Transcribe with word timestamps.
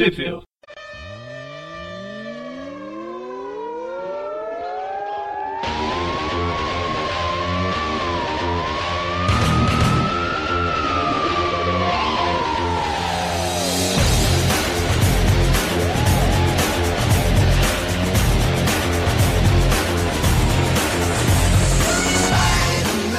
Tweepville. 0.00 0.40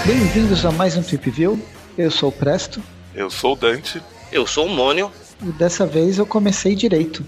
Bem-vindos 0.04 0.66
a 0.66 0.72
mais 0.72 0.98
um 0.98 1.04
Trip 1.04 1.30
View. 1.30 1.64
Eu 1.96 2.10
sou 2.10 2.30
o 2.30 2.32
Presto 2.32 2.82
Eu 3.14 3.30
sou 3.30 3.54
o 3.54 3.56
Dante. 3.56 4.02
Eu 4.32 4.48
sou 4.48 4.66
o 4.66 4.70
Mônio. 4.70 5.12
E 5.42 5.52
dessa 5.52 5.86
vez 5.86 6.18
eu 6.18 6.26
comecei 6.26 6.76
direito. 6.76 7.24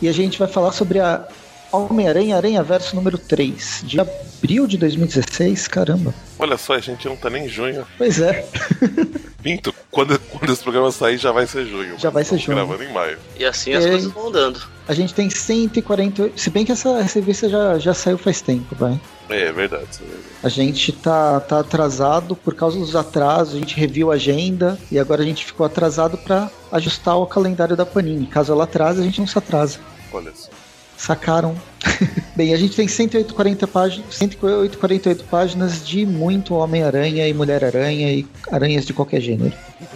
E 0.00 0.08
a 0.08 0.12
gente 0.12 0.38
vai 0.38 0.48
falar 0.48 0.72
sobre 0.72 1.00
a 1.00 1.26
Homem-Aranha 1.72 2.36
Aranha 2.36 2.62
Verso 2.62 2.94
número 2.94 3.18
3, 3.18 3.82
de 3.84 4.00
abril 4.00 4.66
de 4.66 4.78
2016. 4.78 5.68
Caramba. 5.68 6.14
Olha 6.38 6.56
só, 6.56 6.74
a 6.74 6.80
gente 6.80 7.06
não 7.08 7.16
tá 7.16 7.28
nem 7.28 7.46
em 7.46 7.48
junho. 7.48 7.86
Pois 7.98 8.20
é. 8.20 8.46
Minto, 9.44 9.74
quando, 9.90 10.18
quando 10.18 10.52
esse 10.52 10.62
programa 10.62 10.90
sair 10.90 11.18
já 11.18 11.32
vai 11.32 11.46
ser 11.46 11.66
junho. 11.66 11.98
Já 11.98 12.10
vai 12.10 12.24
ser 12.24 12.38
junho. 12.38 12.56
gravando 12.56 12.82
em 12.82 12.92
maio. 12.92 13.18
E 13.38 13.44
assim 13.44 13.72
as 13.72 13.84
Ei. 13.84 13.90
coisas 13.90 14.12
vão 14.12 14.28
andando. 14.28 14.60
A 14.88 14.94
gente 14.94 15.14
tem 15.14 15.28
148. 15.28 16.38
Se 16.38 16.50
bem 16.50 16.64
que 16.64 16.72
essa 16.72 17.02
revista 17.02 17.48
já, 17.48 17.78
já 17.78 17.94
saiu 17.94 18.18
faz 18.18 18.40
tempo, 18.40 18.74
vai. 18.74 18.98
É, 19.28 19.42
é 19.42 19.52
verdade. 19.52 19.84
é 20.00 20.04
verdade. 20.04 20.24
A 20.42 20.48
gente 20.48 20.92
tá, 20.92 21.40
tá 21.40 21.60
atrasado 21.60 22.36
por 22.36 22.54
causa 22.54 22.78
dos 22.78 22.94
atrasos, 22.94 23.54
a 23.54 23.58
gente 23.58 23.78
reviu 23.78 24.10
a 24.10 24.14
agenda 24.14 24.78
e 24.90 24.98
agora 24.98 25.22
a 25.22 25.24
gente 25.24 25.44
ficou 25.44 25.66
atrasado 25.66 26.16
pra 26.18 26.50
ajustar 26.72 27.16
o 27.16 27.26
calendário 27.26 27.76
da 27.76 27.86
Panini. 27.86 28.26
Caso 28.26 28.52
ela 28.52 28.64
atrase, 28.64 29.00
a 29.00 29.04
gente 29.04 29.20
não 29.20 29.26
se 29.26 29.38
atrasa. 29.38 29.78
Olha 30.12 30.32
só. 30.34 30.50
Sacaram? 30.96 31.54
Bem, 32.34 32.54
a 32.54 32.56
gente 32.56 32.74
tem 32.74 32.88
108, 32.88 33.34
40 33.34 33.66
páginas, 33.66 34.14
108, 34.14 34.78
48 34.78 35.24
páginas 35.24 35.86
de 35.86 36.06
muito 36.06 36.54
Homem-Aranha 36.54 37.28
e 37.28 37.34
Mulher-Aranha 37.34 38.12
e 38.12 38.26
aranhas 38.50 38.86
de 38.86 38.94
qualquer 38.94 39.20
gênero. 39.20 39.52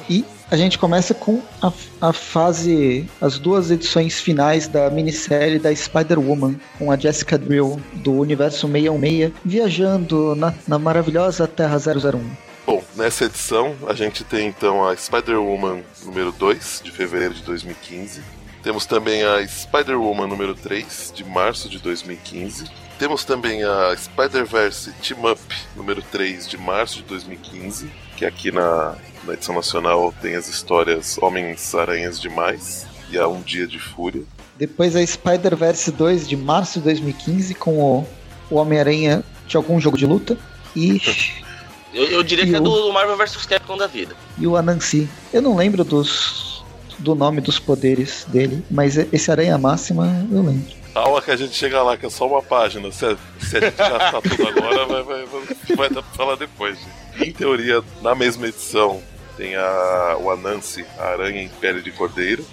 E 0.09 0.25
a 0.51 0.57
gente 0.57 0.79
começa 0.79 1.15
com 1.15 1.41
a, 1.63 1.73
a 2.01 2.13
fase, 2.13 3.09
as 3.21 3.39
duas 3.39 3.71
edições 3.71 4.21
finais 4.21 4.67
da 4.67 4.91
minissérie 4.91 5.59
da 5.59 5.75
Spider-Woman, 5.75 6.57
com 6.79 6.91
a 6.91 6.97
Jessica 6.97 7.39
Drill 7.39 7.81
do 7.95 8.13
universo 8.13 8.67
616, 8.67 9.33
viajando 9.45 10.35
na, 10.35 10.53
na 10.67 10.79
maravilhosa 10.79 11.47
Terra 11.47 11.79
001. 11.79 12.51
Bom, 12.67 12.83
nessa 12.97 13.27
edição 13.27 13.75
a 13.87 13.95
gente 13.95 14.25
tem 14.25 14.49
então 14.49 14.87
a 14.87 14.97
Spider-Woman 14.97 15.83
número 16.05 16.33
2, 16.33 16.83
de 16.85 16.91
fevereiro 16.91 17.35
de 17.35 17.43
2015. 17.43 18.21
Temos 18.63 18.85
também 18.85 19.23
a 19.23 19.47
Spider-Woman 19.47 20.27
número 20.27 20.55
3, 20.55 21.13
de 21.15 21.25
março 21.25 21.69
de 21.69 21.79
2015. 21.79 22.65
Temos 22.99 23.25
também 23.25 23.63
a 23.63 23.97
Spider-Verse 23.97 24.93
Team 25.03 25.31
Up 25.31 25.41
número 25.75 26.03
3, 26.03 26.47
de 26.49 26.59
março 26.59 26.97
de 26.97 27.05
2015, 27.05 27.91
que 28.17 28.27
aqui 28.27 28.53
na, 28.53 28.95
na 29.25 29.35
edição 29.35 29.55
nacional 29.55 30.13
tem 30.21 30.35
as 30.35 30.49
histórias 30.49 31.19
Homens-Aranhas 31.21 32.21
Demais 32.21 32.87
e 33.11 33.19
a 33.19 33.27
Um 33.29 33.41
Dia 33.43 33.67
de 33.67 33.79
Fúria. 33.79 34.23
Depois 34.57 34.95
a 34.97 35.05
Spider-Verse 35.07 35.91
2 35.93 36.29
de 36.29 36.37
março 36.37 36.79
de 36.79 36.85
2015 36.85 37.55
com 37.55 37.79
o, 37.79 38.07
o 38.51 38.57
Homem-Aranha 38.57 39.23
de 39.47 39.57
algum 39.57 39.81
jogo 39.81 39.97
de 39.97 40.07
luta 40.07 40.39
e, 40.77 41.01
Eu, 41.93 42.05
eu 42.07 42.23
diria 42.23 42.47
que 42.47 42.55
é 42.55 42.61
o- 42.61 42.63
do 42.63 42.93
Marvel 42.93 43.17
vs 43.17 43.45
Capcom 43.47 43.77
da 43.77 43.89
vida. 43.89 44.15
e 44.39 44.47
o 44.47 44.57
Anansi. 44.57 45.09
Eu 45.33 45.43
não 45.43 45.57
lembro 45.57 45.83
dos 45.83 46.65
do 47.01 47.15
nome 47.17 47.41
dos 47.41 47.59
poderes 47.59 48.27
dele, 48.29 48.63
mas 48.71 48.97
esse 48.97 49.31
Aranha 49.31 49.57
Máxima 49.59 50.07
eu 50.31 50.43
lembro. 50.43 50.71
Calma 50.95 51.21
que 51.23 51.31
a 51.31 51.37
gente 51.37 51.55
chega 51.55 51.83
lá, 51.83 51.97
que 51.97 52.05
é 52.07 52.11
só 52.11 52.27
uma 52.29 52.43
página. 52.43 52.93
Se 52.93 53.07
a, 53.07 53.17
se 53.41 53.57
a 53.57 53.61
gente 53.61 53.77
já 53.77 53.99
tá 54.13 54.21
tudo 54.21 54.47
agora, 54.47 54.87
vai, 54.87 55.03
vai, 55.03 55.25
vai, 55.27 55.77
vai 55.77 55.91
dar 55.91 56.03
pra 56.03 56.13
falar 56.15 56.37
depois. 56.37 56.77
gente. 56.79 56.91
Em 57.21 57.33
teoria, 57.33 57.83
na 58.03 58.15
mesma 58.15 58.49
edição, 58.49 59.03
tem 59.37 59.55
a, 59.57 60.17
o 60.21 60.31
Anansi, 60.31 60.85
a 60.99 61.05
Aranha 61.09 61.43
em 61.43 61.49
Pele 61.49 61.83
de 61.83 61.91
Cordeiro. 61.91 62.45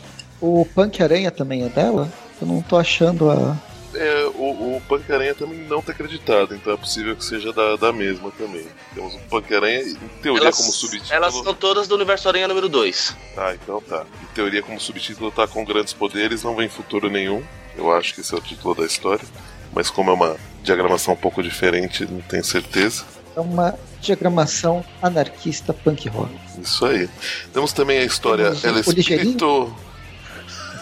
O 0.41 0.65
Punk 0.75 1.01
Aranha 1.01 1.31
também 1.31 1.63
é 1.63 1.69
dela? 1.69 2.11
Eu 2.41 2.47
não 2.47 2.61
tô 2.61 2.77
achando 2.77 3.29
a. 3.31 3.57
É, 3.95 4.25
o, 4.35 4.75
o 4.75 4.81
Punk 4.87 5.11
Aranha 5.11 5.33
também 5.33 5.57
não 5.59 5.81
tá 5.81 5.91
acreditado, 5.91 6.53
então 6.53 6.73
é 6.73 6.77
possível 6.77 7.15
que 7.15 7.25
seja 7.25 7.51
da, 7.51 7.75
da 7.77 7.91
mesma 7.91 8.29
também. 8.31 8.65
Temos 8.93 9.15
o 9.15 9.19
Punk 9.29 9.53
Aranha, 9.55 9.81
em 9.81 9.95
teoria, 10.21 10.43
Elas, 10.43 10.57
como 10.57 10.71
subtítulo. 10.71 11.13
elas 11.13 11.33
são 11.33 11.53
todas 11.53 11.87
do 11.87 11.95
Universo 11.95 12.27
Aranha 12.27 12.47
número 12.47 12.69
2. 12.69 13.15
Ah, 13.37 13.53
então 13.55 13.81
tá. 13.81 14.05
Em 14.21 14.35
teoria, 14.35 14.61
como 14.61 14.79
subtítulo, 14.79 15.31
tá 15.31 15.47
com 15.47 15.63
grandes 15.65 15.93
poderes, 15.93 16.43
não 16.43 16.55
vem 16.55 16.69
futuro 16.69 17.09
nenhum. 17.09 17.41
Eu 17.75 17.91
acho 17.91 18.13
que 18.13 18.21
esse 18.21 18.33
é 18.33 18.37
o 18.37 18.41
título 18.41 18.75
da 18.75 18.85
história. 18.85 19.25
Mas 19.73 19.89
como 19.89 20.11
é 20.11 20.13
uma 20.13 20.35
diagramação 20.63 21.13
um 21.13 21.17
pouco 21.17 21.41
diferente, 21.41 22.05
não 22.05 22.21
tenho 22.21 22.43
certeza. 22.43 23.03
É 23.37 23.39
uma 23.39 23.75
diagramação 24.01 24.83
anarquista 24.99 25.71
punk 25.71 26.09
rock. 26.09 26.31
Isso 26.59 26.83
aí. 26.87 27.07
Temos 27.53 27.71
também 27.71 27.99
a 27.99 28.03
história 28.03 28.55
Temos 28.55 28.87
El. 28.87 28.97
Espírito. 28.97 29.75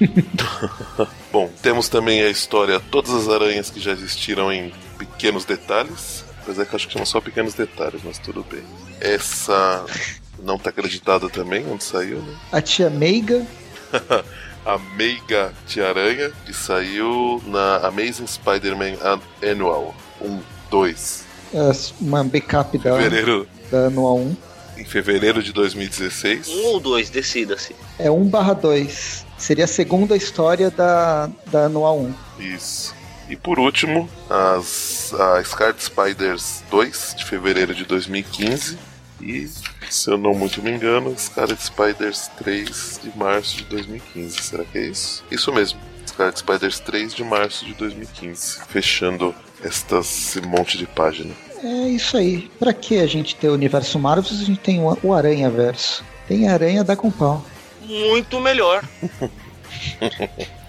Bom, 1.32 1.48
temos 1.62 1.88
também 1.88 2.20
a 2.20 2.28
história 2.28 2.80
Todas 2.80 3.14
as 3.14 3.28
Aranhas 3.28 3.70
que 3.70 3.78
já 3.78 3.92
existiram 3.92 4.52
em 4.52 4.72
pequenos 4.98 5.44
detalhes. 5.44 6.24
Apesar 6.42 6.66
que 6.66 6.74
eu 6.74 6.76
acho 6.76 6.88
que 6.88 6.94
são 6.94 7.06
só 7.06 7.20
pequenos 7.20 7.54
detalhes, 7.54 8.00
mas 8.04 8.18
tudo 8.18 8.44
bem. 8.50 8.64
Essa 9.00 9.86
não 10.42 10.58
tá 10.58 10.70
acreditada 10.70 11.28
também, 11.28 11.64
onde 11.70 11.84
saiu, 11.84 12.20
né? 12.22 12.34
A 12.50 12.60
tia 12.60 12.90
Meiga, 12.90 13.46
A 14.64 14.78
Meiga 14.96 15.52
Tia 15.66 15.88
Aranha, 15.88 16.30
que 16.44 16.52
saiu 16.52 17.42
na 17.46 17.78
Amazing 17.86 18.26
Spider-Man 18.26 18.94
An- 19.02 19.20
Annual 19.42 19.94
1, 20.20 20.38
2, 20.70 21.24
é, 21.54 21.72
uma 22.00 22.22
backup 22.22 22.76
da, 22.78 22.96
fevereiro, 22.96 23.48
da 23.70 23.86
Anual 23.86 24.18
1. 24.18 24.36
em 24.78 24.84
fevereiro 24.84 25.42
de 25.42 25.52
2016. 25.52 26.48
Um 26.48 26.64
ou 26.66 26.80
dois, 26.80 27.10
decida-se. 27.10 27.74
É 27.98 28.10
1 28.10 28.28
barra 28.28 28.52
2. 28.54 29.26
Seria 29.36 29.64
a 29.64 29.68
segunda 29.68 30.14
história 30.16 30.70
da, 30.70 31.28
da 31.46 31.64
Anual 31.64 31.98
1. 31.98 32.14
Isso. 32.38 32.94
E 33.28 33.34
por 33.36 33.58
último, 33.58 34.08
as, 34.28 35.12
a 35.14 35.42
Scarlet 35.42 35.82
Spiders 35.82 36.62
2, 36.70 37.14
de 37.18 37.24
fevereiro 37.24 37.74
de 37.74 37.84
2015. 37.84 38.76
E, 39.20 39.48
se 39.94 40.10
eu 40.10 40.16
não 40.16 40.34
muito 40.34 40.62
me 40.62 40.70
engano, 40.70 41.14
Scarlet 41.18 41.62
Spiders 41.62 42.28
3, 42.38 43.00
de 43.02 43.18
março 43.18 43.56
de 43.56 43.64
2015. 43.64 44.42
Será 44.42 44.64
que 44.64 44.78
é 44.78 44.86
isso? 44.86 45.24
Isso 45.30 45.52
mesmo. 45.52 45.80
Scarlet 46.06 46.38
Spiders 46.38 46.78
3, 46.80 47.14
de 47.14 47.24
março 47.24 47.64
de 47.64 47.74
2015. 47.74 48.60
Fechando 48.68 49.34
estas, 49.62 50.06
esse 50.06 50.40
monte 50.40 50.78
de 50.78 50.86
página. 50.86 51.34
É 51.62 51.88
isso 51.88 52.16
aí. 52.16 52.50
Pra 52.58 52.72
que 52.72 52.98
a 52.98 53.06
gente 53.06 53.36
ter 53.36 53.48
o 53.48 53.54
universo 53.54 53.98
Marvel 53.98 54.24
se 54.24 54.42
a 54.42 54.46
gente 54.46 54.60
tem 54.60 54.80
o, 54.80 55.12
Aranha 55.12 55.50
Verso? 55.50 56.04
Tem 56.26 56.48
aranha, 56.48 56.84
dá 56.84 56.96
com 56.96 57.10
pau. 57.10 57.44
Muito 57.82 58.40
melhor. 58.40 58.84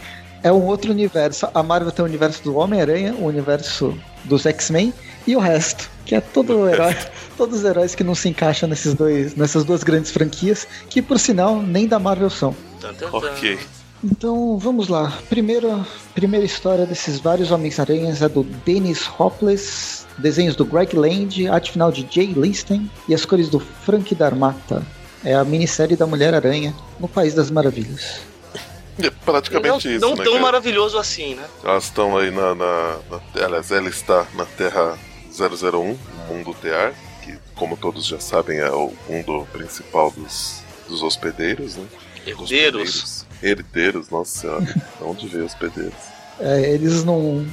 É 0.44 0.52
um 0.52 0.66
outro 0.66 0.92
universo. 0.92 1.48
A 1.54 1.62
Marvel 1.62 1.92
tem 1.92 2.04
o 2.04 2.08
universo 2.08 2.44
do 2.44 2.56
Homem-Aranha, 2.56 3.14
o 3.14 3.26
universo 3.26 3.96
dos 4.24 4.46
X-Men 4.46 4.92
e 5.28 5.36
o 5.36 5.40
resto. 5.40 5.90
Que 6.12 6.16
é 6.16 6.20
todo 6.20 6.58
o 6.58 6.68
herói, 6.68 6.94
todos 7.38 7.60
os 7.60 7.64
heróis 7.64 7.96
que 7.96 8.04
não 8.04 8.14
se 8.14 8.28
encaixam 8.28 8.68
nesses 8.68 8.94
dois, 8.94 9.34
nessas 9.34 9.64
duas 9.64 9.82
grandes 9.82 10.12
franquias, 10.12 10.68
que 10.90 11.02
por 11.02 11.18
sinal 11.18 11.62
nem 11.62 11.88
da 11.88 12.00
Marvel 12.00 12.30
são. 12.30 12.54
Tan. 12.82 12.94
Ok. 13.14 13.58
Então 14.04 14.58
vamos 14.58 14.90
lá. 14.90 15.18
Primeiro, 15.30 15.88
primeira 16.14 16.46
história 16.46 16.86
desses 16.86 17.18
vários 17.18 17.50
Homens-Aranhas 17.50 18.22
é 18.22 18.28
do 18.28 18.44
Dennis 18.44 19.10
Hopeless, 19.18 20.06
desenhos 20.18 20.54
do 20.54 20.66
Greg 20.66 20.98
Land, 20.98 21.48
arte 21.48 21.72
final 21.72 21.94
de 21.94 22.06
Jay 22.12 22.34
Listen 22.36 22.92
e 23.08 23.16
as 23.16 23.24
cores 23.24 23.48
do 23.48 23.62
Frank 23.62 24.14
Darmata. 24.14 24.86
É 25.24 25.34
a 25.34 25.46
minissérie 25.46 25.96
da 25.96 26.06
Mulher-Aranha 26.06 26.76
no 27.00 27.08
País 27.08 27.34
das 27.34 27.50
Maravilhas. 27.50 28.20
É 29.02 29.10
praticamente 29.24 29.88
não, 29.88 29.96
isso, 29.96 30.06
não 30.06 30.16
né, 30.18 30.24
tão 30.26 30.34
cara? 30.34 30.44
maravilhoso 30.44 30.98
assim, 30.98 31.36
né? 31.36 31.46
Elas 31.64 31.86
estão 31.86 32.18
aí 32.18 32.30
na, 32.32 32.54
na, 32.54 32.98
na- 33.10 33.46
Aliás, 33.46 33.72
ela 33.72 33.88
está 33.88 34.28
na 34.36 34.44
Terra 34.44 34.98
001, 35.32 35.78
o 35.80 35.98
mundo 36.34 36.54
Tear, 36.54 36.94
que, 37.24 37.38
como 37.56 37.78
todos 37.78 38.06
já 38.06 38.20
sabem, 38.20 38.60
é 38.60 38.70
o 38.70 38.94
mundo 39.10 39.48
principal 39.52 40.12
dos, 40.12 40.62
dos 40.88 41.02
hospedeiros, 41.02 41.76
né? 41.78 41.86
Herdeiros. 42.26 42.42
hospedeiros. 42.42 43.26
Herdeiros, 43.42 44.10
nossa 44.10 44.40
senhora. 44.40 44.76
Onde 45.02 45.28
veio 45.28 45.46
hospedeiros? 45.46 45.94
É, 46.40 46.74
eles 46.74 47.04
não. 47.04 47.46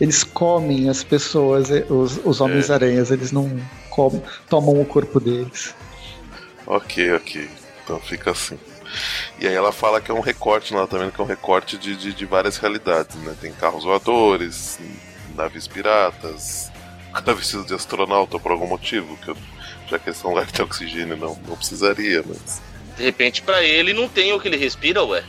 Eles 0.00 0.22
comem 0.22 0.88
as 0.88 1.02
pessoas, 1.02 1.68
eh, 1.68 1.84
os, 1.88 2.20
os 2.24 2.40
Homens-Aranhas, 2.40 3.10
eles 3.10 3.32
não 3.32 3.60
comem, 3.90 4.22
tomam 4.48 4.80
o 4.80 4.84
corpo 4.84 5.18
deles. 5.18 5.74
Ok, 6.64 7.12
ok. 7.12 7.48
Então 7.82 7.98
fica 7.98 8.30
assim. 8.30 8.56
E 9.40 9.48
aí 9.48 9.54
ela 9.54 9.72
fala 9.72 10.00
que 10.00 10.12
é 10.12 10.14
um 10.14 10.20
recorte, 10.20 10.72
ela 10.72 10.86
tá 10.86 10.96
vendo 10.96 11.10
que 11.10 11.20
é 11.20 11.24
um 11.24 11.26
recorte 11.26 11.76
de, 11.76 11.96
de, 11.96 12.12
de 12.12 12.24
várias 12.24 12.56
realidades, 12.56 13.16
né? 13.16 13.34
Tem 13.40 13.52
carros 13.52 13.82
voadores, 13.82 14.78
naves 15.34 15.66
piratas, 15.66 16.70
o 17.20 17.22
cara 17.24 17.34
vestido 17.36 17.64
de 17.64 17.74
astronauta 17.74 18.38
por 18.38 18.52
algum 18.52 18.66
motivo, 18.66 19.16
que 19.18 19.28
eu, 19.30 19.36
já 19.88 19.98
que 19.98 20.08
eles 20.08 20.18
são 20.18 20.30
lugar 20.30 20.46
de 20.46 20.62
oxigênio 20.62 21.16
não, 21.16 21.36
não 21.48 21.56
precisaria, 21.56 22.22
mas 22.26 22.60
De 22.96 23.02
repente, 23.02 23.42
pra 23.42 23.62
ele, 23.62 23.92
não 23.92 24.08
tem 24.08 24.32
o 24.32 24.40
que 24.40 24.48
ele 24.48 24.56
respira, 24.56 25.02
ué. 25.04 25.22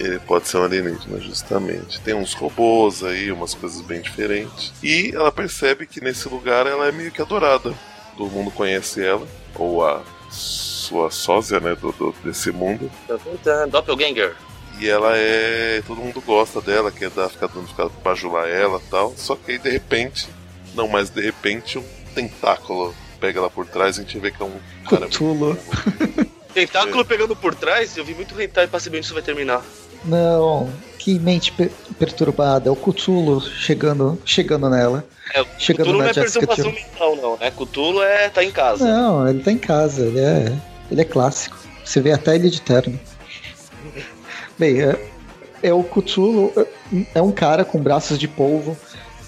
ele 0.00 0.18
pode 0.20 0.48
ser 0.48 0.58
um 0.58 0.64
alienígena, 0.64 1.20
justamente. 1.20 2.00
Tem 2.00 2.14
uns 2.14 2.32
robôs 2.34 3.02
aí, 3.04 3.30
umas 3.30 3.54
coisas 3.54 3.80
bem 3.82 4.00
diferentes. 4.00 4.72
E 4.82 5.12
ela 5.14 5.30
percebe 5.30 5.86
que 5.86 6.00
nesse 6.02 6.28
lugar 6.28 6.66
ela 6.66 6.86
é 6.88 6.92
meio 6.92 7.12
que 7.12 7.22
adorada. 7.22 7.72
Todo 8.16 8.30
mundo 8.30 8.50
conhece 8.50 9.04
ela, 9.04 9.26
ou 9.54 9.86
a 9.86 10.02
sua 10.30 11.10
sósia, 11.10 11.60
né, 11.60 11.74
do, 11.74 11.92
do- 11.92 12.14
desse 12.24 12.50
mundo. 12.50 12.90
Tá. 13.44 13.66
Doppelganger. 13.66 14.34
E 14.80 14.88
ela 14.88 15.16
é. 15.16 15.82
Todo 15.86 16.00
mundo 16.00 16.20
gosta 16.20 16.60
dela, 16.60 16.90
quer 16.90 17.10
dar, 17.10 17.28
ficar 17.28 17.46
dando 17.46 17.68
ficar 17.68 17.88
bajular 18.02 18.48
ela 18.48 18.78
e 18.84 18.90
tal. 18.90 19.14
Só 19.16 19.36
que 19.36 19.52
aí 19.52 19.58
de 19.58 19.70
repente, 19.70 20.28
não 20.74 20.88
mais 20.88 21.10
de 21.10 21.20
repente, 21.20 21.78
um 21.78 21.84
tentáculo 22.14 22.94
pega 23.20 23.38
ela 23.38 23.50
por 23.50 23.66
trás 23.66 23.96
e 23.96 24.00
a 24.00 24.02
gente 24.04 24.18
vê 24.18 24.30
que 24.30 24.42
é 24.42 24.46
um 24.46 24.52
cara. 24.88 25.06
Cthulhu. 25.06 25.56
Tentáculo 26.52 27.00
É. 27.00 27.04
pegando 27.04 27.34
por 27.34 27.54
trás, 27.54 27.96
eu 27.96 28.04
vi 28.04 28.14
muito 28.14 28.38
hentai 28.40 28.66
pra 28.66 28.78
saber 28.78 28.98
onde 28.98 29.06
isso 29.06 29.14
vai 29.14 29.22
terminar. 29.22 29.62
Não, 30.04 30.70
que 30.98 31.18
mente 31.18 31.50
per- 31.52 31.70
perturbada. 31.98 32.68
É 32.68 32.72
o 32.72 32.76
Cthulhu 32.76 33.40
chegando, 33.40 34.20
chegando 34.24 34.68
nela. 34.68 35.04
É, 35.34 35.42
Chegando 35.58 35.86
Cthulhu 35.86 35.98
na 35.98 36.04
não 36.04 36.10
é 36.10 36.14
Jessica 36.14 36.46
perturbação 36.46 36.72
mental, 36.72 37.16
não, 37.16 37.36
né? 37.38 37.50
Cthulhu 37.50 38.02
é 38.02 38.28
tá 38.28 38.44
em 38.44 38.50
casa. 38.50 38.84
Não, 38.84 39.26
ele 39.28 39.42
tá 39.42 39.50
em 39.52 39.56
casa, 39.58 40.02
ele 40.04 40.20
é, 40.20 40.52
ele 40.90 41.00
é 41.00 41.04
clássico. 41.04 41.56
Você 41.84 42.00
vê 42.00 42.12
até 42.12 42.34
ele 42.34 42.50
de 42.50 42.60
terno. 42.60 42.98
Bem, 44.58 44.82
é, 44.82 45.08
é 45.62 45.72
o 45.72 45.82
Cthulhu, 45.82 46.52
é- 46.56 46.66
é 47.14 47.22
um 47.22 47.32
cara 47.32 47.64
com 47.64 47.80
braços 47.80 48.18
de 48.18 48.28
polvo 48.28 48.76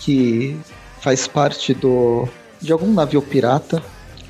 que 0.00 0.56
faz 1.04 1.26
parte 1.26 1.74
do 1.74 2.26
de 2.62 2.72
algum 2.72 2.90
navio 2.92 3.20
pirata, 3.20 3.82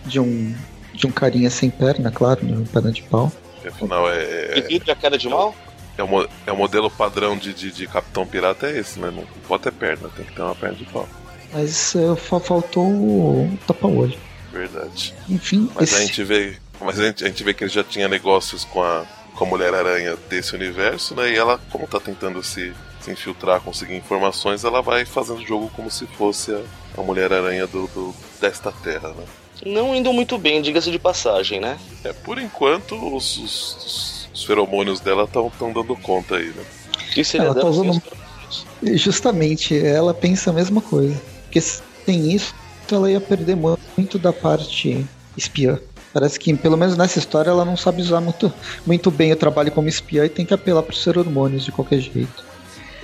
de 0.05 0.19
um 0.19 0.53
de 0.93 1.07
um 1.07 1.11
carinha 1.11 1.49
sem 1.51 1.71
perna, 1.71 2.11
claro, 2.11 2.45
né, 2.45 2.65
perna 2.73 2.91
de 2.93 3.03
pau. 3.03 3.33
Afinal 3.67 4.09
é. 4.11 4.23
é- 4.59 4.61
Devido 4.61 4.91
à 4.91 4.97
queda 4.97 5.17
de 5.17 5.29
mal? 5.29 5.55
É 5.97 6.03
o, 6.03 6.29
é 6.47 6.53
o 6.53 6.57
modelo 6.57 6.91
padrão 6.91 7.37
de, 7.37 7.55
de, 7.55 7.71
de 7.71 7.87
Capitão 7.87 8.27
Pirata 8.27 8.67
é 8.67 8.79
esse, 8.81 8.99
né? 8.99 9.13
Não 9.15 9.25
pode 9.47 9.63
ter 9.63 9.73
perna, 9.73 10.09
tem 10.17 10.25
que 10.25 10.33
ter 10.35 10.43
uma 10.43 10.55
perna 10.55 10.75
de 10.77 10.85
pau. 10.87 11.09
Mas 11.53 11.95
é, 11.95 12.17
fa- 12.17 12.41
faltou 12.41 12.85
o 12.89 13.59
tapa-olho. 13.67 14.19
Verdade. 14.53 15.15
Enfim, 15.29 15.71
Mas 15.75 15.93
esse- 15.93 16.03
a 16.03 16.07
gente 16.07 16.25
vê. 16.25 16.57
Mas 16.81 16.99
a 16.99 17.05
gente, 17.07 17.25
a 17.25 17.29
gente 17.29 17.45
vê 17.45 17.55
que 17.55 17.63
ele 17.63 17.71
já 17.71 17.85
tinha 17.85 18.09
negócios 18.09 18.65
com 18.65 18.83
a, 18.83 19.05
com 19.37 19.45
a 19.45 19.49
Mulher-Aranha 19.49 20.17
desse 20.29 20.55
universo, 20.57 21.15
né? 21.15 21.31
E 21.31 21.37
ela, 21.37 21.61
como 21.71 21.87
tá 21.87 22.01
tentando 22.01 22.43
se, 22.43 22.73
se 23.05 23.11
infiltrar, 23.11 23.61
conseguir 23.61 23.95
informações, 23.97 24.65
ela 24.65 24.81
vai 24.81 25.05
fazendo 25.05 25.41
o 25.41 25.47
jogo 25.47 25.71
como 25.77 25.91
se 25.91 26.07
fosse 26.07 26.53
a, 26.53 26.61
a 26.99 27.03
Mulher-Aranha 27.03 27.67
do, 27.67 27.87
do- 27.89 28.15
desta 28.41 28.73
terra, 28.73 29.11
né? 29.11 29.25
Não 29.67 29.95
indo 29.95 30.13
muito 30.13 30.37
bem, 30.39 30.61
diga-se 30.63 30.91
de 30.91 30.99
passagem, 30.99 31.61
né? 31.61 31.79
É, 32.03 32.13
por 32.13 32.39
enquanto, 32.39 32.95
os, 33.17 33.37
os, 33.39 33.77
os- 33.77 34.29
os 34.35 34.45
feromônios 34.45 35.01
dela 35.01 35.25
estão 35.25 35.51
dando 35.73 35.95
conta 35.97 36.37
aí, 36.37 36.49
né? 36.49 36.65
Que 37.13 37.23
seria 37.23 37.47
Ela 37.47 37.55
tá 37.55 37.61
dela 37.61 37.71
usando- 37.71 38.01
feromônios? 38.01 39.03
Justamente, 39.03 39.79
ela 39.87 40.13
pensa 40.13 40.51
a 40.51 40.53
mesma 40.53 40.81
coisa. 40.81 41.21
Porque 41.45 41.61
sem 41.61 42.33
isso, 42.33 42.55
ela 42.91 43.11
ia 43.11 43.21
perder 43.21 43.57
mu- 43.57 43.79
muito 43.97 44.19
da 44.19 44.33
parte 44.33 45.05
espiã. 45.37 45.79
Parece 46.13 46.39
que, 46.39 46.55
pelo 46.55 46.77
menos 46.77 46.97
nessa 46.97 47.19
história, 47.19 47.51
ela 47.51 47.65
não 47.65 47.77
sabe 47.77 48.01
usar 48.03 48.21
muito, 48.21 48.53
muito 48.87 49.11
bem 49.11 49.33
o 49.33 49.37
trabalho 49.37 49.73
como 49.73 49.89
espiã 49.89 50.25
e 50.25 50.29
tem 50.29 50.45
que 50.47 50.55
apelar 50.55 50.83
para 50.83 50.93
os 50.93 51.07
hormônios 51.07 51.65
de 51.65 51.73
qualquer 51.73 51.99
jeito. 52.01 52.45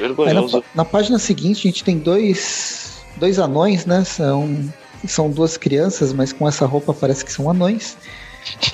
Na, 0.00 0.06
Vergonhoso. 0.14 0.60
pá- 0.62 0.68
na 0.74 0.84
página 0.84 1.18
seguinte, 1.18 1.66
a 1.68 1.70
gente 1.70 1.84
tem 1.84 1.98
dois, 1.98 3.02
dois 3.16 3.38
anões, 3.38 3.84
né? 3.86 4.04
São, 4.04 4.72
são 5.06 5.30
duas 5.30 5.56
crianças, 5.56 6.12
mas 6.12 6.32
com 6.32 6.48
essa 6.48 6.64
roupa 6.66 6.92
parece 6.94 7.24
que 7.24 7.32
são 7.32 7.50
anões, 7.50 7.96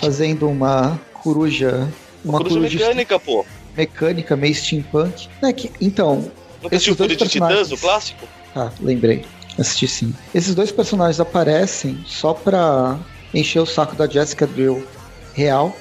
fazendo 0.00 0.48
uma 0.48 0.98
coruja. 1.22 1.88
Uma 2.24 2.38
Coruja 2.38 2.54
coruja 2.56 2.78
mecânica, 2.78 3.20
pô. 3.20 3.44
mecânica, 3.76 4.36
meio 4.36 4.54
steampunk. 4.54 5.28
É 5.42 5.52
que, 5.52 5.70
então, 5.80 6.30
Esses 6.64 6.72
assistiu 6.72 6.96
Fúria 6.96 7.16
de 7.16 7.28
Titãs, 7.28 7.70
o 7.70 7.76
clássico? 7.76 8.26
Ah, 8.54 8.70
lembrei. 8.80 9.24
Assisti 9.58 9.86
sim. 9.86 10.14
Esses 10.34 10.54
dois 10.54 10.70
personagens 10.72 11.20
aparecem 11.20 11.98
só 12.06 12.34
pra 12.34 12.98
encher 13.32 13.60
o 13.60 13.66
saco 13.66 13.94
da 13.94 14.06
Jessica 14.08 14.46
Drill 14.46 14.86
real, 15.34 15.74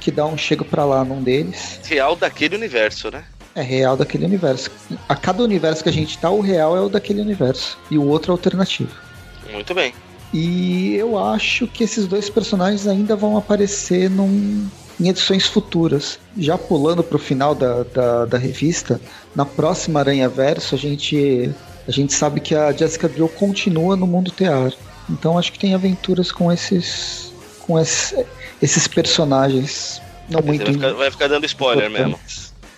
que 0.00 0.10
dá 0.10 0.24
um 0.26 0.36
chego 0.38 0.64
pra 0.64 0.84
lá 0.84 1.04
num 1.04 1.22
deles. 1.22 1.80
Real 1.84 2.16
daquele 2.16 2.56
universo, 2.56 3.10
né? 3.10 3.24
É 3.54 3.62
real 3.62 3.96
daquele 3.96 4.24
universo. 4.24 4.70
A 5.08 5.16
cada 5.16 5.42
universo 5.42 5.82
que 5.82 5.88
a 5.88 5.92
gente 5.92 6.16
tá, 6.18 6.30
o 6.30 6.40
real 6.40 6.76
é 6.76 6.80
o 6.80 6.88
daquele 6.88 7.20
universo. 7.20 7.76
E 7.90 7.98
o 7.98 8.06
outro 8.06 8.30
é 8.30 8.34
alternativo. 8.34 8.90
Muito 9.50 9.74
bem. 9.74 9.92
E 10.32 10.94
eu 10.94 11.18
acho 11.18 11.66
que 11.66 11.82
esses 11.82 12.06
dois 12.06 12.30
personagens 12.30 12.86
ainda 12.86 13.16
vão 13.16 13.36
aparecer 13.36 14.08
num, 14.08 14.68
em 15.00 15.08
edições 15.08 15.46
futuras. 15.46 16.20
Já 16.38 16.56
pulando 16.56 17.02
pro 17.02 17.18
final 17.18 17.52
da, 17.54 17.82
da, 17.82 18.24
da 18.26 18.38
revista, 18.38 19.00
na 19.34 19.44
próxima 19.44 19.98
Aranha 19.98 20.28
Verso, 20.28 20.76
a 20.76 20.78
gente, 20.78 21.50
a 21.88 21.90
gente 21.90 22.12
sabe 22.12 22.38
que 22.40 22.54
a 22.54 22.70
Jessica 22.70 23.08
Drill 23.08 23.28
continua 23.28 23.96
no 23.96 24.06
mundo 24.06 24.30
tear. 24.30 24.72
Então 25.08 25.36
acho 25.36 25.50
que 25.50 25.58
tem 25.58 25.74
aventuras 25.74 26.30
com 26.30 26.52
esses. 26.52 27.32
com 27.66 27.76
esse- 27.80 28.24
esses 28.62 28.86
personagens. 28.86 30.00
Não 30.28 30.40
muito 30.40 30.62
Vai 30.64 30.72
ficar, 30.74 30.92
vai 30.92 31.10
ficar 31.10 31.26
dando 31.28 31.44
spoiler 31.46 31.90
mesmo. 31.90 32.16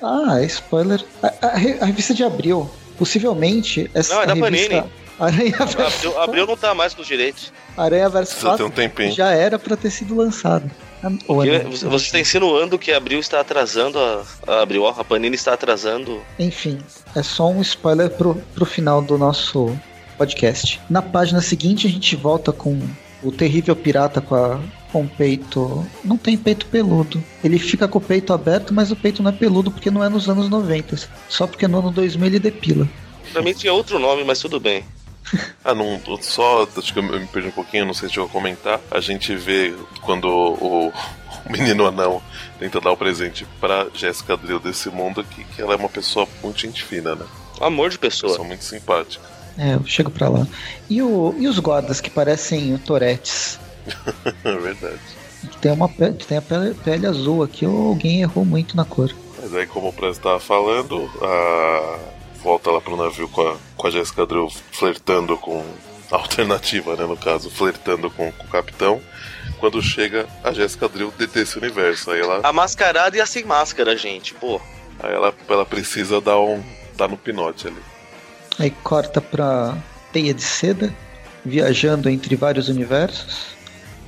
Ah, 0.03 0.41
é 0.41 0.45
spoiler. 0.47 1.05
A, 1.23 1.27
a 1.27 1.49
a 1.81 1.87
revista 1.87 2.13
de 2.13 2.25
abril. 2.25 2.69
Possivelmente 2.99 3.91
essa 3.95 4.15
Não, 4.15 4.23
é 4.23 4.27
da 4.27 4.35
revista. 4.35 4.69
Panini. 4.69 4.93
Aranha 5.19 5.55
Abril, 5.61 6.21
Abril 6.21 6.47
não 6.47 6.57
tá 6.57 6.75
mais 6.75 6.95
com 6.95 7.03
os 7.03 7.07
direitos. 7.07 7.53
Aranha 7.77 8.11
ter 8.11 8.41
4 8.41 8.67
um 8.67 9.11
já 9.13 9.31
era 9.31 9.59
pra 9.59 9.77
ter 9.77 9.91
sido 9.91 10.17
lançado. 10.17 10.69
Ah, 11.03 11.09
é, 11.47 11.65
você 11.65 12.07
está 12.07 12.19
insinuando 12.19 12.79
que 12.79 12.93
Abril 12.93 13.19
está 13.19 13.41
atrasando 13.41 13.99
a, 13.99 14.25
a 14.47 14.63
Abril, 14.63 14.83
ó, 14.83 14.91
a 14.91 15.05
Panini 15.05 15.35
está 15.35 15.53
atrasando. 15.53 16.21
Enfim, 16.39 16.79
é 17.15 17.23
só 17.23 17.49
um 17.49 17.61
spoiler 17.61 18.11
pro, 18.11 18.37
pro 18.55 18.65
final 18.65 19.03
do 19.03 19.19
nosso 19.19 19.77
podcast. 20.17 20.81
Na 20.89 21.03
página 21.03 21.41
seguinte 21.41 21.87
a 21.87 21.91
gente 21.91 22.15
volta 22.15 22.53
com 22.53 22.81
o 23.23 23.33
terrível 23.33 23.75
pirata 23.75 24.21
com, 24.21 24.35
a, 24.35 24.61
com 24.93 25.03
o 25.03 25.09
peito. 25.09 25.85
Não 26.05 26.17
tem 26.17 26.37
peito 26.37 26.67
peludo. 26.67 27.23
Ele 27.43 27.59
fica 27.59 27.89
com 27.89 27.99
o 27.99 28.03
peito 28.03 28.33
aberto, 28.33 28.75
mas 28.75 28.93
o 28.93 28.97
peito 28.97 29.23
não 29.23 29.31
é 29.31 29.35
peludo 29.35 29.71
porque 29.71 29.91
não 29.91 30.05
é 30.05 30.09
nos 30.09 30.29
anos 30.29 30.49
90. 30.49 31.09
Só 31.29 31.47
porque 31.47 31.67
no 31.67 31.79
ano 31.79 31.91
2000 31.91 32.27
ele 32.27 32.39
depila. 32.39 32.89
Pra 33.33 33.43
mim 33.43 33.55
tinha 33.55 33.73
outro 33.73 33.99
nome, 33.99 34.23
mas 34.25 34.39
tudo 34.39 34.61
bem. 34.61 34.85
Ah, 35.65 35.75
não, 35.75 36.01
só, 36.21 36.69
acho 36.77 36.93
que 36.93 36.99
eu 36.99 37.03
me 37.05 37.25
perdi 37.29 37.49
um 37.49 37.53
pouquinho, 37.53 37.87
não 37.87 37.95
sei 37.95 38.09
se 38.09 38.15
chegou 38.15 38.29
a 38.29 38.33
comentar. 38.33 38.81
A 38.91 39.01
gente 39.01 39.35
vê 39.37 39.73
quando 40.03 40.25
o, 40.27 40.89
o 40.89 41.53
menino 41.53 41.87
anão 41.87 42.21
tenta 42.59 42.81
dar 42.81 42.91
o 42.91 42.97
presente 42.97 43.47
pra 43.61 43.87
Jéssica 43.95 44.37
Drill 44.37 44.59
desse 44.59 44.91
mundo 44.91 45.23
que, 45.23 45.45
que 45.45 45.63
ela 45.63 45.75
é 45.75 45.77
uma 45.77 45.89
pessoa 45.89 46.27
muito 46.43 46.61
gente 46.61 46.83
fina, 46.83 47.15
né? 47.15 47.25
Amor 47.61 47.91
de 47.91 47.99
pessoa. 47.99 48.33
Pessoa 48.33 48.47
muito 48.47 48.65
simpática. 48.65 49.25
É, 49.57 49.75
eu 49.75 49.87
chego 49.87 50.11
pra 50.11 50.29
lá. 50.29 50.47
E, 50.91 51.01
o, 51.01 51.35
e 51.39 51.47
os 51.47 51.61
guardas 51.61 52.01
que 52.01 52.11
parecem 52.11 52.77
Toretes? 52.79 53.61
É 54.45 54.57
verdade. 54.57 55.01
Tem, 55.61 55.73
uma 55.73 55.89
pele, 55.89 56.15
tem 56.15 56.39
a 56.39 56.43
pele, 56.43 56.75
pele 56.75 57.07
azul 57.07 57.43
aqui, 57.43 57.67
ou 57.67 57.89
alguém 57.89 58.23
errou 58.23 58.45
muito 58.45 58.77
na 58.77 58.85
cor. 58.85 59.13
Mas 59.41 59.55
aí, 59.55 59.67
como 59.67 59.89
o 59.89 59.93
Prez 59.93 60.17
estava 60.17 60.39
falando, 60.39 61.11
a... 61.21 61.99
volta 62.43 62.71
lá 62.71 62.81
pro 62.81 62.97
navio 62.97 63.29
com 63.29 63.41
a, 63.41 63.57
com 63.77 63.87
a 63.87 63.91
Jessica 63.91 64.27
Drill 64.27 64.49
flertando 64.73 65.37
com. 65.37 65.65
A 66.11 66.17
alternativa, 66.21 66.95
né? 66.95 67.07
No 67.07 67.17
caso, 67.17 67.51
flertando 67.51 68.11
com, 68.11 68.31
com 68.31 68.45
o 68.45 68.49
capitão. 68.49 69.01
Quando 69.59 69.81
chega 69.81 70.27
a 70.45 70.53
Jessica 70.53 70.89
Drill 70.89 71.13
desse 71.33 71.59
universo. 71.59 72.11
Aí 72.11 72.21
ela. 72.21 72.41
A 72.43 72.53
mascarada 72.53 73.17
e 73.17 73.21
a 73.21 73.27
sem 73.27 73.45
máscara, 73.45 73.97
gente. 73.97 74.35
Pô, 74.35 74.61
Aí 75.03 75.13
ela, 75.13 75.35
ela 75.49 75.67
precisa 75.67 76.21
dar 76.21 76.39
um. 76.41 76.63
dar 76.97 77.09
no 77.09 77.17
pinote 77.17 77.67
ali. 77.67 77.83
Aí 78.59 78.71
corta 78.71 79.21
pra 79.21 79.77
teia 80.13 80.33
de 80.33 80.43
seda, 80.43 80.95
viajando 81.45 82.09
entre 82.09 82.37
vários 82.37 82.69
universos, 82.69 83.52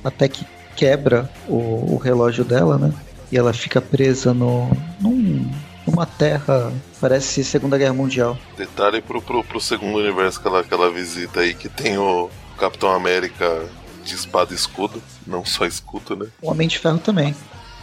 até 0.05 0.27
que 0.27 0.45
quebra 0.75 1.29
o, 1.47 1.93
o 1.95 1.97
relógio 1.97 2.43
dela, 2.43 2.77
né? 2.77 2.93
E 3.31 3.37
ela 3.37 3.51
fica 3.53 3.81
presa 3.81 4.33
no, 4.33 4.69
num, 5.01 5.49
numa 5.87 6.05
terra, 6.05 6.71
parece 7.01 7.43
Segunda 7.43 7.77
Guerra 7.77 7.93
Mundial. 7.93 8.37
Detalhe 8.57 9.01
pro, 9.01 9.21
pro, 9.21 9.43
pro 9.43 9.59
segundo 9.59 9.97
universo 9.97 10.39
que 10.41 10.47
ela, 10.47 10.63
que 10.63 10.73
ela 10.73 10.89
visita 10.91 11.39
aí, 11.41 11.53
que 11.53 11.67
tem 11.67 11.97
o 11.97 12.29
Capitão 12.57 12.89
América 12.91 13.65
de 14.03 14.13
espada 14.13 14.53
e 14.53 14.55
escudo, 14.55 15.01
não 15.25 15.43
só 15.43 15.65
escudo, 15.65 16.15
né? 16.15 16.27
O 16.41 16.51
Homem 16.51 16.67
de 16.67 16.77
Ferro 16.77 16.99
também. 16.99 17.35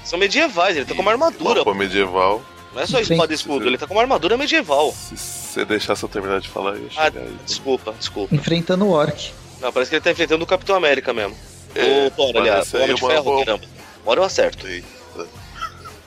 São 0.05 0.19
medievais, 0.19 0.77
ele 0.77 0.87
tá 0.87 0.95
com 0.95 1.03
uma 1.03 1.11
armadura. 1.13 1.63
Roupa 1.63 1.75
medieval. 1.75 2.43
Não 2.75 2.81
é 2.81 2.87
só 2.87 3.01
espada 3.01 3.33
e 3.33 3.35
escudo, 3.37 3.67
ele 3.67 3.77
tá 3.77 3.87
com 3.87 3.95
uma 3.95 4.01
armadura 4.03 4.37
medieval. 4.37 4.93
Se 4.93 5.17
você 5.17 5.65
deixasse 5.65 6.03
eu 6.03 6.09
terminar 6.09 6.41
de 6.41 6.49
falar, 6.49 6.77
eu 6.77 6.85
ia 6.85 6.89
Ah, 6.97 7.05
chegar 7.05 7.21
aí. 7.21 7.37
desculpa, 7.45 7.93
desculpa. 7.99 8.35
Enfrentando 8.35 8.87
o 8.87 8.91
Orc. 8.91 9.33
Não, 9.61 9.71
parece 9.73 9.91
que 9.91 9.97
ele 9.97 10.03
tá 10.05 10.11
enfrentando 10.11 10.43
o 10.43 10.47
Capitão 10.47 10.75
América 10.75 11.13
mesmo. 11.13 11.37
É, 11.75 12.07
o 12.07 12.11
Thor, 12.11 12.37
aliás, 12.37 12.73
o 12.73 12.77
Homem 12.77 12.95
de 12.95 13.01
Ferro, 13.01 13.23
boa- 13.25 13.45
caramba. 13.45 13.65
Uma 14.05 14.11
hora 14.11 14.21
eu 14.21 14.25
acerto. 14.25 14.67
Eita, 14.67 14.87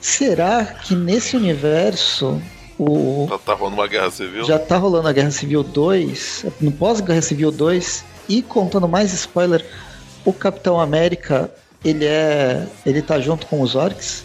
Será 0.00 0.64
que 0.64 0.94
nesse 0.94 1.36
universo 1.36 2.40
o 2.78 3.26
já 3.28 3.38
tá 3.38 3.54
rolando 3.54 3.76
uma 3.76 3.86
guerra 3.88 4.10
civil? 4.10 4.44
já 4.44 4.58
tá 4.58 4.76
rolando 4.76 5.08
a 5.08 5.12
Guerra 5.12 5.30
Civil 5.30 5.62
2, 5.62 6.44
no 6.60 6.70
pós-Guerra 6.70 7.22
Civil 7.22 7.50
2, 7.50 8.04
e 8.28 8.42
contando 8.42 8.86
mais 8.86 9.12
spoiler, 9.12 9.64
o 10.24 10.32
Capitão 10.32 10.78
América, 10.80 11.50
ele 11.84 12.04
é. 12.04 12.66
ele 12.84 13.00
tá 13.02 13.18
junto 13.18 13.46
com 13.46 13.60
os 13.62 13.74
orcs? 13.74 14.24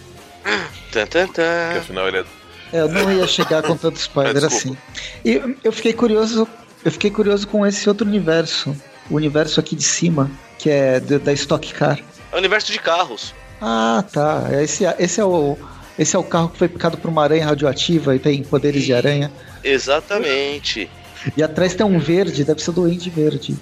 Tan, 0.92 1.06
tan, 1.08 1.26
Porque 1.28 1.42
afinal 1.80 2.08
ele 2.08 2.18
é. 2.20 2.26
É, 2.74 2.82
eu 2.82 2.90
não 2.90 3.12
ia 3.12 3.26
chegar 3.28 3.64
com 3.64 3.76
tanto 3.76 3.96
spoiler 4.00 4.44
É, 4.44 4.46
assim. 4.48 4.78
E 5.26 5.42
eu 5.64 5.72
fiquei 5.72 5.94
curioso, 5.94 6.48
eu 6.84 6.92
fiquei 6.92 7.10
curioso 7.10 7.48
com 7.48 7.66
esse 7.66 7.88
outro 7.88 8.06
universo, 8.06 8.76
o 9.12 9.16
universo 9.16 9.60
aqui 9.60 9.76
de 9.76 9.84
cima, 9.84 10.32
que 10.58 10.70
é 10.70 11.00
da 11.00 11.34
Stock 11.34 11.74
Car. 11.74 12.00
É 12.32 12.36
o 12.36 12.38
universo 12.40 12.72
de 12.72 12.80
carros. 12.80 13.34
Ah, 13.62 14.04
tá. 14.12 14.48
Esse, 14.62 14.86
esse 14.98 15.20
é 15.22 15.26
o 15.26 15.58
esse 16.00 16.16
é 16.16 16.20
o 16.20 16.24
carro 16.24 16.50
que 16.50 16.58
foi 16.58 16.68
picado 16.68 16.98
por 16.98 17.10
uma 17.10 17.22
aranha 17.22 17.46
radioativa 17.46 18.16
e 18.16 18.20
tem 18.20 18.42
poderes 18.44 18.84
de 18.84 18.94
aranha. 18.94 19.32
Exatamente. 19.64 20.90
E 21.38 21.44
atrás 21.44 21.76
tem 21.76 21.86
um 21.86 22.00
verde, 22.00 22.44
deve 22.44 22.64
ser 22.64 22.72
o 22.72 22.74
Duende 22.74 23.10
Verde. 23.10 23.56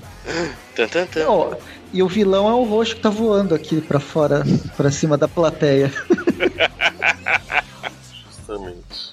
Tan, 0.75 0.87
tan, 0.87 1.07
e 1.91 2.01
o 2.01 2.07
vilão 2.07 2.47
é 2.47 2.53
o 2.53 2.63
roxo 2.63 2.95
que 2.95 3.01
tá 3.01 3.09
voando 3.09 3.53
aqui 3.53 3.81
pra 3.81 3.99
fora, 3.99 4.43
pra 4.77 4.91
cima 4.91 5.17
da 5.17 5.27
plateia. 5.27 5.91
Justamente. 8.29 9.09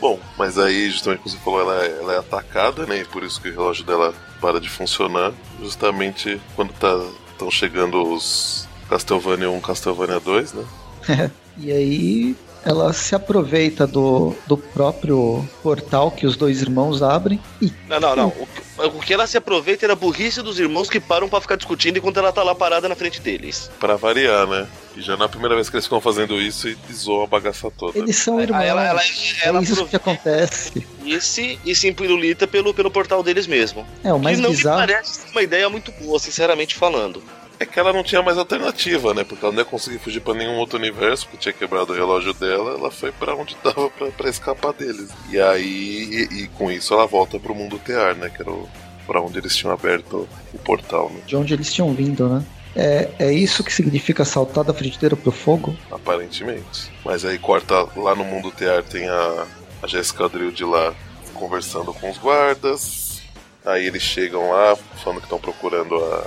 Bom, 0.00 0.20
mas 0.36 0.58
aí, 0.58 0.90
justamente 0.90 1.20
como 1.20 1.30
você 1.30 1.38
falou, 1.42 1.60
ela, 1.62 1.84
é- 1.84 1.98
ela 2.00 2.12
é 2.14 2.18
atacada, 2.18 2.84
né? 2.86 2.98
E 3.00 3.04
por 3.06 3.22
isso 3.24 3.40
que 3.40 3.48
o 3.48 3.52
relógio 3.52 3.84
dela 3.84 4.14
para 4.44 4.60
de 4.60 4.68
funcionar. 4.68 5.32
Justamente 5.58 6.38
quando 6.54 6.70
tá 6.74 7.02
estão 7.32 7.50
chegando 7.50 8.02
os 8.12 8.68
Castlevania 8.90 9.50
1 9.50 9.60
Castlevania 9.62 10.20
2, 10.20 10.52
né? 10.52 10.64
E 11.56 11.70
aí 11.70 12.36
ela 12.64 12.92
se 12.92 13.14
aproveita 13.14 13.86
do, 13.86 14.34
do 14.46 14.56
próprio 14.56 15.46
portal 15.62 16.10
que 16.10 16.26
os 16.26 16.36
dois 16.36 16.62
irmãos 16.62 17.02
abrem 17.02 17.38
e 17.60 17.72
Não, 17.88 18.00
não, 18.00 18.16
não. 18.16 18.28
O, 18.28 18.46
que- 18.46 18.64
o 18.96 19.00
que 19.00 19.14
ela 19.14 19.26
se 19.26 19.36
aproveita 19.36 19.86
era 19.86 19.92
a 19.92 19.96
burrice 19.96 20.42
dos 20.42 20.58
irmãos 20.58 20.88
que 20.90 20.98
param 20.98 21.28
pra 21.28 21.40
ficar 21.40 21.56
discutindo 21.56 21.96
enquanto 21.98 22.16
ela 22.18 22.32
tá 22.32 22.42
lá 22.42 22.54
parada 22.54 22.88
na 22.88 22.94
frente 22.96 23.20
deles. 23.20 23.70
Pra 23.78 23.96
variar, 23.96 24.46
né? 24.46 24.66
E 24.96 25.02
já 25.02 25.16
na 25.16 25.28
primeira 25.28 25.54
vez 25.54 25.68
que 25.68 25.76
eles 25.76 25.84
ficam 25.86 26.00
fazendo 26.00 26.40
isso 26.40 26.68
e 26.68 26.76
zoam 26.92 27.24
a 27.24 27.26
bagaça 27.26 27.70
toda. 27.70 27.98
eles 27.98 28.16
são 28.16 28.40
irmãos. 28.40 28.60
Aí 28.60 28.68
ela, 28.68 28.82
ela, 28.84 29.00
ela 29.44 29.58
é 29.60 29.62
isso 29.62 29.86
que 29.86 29.96
acontece. 29.96 30.86
esse 31.04 31.58
e 31.64 31.74
se 31.74 31.88
empirulita 31.88 32.46
pelo, 32.46 32.72
pelo 32.72 32.90
portal 32.90 33.22
deles 33.22 33.46
mesmo. 33.46 33.86
É, 34.02 34.12
o 34.12 34.18
mais 34.18 34.36
que 34.38 34.42
não 34.42 34.50
bizarro. 34.50 34.80
me 34.80 34.86
parece 34.86 35.14
ser 35.20 35.30
uma 35.30 35.42
ideia 35.42 35.68
muito 35.68 35.92
boa, 35.92 36.18
sinceramente 36.18 36.74
falando. 36.74 37.22
É 37.58 37.66
que 37.66 37.78
ela 37.78 37.92
não 37.92 38.02
tinha 38.02 38.22
mais 38.22 38.36
alternativa, 38.36 39.14
né? 39.14 39.24
Porque 39.24 39.44
ela 39.44 39.52
não 39.52 39.60
ia 39.60 39.64
conseguir 39.64 39.98
fugir 39.98 40.20
pra 40.20 40.34
nenhum 40.34 40.56
outro 40.56 40.78
universo, 40.78 41.26
porque 41.26 41.38
tinha 41.38 41.52
quebrado 41.52 41.92
o 41.92 41.96
relógio 41.96 42.34
dela, 42.34 42.72
ela 42.72 42.90
foi 42.90 43.12
pra 43.12 43.34
onde 43.34 43.56
dava 43.62 43.88
pra, 43.90 44.08
pra 44.08 44.28
escapar 44.28 44.72
deles. 44.72 45.10
E 45.30 45.40
aí, 45.40 46.28
e, 46.30 46.42
e 46.42 46.48
com 46.48 46.70
isso 46.70 46.94
ela 46.94 47.06
volta 47.06 47.38
pro 47.38 47.54
mundo 47.54 47.78
tear, 47.78 48.14
né? 48.16 48.28
Que 48.28 48.42
era 48.42 48.50
o, 48.50 48.68
pra 49.06 49.20
onde 49.20 49.38
eles 49.38 49.56
tinham 49.56 49.72
aberto 49.72 50.28
o 50.52 50.58
portal, 50.58 51.10
né? 51.10 51.20
De 51.26 51.36
onde 51.36 51.54
eles 51.54 51.72
tinham 51.72 51.92
vindo, 51.94 52.28
né? 52.28 52.44
É, 52.76 53.08
é 53.20 53.32
isso 53.32 53.62
que 53.62 53.72
significa 53.72 54.24
saltar 54.24 54.64
da 54.64 54.74
frigideira 54.74 55.14
pro 55.14 55.30
fogo? 55.30 55.76
Aparentemente. 55.90 56.90
Mas 57.04 57.24
aí 57.24 57.38
corta 57.38 57.86
lá 57.96 58.16
no 58.16 58.24
mundo 58.24 58.50
tear, 58.50 58.82
tem 58.82 59.08
a, 59.08 59.46
a 59.82 59.86
Jessica 59.86 60.28
Drill 60.28 60.50
de 60.50 60.64
lá 60.64 60.92
conversando 61.34 61.94
com 61.94 62.10
os 62.10 62.18
guardas. 62.18 63.22
Aí 63.64 63.86
eles 63.86 64.02
chegam 64.02 64.50
lá, 64.50 64.76
falando 65.02 65.20
que 65.20 65.26
estão 65.26 65.38
procurando 65.38 65.94
a 65.96 66.26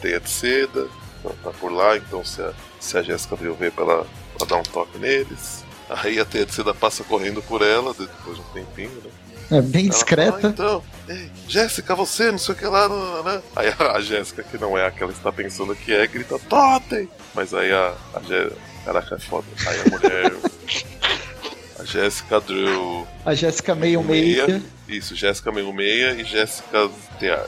teia 0.00 0.20
de 0.20 0.30
seda. 0.30 0.86
Ela 1.24 1.34
tá 1.44 1.50
por 1.50 1.70
lá, 1.70 1.96
então 1.96 2.24
se 2.24 2.40
a, 2.40 2.52
se 2.78 2.96
a 2.96 3.02
Jessica 3.02 3.36
Drill 3.36 3.54
vê 3.54 3.70
pra 3.70 3.84
ela, 3.84 4.06
ela 4.38 4.48
dar 4.48 4.56
um 4.56 4.62
toque 4.62 4.98
neles. 4.98 5.64
Aí 5.88 6.18
a 6.20 6.24
teia 6.24 6.46
de 6.46 6.54
seda 6.54 6.72
passa 6.72 7.02
correndo 7.04 7.42
por 7.42 7.62
ela, 7.62 7.92
depois 7.92 8.36
de 8.36 8.42
um 8.42 8.52
tempinho, 8.54 8.90
né? 9.04 9.10
É 9.58 9.60
bem 9.60 9.86
Ela 9.86 9.90
discreta. 9.90 10.32
fala, 10.32 10.40
"Ah, 10.44 10.48
então, 10.48 10.84
Jéssica, 11.48 11.94
você, 11.96 12.30
não 12.30 12.38
sei 12.38 12.54
o 12.54 12.58
que 12.58 12.64
lá, 12.66 12.88
não." 12.88 13.42
Aí 13.56 13.74
a, 13.78 14.00
Jéssica, 14.00 14.44
que 14.44 14.56
não 14.56 14.78
é 14.78 14.86
a 14.86 14.90
que 14.92 15.02
ela 15.02 15.10
está 15.12 15.32
pensando 15.32 15.74
que 15.74 15.92
é, 15.92 16.06
grita, 16.06 16.38
Totem! 16.48 17.08
Mas 17.34 17.52
aí 17.52 17.72
a, 17.72 17.94
a 18.14 18.20
Jé... 18.22 18.48
Caraca, 18.84 19.16
é 19.16 19.18
foda. 19.18 19.46
Aí 19.66 19.80
a 19.80 19.90
mulher. 19.90 20.32
a 21.80 21.84
Jéssica 21.84 22.40
Drew. 22.40 23.06
A 23.26 23.34
Jéssica 23.34 23.74
meio 23.74 24.02
meia. 24.04 24.62
Isso, 24.88 25.14
Jéssica 25.16 25.50
meio 25.52 25.72
meia 25.72 26.12
e 26.12 26.24
Jéssica 26.24 26.88
Tear. 27.18 27.44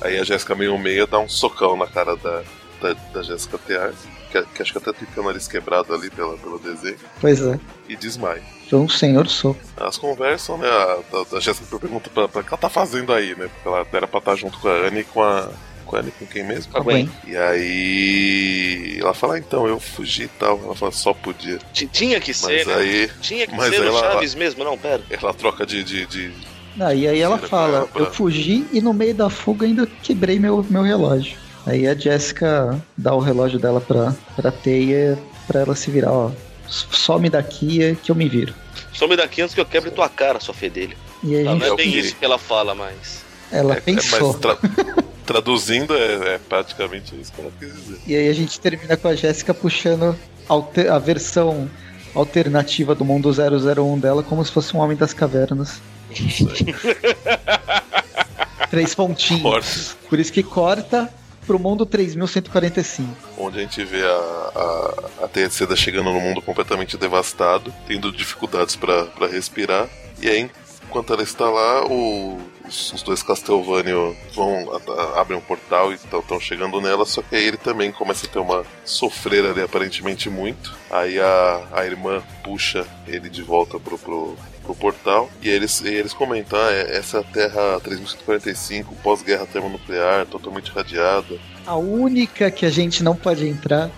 Aí 0.00 0.18
a 0.18 0.24
Jéssica 0.24 0.54
meio 0.54 0.76
meia 0.78 1.06
dá 1.06 1.18
um 1.18 1.28
socão 1.28 1.76
na 1.76 1.86
cara 1.86 2.16
da, 2.16 2.42
da, 2.80 2.92
da 3.12 3.22
Jéssica 3.22 3.58
Tear. 3.58 3.92
Que, 4.30 4.40
que 4.42 4.62
acho 4.62 4.70
que 4.72 4.78
até 4.78 4.92
tem 4.92 5.06
o 5.16 5.26
nariz 5.26 5.48
quebrado 5.48 5.92
ali 5.92 6.08
pela, 6.08 6.36
pelo 6.38 6.58
desenho. 6.58 6.96
Pois 7.20 7.42
é. 7.42 7.58
E 7.88 7.96
desmaia. 7.96 8.42
Um 8.72 8.88
senhor 8.88 9.26
soco. 9.28 9.58
Elas 9.76 9.98
conversam, 9.98 10.56
né? 10.56 10.68
A, 10.68 10.98
a, 11.34 11.36
a 11.36 11.40
Jéssica 11.40 11.78
pergunta 11.78 12.08
pra, 12.10 12.28
pra 12.28 12.40
o 12.40 12.44
que 12.44 12.50
ela 12.50 12.56
tá 12.56 12.68
fazendo 12.68 13.12
aí, 13.12 13.34
né? 13.34 13.48
Porque 13.52 13.66
ela 13.68 13.84
era 13.92 14.06
pra 14.06 14.18
estar 14.20 14.36
junto 14.36 14.56
com 14.60 14.68
a 14.68 14.72
Anne 14.86 15.00
e 15.00 15.04
com 15.04 15.20
a. 15.22 15.48
Com 15.84 15.96
a 15.96 15.98
Anne 15.98 16.12
com 16.12 16.24
quem 16.26 16.44
mesmo? 16.44 16.70
Com 16.72 16.78
a 16.78 16.82
Gwen. 16.82 17.10
E 17.26 17.36
aí. 17.36 18.98
Ela 19.00 19.12
fala, 19.14 19.34
ah, 19.34 19.38
então, 19.38 19.66
eu 19.66 19.80
fugi 19.80 20.24
e 20.24 20.28
tal. 20.28 20.60
Ela 20.62 20.76
fala, 20.76 20.92
só 20.92 21.12
podia. 21.12 21.58
T- 21.74 21.86
Tinha 21.88 22.20
que 22.20 22.32
ser, 22.32 22.64
Mas 22.64 22.66
né? 22.68 22.74
aí. 22.74 23.10
Tinha 23.20 23.46
que 23.48 23.54
mas 23.56 23.74
ser 23.74 23.80
o 23.80 23.84
ela- 23.86 24.00
Chaves 24.12 24.34
mesmo, 24.36 24.62
não, 24.64 24.78
pera. 24.78 25.02
Ela 25.10 25.34
troca 25.34 25.66
de. 25.66 25.82
de, 25.82 26.06
de... 26.06 26.32
Ah, 26.78 26.94
e 26.94 27.06
aí 27.08 27.20
ela 27.20 27.38
fala, 27.38 27.86
pra 27.86 28.02
eu 28.02 28.12
fugi 28.12 28.66
e 28.72 28.80
no 28.80 28.92
meio 28.94 29.14
da 29.14 29.28
fuga 29.28 29.66
ainda 29.66 29.86
quebrei 30.02 30.38
meu, 30.38 30.64
meu 30.70 30.82
relógio. 30.82 31.36
Aí 31.66 31.86
a 31.86 31.94
Jéssica 31.94 32.80
dá 32.96 33.14
o 33.14 33.18
relógio 33.20 33.58
dela 33.58 33.80
pra, 33.80 34.14
pra 34.36 34.50
teia 34.50 35.18
pra 35.46 35.60
ela 35.60 35.74
se 35.74 35.90
virar, 35.90 36.12
ó. 36.12 36.30
Some 36.68 37.28
daqui 37.28 37.96
que 38.02 38.10
eu 38.10 38.14
me 38.14 38.28
viro. 38.28 38.54
Some 38.92 39.16
daqui 39.16 39.42
antes 39.42 39.54
que 39.54 39.60
eu 39.60 39.66
quebre 39.66 39.90
tua 39.90 40.08
cara, 40.08 40.38
sua 40.40 40.54
fedelha. 40.54 40.96
E 41.22 41.34
aí 41.36 41.42
a 41.46 41.50
Não, 41.50 41.58
gente, 41.58 41.66
não 41.66 41.74
é 41.74 41.76
bem 41.76 41.98
isso 41.98 42.16
que 42.16 42.24
ela 42.24 42.38
fala, 42.38 42.74
mas. 42.74 43.22
ela 43.50 43.74
é- 43.74 43.78
é- 43.78 43.80
pensou. 43.80 44.32
mas 44.32 44.36
tra- 44.40 44.56
traduzindo 45.26 45.94
é, 45.94 46.34
é 46.34 46.38
praticamente 46.48 47.14
isso 47.20 47.32
que 47.32 47.40
ela 47.40 47.50
quis 47.58 47.74
dizer. 47.74 47.98
E 48.06 48.14
aí 48.16 48.28
a 48.28 48.32
gente 48.32 48.58
termina 48.60 48.96
com 48.96 49.08
a 49.08 49.14
Jéssica 49.14 49.52
puxando 49.52 50.16
alter- 50.48 50.90
a 50.92 50.98
versão 50.98 51.68
alternativa 52.14 52.94
do 52.94 53.04
mundo 53.04 53.30
001 53.32 53.98
dela 53.98 54.22
como 54.22 54.44
se 54.44 54.50
fosse 54.50 54.76
um 54.76 54.80
homem 54.80 54.96
das 54.96 55.12
cavernas. 55.12 55.80
Três 58.70 58.94
pontinhos. 58.94 59.42
Corta. 59.42 59.68
Por 60.08 60.18
isso 60.20 60.32
que 60.32 60.42
corta 60.42 61.12
pro 61.46 61.58
mundo 61.58 61.84
3145. 61.84 63.08
onde 63.38 63.58
a 63.58 63.62
gente 63.62 63.82
vê 63.84 64.02
a, 64.04 64.08
a, 64.08 65.24
a 65.24 65.28
teia 65.28 65.48
de 65.48 65.54
seda 65.54 65.74
chegando 65.74 66.12
no 66.12 66.20
mundo 66.20 66.40
completamente 66.40 66.96
devastado, 66.96 67.74
tendo 67.88 68.12
dificuldades 68.12 68.76
para 68.76 69.08
respirar. 69.30 69.88
E 70.22 70.28
aí, 70.28 70.48
enquanto 70.84 71.12
ela 71.12 71.22
está 71.22 71.48
lá, 71.50 71.84
o- 71.86 72.38
os, 72.68 72.92
os 72.92 73.02
dois 73.02 73.22
Castlevania 73.24 73.94
vão 74.34 74.70
a- 74.72 74.92
a- 75.16 75.20
abrem 75.20 75.36
um 75.36 75.40
portal 75.42 75.90
e 75.90 75.96
estão 75.96 76.38
chegando 76.38 76.80
nela, 76.80 77.04
só 77.04 77.20
que 77.22 77.34
aí 77.34 77.44
ele 77.44 77.56
também 77.56 77.90
começa 77.90 78.26
a 78.26 78.28
ter 78.28 78.38
uma 78.38 78.64
sofrer 78.84 79.44
ali 79.44 79.60
aparentemente 79.62 80.30
muito. 80.30 80.72
Aí 80.90 81.18
a, 81.18 81.62
a 81.72 81.84
irmã 81.84 82.22
puxa 82.44 82.86
ele 83.08 83.28
de 83.28 83.42
volta 83.42 83.80
pro, 83.80 83.98
pro, 83.98 84.36
pro 84.74 84.92
portal 84.92 85.30
e 85.42 85.48
eles, 85.48 85.80
e 85.80 85.88
eles 85.88 86.12
comentam: 86.12 86.58
ah, 86.58 86.70
é- 86.72 86.96
essa 86.96 87.18
é 87.18 87.20
a 87.20 87.24
Terra 87.24 87.80
3145, 87.80 88.94
pós-guerra 89.02 89.46
termonuclear, 89.46 90.26
totalmente 90.26 90.70
radiada. 90.70 91.38
A 91.66 91.76
única 91.76 92.50
que 92.50 92.64
a 92.66 92.70
gente 92.70 93.02
não 93.02 93.14
pode 93.14 93.46
entrar. 93.46 93.90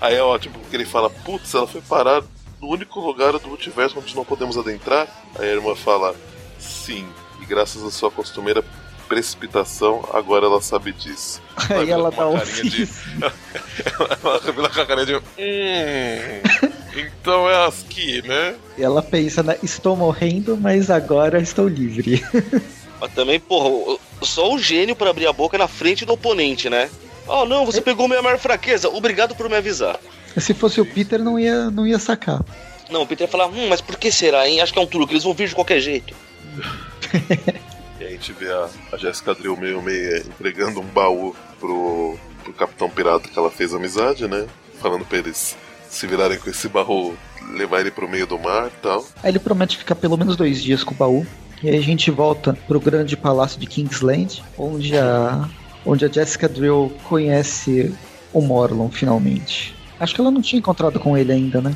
Aí, 0.00 0.14
é 0.16 0.22
ótimo, 0.22 0.54
porque 0.60 0.76
ele 0.76 0.84
fala, 0.84 1.08
putz, 1.10 1.54
ela 1.54 1.66
foi 1.66 1.80
parar 1.82 2.22
no 2.60 2.68
único 2.68 3.00
lugar 3.00 3.32
do 3.38 3.48
multiverso 3.48 3.98
onde 3.98 4.14
não 4.14 4.24
podemos 4.24 4.56
adentrar. 4.58 5.06
Aí 5.38 5.48
a 5.48 5.52
irmã 5.52 5.74
fala, 5.74 6.14
sim, 6.58 7.06
e 7.40 7.46
graças 7.46 7.82
à 7.82 7.90
sua 7.90 8.10
costumeira 8.10 8.62
precipitação, 9.08 10.04
agora 10.12 10.46
ela 10.46 10.60
sabe 10.60 10.92
disso. 10.92 11.40
Aí 11.70 11.90
ela 11.90 12.10
com 12.10 12.16
dá 12.16 12.26
uma 12.28 12.36
um 12.36 12.38
carinha 12.38 12.64
de- 12.64 12.88
Ela 14.22 14.40
revela 14.44 14.68
com 14.68 14.80
a 14.80 14.86
carinha 14.86 15.06
de. 15.06 15.14
Hum. 15.16 16.69
Então 16.94 17.48
é 17.48 17.66
aqui, 17.66 18.26
né? 18.26 18.54
E 18.76 18.82
ela 18.82 19.02
pensa, 19.02 19.42
né? 19.42 19.56
Estou 19.62 19.96
morrendo, 19.96 20.56
mas 20.56 20.90
agora 20.90 21.40
estou 21.40 21.68
livre. 21.68 22.22
Mas 23.00 23.14
também, 23.14 23.40
porra, 23.40 23.98
só 24.20 24.52
o 24.52 24.58
gênio 24.58 24.94
pra 24.94 25.08
abrir 25.08 25.26
a 25.26 25.32
boca 25.32 25.56
na 25.56 25.66
frente 25.66 26.04
do 26.04 26.12
oponente, 26.12 26.68
né? 26.68 26.90
Oh, 27.26 27.46
não, 27.46 27.64
você 27.64 27.80
pegou 27.80 28.06
minha 28.06 28.20
maior 28.20 28.38
fraqueza. 28.38 28.90
Obrigado 28.90 29.34
por 29.34 29.48
me 29.48 29.56
avisar. 29.56 29.98
Se 30.36 30.52
fosse 30.52 30.82
o 30.82 30.84
Peter, 30.84 31.18
não 31.18 31.38
ia, 31.38 31.70
não 31.70 31.86
ia 31.86 31.98
sacar. 31.98 32.44
Não, 32.90 33.00
o 33.00 33.06
Peter 33.06 33.26
ia 33.26 33.30
falar, 33.30 33.46
hum, 33.46 33.68
mas 33.70 33.80
por 33.80 33.96
que 33.96 34.12
será, 34.12 34.46
hein? 34.46 34.60
Acho 34.60 34.74
que 34.74 34.78
é 34.78 34.82
um 34.82 34.86
truque, 34.86 35.14
eles 35.14 35.24
vão 35.24 35.32
vir 35.32 35.48
de 35.48 35.54
qualquer 35.54 35.80
jeito. 35.80 36.14
E 38.00 38.04
a 38.04 38.08
gente 38.08 38.32
vê 38.32 38.50
a, 38.50 38.66
a 38.92 38.96
Jessica 38.96 39.34
Drill 39.34 39.54
meio 39.58 39.82
meio 39.82 40.16
entregando 40.20 40.80
um 40.80 40.86
baú 40.86 41.36
pro, 41.60 42.18
pro 42.42 42.52
Capitão 42.54 42.88
Pirata 42.88 43.28
que 43.28 43.38
ela 43.38 43.50
fez 43.50 43.74
amizade, 43.74 44.26
né? 44.26 44.46
Falando 44.80 45.04
pra 45.04 45.18
eles 45.18 45.54
se 45.90 46.06
virarem 46.06 46.38
com 46.38 46.48
esse 46.48 46.68
baú, 46.68 47.14
levar 47.54 47.80
ele 47.80 47.90
pro 47.90 48.08
meio 48.08 48.26
do 48.26 48.38
mar 48.38 48.68
e 48.68 48.80
tal. 48.82 49.04
Aí 49.22 49.30
ele 49.30 49.38
promete 49.38 49.76
ficar 49.76 49.94
pelo 49.96 50.16
menos 50.16 50.36
dois 50.36 50.62
dias 50.62 50.82
com 50.84 50.94
o 50.94 50.96
baú. 50.96 51.26
E 51.62 51.68
aí 51.68 51.76
a 51.76 51.82
gente 51.82 52.10
volta 52.10 52.56
pro 52.66 52.80
grande 52.80 53.16
palácio 53.16 53.60
de 53.60 53.66
Kingsland, 53.66 54.42
onde 54.56 54.96
a, 54.96 55.46
onde 55.84 56.04
a 56.06 56.08
Jessica 56.08 56.48
Drill 56.48 56.90
conhece 57.08 57.92
o 58.32 58.40
Morlon 58.40 58.88
finalmente. 58.88 59.74
Acho 59.98 60.14
que 60.14 60.20
ela 60.20 60.30
não 60.30 60.40
tinha 60.40 60.58
encontrado 60.58 60.98
com 60.98 61.18
ele 61.18 61.32
ainda, 61.32 61.60
né? 61.60 61.74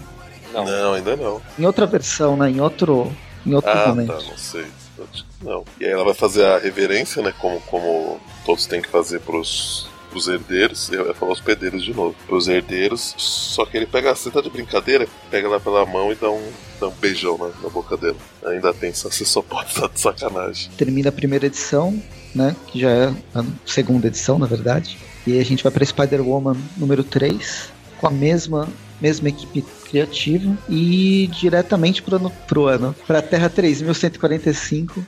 Não. 0.55 0.65
Não, 0.65 0.95
ainda 0.95 1.17
não. 1.17 1.43
Em 1.59 1.67
outra 1.67 1.85
versão, 1.85 2.37
né? 2.37 2.49
Em 2.49 2.61
outro, 2.61 3.13
em 3.45 3.53
outro 3.55 3.71
Ah, 3.71 3.89
momento. 3.89 4.13
tá, 4.15 4.23
não 4.31 4.39
sei. 4.39 4.65
Acho 5.13 5.25
que 5.25 5.45
Não. 5.45 5.65
E 5.79 5.85
aí 5.85 5.91
ela 5.91 6.05
vai 6.05 6.15
fazer 6.15 6.47
a 6.47 6.59
reverência, 6.59 7.21
né? 7.21 7.35
Como, 7.39 7.61
como 7.63 8.19
todos 8.47 8.65
têm 8.65 8.81
que 8.81 8.89
fazer 8.89 9.21
pros, 9.21 9.89
pros 10.15 10.29
herdeiros. 10.29 10.89
E 10.91 10.97
vai 10.97 11.13
falar 11.13 11.33
hospedeiros 11.33 11.83
de 11.83 11.93
novo. 11.93 12.15
Pros 12.27 12.47
herdeiros. 12.47 13.15
Só 13.19 13.67
que 13.67 13.77
ele 13.77 13.87
pega 13.87 14.13
a 14.13 14.15
seta 14.15 14.41
de 14.41 14.49
brincadeira, 14.49 15.09
pega 15.31 15.49
ela 15.49 15.59
pela 15.59 15.85
mão 15.85 16.13
e 16.13 16.15
dá 16.15 16.31
um, 16.31 16.49
dá 16.81 16.87
um 16.87 16.93
beijão 16.93 17.37
na, 17.37 17.49
na 17.61 17.69
boca 17.69 17.97
dela. 17.97 18.17
Ainda 18.47 18.73
pensa, 18.73 19.11
você 19.11 19.25
só 19.25 19.43
pode 19.43 19.71
estar 19.71 19.89
de 19.89 20.01
sacanagem. 20.01 20.71
Termina 20.77 21.09
a 21.09 21.13
primeira 21.13 21.47
edição, 21.47 22.01
né? 22.33 22.55
Que 22.69 22.81
já 22.81 22.91
é 22.91 23.15
a 23.35 23.45
segunda 23.67 24.07
edição, 24.07 24.39
na 24.39 24.47
verdade. 24.47 24.97
E 25.27 25.33
aí 25.33 25.41
a 25.41 25.45
gente 25.45 25.65
vai 25.65 25.73
pra 25.73 25.85
Spider-Woman 25.85 26.57
número 26.77 27.03
3, 27.03 27.71
com 27.99 28.07
a 28.07 28.11
mesma, 28.11 28.69
mesma 29.01 29.29
equipe 29.29 29.63
criativa. 29.89 30.57
E 30.69 31.29
diretamente 31.41 32.03
pro 32.03 32.17
ano, 32.17 32.31
pro 32.47 32.67
ano 32.67 32.95
pra 33.07 33.21
Terra 33.21 33.49
3145, 33.49 35.05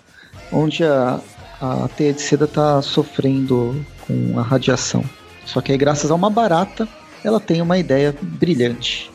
onde 0.50 0.82
a, 0.82 1.20
a 1.60 1.88
de 1.96 2.20
seda 2.20 2.46
tá 2.46 2.82
sofrendo 2.82 3.84
com 4.06 4.38
a 4.38 4.42
radiação. 4.42 5.04
Só 5.44 5.60
que 5.60 5.72
aí, 5.72 5.78
graças 5.78 6.10
a 6.10 6.14
uma 6.14 6.30
barata, 6.30 6.88
ela 7.24 7.40
tem 7.40 7.60
uma 7.60 7.78
ideia 7.78 8.14
brilhante. 8.20 9.10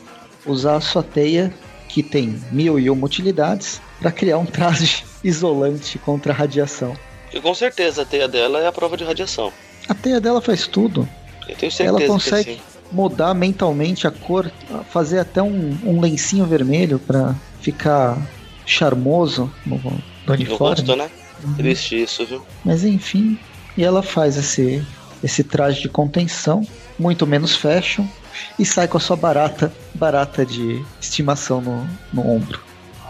Usar 0.46 0.76
a 0.76 0.80
sua 0.80 1.02
teia, 1.02 1.52
que 1.88 2.02
tem 2.02 2.40
mil 2.50 2.78
e 2.78 2.90
uma 2.90 3.06
utilidades, 3.06 3.80
para 4.00 4.10
criar 4.10 4.38
um 4.38 4.46
traje 4.46 5.04
isolante 5.22 5.98
contra 5.98 6.32
a 6.32 6.36
radiação. 6.36 6.96
E 7.32 7.40
com 7.40 7.54
certeza 7.54 8.02
a 8.02 8.04
teia 8.04 8.28
dela 8.28 8.60
é 8.60 8.66
a 8.66 8.72
prova 8.72 8.96
de 8.96 9.04
radiação. 9.04 9.52
A 9.88 9.94
teia 9.94 10.20
dela 10.20 10.40
faz 10.40 10.66
tudo. 10.66 11.08
Eu 11.48 11.56
tenho 11.56 11.72
certeza 11.72 11.88
Ela 11.88 12.00
que 12.00 12.06
consegue 12.06 12.54
sim. 12.54 12.60
mudar 12.90 13.34
mentalmente 13.34 14.06
a 14.06 14.10
cor, 14.10 14.50
fazer 14.90 15.18
até 15.18 15.42
um, 15.42 15.78
um 15.84 16.00
lencinho 16.00 16.46
vermelho 16.46 16.98
para 16.98 17.34
ficar 17.60 18.18
charmoso 18.66 19.52
no, 19.66 19.76
no 19.76 20.32
uniforme. 20.32 20.76
rosto, 20.76 20.96
né? 20.96 21.10
Uhum. 21.44 21.54
Triste 21.54 22.02
isso, 22.02 22.24
viu? 22.24 22.42
Mas 22.64 22.84
enfim, 22.84 23.38
e 23.76 23.84
ela 23.84 24.02
faz 24.02 24.36
esse, 24.36 24.84
esse 25.22 25.42
traje 25.44 25.82
de 25.82 25.88
contenção, 25.88 26.66
muito 26.98 27.26
menos 27.26 27.54
fashion, 27.56 28.04
e 28.58 28.64
sai 28.64 28.88
com 28.88 28.96
a 28.96 29.00
sua 29.00 29.16
barata, 29.16 29.72
barata 29.94 30.44
de 30.44 30.84
estimação 31.00 31.60
no, 31.60 31.86
no 32.12 32.28
ombro. 32.30 32.60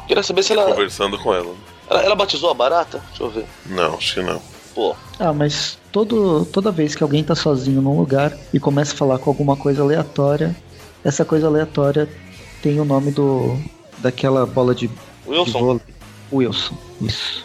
Queria 0.07 0.23
saber 0.23 0.43
se 0.43 0.53
ela, 0.53 0.65
Conversando 0.65 1.19
com 1.19 1.33
ela. 1.35 1.55
ela. 1.89 2.03
ela 2.03 2.15
batizou 2.15 2.51
a 2.51 2.55
barata? 2.55 3.01
Deixa 3.09 3.23
eu 3.23 3.31
ver. 3.31 3.45
Não, 3.67 3.95
acho 3.95 4.15
que 4.15 4.23
não. 4.23 4.41
Pô, 4.75 4.97
Ah, 5.19 5.33
mas 5.35 5.79
todo, 5.93 6.47
toda 6.47 6.71
vez 6.73 6.95
que 6.95 7.03
alguém 7.03 7.23
tá 7.23 7.35
sozinho 7.35 7.83
num 7.83 7.97
lugar 7.97 8.33
e 8.55 8.59
começa 8.59 8.95
a 8.95 8.97
falar 8.97 9.19
com 9.19 9.29
alguma 9.29 9.55
coisa 9.55 9.83
aleatória, 9.83 10.57
essa 11.05 11.25
coisa 11.25 11.47
aleatória 11.47 12.09
tem 12.63 12.81
o 12.81 12.85
nome 12.85 13.11
do 13.11 13.59
daquela 13.99 14.47
bola 14.47 14.75
de, 14.75 14.89
de 14.89 14.95
Wilson. 15.27 15.59
vôlei. 15.59 15.83
Wilson, 16.33 16.75
isso. 17.03 17.45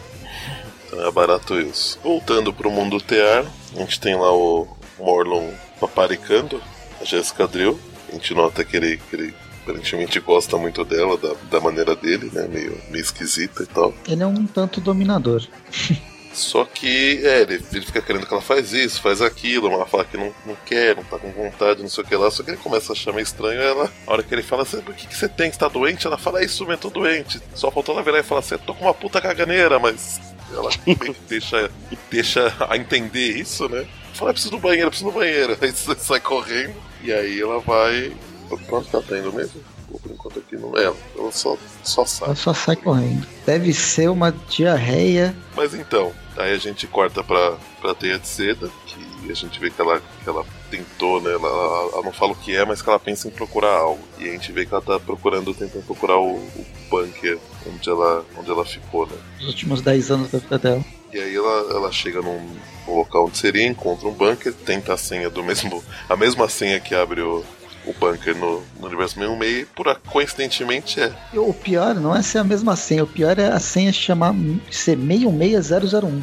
É 0.98 1.12
barato 1.12 1.60
isso. 1.60 2.00
Voltando 2.04 2.54
pro 2.54 2.72
mundo 2.72 3.00
tear, 3.00 3.46
a 3.76 3.80
gente 3.80 4.00
tem 4.00 4.16
lá 4.16 4.34
o 4.34 4.68
Morlon 4.98 5.52
paparicando 5.80 6.62
a 7.00 7.04
Jessica 7.06 7.48
Drill. 7.48 7.80
A 8.10 8.14
gente 8.14 8.34
nota 8.34 8.64
que 8.64 8.78
ele, 8.78 8.98
que 8.98 9.16
ele 9.16 9.34
aparentemente 9.64 10.20
gosta 10.20 10.58
muito 10.58 10.86
dela, 10.86 11.18
da, 11.18 11.34
da 11.52 11.60
maneira 11.60 11.96
dele, 11.96 12.30
né? 12.34 12.48
Meio, 12.48 12.80
meio 12.90 13.02
esquisita 13.02 13.64
e 13.64 13.68
tal. 13.68 13.94
Ele 14.08 14.24
é 14.24 14.28
um 14.28 14.46
tanto 14.48 14.80
dominador. 14.80 15.46
Só 16.38 16.64
que, 16.66 17.20
é, 17.26 17.42
ele, 17.42 17.56
ele 17.74 17.86
fica 17.86 18.00
querendo 18.00 18.28
que 18.28 18.32
ela 18.32 18.44
faz 18.44 18.72
isso, 18.72 19.02
faz 19.02 19.24
aquilo, 19.24 19.70
mas 19.70 19.80
ela 19.80 19.88
fala 19.88 20.06
que 20.06 20.18
não, 20.18 20.32
não 20.46 20.56
quer, 20.68 20.96
não 20.96 21.04
tá 21.04 21.18
com 21.18 21.32
vontade, 21.32 21.82
não 21.82 21.90
sei 21.90 22.04
o 22.04 22.08
que 22.08 22.16
lá. 22.16 22.30
Só 22.30 22.44
que 22.44 22.52
ele 22.52 22.58
começa 22.58 22.92
a 22.92 22.94
achar 22.94 23.12
meio 23.12 23.24
estranho 23.24 23.60
ela. 23.60 23.92
A 24.06 24.14
hora 24.14 24.22
que 24.22 24.36
ele 24.36 24.44
fala 24.44 24.62
assim, 24.62 24.80
por 24.82 24.94
que, 24.94 25.08
que 25.08 25.16
você 25.16 25.28
tem? 25.28 25.52
Você 25.52 25.58
tá 25.58 25.68
doente? 25.68 26.06
Ela 26.06 26.18
fala, 26.18 26.40
é 26.40 26.46
isso 26.46 26.64
mesmo, 26.64 26.80
tô 26.80 26.90
doente. 26.92 27.42
Só 27.56 27.72
faltou 27.72 27.96
ela 27.96 28.04
virar 28.04 28.20
e 28.20 28.24
falar 28.24 28.42
assim, 28.42 28.56
tô 28.60 28.76
com 28.76 28.86
uma 28.86 28.94
puta 28.94 29.20
caganeira, 29.20 29.80
mas 29.80 30.22
ela 30.54 30.70
deixa, 31.28 31.72
deixa 32.10 32.56
a 32.70 32.78
entender 32.78 33.38
isso, 33.38 33.68
né? 33.70 33.88
Fala, 34.14 34.32
"Eu 34.32 34.34
preciso 34.34 34.52
do 34.52 34.60
banheiro, 34.60 34.90
preciso 34.90 35.12
do 35.12 35.18
banheiro. 35.18 35.58
Aí 35.62 35.72
você 35.72 35.96
sai 35.96 36.20
correndo, 36.20 36.76
e 37.04 37.12
aí 37.12 37.40
ela 37.40 37.60
vai. 37.60 38.12
Onde 38.50 38.64
que 38.64 38.96
ela 38.96 39.04
tá 39.04 39.18
indo 39.18 39.32
mesmo? 39.34 39.62
Por 40.02 40.12
enquanto 40.12 40.40
aqui 40.40 40.56
não 40.56 40.76
é. 40.78 40.86
Ela 40.86 40.96
ela 41.18 41.32
só, 41.32 41.58
só 41.84 42.06
sai. 42.06 42.28
Ela 42.30 42.36
só 42.36 42.54
sai 42.54 42.76
correndo. 42.76 43.26
Deve 43.46 43.74
ser 43.74 44.10
uma 44.10 44.32
diarreia. 44.32 45.36
Mas 45.56 45.74
então, 45.74 46.12
aí 46.36 46.54
a 46.54 46.58
gente 46.58 46.88
corta 46.88 47.24
pra, 47.24 47.58
pra 47.82 47.94
teia 47.94 48.18
de 48.20 48.28
seda, 48.28 48.70
que 48.86 49.07
a 49.32 49.36
gente 49.36 49.60
vê 49.60 49.70
que 49.70 49.80
ela, 49.82 50.00
que 50.24 50.30
ela 50.30 50.46
tentou, 50.70 51.22
né? 51.22 51.32
Ela, 51.34 51.48
ela- 51.48 52.02
não 52.04 52.12
fala 52.14 52.32
o 52.32 52.36
que 52.36 52.56
é, 52.56 52.64
mas 52.66 52.82
que 52.82 52.90
ela 52.90 53.00
pensa 53.00 53.28
em 53.28 53.32
procurar 53.32 53.72
algo. 53.76 54.00
E 54.20 54.28
a 54.30 54.32
gente 54.32 54.52
vê 54.52 54.66
que 54.66 54.74
ela 54.74 54.82
tá 54.82 55.00
procurando, 55.00 55.54
tentando 55.54 55.84
procurar 55.86 56.18
o, 56.18 56.36
o 56.36 56.66
bunker 56.90 57.38
onde 57.68 57.90
ela, 57.90 58.26
onde 58.38 58.50
ela 58.50 58.66
ficou, 58.66 59.06
né? 59.08 59.14
Nos 59.40 59.48
últimos 59.50 59.82
10 59.82 60.12
anos 60.12 60.32
da 60.32 60.40
vida 60.40 60.58
dela. 60.58 60.86
E 61.14 61.20
aí 61.20 61.36
ela, 61.36 61.74
ela 61.74 61.92
chega 61.92 62.22
num, 62.22 62.56
local 62.88 63.26
onde 63.26 63.38
seria, 63.38 63.66
encontra 63.66 64.08
um 64.08 64.14
bunker, 64.14 64.54
tenta 64.54 64.94
a 64.94 64.98
senha 64.98 65.30
do 65.30 65.44
mesmo. 65.44 65.84
a 66.10 66.16
mesma 66.16 66.48
senha 66.50 66.80
que 66.80 66.94
abre 66.94 67.22
o, 67.22 67.44
o 67.86 67.94
bunker 67.94 68.36
no, 68.36 68.62
no 68.80 68.88
universo 68.88 69.16
66, 69.16 69.62
e 69.62 69.66
por 69.66 69.88
a- 69.88 69.96
coincidentemente 69.96 71.00
é. 71.00 71.14
E 71.34 71.40
o 71.40 71.54
pior 71.54 71.96
não 71.96 72.16
é 72.16 72.22
ser 72.22 72.40
a 72.40 72.44
mesma 72.44 72.76
senha, 72.76 73.04
o 73.04 73.08
pior 73.08 73.40
é 73.40 73.48
a 73.48 73.60
senha 73.60 73.92
chamar 73.94 74.34
ser 74.70 74.98
66001. 74.98 76.22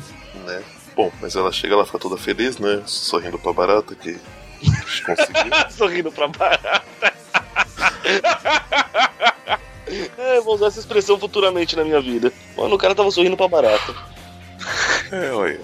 Bom, 0.96 1.10
mas 1.20 1.34
ela 1.34 1.50
chega, 1.50 1.74
ela 1.74 1.84
fica 1.84 1.98
toda 1.98 2.16
feliz, 2.16 2.58
né? 2.58 2.82
Sorrindo 2.86 3.38
pra 3.38 3.52
barata 3.52 3.94
que 3.94 4.18
conseguiu. 5.04 5.52
Sorrindo 5.70 6.12
pra 6.12 6.28
barata. 6.28 7.14
é, 10.18 10.40
vou 10.40 10.54
usar 10.54 10.68
essa 10.68 10.80
expressão 10.80 11.18
futuramente 11.18 11.76
na 11.76 11.84
minha 11.84 12.00
vida. 12.00 12.32
Mano, 12.56 12.76
o 12.76 12.78
cara 12.78 12.94
tava 12.94 13.10
sorrindo 13.10 13.36
pra 13.36 13.48
barata. 13.48 14.13
É, 15.12 15.30
olha. 15.32 15.60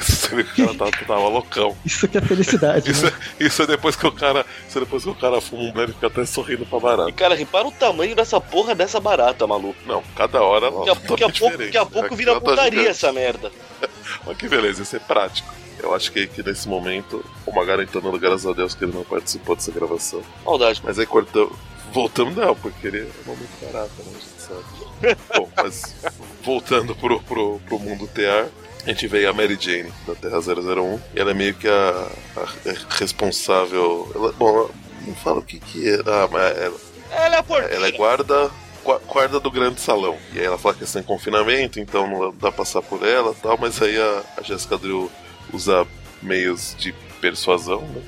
Você 0.00 0.34
vê 0.36 0.44
que 0.44 0.62
o 0.62 0.66
cara 0.66 0.78
tava, 0.78 0.90
tava 1.06 1.28
loucão. 1.28 1.76
Isso 1.84 2.06
que 2.06 2.18
é 2.18 2.20
felicidade, 2.20 2.90
Isso, 2.90 3.04
né? 3.06 3.12
é- 3.40 3.44
isso 3.44 3.62
é 3.62 3.66
depois 3.66 3.96
que 3.96 4.06
o 4.06 4.12
cara. 4.12 4.46
Isso 4.68 4.78
é 4.78 4.80
depois 4.80 5.02
que 5.02 5.10
o 5.10 5.14
cara 5.14 5.40
fuma 5.40 5.62
um 5.64 5.72
breve 5.72 5.92
e 5.92 5.94
fica 5.94 6.06
até 6.06 6.24
sorrindo 6.24 6.64
pra 6.66 6.78
E 6.78 6.80
barata. 6.82 7.12
cara, 7.12 7.34
repara 7.34 7.66
o 7.66 7.72
tamanho 7.72 8.14
dessa 8.14 8.40
porra 8.40 8.74
dessa 8.74 9.00
barata, 9.00 9.46
maluco. 9.46 9.76
Não, 9.86 10.02
cada 10.16 10.40
hora 10.42 10.66
ela 10.66 10.84
Daqui 10.84 10.90
a, 11.24 11.26
tá 11.28 11.32
pouco, 11.38 11.58
daqui 11.58 11.76
a 11.78 11.86
pouco 11.86 12.06
Aqui 12.06 12.16
vira 12.16 12.34
tá 12.34 12.40
putaria 12.40 12.70
gigante. 12.70 12.88
essa 12.90 13.12
merda. 13.12 13.50
Mas 14.26 14.36
que 14.36 14.48
beleza, 14.48 14.82
isso 14.82 14.94
é 14.94 14.98
prático. 15.00 15.52
Eu 15.80 15.92
acho 15.94 16.12
que, 16.12 16.28
que 16.28 16.42
nesse 16.44 16.68
momento 16.68 17.24
o 17.44 17.52
Magaren 17.52 17.86
tá 17.86 17.98
dando 17.98 18.18
graças 18.18 18.46
a 18.46 18.52
Deus 18.52 18.74
que 18.74 18.84
ele 18.84 18.92
não 18.92 19.02
participou 19.02 19.56
dessa 19.56 19.72
gravação. 19.72 20.22
Maldade. 20.44 20.80
Mas 20.84 20.98
aí 20.98 21.06
cortamos. 21.06 21.56
Voltamos 21.92 22.36
não, 22.36 22.54
porque 22.54 22.86
ele 22.86 23.00
é 23.00 23.06
um 23.24 23.30
momento 23.30 23.50
barato, 23.60 23.90
né? 23.98 24.04
A 24.06 24.20
gente 24.20 24.40
sabe. 24.40 25.16
Bom, 25.36 25.48
mas 25.56 25.94
voltando 26.42 26.94
pro, 26.94 27.20
pro, 27.22 27.60
pro 27.66 27.78
mundo 27.78 28.06
TR, 28.08 28.48
a 28.84 28.88
gente 28.88 29.06
vê 29.06 29.26
a 29.26 29.32
Mary 29.32 29.56
Jane 29.60 29.92
da 30.06 30.14
Terra 30.14 30.38
001 30.40 31.00
e 31.14 31.20
ela 31.20 31.30
é 31.30 31.34
meio 31.34 31.54
que 31.54 31.68
a, 31.68 32.06
a 32.36 32.96
responsável. 32.98 34.10
Ela, 34.14 34.32
bom, 34.32 34.48
ela 34.58 34.70
não 35.06 35.14
fala 35.14 35.38
o 35.38 35.42
que 35.42 35.58
que 35.60 35.88
é. 35.88 36.00
Ah, 36.06 36.28
mas 36.30 36.58
ela, 36.58 36.76
Ela 37.10 37.36
é 37.36 37.38
a 37.38 37.42
porteira. 37.42 37.74
ela 37.74 37.88
é 37.88 37.92
guarda. 37.92 38.50
gua- 38.84 39.00
Guarda 39.06 39.38
do 39.38 39.50
grande 39.50 39.80
salão. 39.80 40.16
E 40.32 40.38
aí 40.40 40.44
ela 40.44 40.58
fala 40.58 40.74
que 40.74 40.84
está 40.84 40.98
em 41.00 41.04
confinamento, 41.04 41.78
então 41.78 42.06
não 42.08 42.30
dá 42.32 42.32
pra 42.32 42.52
passar 42.52 42.82
por 42.82 43.06
ela 43.06 43.32
e 43.32 43.40
tal, 43.42 43.56
mas 43.58 43.80
aí 43.80 43.96
a, 44.00 44.22
a 44.38 44.42
Jessica 44.42 44.76
Drill 44.76 45.10
usa 45.52 45.86
meios 46.22 46.74
de 46.78 46.92
persuasão, 47.20 47.82
né? 47.82 48.02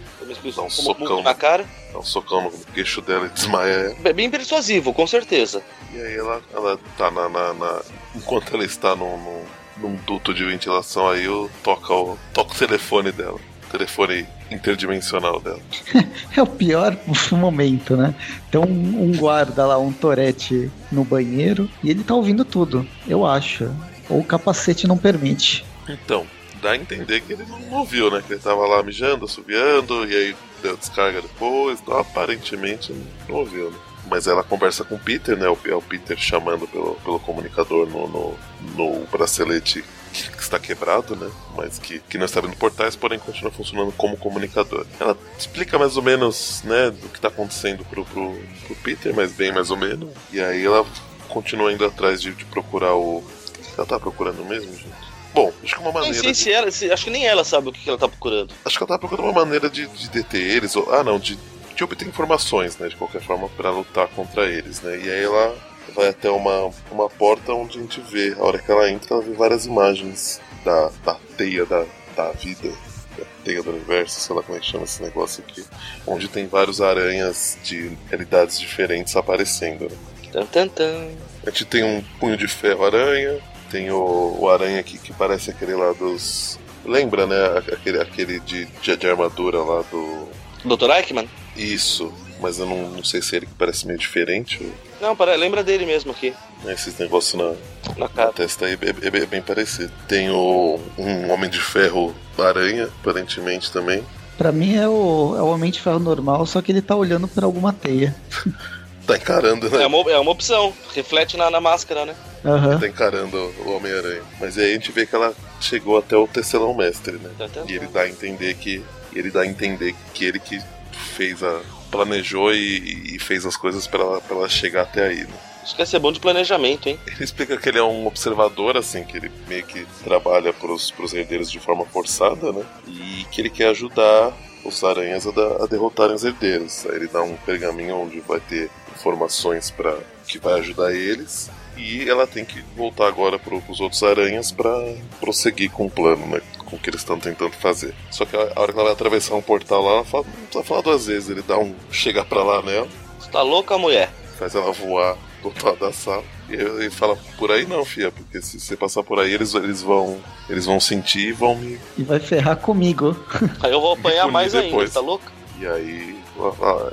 Dá 0.56 0.62
um 0.62 0.70
socão. 0.70 1.22
na 1.22 1.34
cara. 1.34 1.64
Dá 1.92 1.98
um 1.98 2.02
socão 2.02 2.42
no 2.42 2.50
queixo 2.72 3.00
dela 3.00 3.26
e 3.26 3.28
desmaia 3.28 3.72
ela. 3.72 3.96
É 4.04 4.12
bem 4.12 4.28
persuasivo, 4.28 4.92
com 4.92 5.06
certeza. 5.06 5.62
E 5.92 6.00
aí 6.00 6.16
ela, 6.16 6.42
ela 6.52 6.78
tá 6.98 7.10
na, 7.10 7.28
na- 7.28 7.54
na- 7.54 7.82
Enquanto 8.14 8.54
ela 8.54 8.64
está 8.64 8.94
num, 8.94 9.16
num, 9.18 9.42
num 9.76 9.96
duto 10.06 10.32
de 10.32 10.44
ventilação, 10.44 11.08
aí 11.08 11.24
eu 11.24 11.50
toca 11.62 11.92
o, 11.92 12.18
toca 12.32 12.54
o 12.54 12.56
telefone 12.56 13.10
dela. 13.10 13.38
Telefone 13.70 14.26
interdimensional 14.50 15.40
dela. 15.40 15.60
é 16.36 16.42
o 16.42 16.46
pior 16.46 16.96
momento, 17.32 17.96
né? 17.96 18.14
Tem 18.50 18.60
um, 18.60 19.02
um 19.02 19.12
guarda 19.16 19.66
lá, 19.66 19.78
um 19.78 19.92
torete 19.92 20.70
no 20.92 21.04
banheiro, 21.04 21.68
e 21.82 21.90
ele 21.90 22.04
tá 22.04 22.14
ouvindo 22.14 22.44
tudo, 22.44 22.86
eu 23.06 23.26
acho. 23.26 23.70
Ou 24.08 24.20
o 24.20 24.24
capacete 24.24 24.86
não 24.86 24.96
permite. 24.96 25.64
Então, 25.88 26.26
dá 26.62 26.72
a 26.72 26.76
entender 26.76 27.20
que 27.20 27.32
ele 27.32 27.44
não 27.46 27.78
ouviu, 27.78 28.10
né? 28.10 28.22
Que 28.24 28.34
ele 28.34 28.40
tava 28.40 28.66
lá 28.66 28.82
mijando, 28.82 29.24
assobiando, 29.24 30.08
e 30.08 30.14
aí 30.14 30.36
deu 30.62 30.76
descarga 30.76 31.20
depois. 31.20 31.80
Então, 31.80 31.98
aparentemente 31.98 32.94
não 33.28 33.36
ouviu, 33.36 33.70
né? 33.70 33.78
Mas 34.08 34.26
ela 34.26 34.42
conversa 34.42 34.84
com 34.84 34.96
o 34.96 34.98
Peter, 34.98 35.36
né? 35.36 35.46
É 35.46 35.74
o 35.74 35.82
Peter 35.82 36.16
chamando 36.18 36.68
pelo, 36.68 36.94
pelo 36.96 37.18
comunicador 37.20 37.88
no, 37.88 38.06
no, 38.06 38.38
no 38.76 39.06
bracelete 39.06 39.84
que, 40.14 40.30
que 40.30 40.42
está 40.42 40.58
quebrado, 40.58 41.16
né? 41.16 41.30
Mas 41.56 41.78
que, 41.78 41.98
que 41.98 42.16
não 42.16 42.24
está 42.24 42.38
abrindo 42.38 42.56
portais, 42.56 42.94
porém 42.94 43.18
continua 43.18 43.50
funcionando 43.50 43.92
como 43.92 44.16
comunicador. 44.16 44.86
Ela 45.00 45.16
explica 45.36 45.78
mais 45.78 45.96
ou 45.96 46.02
menos, 46.02 46.62
né, 46.62 46.90
do 46.90 47.08
que 47.08 47.18
está 47.18 47.28
acontecendo 47.28 47.84
pro, 47.84 48.04
pro, 48.04 48.38
pro 48.66 48.76
Peter, 48.76 49.14
mas 49.14 49.32
bem 49.32 49.52
mais 49.52 49.70
ou 49.70 49.76
menos. 49.76 50.10
E 50.32 50.40
aí 50.40 50.64
ela 50.64 50.86
continua 51.28 51.72
indo 51.72 51.84
atrás 51.84 52.22
de, 52.22 52.32
de 52.32 52.44
procurar 52.44 52.94
o. 52.94 53.18
O 53.18 53.74
que 53.74 53.80
ela 53.80 53.88
tá 53.88 53.98
procurando 53.98 54.44
mesmo, 54.44 54.72
gente? 54.72 55.14
Bom, 55.34 55.52
acho 55.64 55.74
que 55.74 55.80
uma 55.80 55.90
maneira. 55.90 56.12
Nem 56.14 56.22
sei 56.22 56.30
de... 56.30 56.38
se 56.38 56.52
ela, 56.52 56.70
se, 56.70 56.92
acho 56.92 57.04
que 57.04 57.10
nem 57.10 57.26
ela 57.26 57.42
sabe 57.42 57.68
o 57.68 57.72
que 57.72 57.88
ela 57.88 57.98
tá 57.98 58.06
procurando. 58.06 58.54
Acho 58.64 58.78
que 58.78 58.84
ela 58.84 58.88
tá 58.88 58.98
procurando 58.98 59.26
uma 59.26 59.44
maneira 59.44 59.68
de, 59.68 59.84
de 59.88 60.08
deter 60.08 60.40
eles, 60.40 60.76
ou. 60.76 60.94
Ah, 60.94 61.02
não, 61.02 61.18
de, 61.18 61.36
de 61.74 61.84
obter 61.84 62.06
informações, 62.06 62.76
né? 62.78 62.88
De 62.88 62.96
qualquer 62.96 63.22
forma, 63.22 63.48
para 63.50 63.70
lutar 63.70 64.08
contra 64.08 64.46
eles, 64.46 64.80
né? 64.80 64.98
E 64.98 65.10
aí 65.10 65.24
ela 65.24 65.56
vai 65.94 66.08
até 66.08 66.30
uma, 66.30 66.70
uma 66.90 67.08
porta 67.08 67.52
onde 67.52 67.78
a 67.78 67.82
gente 67.82 68.00
vê, 68.00 68.34
a 68.38 68.42
hora 68.42 68.58
que 68.58 68.70
ela 68.70 68.90
entra, 68.90 69.14
ela 69.14 69.22
vê 69.22 69.32
várias 69.32 69.66
imagens 69.66 70.40
da, 70.64 70.90
da 71.04 71.14
teia 71.36 71.64
da, 71.66 71.84
da 72.16 72.32
vida, 72.32 72.68
da 73.16 73.24
teia 73.44 73.62
do 73.62 73.70
universo, 73.70 74.20
sei 74.20 74.34
lá 74.34 74.42
como 74.42 74.56
é 74.56 74.60
que 74.60 74.66
chama 74.66 74.84
esse 74.84 75.02
negócio 75.02 75.44
aqui, 75.46 75.64
onde 76.06 76.28
tem 76.28 76.46
vários 76.46 76.80
aranhas 76.80 77.58
de 77.62 77.96
realidades 78.08 78.58
diferentes 78.58 79.14
aparecendo. 79.16 79.84
Né? 79.84 79.96
Tan, 80.32 80.46
tan, 80.46 80.68
tan. 80.68 81.08
A 81.46 81.50
gente 81.50 81.64
tem 81.66 81.84
um 81.84 82.02
punho 82.18 82.36
de 82.36 82.48
ferro 82.48 82.84
aranha, 82.84 83.40
tem 83.70 83.90
o, 83.90 84.36
o 84.40 84.48
aranha 84.48 84.80
aqui 84.80 84.98
que 84.98 85.12
parece 85.12 85.50
aquele 85.50 85.74
lá 85.74 85.92
dos. 85.92 86.58
Lembra, 86.84 87.26
né? 87.26 87.36
Aquele, 87.72 88.00
aquele 88.00 88.40
de, 88.40 88.66
de, 88.66 88.96
de 88.96 89.06
armadura 89.06 89.58
lá 89.58 89.82
do. 89.90 90.28
Dr. 90.64 90.90
Eichmann? 90.90 91.28
Isso, 91.56 92.12
mas 92.40 92.58
eu 92.58 92.66
não, 92.66 92.88
não 92.90 93.04
sei 93.04 93.20
se 93.22 93.36
ele 93.36 93.46
que 93.46 93.54
parece 93.54 93.86
meio 93.86 93.98
diferente. 93.98 94.66
Não, 95.00 95.14
para, 95.14 95.34
lembra 95.36 95.62
dele 95.62 95.84
mesmo 95.86 96.10
aqui. 96.12 96.34
Esses 96.66 96.98
negócios 96.98 97.34
na, 97.34 97.52
Na 97.96 98.08
na 98.14 98.32
testa 98.32 98.66
aí 98.66 98.72
é, 98.80 99.06
é- 99.18 99.22
é 99.22 99.26
bem 99.26 99.42
parecido. 99.42 99.92
Tem 100.08 100.30
o, 100.30 100.80
um 100.98 101.30
Homem 101.30 101.50
de 101.50 101.60
Ferro 101.60 102.14
aranha, 102.38 102.88
aparentemente 103.00 103.70
também. 103.70 104.02
Pra 104.38 104.50
mim 104.50 104.74
é 104.74 104.88
o, 104.88 105.34
é 105.38 105.42
o 105.42 105.46
Homem 105.46 105.70
de 105.70 105.80
Ferro 105.80 106.00
normal, 106.00 106.44
só 106.46 106.60
que 106.60 106.72
ele 106.72 106.82
tá 106.82 106.96
olhando 106.96 107.28
pra 107.28 107.44
alguma 107.46 107.72
teia. 107.72 108.14
Tá 109.06 109.18
encarando, 109.18 109.68
né? 109.68 109.82
É 109.82 109.86
uma, 109.86 110.10
é 110.10 110.18
uma 110.18 110.30
opção. 110.30 110.72
Reflete 110.94 111.36
na, 111.36 111.50
na 111.50 111.60
máscara, 111.60 112.06
né? 112.06 112.14
Aham. 112.42 112.78
Tá 112.78 112.88
encarando 112.88 113.36
o 113.66 113.72
Homem-Aranha. 113.76 114.22
Mas 114.40 114.56
aí 114.56 114.70
a 114.70 114.72
gente 114.72 114.90
vê 114.92 115.04
que 115.04 115.14
ela 115.14 115.34
chegou 115.60 115.98
até 115.98 116.16
o 116.16 116.26
tecelão 116.26 116.72
mestre, 116.72 117.18
né? 117.18 117.28
Tan, 117.36 117.66
E 117.68 117.74
ele 117.74 117.86
dá 117.88 118.00
a 118.00 118.08
entender 118.08 118.54
que. 118.54 118.82
Ele 119.14 119.30
dá 119.30 119.42
a 119.42 119.46
entender 119.46 119.94
que 120.12 120.24
ele 120.24 120.38
que 120.38 120.60
fez 120.92 121.42
a. 121.42 121.60
planejou 121.90 122.52
e, 122.52 123.14
e 123.16 123.18
fez 123.18 123.46
as 123.46 123.56
coisas 123.56 123.86
pra 123.86 124.00
ela, 124.00 124.22
ela 124.30 124.48
chegar 124.48 124.82
até 124.82 125.06
aí, 125.08 125.20
né? 125.20 125.34
Isso 125.64 125.74
quer 125.76 125.86
ser 125.86 125.98
bom 125.98 126.12
de 126.12 126.20
planejamento, 126.20 126.88
hein? 126.88 126.98
Ele 127.06 127.24
explica 127.24 127.56
que 127.56 127.68
ele 127.68 127.78
é 127.78 127.82
um 127.82 128.06
observador, 128.06 128.76
assim, 128.76 129.02
que 129.02 129.16
ele 129.16 129.30
meio 129.48 129.64
que 129.64 129.86
trabalha 130.04 130.52
pros, 130.52 130.90
pros 130.90 131.14
herdeiros 131.14 131.50
de 131.50 131.58
forma 131.58 131.86
forçada, 131.86 132.52
né? 132.52 132.64
E 132.86 133.24
que 133.30 133.40
ele 133.40 133.48
quer 133.48 133.68
ajudar 133.68 134.32
os 134.62 134.84
aranhas 134.84 135.26
a, 135.26 135.30
da- 135.30 135.64
a 135.64 135.66
derrotarem 135.66 136.14
os 136.16 136.22
herdeiros. 136.24 136.84
Aí 136.86 136.96
ele 136.96 137.06
dá 137.06 137.22
um 137.22 137.34
pergaminho 137.36 137.96
onde 137.96 138.20
vai 138.20 138.40
ter 138.40 138.68
informações 138.94 139.70
para 139.70 139.96
que 140.26 140.38
vai 140.38 140.54
ajudar 140.60 140.92
eles. 140.94 141.50
E 141.76 142.08
ela 142.08 142.26
tem 142.26 142.44
que 142.44 142.60
voltar 142.76 143.08
agora 143.08 143.38
pro, 143.38 143.60
pros 143.62 143.80
outros 143.80 144.02
aranhas 144.02 144.52
para 144.52 144.70
prosseguir 145.18 145.70
com 145.70 145.86
o 145.86 145.90
plano, 145.90 146.26
né? 146.26 146.40
Com 146.74 146.76
o 146.76 146.78
que 146.80 146.90
eles 146.90 147.02
estão 147.02 147.20
tentando 147.20 147.52
fazer. 147.52 147.94
Só 148.10 148.24
que 148.24 148.36
a, 148.36 148.40
hora 148.56 148.72
que 148.72 148.78
ela 148.78 148.84
vai 148.84 148.92
atravessar 148.92 149.36
um 149.36 149.42
portal 149.42 149.82
lá, 149.82 149.92
ela 149.92 150.04
fala, 150.04 150.24
não 150.24 150.32
precisa 150.46 150.64
falar 150.64 150.80
duas 150.80 151.06
vezes. 151.06 151.30
Ele 151.30 151.42
dá 151.42 151.56
um. 151.56 151.72
chega 151.90 152.24
pra 152.24 152.42
lá 152.42 152.62
nela 152.62 152.88
Você 153.18 153.30
tá 153.30 153.42
louca, 153.42 153.78
mulher? 153.78 154.10
faz 154.36 154.56
ela 154.56 154.72
voar 154.72 155.16
do 155.40 155.46
outro 155.48 155.66
lado 155.68 155.78
da 155.78 155.92
sala. 155.92 156.24
E 156.48 156.54
ele 156.54 156.90
fala, 156.90 157.16
por 157.38 157.52
aí 157.52 157.64
não, 157.64 157.84
fia, 157.84 158.10
porque 158.10 158.42
se 158.42 158.58
você 158.58 158.76
passar 158.76 159.04
por 159.04 159.20
aí, 159.20 159.32
eles, 159.32 159.54
eles 159.54 159.82
vão. 159.82 160.18
Eles 160.48 160.66
vão 160.66 160.80
sentir 160.80 161.28
e 161.28 161.32
vão 161.32 161.54
me. 161.54 161.78
E 161.96 162.02
vai 162.02 162.18
ferrar 162.18 162.56
comigo. 162.56 163.16
Aí 163.62 163.70
eu 163.70 163.80
vou 163.80 163.92
apanhar 163.92 164.26
mais 164.26 164.52
ainda, 164.52 164.66
depois. 164.66 164.92
tá 164.92 165.00
louca? 165.00 165.32
E 165.60 165.66
aí 165.66 166.18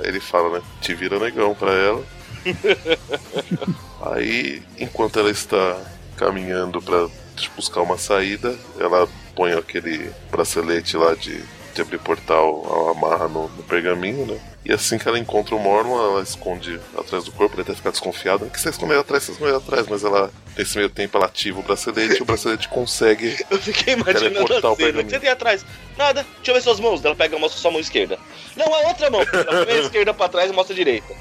ele 0.04 0.20
fala, 0.20 0.58
né? 0.58 0.64
Te 0.80 0.94
vira 0.94 1.18
negão 1.18 1.54
pra 1.54 1.72
ela. 1.72 2.04
aí, 4.14 4.62
enquanto 4.78 5.18
ela 5.18 5.30
está 5.30 5.80
caminhando 6.16 6.80
pra 6.80 7.08
buscar 7.56 7.82
uma 7.82 7.98
saída, 7.98 8.56
ela 8.78 9.08
põe 9.34 9.52
aquele 9.52 10.10
bracelete 10.30 10.96
lá 10.96 11.14
de, 11.14 11.42
de 11.74 11.82
abrir 11.82 11.98
portal, 11.98 12.64
ela 12.68 12.90
amarra 12.92 13.28
no, 13.28 13.48
no 13.48 13.62
pergaminho, 13.62 14.26
né? 14.26 14.40
E 14.64 14.72
assim 14.72 14.96
que 14.96 15.08
ela 15.08 15.18
encontra 15.18 15.56
o 15.56 15.58
Mormon, 15.58 15.98
ela 15.98 16.22
esconde 16.22 16.78
atrás 16.96 17.24
do 17.24 17.32
corpo, 17.32 17.56
ele 17.56 17.62
até 17.62 17.74
fica 17.74 17.90
desconfiado. 17.90 18.48
Que 18.48 18.60
você 18.60 18.68
escondeu 18.70 19.00
atrás, 19.00 19.24
você 19.24 19.32
escondeu 19.32 19.56
atrás, 19.56 19.88
mas 19.88 20.04
ela, 20.04 20.30
nesse 20.56 20.76
meio 20.76 20.88
tempo, 20.88 21.16
ela 21.16 21.26
ativa 21.26 21.58
o 21.58 21.62
bracelete 21.64 22.20
e 22.20 22.22
o 22.22 22.24
bracelete 22.24 22.68
consegue 22.68 23.36
Eu 23.50 23.58
fiquei 23.58 23.94
imaginando 23.94 24.54
a 24.54 24.60
cena. 24.60 24.70
O 24.70 24.76
pergaminho. 24.76 25.04
que 25.04 25.10
você 25.10 25.18
tem 25.18 25.30
atrás? 25.30 25.66
Nada, 25.98 26.24
deixa 26.36 26.50
eu 26.52 26.54
ver 26.54 26.60
suas 26.60 26.78
mãos. 26.78 27.04
Ela 27.04 27.16
pega 27.16 27.36
mostra 27.38 27.60
sua 27.60 27.72
mão 27.72 27.80
esquerda. 27.80 28.16
Não, 28.56 28.72
a 28.72 28.88
outra 28.88 29.10
mão. 29.10 29.22
Ela 29.22 29.66
põe 29.66 29.74
a 29.74 29.80
esquerda 29.80 30.14
pra 30.14 30.28
trás 30.28 30.48
e 30.48 30.54
mostra 30.54 30.74
a 30.74 30.76
direita. 30.76 31.12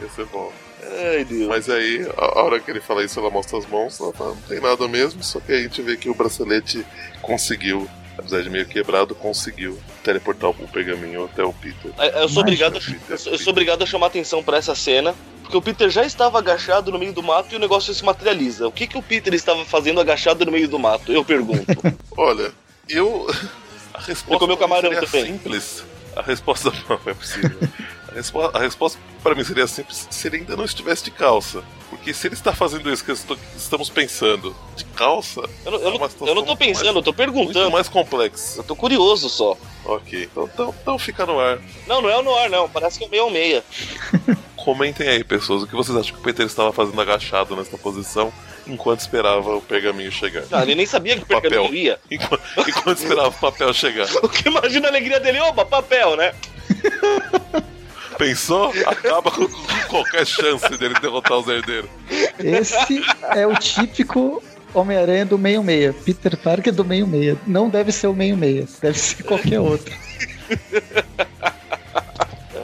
Ia 0.00 0.08
ser 0.14 0.24
bom. 0.26 0.50
Ai, 1.14 1.24
Deus. 1.24 1.48
Mas 1.48 1.68
aí, 1.68 2.06
a 2.16 2.40
hora 2.40 2.60
que 2.60 2.70
ele 2.70 2.80
fala 2.80 3.04
isso, 3.04 3.18
ela 3.18 3.30
mostra 3.30 3.58
as 3.58 3.66
mãos, 3.66 3.98
ela 4.00 4.12
fala, 4.12 4.30
não 4.30 4.42
tem 4.42 4.60
nada 4.60 4.86
mesmo, 4.88 5.22
só 5.22 5.40
que 5.40 5.52
aí 5.52 5.58
a 5.58 5.62
gente 5.62 5.82
vê 5.82 5.96
que 5.96 6.08
o 6.08 6.14
bracelete 6.14 6.84
conseguiu, 7.22 7.88
apesar 8.18 8.42
de 8.42 8.50
meio 8.50 8.66
quebrado, 8.66 9.14
conseguiu 9.14 9.78
teleportar 10.02 10.50
o 10.50 10.54
pergaminho 10.68 11.24
até 11.24 11.42
o 11.44 11.52
Peter. 11.52 11.90
Aí, 11.98 12.10
Eu 12.14 12.28
sou, 12.28 12.42
obrigado, 12.42 12.80
eu 13.08 13.18
sou- 13.18 13.32
eu 13.32 13.38
sou 13.38 13.50
obrigado 13.52 13.82
a 13.82 13.86
chamar 13.86 14.06
atenção 14.06 14.42
pra 14.42 14.56
essa 14.58 14.74
cena. 14.74 15.14
Porque 15.42 15.56
o 15.58 15.62
Peter 15.62 15.88
já 15.88 16.04
estava 16.04 16.38
agachado 16.40 16.90
no 16.90 16.98
meio 16.98 17.12
do 17.12 17.22
mato 17.22 17.52
e 17.52 17.56
o 17.56 17.60
negócio 17.60 17.94
se 17.94 18.04
materializa. 18.04 18.66
O 18.66 18.72
que, 18.72 18.84
que 18.84 18.98
o 18.98 19.02
Peter 19.02 19.32
estava 19.32 19.64
fazendo 19.64 20.00
agachado 20.00 20.44
no 20.44 20.50
meio 20.50 20.66
do 20.66 20.76
mato? 20.76 21.12
Eu 21.12 21.24
pergunto. 21.24 21.64
Olha, 22.18 22.52
eu. 22.88 23.28
A 23.94 24.00
resposta 24.00 24.32
Ele 24.32 24.38
comeu 24.40 24.56
camarão 24.56 24.90
também. 24.90 25.24
simples. 25.26 25.84
A 26.16 26.22
resposta 26.22 26.72
não 26.90 26.98
é 27.06 27.14
possível. 27.14 27.60
A, 28.16 28.18
respo- 28.18 28.50
a 28.54 28.58
resposta 28.58 28.98
para 29.22 29.34
mim 29.34 29.44
seria 29.44 29.66
simples 29.66 30.08
se 30.10 30.26
ele 30.28 30.38
ainda 30.38 30.56
não 30.56 30.64
estivesse 30.64 31.04
de 31.04 31.10
calça. 31.10 31.62
Porque 31.90 32.12
se 32.14 32.26
ele 32.26 32.34
está 32.34 32.52
fazendo 32.52 32.90
isso 32.92 33.04
que 33.04 33.12
estamos 33.56 33.88
pensando 33.90 34.56
de 34.74 34.84
calça, 34.86 35.40
Eu 35.64 35.72
não, 35.72 35.78
eu 35.78 35.88
É 35.88 35.98
não- 35.98 36.26
eu 36.26 36.34
não 36.34 36.42
tô 36.42 36.46
muito 36.46 36.56
pensando, 36.58 36.84
mais- 36.84 36.96
eu 36.96 37.02
tô 37.02 37.12
muito 37.12 37.14
perguntando. 37.16 37.70
mais 37.70 37.88
complexo. 37.88 38.58
Eu 38.60 38.64
tô 38.64 38.74
curioso 38.74 39.28
só. 39.28 39.56
Ok, 39.84 40.24
então, 40.24 40.50
então, 40.52 40.74
então 40.82 40.98
fica 40.98 41.24
no 41.26 41.38
ar. 41.38 41.58
Não, 41.86 42.02
não 42.02 42.08
é 42.10 42.16
o 42.18 42.22
Noir, 42.22 42.50
não. 42.50 42.68
Parece 42.68 42.98
que 42.98 43.04
é 43.04 43.06
o 43.06 43.10
meio 43.10 43.22
ao 43.24 43.30
meia. 43.30 43.62
Comentem 44.56 45.06
aí, 45.08 45.22
pessoas, 45.22 45.62
o 45.62 45.66
que 45.66 45.76
vocês 45.76 45.96
acham 45.96 46.12
que 46.14 46.20
o 46.20 46.24
Peter 46.24 46.44
estava 46.44 46.72
fazendo 46.72 47.00
agachado 47.00 47.54
nessa 47.54 47.78
posição 47.78 48.32
enquanto 48.66 48.98
esperava 48.98 49.54
o 49.54 49.60
pergaminho 49.62 50.10
chegar. 50.10 50.42
Ah, 50.50 50.62
ele 50.62 50.74
nem 50.74 50.86
sabia 50.86 51.16
que 51.16 51.22
o 51.22 51.26
Papel. 51.26 51.50
pergaminho 51.50 51.74
ia. 51.74 52.00
Enquanto, 52.10 52.42
enquanto 52.66 52.98
esperava 52.98 53.28
o 53.28 53.32
papel 53.32 53.72
chegar. 53.72 54.08
O 54.24 54.28
que 54.28 54.48
imagina 54.48 54.88
a 54.88 54.90
alegria 54.90 55.20
dele? 55.20 55.38
Opa, 55.40 55.64
papel, 55.64 56.16
né? 56.16 56.34
Pensou? 58.18 58.72
Acaba 58.86 59.30
com 59.30 59.46
qualquer 59.88 60.26
chance 60.26 60.68
dele 60.76 60.94
derrotar 61.00 61.38
os 61.38 61.48
herdeiros. 61.48 61.90
Esse 62.38 63.02
é 63.34 63.46
o 63.46 63.54
típico 63.54 64.42
Homem-Aranha 64.74 65.26
do 65.26 65.38
meio-meia. 65.38 65.94
Peter 66.04 66.36
Parker 66.36 66.72
do 66.72 66.84
meio-meia. 66.84 67.36
Não 67.46 67.68
deve 67.68 67.92
ser 67.92 68.06
o 68.08 68.14
meio-meia, 68.14 68.66
deve 68.80 68.98
ser 68.98 69.22
qualquer 69.22 69.60
outro. 69.60 69.94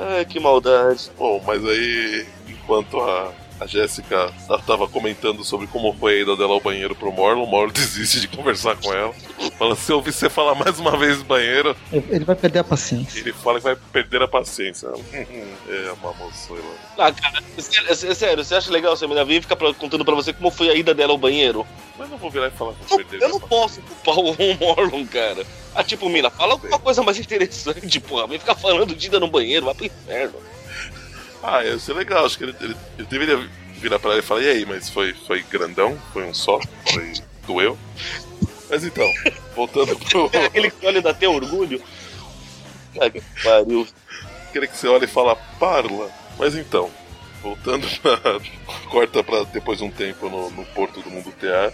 Ai, 0.09 0.25
que 0.25 0.41
maldade. 0.41 1.11
Bom, 1.17 1.43
mas 1.47 1.65
aí, 1.65 2.27
enquanto 2.49 3.01
a, 3.01 3.33
a 3.63 3.67
Jéssica 3.67 4.33
tava 4.67 4.89
comentando 4.89 5.45
sobre 5.45 5.67
como 5.67 5.93
foi 5.95 6.15
a 6.19 6.23
ida 6.23 6.37
dela 6.37 6.53
ao 6.53 6.61
banheiro 6.61 6.95
pro 6.95 7.13
Morlon, 7.13 7.45
o 7.45 7.47
Morlon 7.47 7.71
desiste 7.73 8.21
de 8.21 8.29
conversar 8.29 8.77
com 8.77 8.93
ela. 8.93 9.15
Fala, 9.59 9.77
se 9.77 9.93
eu 9.93 9.97
ouvir 9.97 10.13
você 10.13 10.29
falar 10.29 10.55
mais 10.55 10.79
uma 10.79 10.97
vez 10.97 11.19
no 11.19 11.25
banheiro, 11.25 11.77
Ele 11.93 12.25
vai 12.25 12.35
perder 12.35 12.61
a 12.61 12.65
paciência. 12.65 13.21
ele 13.21 13.33
fala 13.33 13.59
que 13.59 13.65
vai 13.65 13.77
perder 13.93 14.23
a 14.23 14.29
paciência. 14.29 14.89
É, 15.69 15.93
uma 15.93 16.13
moça. 16.15 16.53
Ah, 16.99 17.13
cara, 17.13 17.43
sério, 17.59 17.91
é 17.91 18.15
sério, 18.15 18.45
você 18.45 18.55
acha 18.55 18.71
legal 18.71 18.97
se 18.97 19.05
a 19.05 19.09
menina 19.09 19.25
vir 19.25 19.39
e 19.39 19.41
ficar 19.41 19.57
contando 19.75 20.05
pra 20.05 20.15
você 20.15 20.33
como 20.33 20.51
foi 20.51 20.69
a 20.69 20.75
ida 20.75 20.93
dela 20.93 21.13
ao 21.13 21.19
banheiro? 21.19 21.67
Mas 21.99 22.11
não 22.11 22.19
vou 22.19 22.31
virar 22.31 22.49
e 22.49 22.51
falar 22.51 22.75
que 22.75 22.93
Eu, 22.93 22.99
perder 22.99 23.23
eu 23.23 23.29
não 23.29 23.41
posso 23.41 23.81
culpar 23.81 24.19
o 24.19 24.35
Morlon, 24.59 25.07
cara. 25.07 25.47
Ah, 25.75 25.83
tipo, 25.83 26.09
Mina, 26.09 26.31
fala 26.31 26.53
alguma 26.53 26.79
coisa 26.79 27.03
mais 27.03 27.19
interessante, 27.19 27.99
porra. 28.01 28.27
Vem 28.27 28.39
ficar 28.39 28.55
falando 28.55 28.95
de 28.95 29.07
ida 29.07 29.19
no 29.21 29.29
banheiro, 29.29 29.67
vai 29.67 29.75
pro 29.75 29.87
inferno. 29.87 30.35
Ah, 31.43 31.65
ia 31.65 31.79
ser 31.79 31.95
legal. 31.95 32.25
Acho 32.25 32.39
que 32.39 32.45
ele, 32.45 32.57
ele, 32.61 32.77
ele 32.99 33.09
deveria 33.09 33.37
virar 33.77 33.99
pra 33.99 34.11
ela 34.13 34.21
e 34.21 34.23
falar: 34.23 34.43
e 34.43 34.49
aí, 34.49 34.65
mas 34.65 34.89
foi, 34.89 35.13
foi 35.13 35.43
grandão? 35.43 35.99
Foi 36.13 36.25
um 36.25 36.33
só? 36.33 36.61
Foi. 36.91 37.13
doeu? 37.47 37.77
Mas 38.71 38.85
então, 38.85 39.11
voltando 39.55 39.97
pro. 39.99 40.31
Aquele 40.47 40.71
que 40.71 40.87
olha 40.87 41.03
dá 41.03 41.11
até 41.11 41.29
orgulho. 41.29 41.83
Ai, 43.01 43.11
que 43.11 43.23
pariu. 43.43 43.87
Aquele 44.49 44.67
que 44.67 44.77
você 44.77 44.89
olha 44.89 45.05
e 45.05 45.09
fala, 45.09 45.37
parla. 45.59 46.11
Mas 46.39 46.55
então, 46.55 46.91
voltando 47.43 47.87
pra. 48.01 48.19
Corta 48.89 49.25
pra 49.25 49.43
depois 49.45 49.79
de 49.79 49.85
um 49.85 49.91
tempo 49.91 50.29
no, 50.29 50.51
no 50.51 50.65
Porto 50.67 51.01
do 51.01 51.11
Mundo 51.11 51.33
TA. 51.33 51.73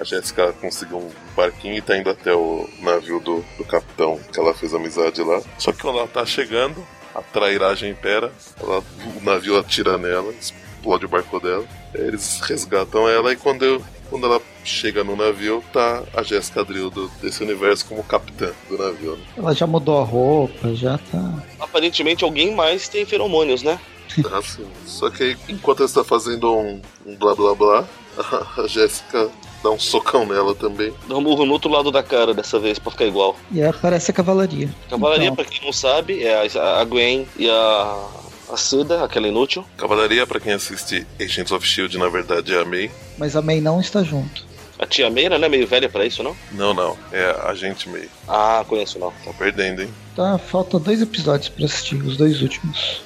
A 0.00 0.04
Jéssica 0.04 0.52
conseguiu 0.54 0.98
um 0.98 1.10
barquinho 1.34 1.74
e 1.74 1.80
tá 1.82 1.96
indo 1.96 2.10
até 2.10 2.32
o 2.34 2.68
navio 2.80 3.20
do, 3.20 3.44
do 3.56 3.64
capitão, 3.64 4.20
que 4.32 4.38
ela 4.38 4.54
fez 4.54 4.74
amizade 4.74 5.22
lá. 5.22 5.40
Só 5.58 5.72
que 5.72 5.80
quando 5.80 5.98
ela 5.98 6.08
tá 6.08 6.24
chegando, 6.26 6.84
a 7.18 7.22
trairagem 7.22 7.90
impera, 7.90 8.32
ela, 8.60 8.82
o 9.16 9.24
navio 9.24 9.58
atira 9.58 9.98
nela, 9.98 10.32
explode 10.32 11.04
o 11.06 11.08
barco 11.08 11.40
dela. 11.40 11.64
Eles 11.94 12.40
resgatam 12.40 13.08
ela 13.08 13.32
e 13.32 13.36
quando, 13.36 13.64
eu, 13.64 13.82
quando 14.10 14.26
ela 14.26 14.40
chega 14.64 15.02
no 15.02 15.16
navio, 15.16 15.62
tá 15.72 16.02
a 16.14 16.22
Jéssica 16.22 16.64
Drill 16.64 16.90
do- 16.90 17.08
desse 17.20 17.42
universo 17.42 17.86
como 17.86 18.02
capitã 18.04 18.50
do 18.68 18.76
navio. 18.78 19.16
Né? 19.16 19.24
Ela 19.36 19.54
já 19.54 19.66
mudou 19.66 19.98
a 20.00 20.04
roupa, 20.04 20.74
já 20.74 20.98
tá. 20.98 21.42
Aparentemente 21.58 22.24
alguém 22.24 22.54
mais 22.54 22.88
tem 22.88 23.04
feromônios, 23.06 23.62
né? 23.62 23.78
Tá, 24.22 24.38
assim. 24.38 24.66
Só 24.86 25.10
que 25.10 25.22
aí, 25.22 25.36
enquanto 25.48 25.80
ela 25.80 25.86
está 25.86 26.02
fazendo 26.02 26.50
um, 26.54 26.80
um 27.06 27.14
blá 27.16 27.34
blá 27.34 27.54
blá, 27.54 27.84
a, 28.56 28.62
a 28.62 28.66
Jéssica 28.66 29.28
dá 29.62 29.70
um 29.70 29.78
socão 29.78 30.26
nela 30.26 30.54
também. 30.54 30.92
Dá 31.08 31.16
um 31.16 31.20
murro 31.20 31.44
no 31.44 31.52
outro 31.52 31.70
lado 31.70 31.90
da 31.90 32.02
cara 32.02 32.32
dessa 32.34 32.58
vez 32.58 32.78
pra 32.78 32.90
ficar 32.92 33.06
igual. 33.06 33.36
E 33.50 33.60
aí 33.62 33.68
aparece 33.68 34.10
a 34.10 34.14
cavalaria. 34.14 34.68
Cavalaria, 34.88 35.24
Então, 35.26 35.36
pra 35.36 35.44
quem 35.44 35.64
não 35.64 35.72
sabe, 35.72 36.22
é 36.22 36.48
a, 36.58 36.80
a 36.80 36.84
Gwen 36.84 37.26
e 37.36 37.48
a, 37.48 38.06
a 38.52 38.56
Seda, 38.56 39.04
aquela 39.04 39.28
inútil. 39.28 39.64
Cavalaria, 39.76 40.26
pra 40.26 40.40
quem 40.40 40.52
assiste 40.52 41.06
Agents 41.20 41.52
of 41.52 41.66
Shield, 41.66 41.96
na 41.98 42.08
verdade 42.08 42.54
é 42.54 42.60
a 42.60 42.64
May. 42.64 42.90
Mas 43.16 43.34
a 43.36 43.42
May 43.42 43.60
não 43.60 43.80
está 43.80 44.02
junto. 44.02 44.46
A 44.80 44.86
tia 44.86 45.10
Meira, 45.10 45.38
né? 45.38 45.48
Meio 45.48 45.66
velha 45.66 45.88
pra 45.88 46.06
isso, 46.06 46.22
não? 46.22 46.36
Não, 46.52 46.72
não, 46.72 46.96
é 47.10 47.36
a 47.44 47.52
gente 47.52 47.88
May. 47.88 48.08
Ah, 48.28 48.64
conheço 48.68 48.96
não. 49.00 49.10
Tá 49.24 49.32
perdendo, 49.36 49.82
hein? 49.82 49.88
Tá, 50.14 50.38
falta 50.38 50.78
dois 50.78 51.02
episódios 51.02 51.48
pra 51.48 51.64
assistir, 51.64 51.96
os 51.96 52.16
dois 52.16 52.40
últimos. 52.40 53.00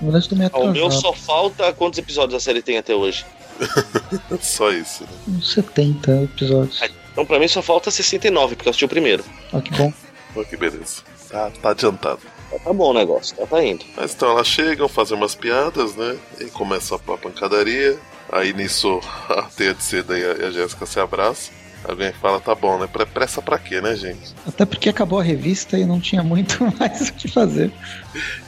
Na 0.00 0.04
verdade, 0.12 0.28
tô 0.28 0.36
meio 0.36 0.50
Ao 0.52 0.68
meu 0.68 0.86
atrasado. 0.86 1.00
só 1.00 1.12
falta 1.12 1.72
quantos 1.72 1.98
episódios 1.98 2.36
a 2.36 2.38
série 2.40 2.62
tem 2.62 2.78
até 2.78 2.94
hoje? 2.94 3.26
Só 4.40 4.70
isso, 4.70 5.04
né? 5.04 5.10
Uns 5.28 5.52
70 5.52 6.22
episódios. 6.22 6.80
Então 7.12 7.26
pra 7.26 7.38
mim 7.38 7.48
só 7.48 7.60
falta 7.60 7.90
69, 7.90 8.54
porque 8.54 8.68
eu 8.68 8.70
assisti 8.70 8.84
o 8.84 8.88
primeiro. 8.88 9.24
Ó, 9.52 9.60
que 9.60 9.72
bom. 9.72 9.92
Olha 10.36 10.44
que 10.44 10.56
beleza. 10.56 11.02
Tá, 11.28 11.50
tá 11.50 11.70
adiantado. 11.70 12.20
Tá, 12.50 12.58
tá 12.58 12.72
bom 12.72 12.90
o 12.90 12.94
negócio, 12.94 13.36
tá, 13.36 13.46
tá 13.46 13.64
indo. 13.64 13.84
Mas 13.96 14.14
então 14.14 14.30
elas 14.30 14.46
chegam, 14.46 14.88
fazem 14.88 15.16
umas 15.16 15.34
piadas, 15.34 15.94
né? 15.96 16.16
E 16.40 16.46
começa 16.46 16.94
a 16.94 16.98
pancadaria. 16.98 17.98
Aí 18.30 18.52
nisso 18.52 19.00
a 19.28 19.42
teia 19.42 19.74
de 19.74 19.82
seda 19.82 20.18
e 20.18 20.24
a, 20.24 20.34
e 20.34 20.44
a 20.44 20.50
Jéssica 20.50 20.86
se 20.86 21.00
abraçam. 21.00 21.52
Alguém 21.84 22.12
fala, 22.12 22.40
tá 22.40 22.54
bom, 22.54 22.78
né? 22.78 22.86
Pre- 22.86 23.06
Pressa 23.06 23.40
pra 23.40 23.58
quê, 23.58 23.80
né, 23.80 23.94
gente? 23.96 24.34
Até 24.46 24.66
porque 24.66 24.88
acabou 24.88 25.20
a 25.20 25.22
revista 25.22 25.78
e 25.78 25.84
não 25.86 26.00
tinha 26.00 26.22
muito 26.22 26.58
mais 26.78 27.08
o 27.08 27.12
que 27.14 27.28
fazer. 27.28 27.72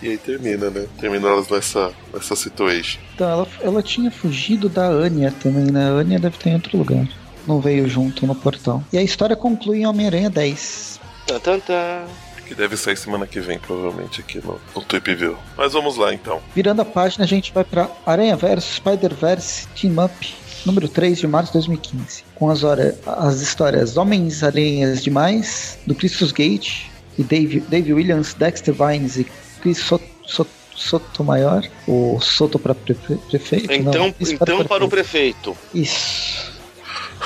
E 0.02 0.08
aí 0.08 0.18
termina, 0.18 0.68
né? 0.70 0.86
Termina 0.98 1.28
elas 1.28 1.48
nessa, 1.48 1.92
nessa 2.12 2.34
situation. 2.36 3.00
Então, 3.14 3.28
ela, 3.30 3.48
ela 3.62 3.82
tinha 3.82 4.10
fugido 4.10 4.68
da 4.68 4.86
Anya 4.86 5.32
também, 5.42 5.70
né? 5.70 5.84
A 5.88 5.92
Anya 5.92 6.18
deve 6.18 6.36
estar 6.36 6.50
em 6.50 6.54
outro 6.54 6.76
lugar. 6.76 7.06
Não 7.46 7.60
veio 7.60 7.88
junto 7.88 8.26
no 8.26 8.34
portal. 8.34 8.82
E 8.92 8.98
a 8.98 9.02
história 9.02 9.34
conclui 9.34 9.78
em 9.80 9.86
Homem-Aranha 9.86 10.28
10. 10.28 11.00
Tan, 11.26 11.38
tan, 11.40 11.60
tan. 11.60 12.04
Que 12.46 12.54
deve 12.54 12.76
sair 12.76 12.96
semana 12.96 13.28
que 13.28 13.38
vem, 13.40 13.58
provavelmente, 13.60 14.20
aqui 14.20 14.38
no, 14.44 14.60
no 14.74 14.82
Tweep 14.82 15.14
View. 15.14 15.36
Mas 15.56 15.72
vamos 15.72 15.96
lá, 15.96 16.12
então. 16.12 16.40
Virando 16.54 16.82
a 16.82 16.84
página, 16.84 17.24
a 17.24 17.28
gente 17.28 17.52
vai 17.52 17.62
pra 17.62 17.88
Aranha 18.04 18.36
Verso 18.36 18.74
Spider-Verse 18.74 19.68
Team 19.68 20.04
Up, 20.04 20.34
número 20.64 20.88
3 20.88 21.18
de 21.18 21.26
março 21.26 21.48
de 21.52 21.58
2015. 21.58 22.24
Com 22.34 22.50
as, 22.50 22.62
hora- 22.64 22.96
as 23.06 23.40
histórias 23.40 23.96
Homens-Aranhas 23.96 25.02
Demais, 25.02 25.78
do 25.86 25.94
Christus 25.94 26.32
Gate, 26.32 26.86
e 27.18 27.22
Dave, 27.22 27.60
Dave 27.60 27.92
Williams, 27.92 28.34
Dexter 28.34 28.74
Vines 28.74 29.16
e 29.16 29.26
Chris 29.60 29.78
Sot, 29.78 30.02
Sot, 30.26 30.48
Sotomayor, 30.74 31.66
o 31.86 32.18
Soto 32.20 32.58
para 32.58 32.74
prefe, 32.74 33.16
prefeito? 33.28 33.70
Então, 33.72 33.92
Não, 34.06 34.14
isso 34.18 34.34
então 34.34 34.64
para 34.64 34.84
o 34.84 34.88
prefeito. 34.88 35.56
Isso. 35.74 36.50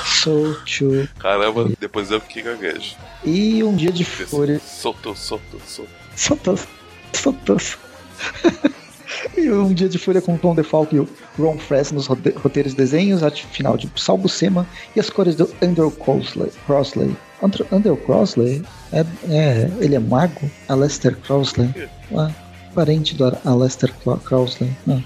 Soto. 0.04 1.08
Caramba, 1.18 1.70
depois 1.78 2.10
eu 2.10 2.20
que 2.20 2.42
gaguejo. 2.42 2.96
E 3.24 3.62
um 3.62 3.76
dia 3.76 3.92
de 3.92 4.04
fúria. 4.04 4.60
Soltou, 4.60 5.14
soltou, 5.14 5.60
soltou. 5.66 5.94
Sotos. 6.16 6.66
Sotos. 7.12 7.78
E 9.37 9.50
um 9.50 9.72
dia 9.72 9.88
de 9.88 9.98
fúria 9.98 10.20
com 10.20 10.35
o 10.35 10.38
Tom 10.38 10.55
DeFalco 10.55 10.94
e 10.94 11.00
o 11.00 11.09
Ron 11.38 11.59
Fress 11.59 11.92
nos 11.92 12.07
roteiros 12.07 12.72
e 12.72 12.77
desenhos, 12.77 13.22
arte 13.22 13.46
final 13.46 13.77
de 13.77 13.90
Sal 13.96 14.16
Buscema 14.18 14.66
e 14.94 15.00
as 15.00 15.11
cores 15.11 15.35
do 15.35 15.48
Andrew 15.62 15.90
Crossley. 15.90 16.50
Crossley. 16.66 17.16
Andrew, 17.70 17.96
Crossley? 17.98 18.62
É, 18.92 19.00
é, 19.29 19.70
ele 19.81 19.94
é 19.96 19.98
mago? 19.98 20.50
Aleister 20.68 21.14
Crossley? 21.16 21.68
Ah, 22.16 22.31
parente 22.74 23.14
do 23.14 23.37
Aleister 23.44 23.92
Cro- 24.03 24.16
Crossley. 24.18 24.70
Ah. 24.88 25.00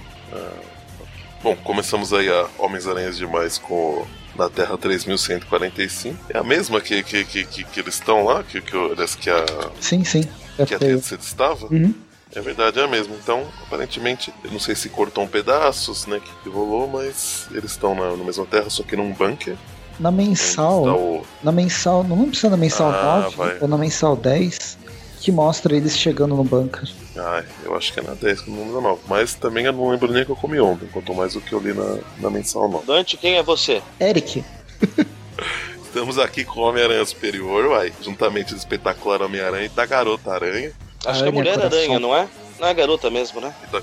Bom, 1.43 1.57
começamos 1.65 2.13
aí 2.13 2.29
a 2.29 2.47
Homens-Aranhas 2.59 3.17
Demais 3.17 3.59
com 3.59 4.05
na 4.37 4.49
Terra 4.49 4.77
3145. 4.79 6.17
É 6.33 6.39
a 6.39 6.45
mesma 6.45 6.81
que, 6.81 7.03
que, 7.03 7.25
que, 7.25 7.45
que, 7.45 7.65
que 7.65 7.81
eles 7.81 7.95
estão 7.95 8.25
lá, 8.25 8.43
que, 8.43 8.61
que, 8.61 8.77
que 9.21 9.31
a, 9.31 9.45
Sim, 9.81 10.05
sim. 10.05 10.25
É 10.59 10.65
que 10.67 10.75
a. 10.75 10.79
Tetsuya 10.79 11.19
estava? 11.21 11.67
Uhum. 11.73 11.95
É 12.35 12.41
verdade, 12.41 12.79
é 12.79 12.85
a 12.85 12.89
mesma. 12.89 13.15
Então, 13.17 13.47
aparentemente, 13.67 14.33
eu 14.45 14.51
não 14.51 14.59
sei 14.61 14.75
se 14.75 14.89
cortou 14.89 15.25
um 15.25 15.29
pedaços, 15.29 16.07
né, 16.07 16.21
que, 16.23 16.31
que 16.43 16.49
rolou, 16.49 16.87
mas 16.89 17.47
eles 17.53 17.71
estão 17.73 17.95
na, 17.95 18.11
na 18.17 18.25
mesma 18.25 18.45
terra, 18.47 18.69
só 18.71 18.83
que 18.83 18.97
num 18.97 19.13
bunker. 19.13 19.57
Na 19.99 20.11
mensal, 20.13 20.85
o- 20.85 21.27
na 21.43 21.51
mensal, 21.51 22.05
não 22.05 22.31
é 22.33 22.49
na 22.49 22.57
mensal 22.57 22.91
Ah, 22.91 23.21
9 23.25 23.37
vai. 23.37 23.59
ou 23.61 23.67
na 23.69 23.77
mensal 23.79 24.15
10, 24.15 24.79
que 25.21 25.33
mostra 25.33 25.75
eles 25.75 25.99
chegando 25.99 26.37
no 26.37 26.45
bunker. 26.45 26.89
Ai, 27.17 27.45
eu 27.65 27.75
acho 27.77 27.93
que 27.93 27.99
é 27.99 28.03
na 28.05 28.15
10 28.15 28.43
que 28.43 28.51
não 28.51 28.63
lembro 28.65 28.81
não. 28.81 28.99
Mas 29.09 29.35
também 29.35 29.65
eu 29.65 29.73
não 29.73 29.91
lembro 29.91 30.13
nem 30.13 30.23
o 30.23 30.27
que 30.27 30.31
eu 30.31 30.37
comi 30.37 30.61
ontem, 30.61 30.87
quanto 30.93 31.13
mais 31.15 31.35
o 31.35 31.41
que 31.41 31.53
eu 31.53 31.59
li 31.59 31.73
na, 31.73 31.99
na 32.19 32.31
mensal 32.31 32.69
não. 32.69 32.85
Dante, 32.85 33.17
quem 33.17 33.35
é 33.37 33.43
você? 33.43 33.83
Eric, 34.01 34.45
Estamos 35.83 36.19
aqui 36.19 36.45
com 36.45 36.61
o 36.61 36.65
Homem-Aranha 36.65 37.05
Superior, 37.05 37.65
uai, 37.67 37.93
juntamente 38.03 38.53
do 38.55 38.59
espetacular 38.59 39.23
Homem-Aranha 39.23 39.65
e 39.65 39.69
da 39.71 39.87
Garota 39.87 40.31
Aranha. 40.33 40.71
Acho 41.07 41.23
que 41.23 41.29
é 41.29 41.33
Mulher 41.33 41.55
coração. 41.55 41.79
Aranha, 41.79 41.99
não 42.01 42.15
é? 42.17 42.29
Não 42.59 42.67
é 42.67 42.71
a 42.71 42.75
garota 42.75 43.11
mesmo, 43.11 43.41
né? 43.41 43.55
E 43.69 43.73
da- 43.73 43.83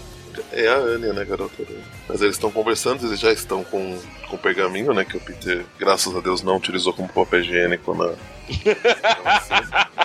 É 0.51 0.67
a 0.67 0.75
Anya, 0.75 1.13
né, 1.13 1.23
Garota 1.23 1.63
Aranha. 1.63 1.83
Mas 2.09 2.21
eles 2.21 2.35
estão 2.35 2.51
conversando, 2.51 3.05
eles 3.07 3.19
já 3.19 3.31
estão 3.31 3.63
com, 3.63 3.97
com 4.29 4.37
pergaminho, 4.37 4.93
né, 4.93 5.05
que 5.05 5.15
o 5.15 5.19
Peter, 5.19 5.65
graças 5.79 6.13
a 6.15 6.19
Deus, 6.19 6.41
não 6.41 6.57
utilizou 6.57 6.91
como 6.93 7.07
papel 7.07 7.39
higiênico 7.41 7.93
na. 7.95 8.13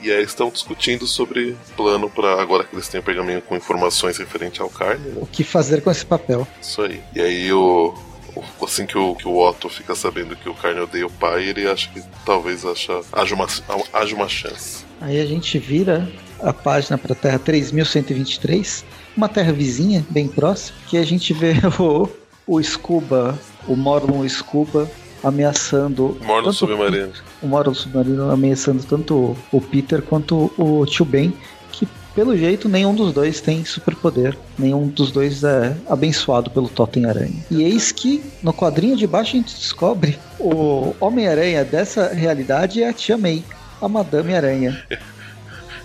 E 0.00 0.12
aí 0.12 0.22
estão 0.22 0.48
discutindo 0.48 1.06
sobre 1.08 1.56
plano 1.76 2.08
para 2.08 2.40
agora 2.40 2.62
que 2.62 2.74
eles 2.74 2.86
têm 2.88 3.00
o 3.00 3.02
pergaminho 3.02 3.42
com 3.42 3.56
informações 3.56 4.16
referente 4.16 4.60
ao 4.62 4.70
carne, 4.70 5.08
né? 5.10 5.18
o 5.20 5.26
que 5.26 5.42
fazer 5.42 5.82
com 5.82 5.90
esse 5.90 6.06
papel? 6.06 6.46
Isso 6.62 6.80
aí. 6.82 7.02
E 7.14 7.20
aí 7.20 7.52
o. 7.52 7.92
o- 8.36 8.64
Assim 8.64 8.86
que 8.86 8.96
o, 8.96 9.16
que 9.16 9.26
o 9.26 9.36
Otto 9.36 9.68
fica 9.68 9.94
sabendo 9.96 10.36
que 10.36 10.48
o 10.48 10.54
Carne 10.54 10.80
odeia 10.80 11.06
o 11.06 11.10
pai, 11.10 11.44
ele 11.48 11.66
acha 11.68 11.88
que 11.90 12.00
talvez 12.24 12.64
acha, 12.64 13.00
haja, 13.12 13.34
uma, 13.34 13.48
haja 13.92 14.14
uma 14.14 14.28
chance. 14.28 14.84
Aí 15.00 15.20
a 15.20 15.26
gente 15.26 15.58
vira 15.58 16.08
a 16.42 16.52
página 16.52 16.96
para 16.98 17.12
a 17.12 17.16
Terra 17.16 17.38
3123, 17.38 18.84
uma 19.16 19.28
terra 19.28 19.52
vizinha, 19.52 20.04
bem 20.10 20.28
próxima, 20.28 20.78
que 20.88 20.96
a 20.96 21.04
gente 21.04 21.32
vê 21.34 21.54
o, 21.78 22.08
o 22.46 22.62
Scuba, 22.62 23.38
o 23.66 23.74
Morlon 23.76 24.26
Scuba, 24.28 24.88
ameaçando. 25.22 26.16
Tanto 26.20 26.52
submarino. 26.52 27.12
O 27.42 27.46
Morlon 27.46 27.74
Submarino 27.74 28.30
ameaçando 28.30 28.82
tanto 28.84 29.14
o- 29.14 29.36
o 29.52 29.60
Peter 29.60 30.00
quanto 30.02 30.52
o 30.56 30.84
Tio 30.86 31.04
Ben, 31.04 31.32
que 31.72 31.86
pelo 32.14 32.36
jeito 32.36 32.68
nenhum 32.68 32.94
dos 32.94 33.12
dois 33.12 33.40
tem 33.40 33.64
superpoder, 33.64 34.36
nenhum 34.58 34.86
dos 34.88 35.10
dois 35.10 35.42
é 35.44 35.76
abençoado 35.88 36.50
pelo 36.50 36.68
Totem 36.68 37.04
Aranha. 37.06 37.44
E 37.50 37.62
eis 37.62 37.90
que 37.92 38.22
no 38.42 38.52
quadrinho 38.52 38.96
de 38.96 39.06
baixo 39.06 39.34
a 39.36 39.38
gente 39.40 39.54
descobre 39.54 40.18
o 40.38 40.94
Homem-Aranha 41.00 41.64
dessa 41.64 42.08
realidade 42.12 42.82
é 42.82 42.88
a 42.88 42.92
Tia 42.92 43.16
May, 43.18 43.42
a 43.80 43.88
Madame 43.88 44.34
Aranha. 44.34 44.80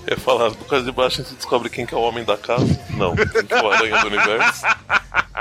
É 0.07 0.15
falar, 0.15 0.49
do 0.49 0.65
caso 0.65 0.83
de 0.85 0.91
baixo 0.91 1.21
a 1.21 1.23
gente 1.23 1.35
descobre 1.35 1.69
quem 1.69 1.85
que 1.85 1.93
é 1.93 1.97
o 1.97 2.01
homem 2.01 2.23
da 2.23 2.37
casa. 2.37 2.79
Não, 2.91 3.15
quem 3.15 3.27
que 3.45 3.53
é 3.53 3.61
o 3.63 3.71
aranha 3.71 4.01
do 4.01 4.07
universo. 4.07 4.61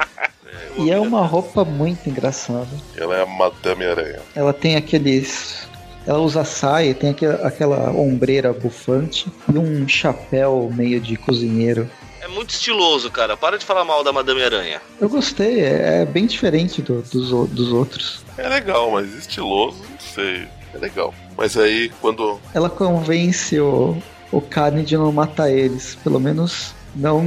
E 0.79 0.91
é 0.91 0.99
uma 0.99 1.25
roupa 1.27 1.65
muito 1.67 2.09
engraçada. 2.09 2.69
Ela 2.97 3.17
é 3.19 3.23
a 3.23 3.27
Madame 3.27 3.85
Aranha. 3.85 4.21
Ela 4.35 4.55
tem 4.55 4.75
aqueles. 4.77 5.69
Ela 6.07 6.19
usa 6.19 6.45
saia, 6.45 6.95
tem 6.95 7.11
aquela, 7.11 7.47
aquela 7.47 7.91
ombreira 7.91 8.53
bufante 8.55 9.31
e 9.53 9.59
um 9.59 9.87
chapéu 9.87 10.71
meio 10.75 10.99
de 10.99 11.17
cozinheiro. 11.17 11.91
É 12.23 12.29
muito 12.29 12.51
estiloso, 12.51 13.11
cara. 13.11 13.37
Para 13.37 13.59
de 13.59 13.65
falar 13.67 13.85
mal 13.85 14.03
da 14.03 14.13
Madame 14.15 14.43
Aranha. 14.43 14.81
Eu 14.99 15.11
gostei, 15.11 15.61
é, 15.61 16.03
é 16.03 16.05
bem 16.07 16.25
diferente 16.25 16.81
do- 16.81 17.03
dos, 17.03 17.29
dos 17.51 17.71
outros. 17.73 18.25
É 18.39 18.49
legal, 18.49 18.91
mas 18.93 19.13
estiloso, 19.15 19.77
não 19.91 20.01
sei. 20.01 20.49
É 20.75 20.79
legal. 20.79 21.15
Mas 21.37 21.55
aí, 21.59 21.91
quando. 22.01 22.41
Ela 22.55 22.71
convence 22.71 23.61
o, 23.61 24.03
o 24.33 24.41
Carne 24.41 24.83
de 24.83 24.97
não 24.97 25.13
matar 25.13 25.51
eles, 25.51 25.97
pelo 26.03 26.19
menos 26.19 26.75
não, 26.95 27.23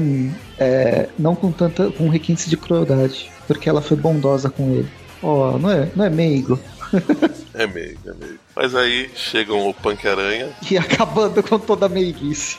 é, 0.58 1.08
não 1.18 1.36
com 1.36 1.52
tanta 1.52 1.90
com 1.92 2.10
requintes 2.10 2.50
de 2.50 2.58
crueldade, 2.58 3.32
porque 3.48 3.70
ela 3.70 3.82
foi 3.82 3.96
bondosa 3.96 4.50
com 4.50 4.72
ele. 4.74 4.90
Ó, 5.22 5.58
não 5.58 5.70
é, 5.72 5.90
não 5.96 6.06
é 6.06 6.10
meigo. 6.10 6.60
É 7.58 7.66
meio, 7.66 7.98
é 8.06 8.14
meio. 8.14 8.40
Mas 8.54 8.76
aí 8.76 9.10
chegam 9.16 9.70
o 9.70 9.74
Punk 9.74 10.06
Aranha, 10.06 10.50
E 10.70 10.78
acabando 10.78 11.42
com 11.42 11.58
toda 11.58 11.86
a 11.86 11.90
meiguice. 11.90 12.58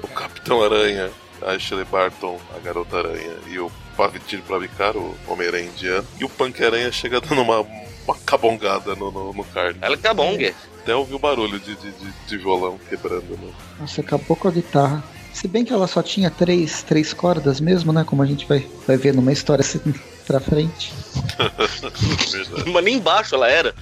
o 0.00 0.06
Capitão 0.06 0.62
Aranha, 0.62 1.10
a 1.42 1.50
Ashley 1.50 1.84
Barton, 1.84 2.38
a 2.54 2.60
Garota 2.60 2.98
Aranha 2.98 3.32
e 3.50 3.58
o 3.58 3.68
Pavitir 3.96 4.40
Pravicar, 4.42 4.96
o 4.96 5.16
Homem-Aranha 5.26 5.66
indiano. 5.68 6.06
E 6.20 6.24
o 6.24 6.28
Punk 6.28 6.62
Aranha 6.64 6.92
chega 6.92 7.20
dando 7.20 7.42
uma, 7.42 7.66
uma 8.06 8.16
cabongada 8.16 8.94
no, 8.94 9.10
no, 9.10 9.32
no 9.32 9.44
carne. 9.44 9.78
Ela 9.80 9.96
que 9.96 10.06
é 10.06 10.14
Gui. 10.14 10.54
Até 10.82 10.94
ouviu 10.94 11.16
o 11.16 11.18
barulho 11.18 11.58
de, 11.58 11.74
de, 11.74 11.90
de, 11.92 12.12
de 12.26 12.38
violão 12.38 12.78
quebrando. 12.88 13.38
Né? 13.38 13.52
Nossa, 13.80 14.00
acabou 14.00 14.36
com 14.36 14.48
a 14.48 14.50
guitarra. 14.50 15.02
Se 15.32 15.48
bem 15.48 15.64
que 15.64 15.72
ela 15.72 15.86
só 15.86 16.02
tinha 16.02 16.30
três, 16.30 16.82
três 16.82 17.12
cordas 17.12 17.60
mesmo, 17.60 17.92
né? 17.92 18.04
Como 18.04 18.22
a 18.22 18.26
gente 18.26 18.46
vai, 18.46 18.66
vai 18.86 18.96
ver 18.96 19.14
numa 19.14 19.32
história 19.32 19.62
assim 19.62 19.80
pra 20.26 20.38
frente. 20.38 20.92
Mas 22.72 22.84
nem 22.84 22.96
embaixo 22.96 23.34
ela 23.34 23.48
era. 23.48 23.74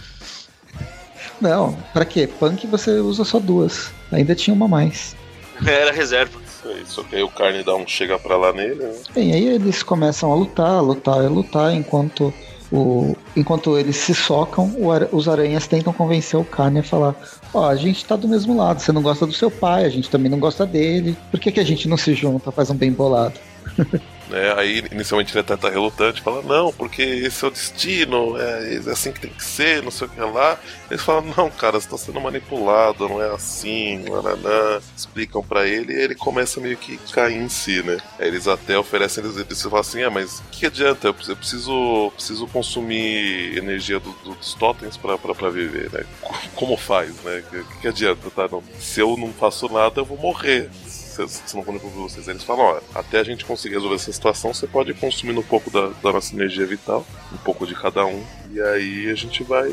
Não, 1.40 1.74
pra 1.92 2.04
quê? 2.04 2.26
Punk 2.26 2.66
você 2.68 2.92
usa 3.00 3.24
só 3.24 3.40
duas. 3.40 3.90
Ainda 4.12 4.35
tinha 4.35 4.54
uma 4.54 4.66
a 4.66 4.68
mais. 4.68 5.16
Era 5.66 5.92
reserva. 5.92 6.40
Isso 6.40 6.68
aí, 6.68 6.85
Só 6.87 7.02
que 7.02 7.16
aí 7.16 7.22
o 7.22 7.28
carne 7.28 7.64
dá 7.64 7.74
um 7.74 7.87
chega 7.87 8.18
pra 8.18 8.37
lá 8.37 8.52
nele, 8.52 8.76
né? 8.76 8.94
Bem, 9.12 9.32
aí 9.32 9.48
eles 9.48 9.82
começam 9.82 10.30
a 10.32 10.37
lutar, 10.37 10.82
lutar 10.82 11.24
e 11.24 11.26
lutar, 11.26 11.74
enquanto 11.74 12.32
o, 12.72 13.14
enquanto 13.37 13.76
eles 13.78 13.96
se 13.96 14.14
socam, 14.14 14.74
os 15.12 15.28
aranhas 15.28 15.66
tentam 15.66 15.92
convencer 15.92 16.40
o 16.40 16.44
Carne 16.44 16.80
a 16.80 16.82
falar: 16.82 17.14
Ó, 17.52 17.68
a 17.68 17.76
gente 17.76 18.04
tá 18.04 18.16
do 18.16 18.26
mesmo 18.26 18.56
lado, 18.56 18.80
você 18.80 18.90
não 18.90 19.02
gosta 19.02 19.26
do 19.26 19.32
seu 19.32 19.50
pai, 19.50 19.85
a 19.85 19.90
gente 19.90 20.08
também 20.08 20.30
não 20.30 20.38
gosta 20.38 20.64
dele, 20.64 21.16
por 21.30 21.38
que, 21.38 21.52
que 21.52 21.61
a 21.61 21.64
gente 21.64 21.87
não 21.87 21.96
se 21.96 22.14
junta, 22.14 22.50
faz 22.50 22.70
um 22.70 22.74
bem 22.74 22.90
bolado? 22.90 23.38
É, 24.33 24.53
aí 24.59 24.83
inicialmente 24.90 25.33
ele 25.33 25.40
até 25.40 25.57
tá 25.57 25.68
relutante, 25.68 26.23
fala, 26.23 26.42
não, 26.42 26.73
porque 26.73 27.03
esse 27.03 27.45
é 27.45 27.49
o 27.49 27.51
destino, 27.51 28.37
é, 28.38 28.75
é 28.77 28.90
assim 28.90 29.12
que 29.12 29.21
tem 29.21 29.31
que 29.31 29.45
ser, 29.45 29.83
não 29.83 29.90
sei 29.90 30.07
o 30.07 30.11
que 30.11 30.21
lá. 30.21 30.59
Eles 30.90 31.03
falam, 31.03 31.33
não, 31.37 31.51
cara, 31.51 31.81
você 31.81 31.88
tá 31.88 31.97
sendo 31.99 32.21
manipulado, 32.21 33.09
não 33.09 33.23
é 33.23 33.31
assim, 33.35 33.99
nananã. 34.09 34.81
Explicam 34.97 35.42
pra 35.42 35.66
ele 35.66 35.92
e 35.92 36.01
ele 36.01 36.14
começa 36.14 36.61
meio 36.61 36.77
que 36.77 36.97
cair 37.12 37.37
em 37.37 37.49
si, 37.49 37.83
né? 37.83 37.99
Aí 38.18 38.29
eles 38.29 38.47
até 38.49 38.79
oferecem, 38.79 39.25
eles, 39.25 39.37
eles 39.37 39.62
falam 39.62 39.81
assim, 39.81 40.03
é, 40.03 40.09
mas 40.09 40.38
o 40.40 40.42
que 40.51 40.66
adianta? 40.66 41.09
Eu 41.09 41.14
preciso, 41.14 42.11
preciso, 42.14 42.47
consumir 42.49 43.57
energia 43.57 43.99
do- 44.01 44.12
do- 44.25 44.35
dos 44.35 44.55
totens 44.55 44.97
pra 44.97 45.16
viver, 45.51 45.90
né? 45.92 46.05
Co- 46.21 46.35
Como 46.55 46.77
faz, 46.77 47.14
né? 47.23 47.42
O 47.47 47.51
que, 47.64 47.81
que 47.81 47.88
adianta, 47.88 48.31
tá? 48.31 48.49
Não, 48.51 48.62
se 48.79 49.01
eu 49.01 49.16
não 49.16 49.33
faço 49.33 49.68
nada, 49.68 50.01
eu 50.01 50.05
vou 50.05 50.16
morrer 50.18 50.71
se 51.12 51.29
se 51.46 51.57
não 51.57 51.62
for 51.62 51.79
vocês. 51.79 52.27
Eles 52.29 52.42
falam, 52.44 52.64
ó, 52.64 52.81
até 52.98 53.20
a 53.20 53.25
gente 53.25 53.44
conseguir 53.44 53.75
resolver 53.75 53.96
essa 53.96 54.12
situação, 54.12 54.53
você 54.53 54.66
pode 54.66 54.90
ir 54.90 54.94
consumindo 54.94 55.40
um 55.40 55.44
pouco 55.44 55.70
da, 55.70 55.88
da 56.03 56.12
nossa 56.12 56.35
energia 56.35 56.66
vital, 56.66 57.07
um 57.33 57.37
pouco 57.38 57.66
de 57.66 57.75
cada 57.75 58.05
um, 58.05 58.25
e 58.51 58.61
aí 58.61 59.11
a 59.11 59.14
gente 59.14 59.42
vai 59.42 59.70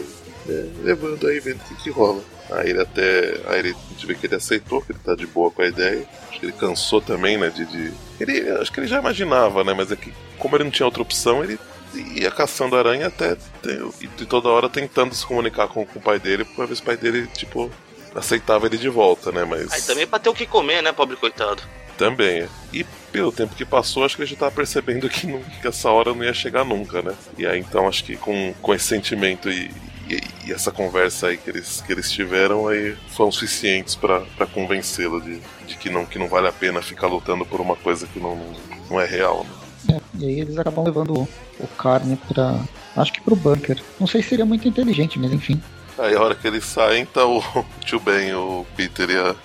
é, 0.48 0.66
levando 0.84 1.28
aí, 1.28 1.40
vendo 1.40 1.58
o 1.62 1.64
que, 1.76 1.84
que 1.84 1.90
rola. 1.90 2.22
Aí 2.52 2.72
ele 2.72 2.82
até. 2.82 3.40
Aí 3.48 3.60
ele, 3.60 3.70
a 3.70 3.94
gente 3.94 4.06
vê 4.08 4.16
que 4.16 4.26
ele 4.26 4.36
aceitou, 4.36 4.82
que 4.82 4.92
ele 4.92 5.00
tá 5.06 5.14
de 5.14 5.28
boa 5.28 5.52
com 5.52 5.62
a 5.62 5.68
ideia. 5.68 6.04
Acho 6.30 6.40
que 6.40 6.46
ele 6.48 6.54
cansou 6.54 7.00
também, 7.00 7.38
né? 7.38 7.50
De. 7.50 7.64
de- 7.66 7.94
Ele, 8.20 8.50
acho 8.54 8.72
que 8.72 8.80
ele 8.80 8.88
já 8.88 8.98
imaginava, 9.00 9.64
né? 9.64 9.72
Mas 9.78 9.92
é 9.92 9.96
que, 9.96 10.12
como 10.40 10.56
ele 10.56 10.64
não 10.64 10.72
tinha 10.72 10.88
outra 10.88 11.04
opção, 11.04 11.44
ele 11.44 11.60
ia 12.16 12.32
caçando 12.32 12.76
aranha 12.76 13.06
até. 13.06 13.38
E 14.02 14.08
toda 14.26 14.50
hora 14.50 14.68
tentando 14.68 15.14
se 15.14 15.24
comunicar 15.28 15.68
com, 15.68 15.86
com 15.86 16.00
o 16.00 16.02
pai 16.02 16.18
dele, 16.20 16.44
pra 16.44 16.66
ver 16.66 16.76
se 16.76 16.82
o 16.82 16.86
pai 16.86 16.98
dele, 16.98 17.28
tipo, 17.28 17.70
aceitava 18.16 18.66
ele 18.66 18.78
de 18.78 18.90
volta, 18.90 19.32
né? 19.32 19.44
Mas. 19.46 19.72
Aí 19.72 19.82
também 19.82 20.04
é 20.04 20.08
pra 20.08 20.20
ter 20.20 20.30
o 20.30 20.34
que 20.34 20.46
comer, 20.46 20.82
né, 20.84 20.92
pobre 20.92 21.16
coitado. 21.16 21.62
Também. 21.98 22.42
é. 22.42 22.50
E 22.72 22.86
pelo 23.12 23.32
tempo 23.32 23.56
que 23.56 23.66
passou, 23.66 24.06
acho 24.06 24.16
que 24.16 24.24
a 24.24 24.26
gente 24.26 24.38
tava 24.38 24.52
percebendo 24.52 25.10
que, 25.10 25.28
não- 25.28 25.42
que 25.62 25.68
essa 25.68 25.90
hora 25.90 26.14
não 26.14 26.24
ia 26.24 26.34
chegar 26.34 26.64
nunca, 26.64 27.02
né? 27.02 27.14
E 27.38 27.46
aí 27.46 27.60
então 27.60 27.88
acho 27.88 28.04
que 28.04 28.16
com, 28.16 28.54
com 28.62 28.74
esse 28.74 28.86
sentimento 28.86 29.50
e, 29.50 29.70
e, 30.10 30.22
e 30.48 30.54
essa 30.54 30.72
conversa 30.72 31.28
aí 31.28 31.38
que 31.38 31.50
eles, 31.50 31.82
que 31.82 31.92
eles 31.92 32.10
tiveram 32.10 32.68
aí 32.68 32.96
foram 33.10 33.32
suficientes 33.32 33.96
pra 33.96 34.22
pra 34.38 34.46
convencê-lo 34.46 35.20
de, 35.20 35.42
de 35.68 35.76
que, 35.76 35.90
não, 35.90 36.06
que 36.06 36.18
não 36.20 36.28
vale 36.28 36.48
a 36.48 36.52
pena 36.54 36.82
ficar 36.82 37.08
lutando 37.08 37.46
por 37.46 37.60
uma 37.60 37.76
coisa 37.76 38.08
que 38.08 38.20
não, 38.20 38.40
não 38.90 39.00
é 39.02 39.06
real, 39.06 39.44
né? 39.44 39.96
É, 39.96 40.02
e 40.20 40.26
aí 40.28 40.40
eles 40.40 40.58
acabam 40.58 40.86
levando 40.86 41.14
o, 41.18 41.28
o 41.60 41.68
Carne 41.68 42.18
pra. 42.28 42.60
Acho 42.96 43.12
que 43.14 43.22
pro 43.22 43.36
bunker. 43.36 43.82
Não 44.00 44.08
sei 44.08 44.22
se 44.22 44.30
seria 44.30 44.46
muito 44.46 44.68
inteligente, 44.68 45.18
mas 45.20 45.32
enfim. 45.34 45.62
Aí 46.00 46.16
a 46.16 46.22
hora 46.22 46.36
que 46.36 46.48
eles 46.48 46.64
saem, 46.64 47.06
tá 47.06 47.26
o 47.26 47.44
tio 47.86 48.00
Ben, 48.00 48.34
o 48.34 48.66
Peter 48.76 49.10
e 49.10 49.18
a, 49.18 49.36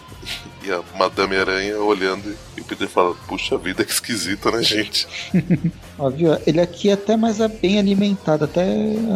e 0.62 0.70
a 0.70 0.80
Madame 0.96 1.36
Aranha 1.36 1.78
olhando 1.78 2.34
e 2.56 2.60
o 2.60 2.64
Peter 2.64 2.88
fala, 2.88 3.14
puxa 3.26 3.58
vida, 3.58 3.84
que 3.84 3.92
esquisito, 3.92 4.50
né, 4.50 4.62
gente? 4.62 5.08
Ó, 5.98 6.08
viu? 6.08 6.36
Ele 6.46 6.60
aqui 6.60 6.90
é 6.90 6.92
até 6.92 7.16
mais 7.16 7.38
bem 7.60 7.78
alimentado, 7.78 8.44
até 8.44 8.64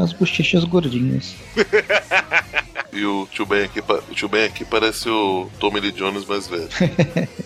as 0.02 0.12
bochechas 0.12 0.64
gordinhas. 0.64 1.34
E 2.90 3.04
o 3.04 3.28
tio 3.30 3.44
Ben 3.44 3.64
aqui, 3.64 3.80
o 3.80 4.14
tio 4.14 4.28
Ben 4.28 4.44
aqui 4.44 4.64
parece 4.64 5.08
o 5.08 5.48
Tommy 5.60 5.78
Lee 5.78 5.92
Jones 5.92 6.24
mais 6.24 6.48
velho. 6.48 6.68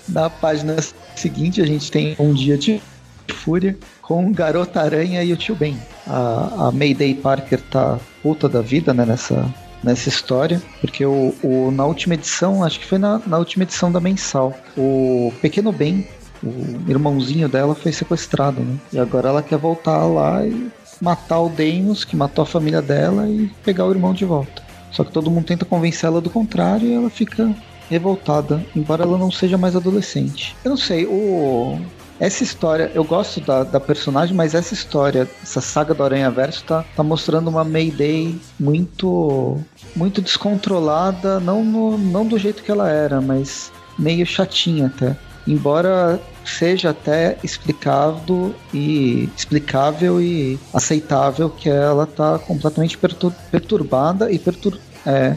Na 0.08 0.30
página 0.30 0.76
seguinte, 1.16 1.60
a 1.60 1.66
gente 1.66 1.90
tem 1.90 2.16
um 2.18 2.32
dia 2.32 2.56
de 2.56 2.80
fúria 3.28 3.76
com 4.00 4.32
Garota 4.32 4.80
Aranha 4.80 5.22
e 5.22 5.32
o 5.32 5.36
tio 5.36 5.54
Ben. 5.54 5.76
A, 6.06 6.68
a 6.68 6.72
Mayday 6.72 7.14
Parker 7.14 7.60
tá 7.60 7.98
puta 8.22 8.48
da 8.48 8.62
vida, 8.62 8.94
né, 8.94 9.04
nessa, 9.04 9.52
nessa 9.82 10.08
história, 10.08 10.62
porque 10.80 11.04
o, 11.04 11.34
o- 11.42 11.70
na 11.70 11.84
última 11.84 12.14
edição, 12.14 12.62
acho 12.64 12.78
que 12.80 12.86
foi 12.86 12.98
na, 12.98 13.20
na 13.26 13.38
última 13.38 13.64
edição 13.64 13.90
da 13.90 14.00
mensal, 14.00 14.54
o 14.76 15.32
Pequeno 15.42 15.72
Ben, 15.72 16.06
o 16.42 16.90
irmãozinho 16.90 17.48
dela, 17.48 17.74
foi 17.74 17.92
sequestrado, 17.92 18.60
né? 18.60 18.76
E 18.92 18.98
agora 18.98 19.28
ela 19.28 19.42
quer 19.42 19.58
voltar 19.58 20.04
lá 20.06 20.44
e 20.44 20.70
matar 21.00 21.40
o 21.40 21.48
Deimos, 21.48 22.04
que 22.04 22.16
matou 22.16 22.42
a 22.42 22.46
família 22.46 22.82
dela, 22.82 23.28
e 23.28 23.50
pegar 23.64 23.86
o 23.86 23.90
irmão 23.92 24.12
de 24.12 24.24
volta. 24.24 24.62
Só 24.90 25.04
que 25.04 25.12
todo 25.12 25.30
mundo 25.30 25.44
tenta 25.46 25.64
convencer 25.64 26.06
ela 26.08 26.20
do 26.20 26.28
contrário 26.30 26.86
e 26.88 26.94
ela 26.94 27.08
fica 27.10 27.52
revoltada, 27.88 28.64
embora 28.74 29.02
ela 29.04 29.18
não 29.18 29.30
seja 29.30 29.56
mais 29.58 29.74
adolescente. 29.76 30.56
Eu 30.64 30.70
não 30.70 30.76
sei, 30.76 31.06
o. 31.06 31.78
Essa 32.20 32.44
história, 32.44 32.90
eu 32.94 33.02
gosto 33.02 33.40
da, 33.40 33.64
da 33.64 33.80
personagem, 33.80 34.34
mas 34.36 34.54
essa 34.54 34.72
história, 34.74 35.28
essa 35.42 35.60
saga 35.60 35.92
do 35.92 36.04
Aranha 36.04 36.30
Verso, 36.30 36.62
tá, 36.62 36.84
tá 36.94 37.02
mostrando 37.02 37.48
uma 37.48 37.64
Mayday 37.64 38.38
muito 38.60 39.58
muito 39.94 40.22
descontrolada, 40.22 41.38
não, 41.40 41.64
no- 41.64 41.98
não 41.98 42.26
do 42.26 42.38
jeito 42.38 42.62
que 42.62 42.70
ela 42.70 42.90
era, 42.90 43.20
mas 43.20 43.70
meio 43.98 44.24
chatinha 44.26 44.86
até. 44.86 45.16
Embora 45.46 46.20
seja 46.44 46.90
até 46.90 47.38
explicado 47.42 48.54
e 48.72 49.28
explicável 49.36 50.20
e 50.20 50.58
aceitável 50.72 51.50
que 51.50 51.68
ela 51.68 52.06
tá 52.06 52.38
completamente 52.38 52.96
pertur- 52.98 53.32
perturbada 53.50 54.30
e 54.30 54.38
pertur 54.38 54.78
é, 55.06 55.36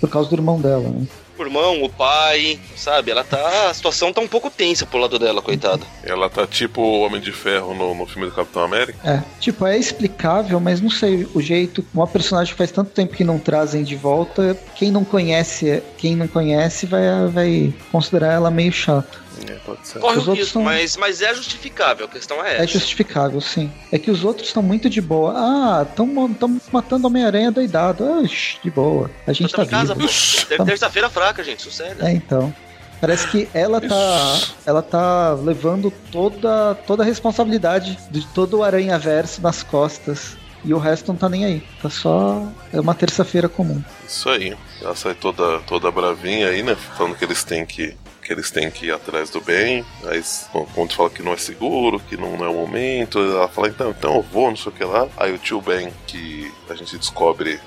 por 0.00 0.08
causa 0.08 0.28
do 0.30 0.36
irmão 0.36 0.60
dela, 0.60 0.88
né? 0.88 1.06
O 1.38 1.42
irmão, 1.42 1.82
o 1.82 1.88
pai, 1.88 2.58
sabe? 2.76 3.10
Ela 3.10 3.24
tá. 3.24 3.70
A 3.70 3.74
situação 3.74 4.12
tá 4.12 4.20
um 4.20 4.28
pouco 4.28 4.50
tensa 4.50 4.84
pro 4.84 4.98
lado 4.98 5.18
dela, 5.18 5.40
coitada. 5.40 5.84
Ela 6.02 6.28
tá 6.28 6.46
tipo 6.46 6.80
o 6.80 7.00
Homem 7.00 7.20
de 7.20 7.32
Ferro 7.32 7.74
no, 7.74 7.94
no 7.94 8.06
filme 8.06 8.28
do 8.28 8.34
Capitão 8.34 8.62
América. 8.62 8.98
É, 9.04 9.22
tipo, 9.38 9.66
é 9.66 9.78
explicável, 9.78 10.58
mas 10.58 10.80
não 10.80 10.90
sei, 10.90 11.28
o 11.34 11.40
jeito, 11.40 11.84
uma 11.94 12.06
personagem 12.06 12.52
que 12.52 12.58
faz 12.58 12.72
tanto 12.72 12.90
tempo 12.90 13.14
que 13.14 13.24
não 13.24 13.38
trazem 13.38 13.84
de 13.84 13.94
volta, 13.94 14.58
quem 14.74 14.90
não 14.90 15.04
conhece, 15.04 15.82
quem 15.96 16.16
não 16.16 16.26
conhece 16.26 16.86
vai, 16.86 17.02
vai 17.28 17.74
considerar 17.92 18.32
ela 18.32 18.50
meio 18.50 18.72
chata. 18.72 19.27
É, 19.46 19.52
pode 19.64 19.86
ser. 19.86 19.98
Corre 20.00 20.18
Os 20.18 20.26
o 20.28 20.32
risco, 20.32 20.52
são- 20.54 20.62
mas, 20.62 20.96
mas 20.96 21.20
é 21.22 21.34
justificável, 21.34 22.06
a 22.06 22.08
questão 22.08 22.44
é 22.44 22.54
É 22.54 22.56
essa. 22.64 22.66
justificável, 22.78 23.40
sim. 23.40 23.70
É 23.92 23.98
que 23.98 24.10
os 24.10 24.24
outros 24.24 24.48
estão 24.48 24.62
muito 24.62 24.88
de 24.90 25.00
boa. 25.00 25.32
Ah, 25.36 25.86
estão 25.88 26.06
matando 26.72 27.06
Homem-Aranha 27.06 27.50
doidado. 27.50 28.04
Ah, 28.04 28.22
de 28.22 28.70
boa. 28.70 29.10
A 29.26 29.32
gente 29.32 29.52
tá 29.52 29.64
casa, 29.66 29.94
vivo. 29.94 30.08
pô. 30.08 30.46
Ter- 30.48 30.64
Terça-feira 30.64 31.08
fraca, 31.10 31.44
gente, 31.44 31.62
sossega. 31.62 32.06
É, 32.08 32.12
então. 32.12 32.52
Parece 33.00 33.28
que 33.28 33.48
ela 33.54 33.80
tá, 33.80 34.38
ela 34.66 34.82
tá 34.82 35.32
levando 35.34 35.92
toda, 36.10 36.74
toda 36.86 37.04
a 37.04 37.06
responsabilidade 37.06 37.96
de 38.10 38.26
todo 38.28 38.58
o 38.58 38.62
Aranha 38.64 38.98
Verso 38.98 39.40
nas 39.40 39.62
costas. 39.62 40.36
E 40.64 40.74
o 40.74 40.78
resto 40.78 41.06
não 41.06 41.14
tá 41.16 41.28
nem 41.28 41.44
aí. 41.44 41.62
Tá 41.80 41.88
só. 41.88 42.44
É 42.72 42.80
uma 42.80 42.92
terça-feira 42.96 43.48
comum. 43.48 43.80
Isso 44.06 44.28
aí. 44.28 44.56
Ela 44.82 44.96
sai 44.96 45.14
toda, 45.14 45.60
toda 45.60 45.88
bravinha 45.92 46.48
aí, 46.48 46.64
né? 46.64 46.74
Falando 46.96 47.14
que 47.14 47.24
eles 47.24 47.44
têm 47.44 47.64
que. 47.64 47.94
Que 48.28 48.34
eles 48.34 48.50
têm 48.50 48.70
que 48.70 48.84
ir 48.84 48.92
atrás 48.92 49.30
do 49.30 49.40
bem. 49.40 49.82
Aí 50.04 50.22
quando 50.74 50.92
fala 50.92 51.08
que 51.08 51.22
não 51.22 51.32
é 51.32 51.38
seguro, 51.38 51.98
que 51.98 52.14
não 52.14 52.44
é 52.44 52.48
o 52.50 52.52
momento, 52.52 53.18
ela 53.18 53.48
fala, 53.48 53.68
então, 53.68 53.88
então 53.88 54.16
eu 54.16 54.22
vou, 54.22 54.50
não 54.50 54.56
sei 54.56 54.70
o 54.70 54.74
que 54.74 54.84
lá. 54.84 55.08
Aí 55.16 55.32
o 55.32 55.38
tio 55.38 55.62
Ben, 55.62 55.90
que 56.06 56.52
a 56.68 56.74
gente 56.74 56.98
descobre, 56.98 57.58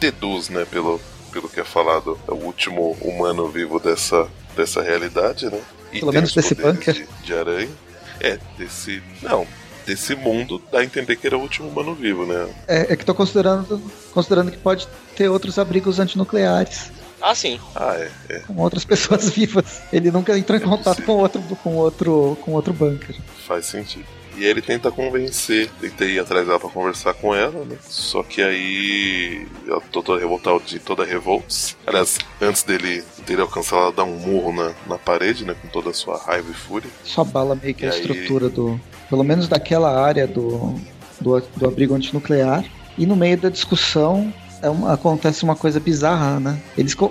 deduz, 0.00 0.48
né, 0.48 0.66
pelo, 0.68 1.00
pelo 1.30 1.48
que 1.48 1.60
é 1.60 1.64
falado, 1.64 2.18
é 2.26 2.32
o 2.32 2.38
último 2.38 2.98
humano 3.00 3.48
vivo 3.50 3.78
dessa, 3.78 4.26
dessa 4.56 4.82
realidade, 4.82 5.46
né? 5.46 5.60
E 5.92 6.00
Pelo 6.00 6.12
menos 6.12 6.30
os 6.30 6.34
desse 6.34 6.56
bunker. 6.56 6.92
De, 6.92 7.06
de 7.22 7.32
aranha. 7.32 7.70
É, 8.18 8.36
desse. 8.58 9.00
Não, 9.22 9.46
desse 9.86 10.16
mundo 10.16 10.60
dá 10.72 10.80
a 10.80 10.84
entender 10.84 11.14
que 11.14 11.28
ele 11.28 11.36
é 11.36 11.38
o 11.38 11.42
último 11.42 11.68
humano 11.68 11.94
vivo, 11.94 12.26
né? 12.26 12.52
É, 12.66 12.92
é 12.92 12.96
que 12.96 13.04
tô 13.04 13.14
considerando, 13.14 13.80
considerando 14.12 14.50
que 14.50 14.58
pode 14.58 14.88
ter 15.14 15.28
outros 15.28 15.56
abrigos 15.56 16.00
antinucleares 16.00 16.90
Ah, 17.20 17.34
sim. 17.34 17.58
Ah, 17.74 17.94
é, 17.96 18.10
é. 18.28 18.38
com 18.40 18.56
outras 18.56 18.84
pessoas 18.84 19.28
vivas. 19.30 19.82
Ele 19.92 20.10
nunca 20.10 20.36
entrou 20.38 20.58
em 20.58 20.62
contato 20.62 21.02
com 21.02 21.12
outro, 21.12 21.40
com 21.62 21.76
outro, 21.76 22.38
com 22.42 22.52
outro 22.52 22.72
bunker. 22.72 23.14
Faz 23.46 23.66
sentido. 23.66 24.04
E 24.36 24.44
aí 24.44 24.50
ele 24.50 24.62
tenta 24.62 24.90
convencer, 24.90 25.68
tenta 25.80 26.04
ir 26.04 26.18
atrás 26.18 26.46
dela 26.46 26.58
pra 26.58 26.70
conversar 26.70 27.12
com 27.14 27.34
ela, 27.34 27.64
né? 27.64 27.76
Só 27.82 28.22
que 28.22 28.40
aí 28.40 29.46
ela 29.66 29.80
toda 29.92 30.18
revoltada 30.18 30.60
de 30.64 30.78
toda 30.78 31.04
revolts. 31.04 31.76
Aliás, 31.86 32.16
antes 32.40 32.62
dele, 32.62 33.02
dele 33.26 33.42
alcançar, 33.42 33.76
ela 33.76 33.92
dá 33.92 34.04
um 34.04 34.16
murro 34.16 34.52
na, 34.52 34.72
na 34.86 34.96
parede, 34.96 35.44
né? 35.44 35.54
Com 35.60 35.68
toda 35.68 35.90
a 35.90 35.92
sua 35.92 36.16
raiva 36.16 36.48
e 36.50 36.54
fúria. 36.54 36.88
Só 37.04 37.22
bala 37.24 37.54
meio 37.60 37.74
que 37.74 37.84
E 37.84 37.88
a 37.88 37.92
aí- 37.92 38.00
estrutura 38.00 38.48
do. 38.48 38.80
Pelo 39.10 39.24
menos 39.24 39.46
daquela 39.48 40.00
área 40.02 40.26
do, 40.26 40.74
do, 41.20 41.40
do 41.56 41.66
abrigo 41.66 41.94
antinuclear. 41.94 42.64
E 42.96 43.04
no 43.04 43.16
meio 43.16 43.36
da 43.36 43.48
discussão 43.50 44.32
é 44.62 44.68
uma- 44.68 44.92
acontece 44.94 45.42
uma 45.44 45.56
coisa 45.56 45.78
bizarra, 45.80 46.38
né? 46.40 46.58
Eles, 46.76 46.94
o, 46.98 47.06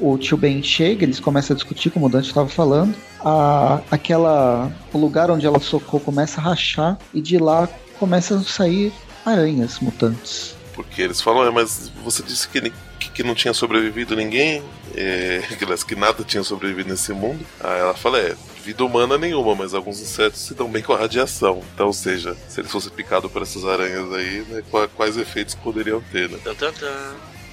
o 0.00 0.18
tio 0.18 0.36
Ben 0.36 0.62
chega, 0.62 1.04
eles 1.04 1.20
começam 1.20 1.54
a 1.54 1.56
discutir, 1.56 1.90
como 1.90 2.06
o 2.06 2.08
Dante 2.08 2.28
estava 2.28 2.48
falando. 2.48 2.94
A, 3.24 3.80
aquela. 3.90 4.70
O 4.92 4.98
lugar 4.98 5.30
onde 5.30 5.46
ela 5.46 5.60
socou 5.60 6.00
começa 6.00 6.40
a 6.40 6.44
rachar 6.44 6.98
e 7.14 7.20
de 7.20 7.38
lá 7.38 7.68
começam 7.98 8.38
a 8.38 8.42
sair 8.42 8.92
aranhas 9.24 9.78
mutantes. 9.80 10.54
Porque 10.74 11.02
eles 11.02 11.20
falam, 11.20 11.44
é, 11.46 11.50
mas 11.50 11.90
você 12.02 12.22
disse 12.22 12.48
que, 12.48 12.72
que, 12.98 13.10
que 13.10 13.22
não 13.22 13.34
tinha 13.34 13.52
sobrevivido 13.52 14.16
ninguém, 14.16 14.62
é, 14.94 15.42
que 15.86 15.94
nada 15.94 16.24
tinha 16.24 16.42
sobrevivido 16.42 16.88
nesse 16.90 17.12
mundo. 17.12 17.40
Aí 17.60 17.80
ela 17.80 17.94
fala, 17.94 18.18
é, 18.18 18.34
vida 18.62 18.84
humana 18.84 19.18
nenhuma, 19.18 19.54
mas 19.54 19.74
alguns 19.74 20.00
insetos 20.00 20.40
se 20.40 20.54
dão 20.54 20.68
bem 20.68 20.82
com 20.82 20.92
a 20.92 20.96
radiação. 20.98 21.62
Então, 21.74 21.88
ou 21.88 21.92
seja, 21.92 22.36
se 22.48 22.60
eles 22.60 22.70
fossem 22.70 22.90
picados 22.92 23.30
por 23.30 23.42
essas 23.42 23.64
aranhas 23.64 24.12
aí, 24.12 24.44
né, 24.48 24.62
qua- 24.70 24.88
quais 24.88 25.16
efeitos 25.16 25.54
poderiam 25.54 26.00
ter, 26.12 26.28
né? 26.30 26.38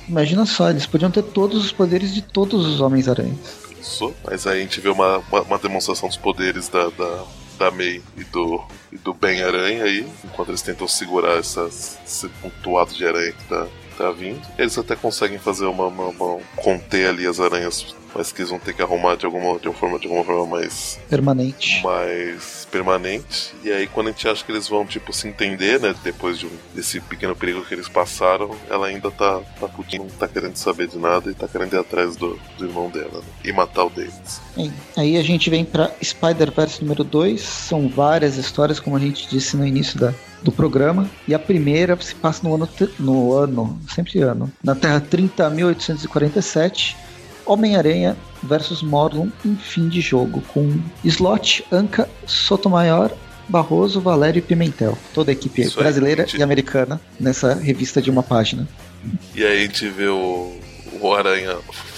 Imagina 0.07 0.45
só, 0.45 0.69
eles 0.69 0.85
podiam 0.85 1.11
ter 1.11 1.23
todos 1.23 1.63
os 1.65 1.71
poderes 1.71 2.13
de 2.13 2.21
todos 2.21 2.65
os 2.65 2.81
Homens-Aranhas. 2.81 3.37
Isso. 3.79 4.13
Mas 4.25 4.45
aí 4.47 4.59
a 4.59 4.61
gente 4.61 4.79
vê 4.81 4.89
uma, 4.89 5.17
uma, 5.31 5.41
uma 5.41 5.57
demonstração 5.57 6.07
dos 6.09 6.17
poderes 6.17 6.67
da, 6.67 6.89
da, 6.89 7.23
da 7.59 7.71
May 7.71 8.01
e 8.17 8.23
do, 8.25 8.61
e 8.91 8.97
do 8.97 9.13
Ben 9.13 9.41
Aranha 9.43 9.83
aí, 9.83 10.05
enquanto 10.25 10.49
eles 10.49 10.61
tentam 10.61 10.87
segurar 10.87 11.37
essas, 11.37 11.97
esse 12.05 12.27
pontuado 12.41 12.93
de 12.93 13.05
aranha 13.05 13.31
que 13.31 13.43
tá, 13.45 13.67
tá 13.97 14.11
vindo. 14.11 14.41
Eles 14.57 14.77
até 14.77 14.95
conseguem 14.95 15.37
fazer 15.37 15.65
uma, 15.65 15.85
uma- 15.85 16.07
uma- 16.07 16.39
conter 16.57 17.07
ali 17.07 17.27
as 17.27 17.39
aranhas, 17.39 17.95
mas 18.13 18.31
que 18.31 18.41
eles 18.41 18.49
vão 18.49 18.59
ter 18.59 18.73
que 18.73 18.81
arrumar 18.81 19.15
de 19.15 19.25
alguma, 19.25 19.57
de 19.59 19.67
uma 19.67 19.73
forma, 19.75 19.99
de 19.99 20.05
alguma 20.07 20.23
forma 20.25 20.45
mais 20.57 20.99
Permanente. 21.09 21.81
mais 21.83 22.67
permanente. 22.71 23.53
E 23.63 23.71
aí 23.71 23.87
quando 23.87 24.07
a 24.07 24.11
gente 24.11 24.27
acha 24.27 24.43
que 24.43 24.51
eles 24.51 24.67
vão, 24.67 24.85
tipo, 24.85 25.11
se 25.13 25.27
entender, 25.27 25.79
né? 25.79 25.93
Depois 26.03 26.37
de 26.37 26.45
um- 26.45 26.51
desse 26.73 26.99
pequeno 27.01 27.35
perigo 27.35 27.63
que 27.65 27.73
eles 27.73 27.87
passaram, 27.87 28.55
ela 28.69 28.87
ainda 28.87 29.09
tá, 29.11 29.39
tá 29.59 29.67
putinha, 29.67 30.01
não 30.03 30.09
tá 30.09 30.27
querendo 30.27 30.55
saber 30.55 30.87
de 30.87 30.97
nada 30.97 31.29
e 31.29 31.33
tá 31.33 31.47
querendo 31.47 31.73
ir 31.73 31.79
atrás 31.79 32.15
do, 32.15 32.39
do 32.57 32.65
irmão 32.65 32.89
dela, 32.89 33.19
né? 33.19 33.23
E 33.43 33.51
matar 33.51 33.85
o 33.85 33.89
Davis. 33.89 34.41
Bem, 34.55 34.73
aí 34.97 35.17
a 35.17 35.23
gente 35.23 35.49
vem 35.49 35.65
pra 35.65 35.91
Spider-Verse 36.03 36.81
número 36.81 37.03
2. 37.03 37.41
São 37.41 37.87
várias 37.89 38.37
histórias, 38.37 38.79
como 38.79 38.95
a 38.95 38.99
gente 38.99 39.27
disse 39.29 39.55
no 39.57 39.65
início 39.65 39.99
da, 39.99 40.13
do 40.43 40.51
programa. 40.51 41.09
E 41.27 41.33
a 41.33 41.39
primeira 41.39 41.99
se 42.01 42.13
passa 42.15 42.47
no 42.47 42.53
ano, 42.55 42.69
no 42.99 43.33
ano, 43.33 43.79
sempre 43.93 44.19
ano, 44.21 44.51
na 44.63 44.75
Terra 44.75 45.01
30.847. 45.01 46.95
Homem-Aranha 47.51 48.15
versus 48.43 48.81
Morlun 48.81 49.29
em 49.45 49.55
fim 49.55 49.89
de 49.89 49.99
jogo, 50.01 50.41
com 50.53 50.79
Slot, 51.03 51.65
Anca, 51.71 52.07
Sotomayor, 52.25 53.11
Barroso, 53.47 53.99
Valério 53.99 54.39
e 54.39 54.41
Pimentel. 54.41 54.97
Toda 55.13 55.31
a 55.31 55.33
equipe 55.33 55.61
Isso 55.61 55.77
brasileira 55.79 56.25
gente. 56.25 56.37
e 56.39 56.43
americana 56.43 57.01
nessa 57.19 57.53
revista 57.55 58.01
de 58.01 58.09
uma 58.11 58.21
página. 58.23 58.67
E 59.33 59.43
aí 59.43 59.57
a 59.57 59.61
gente 59.61 59.87
vê 59.89 60.07
o, 60.07 60.53
o 61.01 61.13
Aranha 61.13 61.57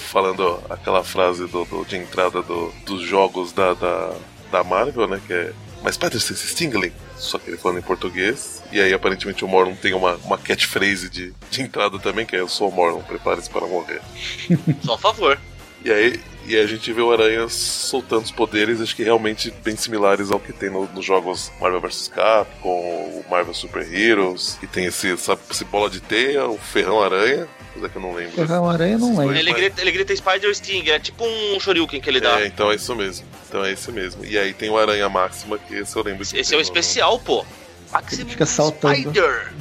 falando 0.09 0.59
aquela 0.69 1.03
frase 1.03 1.45
do, 1.47 1.65
do- 1.65 1.85
de 1.85 1.97
entrada 1.97 2.41
do- 2.41 2.71
dos 2.85 3.01
jogos 3.01 3.51
da, 3.51 3.73
da, 3.73 4.13
da 4.51 4.63
Marvel, 4.63 5.07
né? 5.07 5.19
Que 5.27 5.33
é 5.33 5.53
Mas 5.83 5.95
sense 5.95 6.47
Stingling? 6.47 6.91
Só 7.17 7.37
que 7.37 7.49
ele 7.49 7.57
falando 7.57 7.79
em 7.79 7.83
português. 7.83 8.60
E 8.71 8.79
aí 8.81 8.93
aparentemente 8.93 9.43
o 9.43 9.47
Morlun 9.47 9.75
tem 9.75 9.93
uma, 9.93 10.15
uma 10.23 10.37
catchphrase 10.37 11.09
de, 11.09 11.33
de 11.49 11.61
entrada 11.61 11.99
também, 11.99 12.25
que 12.25 12.35
é 12.35 12.39
Eu 12.39 12.47
sou 12.47 12.69
o 12.69 12.71
Morlun, 12.71 13.01
prepare-se 13.01 13.49
para 13.49 13.65
morrer. 13.67 14.01
Só 14.83 14.93
a 14.93 14.97
favor. 14.97 15.39
E 15.83 15.91
aí 15.91 16.19
e 16.47 16.55
aí 16.55 16.63
a 16.63 16.67
gente 16.67 16.91
vê 16.91 17.01
o 17.01 17.11
Aranha 17.11 17.47
soltando 17.49 18.23
os 18.23 18.31
poderes, 18.31 18.81
acho 18.81 18.95
que 18.95 19.03
realmente 19.03 19.51
bem 19.63 19.75
similares 19.75 20.31
ao 20.31 20.39
que 20.39 20.51
tem 20.51 20.71
no- 20.71 20.87
nos 20.87 21.05
jogos 21.05 21.51
Marvel 21.61 21.79
vs 21.81 22.07
Capcom, 22.07 22.69
o 22.69 23.23
Marvel 23.29 23.53
Super 23.53 23.87
Heroes, 23.93 24.57
que 24.59 24.65
tem 24.65 24.85
esse, 24.85 25.11
essa, 25.13 25.37
esse 25.51 25.63
bola 25.65 25.87
de 25.87 25.99
teia, 25.99 26.47
o 26.47 26.57
Ferrão 26.57 26.99
Aranha, 27.01 27.47
coisa 27.73 27.87
que 27.89 27.95
eu 27.95 28.01
não 28.01 28.13
lembro. 28.13 28.31
Ferrão 28.31 28.67
Aranha 28.67 28.97
não 28.97 29.15
lembro. 29.17 29.35
Ele 29.35 29.53
grita, 29.53 29.81
ele 29.81 29.91
grita 29.91 30.15
Spider 30.15 30.53
Sting, 30.55 30.89
é 30.89 30.97
tipo 30.99 31.23
um 31.23 31.59
Shoryuken 31.59 32.01
que 32.01 32.09
ele 32.09 32.19
dá. 32.19 32.41
É, 32.41 32.47
então 32.47 32.71
é 32.71 32.75
isso 32.75 32.95
mesmo. 32.95 33.25
Então 33.47 33.63
é 33.63 33.71
isso 33.73 33.91
mesmo. 33.91 34.25
E 34.25 34.35
aí 34.37 34.51
tem 34.51 34.69
o 34.71 34.77
Aranha 34.79 35.07
Máxima, 35.09 35.59
que 35.59 35.75
esse 35.75 35.95
eu 35.95 36.01
lembro. 36.03 36.25
que 36.25 36.37
Esse 36.39 36.53
é 36.53 36.57
o 36.57 36.59
no- 36.59 36.63
especial, 36.63 37.19
pô. 37.19 37.45
Maximum 37.91 38.29
fica 38.29 38.45
saltando. 38.45 38.95
Spider. 38.95 39.53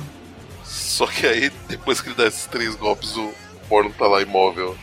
Só 0.64 1.06
que 1.06 1.26
aí, 1.26 1.50
depois 1.68 2.00
que 2.00 2.08
ele 2.08 2.16
dá 2.16 2.26
esses 2.26 2.46
três 2.46 2.74
golpes, 2.76 3.16
o 3.16 3.32
Morlun 3.70 3.90
tá 3.92 4.06
lá 4.06 4.20
imóvel. 4.22 4.76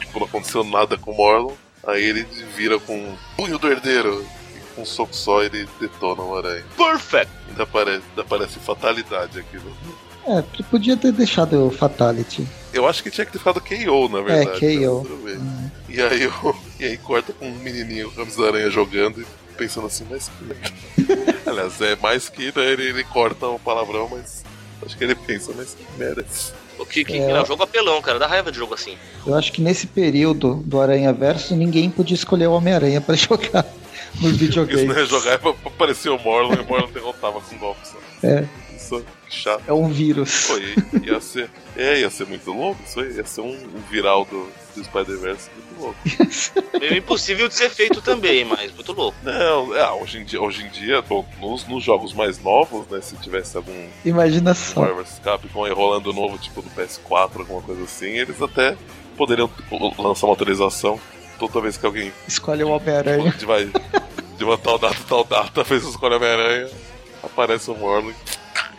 Tipo, 0.00 0.20
não 0.20 0.26
aconteceu 0.26 0.64
nada 0.64 0.96
com 0.96 1.12
o 1.12 1.16
Morlun. 1.16 1.54
Aí 1.86 2.02
ele 2.04 2.22
vira 2.56 2.78
com 2.78 2.96
um 2.96 3.16
punho 3.36 3.58
do 3.58 3.68
herdeiro. 3.68 4.24
E 4.56 4.74
com 4.74 4.82
um 4.82 4.86
soco 4.86 5.14
só 5.14 5.42
ele 5.42 5.68
detona 5.80 6.22
o 6.22 6.36
aranha. 6.36 6.64
Perfect. 6.76 7.32
Ainda 7.48 7.66
parece, 7.66 8.02
ainda 8.10 8.24
parece 8.24 8.58
fatalidade 8.58 9.38
aquilo. 9.38 9.72
É, 10.26 10.42
podia 10.70 10.96
ter 10.96 11.12
deixado 11.12 11.66
o 11.66 11.70
Fatality. 11.70 12.46
Eu 12.74 12.86
acho 12.86 13.02
que 13.02 13.10
tinha 13.10 13.24
que 13.24 13.32
ter 13.32 13.38
ficado 13.38 13.60
KO, 13.60 14.08
na 14.08 14.20
verdade. 14.20 14.64
É, 14.66 14.86
KO. 14.86 15.02
né? 15.24 15.70
E 15.88 16.00
aí, 16.00 16.26
o- 16.26 16.54
e 16.78 16.84
aí 16.84 16.96
corta 16.98 17.32
com 17.32 17.48
um 17.48 17.54
menininho 17.58 18.10
com 18.12 18.20
a 18.42 18.46
aranha 18.46 18.70
jogando 18.70 19.22
e 19.22 19.26
pensando 19.60 19.86
assim, 19.86 20.06
mas 20.08 20.30
que. 20.30 21.04
Aliás, 21.48 21.78
é 21.82 21.94
mais 21.96 22.28
que 22.30 22.46
né, 22.56 22.64
ele, 22.72 22.84
ele 22.88 23.04
corta 23.04 23.46
o 23.46 23.58
palavrão, 23.58 24.08
mas 24.10 24.42
acho 24.84 24.96
que 24.96 25.04
ele 25.04 25.14
pensa, 25.14 25.52
mas 25.54 25.74
que 25.74 25.84
merda. 25.98 26.22
é 26.22 26.24
isso? 26.24 26.54
O 26.78 26.86
que, 26.86 27.04
que, 27.04 27.18
É. 27.18 27.34
não, 27.34 27.44
jogo 27.44 27.62
apelão, 27.62 28.00
cara. 28.00 28.18
Dá 28.18 28.26
raiva 28.26 28.50
de 28.50 28.56
jogo 28.56 28.72
assim. 28.72 28.96
Eu 29.26 29.34
acho 29.34 29.52
que 29.52 29.60
nesse 29.60 29.86
período 29.86 30.54
do 30.64 30.80
Aranha 30.80 31.12
Verso, 31.12 31.54
ninguém 31.54 31.90
podia 31.90 32.14
escolher 32.14 32.46
o 32.46 32.52
Homem-Aranha 32.52 33.02
pra 33.02 33.14
jogar 33.16 33.66
nos 34.14 34.30
Isso 34.32 34.38
videogames. 34.38 34.86
não 34.86 34.96
ia 34.96 35.04
jogar 35.04 35.32
é 35.32 35.38
pra, 35.38 35.50
o 35.50 36.18
Morlun 36.18 36.54
e 36.54 36.60
o 36.60 36.64
Morlun 36.64 36.90
derrotava 36.90 37.38
com 37.40 37.58
golpe 37.58 37.86
só. 37.86 37.98
É, 38.26 38.46
Isso 38.74 39.04
que 39.28 39.36
chato. 39.36 39.62
é 39.68 39.72
um 39.74 39.88
vírus. 39.88 40.46
Pô, 40.46 40.56
ia, 40.56 41.12
ia 41.14 41.20
ser. 41.20 41.50
É, 41.76 42.00
ia 42.00 42.08
ser 42.08 42.26
muito 42.26 42.50
louco 42.50 42.80
isso 42.86 42.98
aí. 42.98 43.12
Ia 43.12 43.26
ser 43.26 43.42
um, 43.42 43.52
um 43.52 43.80
viral 43.90 44.24
do, 44.24 44.48
do 44.74 44.82
Spider-Verse 44.84 45.50
louco. 45.80 45.96
Meio 46.78 46.98
impossível 46.98 47.48
de 47.48 47.54
ser 47.54 47.70
feito 47.70 48.00
também, 48.00 48.44
mas 48.44 48.72
muito 48.72 48.92
louco. 48.92 49.16
Não, 49.22 49.74
é, 49.74 49.90
hoje 49.92 50.18
em 50.18 50.24
dia, 50.24 50.40
hoje 50.40 50.64
em 50.64 50.68
dia 50.68 51.02
bom, 51.02 51.26
nos, 51.40 51.66
nos 51.66 51.82
jogos 51.82 52.12
mais 52.12 52.42
novos, 52.42 52.86
né? 52.88 53.00
Se 53.00 53.16
tivesse 53.16 53.56
algum 53.56 53.88
Imagina 54.04 54.54
só. 54.54 54.80
Marvel 54.80 55.04
Capcom 55.22 55.64
aí 55.64 55.72
rolando 55.72 56.12
novo, 56.12 56.38
tipo 56.38 56.62
do 56.62 56.70
PS4, 56.70 57.40
alguma 57.40 57.62
coisa 57.62 57.82
assim, 57.84 58.10
eles 58.18 58.40
até 58.40 58.76
poderiam 59.16 59.48
tipo, 59.48 60.02
lançar 60.02 60.26
uma 60.26 60.34
atualização 60.34 61.00
toda 61.38 61.60
vez 61.60 61.76
que 61.76 61.86
alguém 61.86 62.12
Escolhe 62.28 62.62
o 62.62 62.68
Homem-Aranha. 62.68 63.32
de, 63.32 63.46
vai, 63.46 63.70
de 64.36 64.44
uma 64.44 64.58
tal 64.58 64.78
data, 64.78 64.96
tal 65.08 65.24
data, 65.24 65.64
fez 65.64 65.84
os 65.84 66.00
Homem-Aranha, 66.00 66.68
aparece 67.22 67.70
o 67.70 67.74
Morlun. 67.74 68.12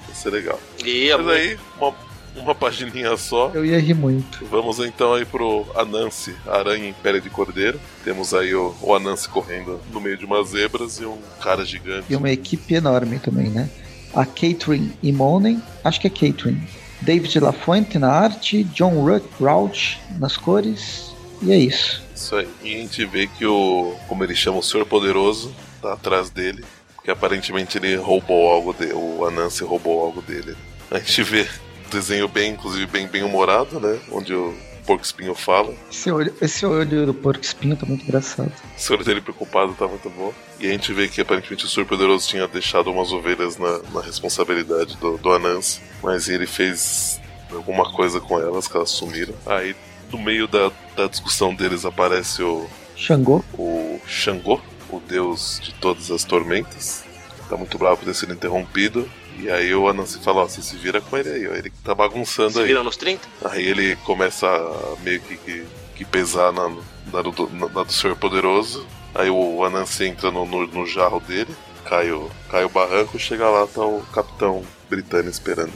Vai 0.06 0.16
ser 0.16 0.30
legal. 0.30 0.60
E 0.86 1.10
Mas 1.16 1.28
aí, 1.28 1.60
uma, 1.80 1.94
uma 2.42 2.56
pagininha 2.56 3.16
só. 3.18 3.52
Eu 3.54 3.66
ia 3.66 3.80
rir 3.80 3.94
muito. 3.94 4.46
Vamos 4.46 4.80
então 4.80 5.14
aí 5.14 5.26
pro 5.26 5.66
Anansi, 5.76 6.36
Aranha 6.48 6.90
em 6.90 6.94
Pele 6.94 7.22
de 7.22 7.30
Cordeiro. 7.30 7.80
Temos 8.04 8.34
aí 8.34 8.54
o, 8.54 8.76
o 8.82 8.96
Anansi 8.96 9.30
correndo 9.30 9.80
no 9.92 10.02
meio 10.02 10.18
de 10.18 10.26
umas 10.26 10.50
zebras 10.50 11.00
e 11.00 11.06
um 11.06 11.18
cara 11.42 11.66
gigante. 11.66 12.06
E 12.10 12.16
uma 12.16 12.30
equipe 12.30 12.74
enorme 12.74 13.20
também, 13.20 13.50
né? 13.50 13.70
A 14.14 14.26
Catherine 14.26 14.92
Imonen, 15.02 15.62
acho 15.84 16.02
que 16.02 16.08
é 16.08 16.10
Catherine. 16.10 16.62
David 17.02 17.40
LaFuente 17.40 17.98
na 17.98 18.12
arte, 18.12 18.64
John 18.66 19.04
Rauch 19.40 20.00
nas 20.20 20.38
cores. 20.38 21.16
E 21.42 21.52
é 21.52 21.58
isso. 21.58 22.04
Isso 22.16 22.36
aí. 22.36 22.48
E 22.64 22.76
a 22.76 22.78
gente 22.78 23.06
vê 23.06 23.26
que 23.26 23.46
o, 23.46 23.96
como 24.08 24.24
ele 24.24 24.36
chama, 24.36 24.60
o 24.60 24.64
Senhor 24.64 24.86
Poderoso, 24.86 25.54
tá 25.82 25.94
atrás 25.94 26.30
dele. 26.30 26.64
Porque 26.96 27.10
aparentemente 27.10 27.80
ele 27.80 27.96
roubou 27.96 28.52
algo 28.52 28.74
dele. 28.74 28.94
O 28.94 29.26
Anansi 29.26 29.64
roubou 29.64 30.04
algo 30.04 30.22
dele. 30.22 30.56
A 30.92 31.00
gente 31.00 31.24
vê 31.24 31.48
desenho 31.92 32.28
bem, 32.28 32.54
inclusive 32.54 32.86
bem 32.88 33.08
bem 33.08 33.24
humorado, 33.24 33.80
né? 33.80 34.00
Onde 34.12 34.34
o 34.34 34.54
Porco 34.86 35.04
Espinho 35.04 35.36
fala. 35.36 35.74
Esse 35.92 36.12
olho, 36.12 36.34
esse 36.42 36.66
olho 36.66 37.06
do 37.06 37.14
porco 37.14 37.44
espinho 37.44 37.76
tá 37.76 37.86
muito 37.86 38.04
engraçado. 38.04 38.52
O 38.76 38.80
senhor 38.80 39.04
dele 39.04 39.22
preocupado 39.22 39.74
tá 39.74 39.88
muito 39.88 40.10
bom. 40.10 40.34
E 40.60 40.68
a 40.68 40.72
gente 40.72 40.92
vê 40.94 41.08
que 41.08 41.22
aparentemente 41.22 41.66
o 41.66 41.70
Senhor 41.70 41.86
Poderoso 41.86 42.28
tinha 42.28 42.48
deixado 42.48 42.92
umas 42.92 43.12
ovelhas 43.12 43.58
na, 43.58 43.80
na 43.94 44.02
responsabilidade 44.02 44.98
do, 44.98 45.18
do 45.18 45.32
Anansi. 45.32 45.82
Mas 46.02 46.28
ele 46.30 46.48
fez 46.48 47.22
alguma 47.52 47.92
coisa 47.94 48.20
com 48.20 48.40
elas, 48.40 48.68
que 48.68 48.76
elas 48.76 48.90
sumiram. 48.90 49.34
Aí, 49.46 49.76
no 50.12 50.18
meio 50.18 50.48
da, 50.48 50.72
da 50.96 51.08
discussão 51.08 51.54
deles, 51.54 51.86
aparece 51.86 52.44
o, 52.44 52.68
Xangô. 52.96 53.44
o 53.54 54.00
Xangô, 54.08 54.60
o 54.90 55.00
deus 55.00 55.60
de 55.64 55.74
todas 55.76 56.12
as 56.12 56.24
tormentas. 56.24 57.04
Tá 57.50 57.58
muito 57.58 57.78
bravo 57.78 57.98
por 57.98 58.06
ter 58.06 58.14
sido 58.16 58.34
interrompido. 58.34 59.10
E 59.40 59.50
aí 59.50 59.74
o 59.74 59.88
Anansi 59.88 60.20
fala, 60.20 60.42
ó, 60.42 60.48
você 60.48 60.62
se 60.62 60.76
vira 60.76 61.02
com 61.02 61.18
ele 61.18 61.30
aí, 61.30 61.48
ó. 61.48 61.54
Ele 61.54 61.70
que 61.70 61.78
tá 61.84 61.96
bagunçando 61.96 62.52
se 62.52 62.60
aí. 62.60 62.68
vira 62.68 62.84
nos 62.84 62.98
30. 62.98 63.28
Aí 63.46 63.66
ele 63.66 63.96
começa 63.98 64.48
a 64.48 64.96
meio 65.04 65.20
que, 65.22 65.38
que, 65.38 65.66
que 65.96 66.06
pesar 66.06 66.52
na, 66.52 66.70
na, 67.12 67.22
do, 67.22 67.50
na, 67.54 67.68
na 67.68 67.84
do 67.84 67.92
Senhor 67.92 68.16
Poderoso. 68.16 68.86
Aí 69.14 69.30
o 69.30 69.64
Anansi 69.64 70.06
entra 70.06 70.32
no, 70.32 70.46
no, 70.46 70.68
no 70.68 70.86
jarro 70.86 71.20
dele. 71.20 71.54
cai 71.86 72.12
o, 72.12 72.30
cai 72.50 72.64
o 72.64 72.70
barranco, 72.70 73.20
chega 73.20 73.50
lá, 73.50 73.68
tá 73.68 73.82
o 73.82 74.02
capitão 74.14 74.64
britânico 74.90 75.32
esperando. 75.32 75.74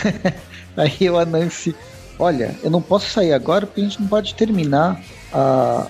Aí 0.76 1.08
o 1.08 1.18
Anansi, 1.18 1.74
olha, 2.18 2.58
eu 2.62 2.70
não 2.70 2.82
posso 2.82 3.10
sair 3.10 3.32
agora 3.32 3.66
porque 3.66 3.80
a 3.80 3.84
gente 3.84 4.00
não 4.00 4.08
pode 4.08 4.34
terminar 4.34 5.00
a. 5.32 5.86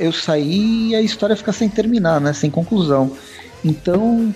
Eu 0.00 0.12
saí 0.12 0.88
e 0.90 0.96
a 0.96 1.00
história 1.00 1.36
fica 1.36 1.52
sem 1.52 1.68
terminar, 1.68 2.20
né? 2.20 2.32
Sem 2.32 2.50
conclusão. 2.50 3.16
Então, 3.64 4.34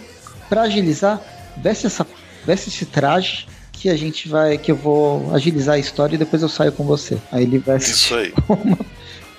para 0.48 0.62
agilizar, 0.62 1.20
veste 1.62 1.86
essa, 1.86 2.06
veste 2.44 2.68
esse 2.68 2.86
traje 2.86 3.46
que 3.72 3.88
a 3.88 3.96
gente 3.96 4.28
vai, 4.28 4.58
que 4.58 4.72
eu 4.72 4.76
vou 4.76 5.32
agilizar 5.34 5.76
a 5.76 5.78
história 5.78 6.16
e 6.16 6.18
depois 6.18 6.42
eu 6.42 6.48
saio 6.48 6.72
com 6.72 6.84
você. 6.84 7.18
Aí 7.30 7.44
ele 7.44 7.58
veste 7.58 7.90
Isso 7.92 8.14
aí. 8.14 8.32
uma 8.48 8.78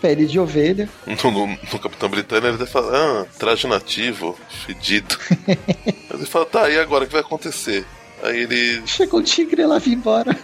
pele 0.01 0.25
de 0.25 0.39
ovelha. 0.39 0.89
No, 1.05 1.31
no, 1.31 1.47
no 1.47 1.79
Capitão 1.79 2.09
Britânico 2.09 2.47
ele 2.47 2.55
até 2.55 2.65
fala, 2.65 2.91
ah, 2.95 3.25
traje 3.37 3.67
nativo, 3.67 4.37
fedido. 4.65 5.17
Ele 6.11 6.25
fala, 6.25 6.45
tá, 6.45 6.69
e 6.69 6.77
agora 6.77 7.03
o 7.03 7.07
que 7.07 7.13
vai 7.13 7.21
acontecer? 7.21 7.85
Aí 8.23 8.41
ele. 8.41 8.81
Chega 8.85 9.15
o 9.15 9.23
tigre 9.23 9.61
e 9.61 9.63
ela 9.63 9.79
vai 9.79 9.93
embora. 9.93 10.37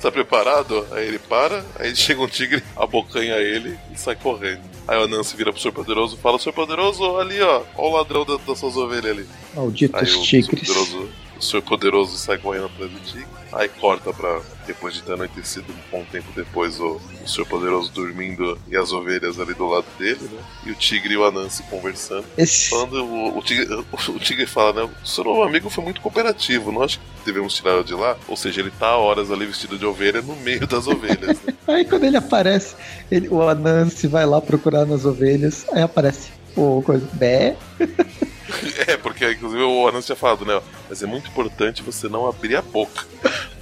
Tá 0.00 0.10
preparado? 0.10 0.86
Aí 0.90 1.06
ele 1.06 1.18
para, 1.18 1.64
aí 1.78 1.94
chega 1.96 2.20
um 2.20 2.28
tigre, 2.28 2.62
abocanha 2.76 3.36
ele 3.36 3.78
e 3.92 3.98
sai 3.98 4.16
correndo. 4.16 4.60
Aí 4.88 4.98
o 4.98 5.04
Anansi 5.04 5.36
vira 5.36 5.52
pro 5.52 5.60
Senhor 5.60 5.72
Poderoso 5.72 6.16
e 6.16 6.18
fala, 6.18 6.38
Senhor 6.38 6.54
Poderoso, 6.54 7.16
ali 7.16 7.40
ó, 7.40 7.62
ó 7.76 7.88
o 7.90 7.96
ladrão 7.96 8.24
da- 8.24 8.36
das 8.36 8.58
suas 8.58 8.76
ovelhas 8.76 9.12
ali. 9.16 9.28
Aí 9.52 9.56
Malditos 9.56 10.00
o 10.02 10.06
Senhor 10.06 10.24
tigres. 10.24 10.66
Poderoso, 10.68 11.08
o 11.38 11.42
Senhor 11.42 11.62
Poderoso 11.62 12.18
sai 12.18 12.38
correndo 12.38 12.66
atrás 12.66 12.90
do 12.90 13.00
tigre. 13.00 13.26
Aí 13.52 13.68
corta 13.68 14.12
pra, 14.12 14.40
depois 14.66 14.94
de 14.94 15.02
ter 15.02 15.12
anoitecido 15.12 15.66
um 15.72 15.90
bom 15.90 16.04
tempo 16.10 16.28
depois, 16.34 16.80
o, 16.80 17.00
o 17.22 17.28
Senhor 17.28 17.46
Poderoso 17.46 17.92
dormindo 17.92 18.58
e 18.68 18.76
as 18.76 18.92
ovelhas 18.92 19.38
ali 19.38 19.52
do 19.54 19.66
lado 19.66 19.86
dele, 19.98 20.22
né? 20.22 20.42
E 20.64 20.70
o 20.70 20.74
tigre 20.74 21.14
e 21.14 21.16
o 21.16 21.24
Anansi 21.24 21.62
conversando. 21.64 22.24
Esse, 22.36 22.70
Falando, 22.70 23.04
o, 23.04 23.38
o, 23.38 23.42
tigre, 23.42 23.72
o, 23.74 23.86
o 24.12 24.18
tigre 24.18 24.46
fala, 24.46 24.72
né? 24.72 24.90
O 25.02 25.06
seu 25.06 25.24
novo 25.24 25.42
amigo 25.42 25.68
foi 25.68 25.84
muito 25.84 26.00
cooperativo, 26.00 26.72
que 26.88 26.98
devemos 27.24 27.54
tirá-lo 27.54 27.84
de 27.84 27.94
lá? 27.94 28.16
Ou 28.26 28.36
seja, 28.36 28.60
ele 28.60 28.70
tá 28.70 28.96
horas 28.96 29.30
ali 29.30 29.46
vestido 29.46 29.78
de 29.78 29.84
ovelha 29.84 30.22
no 30.22 30.34
meio 30.36 30.66
das 30.66 30.86
ovelhas. 30.86 31.40
Né? 31.42 31.54
Aí 31.68 31.84
quando 31.84 32.04
ele 32.04 32.16
aparece, 32.16 32.74
ele, 33.10 33.28
o 33.28 33.42
Anansi 33.42 34.06
vai 34.06 34.26
lá 34.26 34.40
procurar 34.40 34.84
nas 34.84 35.04
ovelhas, 35.04 35.66
aí 35.72 35.82
aparece 35.82 36.30
o 36.56 36.82
coisa. 36.82 37.06
Bé. 37.12 37.56
é, 38.86 38.96
porque 38.96 39.32
inclusive 39.32 39.62
o 39.62 39.86
Anansi 39.88 40.06
tinha 40.06 40.16
falado, 40.16 40.44
né? 40.44 40.60
Mas 40.88 41.02
é 41.02 41.06
muito 41.06 41.28
importante 41.30 41.82
você 41.82 42.08
não 42.08 42.26
abrir 42.28 42.56
a 42.56 42.62
boca. 42.62 43.04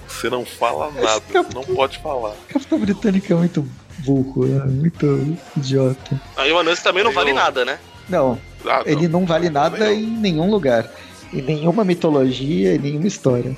Você 0.09 0.29
não 0.29 0.45
fala 0.45 0.91
nada, 0.93 1.23
você 1.33 1.55
não 1.55 1.63
pode 1.65 1.99
falar. 1.99 2.31
O 2.49 2.53
Capitão 2.53 2.79
Britânico 2.79 3.33
é 3.33 3.37
muito 3.37 3.67
burro, 3.99 4.45
é 4.47 4.65
muito 4.67 5.37
idiota. 5.57 6.21
Aí 6.37 6.53
o 6.53 6.59
Anansi 6.59 6.83
também 6.83 7.03
não 7.03 7.11
Aí 7.11 7.15
vale 7.17 7.31
eu- 7.31 7.35
nada, 7.35 7.65
né? 7.65 7.79
Não, 8.09 8.39
Ah, 8.67 8.83
ele 8.85 9.07
não 9.09 9.25
vale 9.25 9.49
nada 9.49 9.79
também 9.79 10.03
em 10.03 10.07
nenhum 10.19 10.51
lugar. 10.51 10.91
Em 11.33 11.41
nenhuma 11.43 11.85
mitologia, 11.85 12.75
em 12.75 12.79
nenhuma 12.79 13.07
história. 13.07 13.57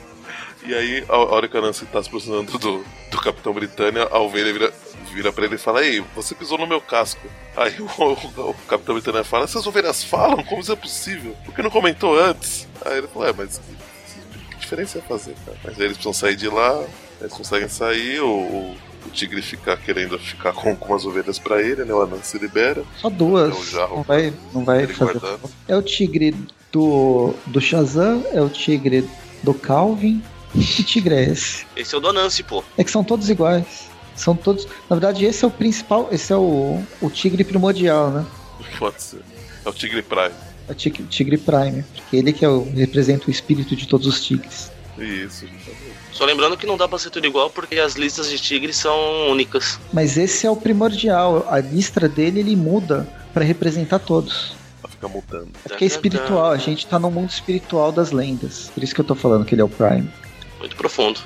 E 0.64 0.72
aí, 0.74 1.04
a 1.08 1.14
a 1.14 1.18
hora 1.18 1.48
que 1.48 1.56
o 1.56 1.58
Anansi 1.58 1.86
tá 1.86 2.00
se 2.02 2.08
aproximando 2.08 2.56
do, 2.58 2.84
do 3.10 3.20
Capitão 3.20 3.52
Britânia, 3.52 4.06
a 4.10 4.18
ovelha 4.20 4.52
vira, 4.52 4.72
vira 5.12 5.32
pra 5.32 5.44
ele 5.44 5.54
e 5.54 5.58
fala: 5.58 5.84
Ei, 5.84 6.02
você 6.14 6.34
pisou 6.34 6.58
no 6.58 6.66
meu 6.66 6.80
casco. 6.80 7.26
Aí 7.56 7.74
o, 7.80 7.84
o- 7.84 8.50
o 8.50 8.54
Capitão 8.68 8.94
Britânia 8.94 9.22
fala: 9.24 9.44
Essas 9.44 9.66
ovelhas 9.66 10.02
falam? 10.02 10.42
Como 10.44 10.60
isso 10.60 10.72
é 10.72 10.76
possível? 10.76 11.36
Por 11.44 11.54
que 11.54 11.62
não 11.62 11.70
comentou 11.70 12.18
antes? 12.18 12.66
Aí 12.84 12.98
ele 12.98 13.08
fala: 13.08 13.28
É, 13.28 13.32
mas 13.32 13.58
que, 13.58 14.54
que 14.54 14.56
diferença 14.58 14.98
ia 14.98 15.04
fazer, 15.04 15.34
cara? 15.44 15.58
Mas 15.64 15.78
aí 15.78 15.84
eles 15.86 15.96
precisam 15.96 16.12
sair 16.12 16.36
de 16.36 16.48
lá, 16.48 16.84
eles 17.20 17.32
conseguem 17.32 17.68
sair, 17.68 18.20
o, 18.20 18.26
o, 18.28 18.76
o 19.06 19.10
tigre 19.10 19.42
fica 19.42 19.76
querendo 19.76 20.18
ficar 20.18 20.52
com, 20.52 20.74
com 20.74 20.94
as 20.94 21.04
ovelhas 21.04 21.38
pra 21.38 21.60
ele, 21.60 21.84
né? 21.84 21.92
O 21.92 22.02
Anansi 22.02 22.38
libera. 22.38 22.82
Só 22.98 23.08
duas. 23.10 23.50
É 23.54 23.58
o 23.58 23.64
jarro. 23.64 23.96
Não 23.96 24.02
vai, 24.02 24.32
não 24.52 24.64
vai 24.64 24.82
Ele 24.84 24.94
fazer. 24.94 25.18
guardando. 25.18 25.50
É 25.68 25.76
o 25.76 25.82
tigre 25.82 26.34
do, 26.72 27.34
do 27.46 27.60
Shazam, 27.60 28.24
é 28.32 28.40
o 28.40 28.48
tigre 28.48 29.08
do 29.42 29.52
Calvin. 29.52 30.22
Que 30.52 30.82
tigre 30.84 31.14
é 31.14 31.22
esse? 31.30 31.64
Esse 31.74 31.94
é 31.94 31.98
o 31.98 32.00
do 32.00 32.08
Anansi, 32.08 32.42
pô. 32.42 32.62
É 32.76 32.84
que 32.84 32.90
são 32.90 33.02
todos 33.02 33.30
iguais. 33.30 33.90
São 34.14 34.36
todos. 34.36 34.66
Na 34.88 34.96
verdade, 34.96 35.24
esse 35.24 35.44
é 35.44 35.48
o 35.48 35.50
principal. 35.50 36.08
Esse 36.10 36.32
é 36.32 36.36
o, 36.36 36.82
o 37.00 37.10
tigre 37.10 37.44
primordial, 37.44 38.10
né? 38.10 38.26
Pode 38.78 39.02
ser. 39.02 39.20
É 39.64 39.68
o 39.68 39.72
Tigre 39.72 40.02
Prime. 40.02 40.34
É 40.68 40.72
o 40.72 40.74
tigre, 40.74 41.04
tigre 41.04 41.38
Prime. 41.38 41.84
Porque 41.94 42.16
ele 42.16 42.32
que 42.32 42.44
é 42.44 42.48
o, 42.48 42.64
representa 42.74 43.28
o 43.28 43.30
espírito 43.30 43.76
de 43.76 43.86
todos 43.86 44.06
os 44.06 44.24
tigres. 44.24 44.70
Isso. 44.98 45.46
Só 46.12 46.24
lembrando 46.24 46.56
que 46.56 46.66
não 46.66 46.76
dá 46.76 46.86
pra 46.86 46.98
ser 46.98 47.10
tudo 47.10 47.26
igual 47.26 47.48
porque 47.48 47.78
as 47.78 47.94
listas 47.94 48.28
de 48.28 48.38
tigres 48.38 48.76
são 48.76 49.30
únicas. 49.30 49.78
Mas 49.92 50.16
esse 50.18 50.46
é 50.46 50.50
o 50.50 50.56
primordial. 50.56 51.46
A 51.48 51.60
lista 51.60 52.08
dele 52.08 52.40
ele 52.40 52.56
muda 52.56 53.08
pra 53.32 53.44
representar 53.44 53.98
todos. 54.00 54.54
Ela 54.82 54.92
fica 54.92 55.08
mudando. 55.08 55.50
É 55.64 55.68
porque 55.68 55.84
é 55.84 55.86
espiritual. 55.86 56.50
A 56.50 56.58
gente 56.58 56.86
tá 56.86 56.98
no 56.98 57.10
mundo 57.10 57.30
espiritual 57.30 57.90
das 57.90 58.10
lendas. 58.10 58.70
Por 58.74 58.82
isso 58.82 58.94
que 58.94 59.00
eu 59.00 59.04
tô 59.04 59.14
falando 59.14 59.44
que 59.44 59.54
ele 59.54 59.62
é 59.62 59.64
o 59.64 59.68
Prime. 59.68 60.08
Muito 60.58 60.76
profundo. 60.76 61.20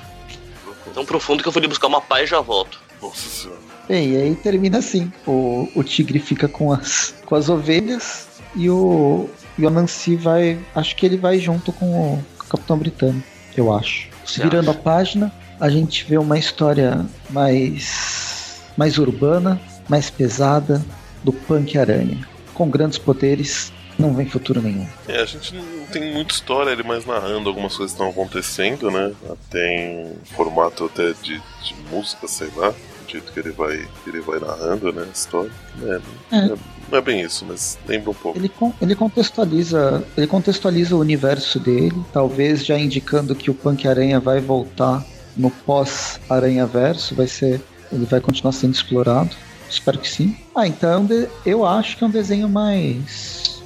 Tão 0.93 1.05
profundo 1.05 1.41
que 1.43 1.49
eu 1.49 1.53
fui 1.53 1.65
buscar 1.67 1.87
uma 1.87 2.01
pá 2.01 2.21
e 2.21 2.27
já 2.27 2.41
volto. 2.41 2.79
Nossa 3.01 3.29
senhora. 3.29 3.59
Bem, 3.87 4.11
e 4.11 4.17
aí 4.17 4.35
termina 4.35 4.79
assim. 4.79 5.11
O, 5.25 5.69
o 5.75 5.83
tigre 5.83 6.19
fica 6.19 6.47
com 6.47 6.71
as, 6.73 7.15
com 7.25 7.35
as 7.35 7.47
ovelhas 7.49 8.27
e 8.55 8.69
o, 8.69 9.29
e 9.57 9.63
o 9.63 9.67
Anansi 9.67 10.15
vai. 10.15 10.59
Acho 10.75 10.95
que 10.95 11.05
ele 11.05 11.17
vai 11.17 11.39
junto 11.39 11.71
com 11.71 11.85
o, 11.85 12.25
com 12.37 12.45
o 12.45 12.49
Capitão 12.49 12.77
Britânico, 12.77 13.25
eu 13.55 13.73
acho. 13.73 14.09
Você 14.25 14.41
Virando 14.43 14.69
acha? 14.71 14.79
a 14.79 14.81
página, 14.81 15.33
a 15.59 15.69
gente 15.69 16.03
vê 16.03 16.17
uma 16.17 16.37
história 16.37 17.05
mais. 17.29 18.61
mais 18.75 18.97
urbana, 18.97 19.59
mais 19.87 20.09
pesada, 20.09 20.83
do 21.23 21.31
Punk 21.31 21.77
Aranha. 21.77 22.27
Com 22.53 22.69
grandes 22.69 22.97
poderes, 22.97 23.71
não 23.97 24.13
vem 24.13 24.27
futuro 24.27 24.61
nenhum. 24.61 24.87
É, 25.07 25.21
a 25.21 25.25
gente 25.25 25.53
não 25.55 25.85
tem 25.91 26.13
muita 26.13 26.33
história 26.33 26.71
ele 26.71 26.83
mais 26.83 27.05
narrando 27.05 27.49
algumas 27.49 27.75
coisas 27.75 27.95
que 27.95 28.01
estão 28.03 28.09
acontecendo, 28.09 28.89
né? 28.91 29.11
Tem 29.49 30.13
formato 30.35 30.85
até 30.85 31.13
de, 31.21 31.41
de 31.63 31.75
música, 31.91 32.27
sei 32.27 32.49
lá, 32.55 32.73
jeito 33.07 33.31
que 33.31 33.39
ele 33.39 33.51
vai, 33.51 33.77
que 34.03 34.09
ele 34.09 34.19
vai 34.21 34.39
narrando, 34.39 34.91
né? 34.91 35.03
A 35.07 35.11
história. 35.11 35.51
É, 35.83 36.01
É. 36.35 36.41
não 36.47 36.53
é- 36.55 36.57
não 36.89 36.97
é 36.99 37.01
bem 37.01 37.19
isso, 37.21 37.45
mas 37.45 37.77
lembra 37.87 38.11
um 38.11 38.13
pouco. 38.13 38.37
Ele, 38.39 38.49
ele 38.81 38.95
contextualiza 38.95 40.03
ele 40.15 40.27
contextualiza 40.27 40.95
o 40.95 40.99
universo 40.99 41.59
dele, 41.59 41.95
talvez 42.13 42.65
já 42.65 42.77
indicando 42.79 43.35
que 43.35 43.49
o 43.51 43.53
Punk 43.53 43.85
Aranha 43.87 44.19
vai 44.19 44.39
voltar 44.39 45.05
no 45.35 45.51
pós 45.51 46.19
Aranha 46.29 46.65
Verso, 46.65 47.13
vai 47.13 47.27
ser 47.27 47.61
ele 47.91 48.05
vai 48.05 48.19
continuar 48.21 48.51
sendo 48.53 48.73
explorado. 48.73 49.29
Espero 49.69 49.97
que 49.99 50.09
sim. 50.09 50.35
Ah, 50.55 50.65
então 50.67 51.07
eu 51.45 51.65
acho 51.65 51.97
que 51.97 52.03
é 52.03 52.07
um 52.07 52.09
desenho 52.09 52.47
mais 52.49 53.56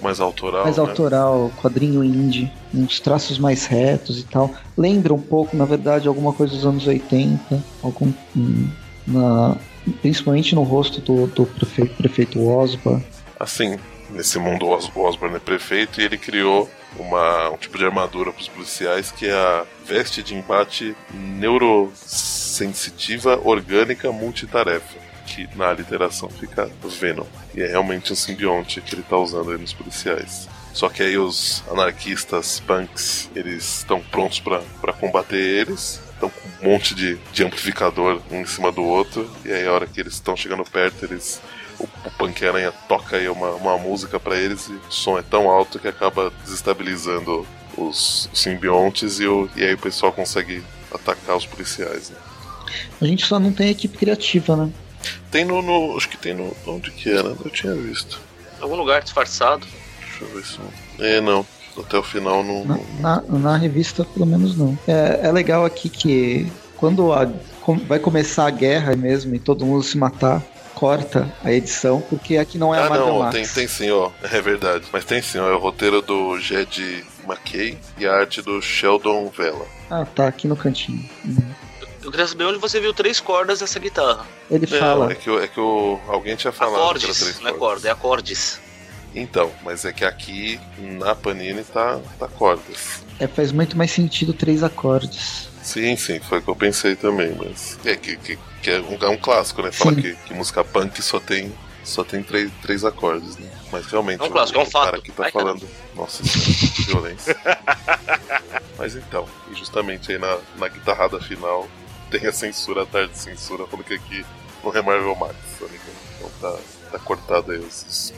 Mais 0.00 0.20
autoral. 0.20 0.62
mais 0.64 0.76
né? 0.76 0.82
autoral, 0.82 1.50
quadrinho 1.60 2.04
indie, 2.04 2.50
uns 2.72 3.00
traços 3.00 3.36
mais 3.38 3.66
retos 3.66 4.20
e 4.20 4.24
tal. 4.24 4.52
Lembra 4.76 5.12
um 5.12 5.20
pouco, 5.20 5.56
na 5.56 5.64
verdade, 5.64 6.06
alguma 6.08 6.32
coisa 6.32 6.54
dos 6.54 6.64
anos 6.64 6.86
80, 6.86 7.62
algum 7.82 8.12
hum, 8.36 8.68
na 9.06 9.56
principalmente 10.02 10.54
no 10.54 10.62
rosto 10.64 11.00
do, 11.00 11.26
do 11.28 11.46
prefeito, 11.46 11.94
prefeito 11.96 12.46
Osborn. 12.46 13.02
Assim, 13.40 13.78
nesse 14.10 14.38
mundo 14.38 14.66
o 14.66 14.76
Os- 14.76 14.90
o 14.94 15.00
Osborn 15.00 15.34
é 15.36 15.38
prefeito 15.38 15.98
e 16.00 16.04
ele 16.04 16.18
criou 16.18 16.68
uma, 16.98 17.48
um 17.50 17.56
tipo 17.56 17.78
de 17.78 17.84
armadura 17.86 18.30
para 18.32 18.42
os 18.42 18.48
policiais 18.48 19.10
que 19.10 19.26
é 19.26 19.32
a 19.32 19.64
veste 19.86 20.22
de 20.22 20.34
embate 20.34 20.94
neurosensitiva 21.12 23.40
orgânica 23.42 24.12
multitarefa. 24.12 25.07
Que 25.28 25.48
na 25.56 25.72
literação 25.72 26.28
fica 26.28 26.70
Venom. 27.00 27.26
E 27.54 27.62
é 27.62 27.66
realmente 27.66 28.12
um 28.12 28.16
simbionte 28.16 28.80
que 28.80 28.94
ele 28.94 29.02
tá 29.02 29.16
usando 29.16 29.50
aí 29.50 29.58
nos 29.58 29.72
policiais. 29.72 30.48
Só 30.72 30.88
que 30.88 31.02
aí 31.02 31.18
os 31.18 31.62
anarquistas 31.70 32.60
punks, 32.60 33.30
eles 33.34 33.78
estão 33.78 34.00
prontos 34.00 34.40
para 34.40 34.92
combater 34.92 35.36
eles. 35.36 36.00
Estão 36.14 36.30
com 36.30 36.66
um 36.66 36.70
monte 36.70 36.94
de, 36.94 37.16
de 37.32 37.44
amplificador 37.44 38.20
um 38.30 38.40
em 38.40 38.46
cima 38.46 38.72
do 38.72 38.82
outro. 38.82 39.30
E 39.44 39.52
aí 39.52 39.66
a 39.66 39.72
hora 39.72 39.86
que 39.86 40.00
eles 40.00 40.14
estão 40.14 40.36
chegando 40.36 40.64
perto, 40.64 41.04
eles 41.04 41.40
o, 41.78 41.84
o 41.84 42.10
Punk 42.16 42.44
Aranha 42.44 42.72
toca 42.88 43.16
aí 43.16 43.28
uma, 43.28 43.50
uma 43.52 43.78
música 43.78 44.18
pra 44.18 44.36
eles 44.36 44.68
e 44.68 44.72
o 44.72 44.82
som 44.90 45.18
é 45.18 45.22
tão 45.22 45.48
alto 45.48 45.78
que 45.78 45.88
acaba 45.88 46.32
desestabilizando 46.44 47.46
os 47.76 48.28
simbiontes 48.34 49.20
e, 49.20 49.26
o, 49.26 49.48
e 49.54 49.62
aí 49.62 49.74
o 49.74 49.78
pessoal 49.78 50.12
consegue 50.12 50.62
atacar 50.92 51.36
os 51.36 51.46
policiais. 51.46 52.10
Né? 52.10 52.16
A 53.00 53.06
gente 53.06 53.24
só 53.24 53.38
não 53.38 53.52
tem 53.52 53.70
equipe 53.70 53.96
criativa, 53.96 54.56
né? 54.56 54.70
Tem 55.30 55.44
no, 55.44 55.60
no- 55.62 55.96
Acho 55.96 56.08
que 56.08 56.16
tem 56.16 56.34
no. 56.34 56.54
Onde 56.66 56.90
que 56.90 57.10
era? 57.10 57.28
Eu 57.28 57.50
tinha 57.50 57.74
visto. 57.74 58.20
Em 58.58 58.62
algum 58.62 58.76
lugar 58.76 59.02
disfarçado. 59.02 59.66
Deixa 60.00 60.24
eu 60.24 60.28
ver 60.28 60.44
se. 60.44 60.58
É, 60.98 61.20
não. 61.20 61.46
Até 61.78 61.96
o 61.96 62.02
final 62.02 62.42
não. 62.42 62.64
Na, 62.64 62.78
na, 63.00 63.38
na 63.38 63.56
revista, 63.56 64.04
pelo 64.04 64.26
menos 64.26 64.56
não. 64.56 64.76
É, 64.86 65.20
é 65.28 65.32
legal 65.32 65.64
aqui 65.64 65.88
que 65.88 66.50
quando 66.76 67.12
a- 67.12 67.30
com- 67.60 67.78
vai 67.78 67.98
começar 68.00 68.46
a 68.46 68.50
guerra 68.50 68.96
mesmo 68.96 69.34
e 69.34 69.38
todo 69.38 69.64
mundo 69.64 69.82
se 69.84 69.96
matar, 69.96 70.42
corta 70.74 71.32
a 71.44 71.52
edição, 71.52 72.00
porque 72.00 72.36
aqui 72.36 72.58
não 72.58 72.74
é 72.74 72.78
a 72.80 72.86
Ah, 72.86 72.88
Marvel 72.90 73.06
não, 73.06 73.18
Max. 73.20 73.34
tem, 73.34 73.46
tem 73.46 73.68
sim, 73.68 73.90
ó. 73.90 74.10
É 74.32 74.40
verdade. 74.40 74.86
Mas 74.92 75.04
tem 75.04 75.22
sim, 75.22 75.38
ó. 75.38 75.48
É 75.48 75.54
o 75.54 75.58
roteiro 75.58 76.02
do 76.02 76.38
Jed 76.40 77.04
McKay 77.28 77.78
e 77.98 78.06
a 78.06 78.12
arte 78.14 78.42
do 78.42 78.60
Sheldon 78.60 79.28
Vela. 79.36 79.64
Ah, 79.90 80.04
tá 80.04 80.26
aqui 80.26 80.48
no 80.48 80.56
cantinho. 80.56 81.04
Uhum. 81.24 81.36
Eu 82.08 82.10
queria 82.10 82.26
saber 82.26 82.44
onde 82.44 82.58
você 82.58 82.80
viu 82.80 82.94
três 82.94 83.20
cordas 83.20 83.60
dessa 83.60 83.78
guitarra. 83.78 84.26
Ele 84.50 84.66
Não, 84.66 84.78
fala, 84.78 85.12
é 85.12 85.14
que, 85.14 85.28
é 85.28 85.46
que 85.46 85.60
o, 85.60 86.00
alguém 86.08 86.36
tinha 86.36 86.50
falado 86.50 86.72
que 86.72 86.78
era 86.78 86.84
Acordes, 86.86 87.20
três 87.20 87.40
não 87.40 87.48
é 87.48 87.52
cordas. 87.52 87.58
corda, 87.58 87.88
é 87.88 87.90
acordes. 87.90 88.60
Então, 89.14 89.52
mas 89.62 89.84
é 89.84 89.92
que 89.92 90.06
aqui 90.06 90.58
na 90.78 91.14
Panini 91.14 91.62
tá, 91.64 92.00
tá 92.18 92.26
cordas. 92.26 93.02
É, 93.20 93.26
faz 93.26 93.52
muito 93.52 93.76
mais 93.76 93.90
sentido 93.90 94.32
três 94.32 94.62
acordes. 94.62 95.50
Sim, 95.62 95.96
sim, 95.96 96.18
foi 96.18 96.38
o 96.38 96.42
que 96.42 96.48
eu 96.48 96.56
pensei 96.56 96.96
também, 96.96 97.34
mas. 97.34 97.78
É 97.84 97.94
que, 97.94 98.16
que, 98.16 98.38
que 98.62 98.70
é, 98.70 98.80
um, 98.80 98.96
é, 98.98 99.08
um, 99.10 99.18
clássico, 99.18 99.60
né? 99.60 99.70
Fala 99.70 99.94
que, 99.94 100.14
que, 100.14 100.32
música 100.32 100.64
punk 100.64 101.02
só 101.02 101.20
tem, 101.20 101.52
só 101.84 102.02
tem 102.02 102.22
três, 102.22 102.50
três 102.62 102.86
acordes, 102.86 103.36
né? 103.36 103.50
Mas 103.70 103.84
realmente. 103.84 104.22
É 104.22 104.24
um 104.24 104.30
clássico, 104.30 104.58
o, 104.58 104.62
é 104.62 104.64
um 104.64 104.70
fato. 104.70 104.84
cara 104.86 105.02
que 105.02 105.12
tá 105.12 105.24
Ai, 105.24 105.30
falando. 105.30 105.60
Cara. 105.60 105.72
Nossa, 105.94 106.22
que 106.22 106.82
violência. 106.84 107.36
mas 108.78 108.96
então, 108.96 109.28
e 109.50 109.54
justamente 109.54 110.10
aí 110.10 110.18
na, 110.18 110.38
na 110.56 110.68
guitarrada 110.68 111.20
final 111.20 111.68
tem 112.10 112.26
a 112.26 112.32
censura, 112.32 112.82
a 112.82 112.86
tarde 112.86 113.12
de 113.12 113.18
censura, 113.18 113.66
falando 113.66 113.84
que 113.84 113.94
aqui 113.94 114.24
no 114.62 114.70
Remarvel 114.70 115.14
Max, 115.14 115.36
Então 115.60 116.30
tá 116.40 116.58
tá 116.88 116.98
cortado 116.98 117.52
aí. 117.52 117.64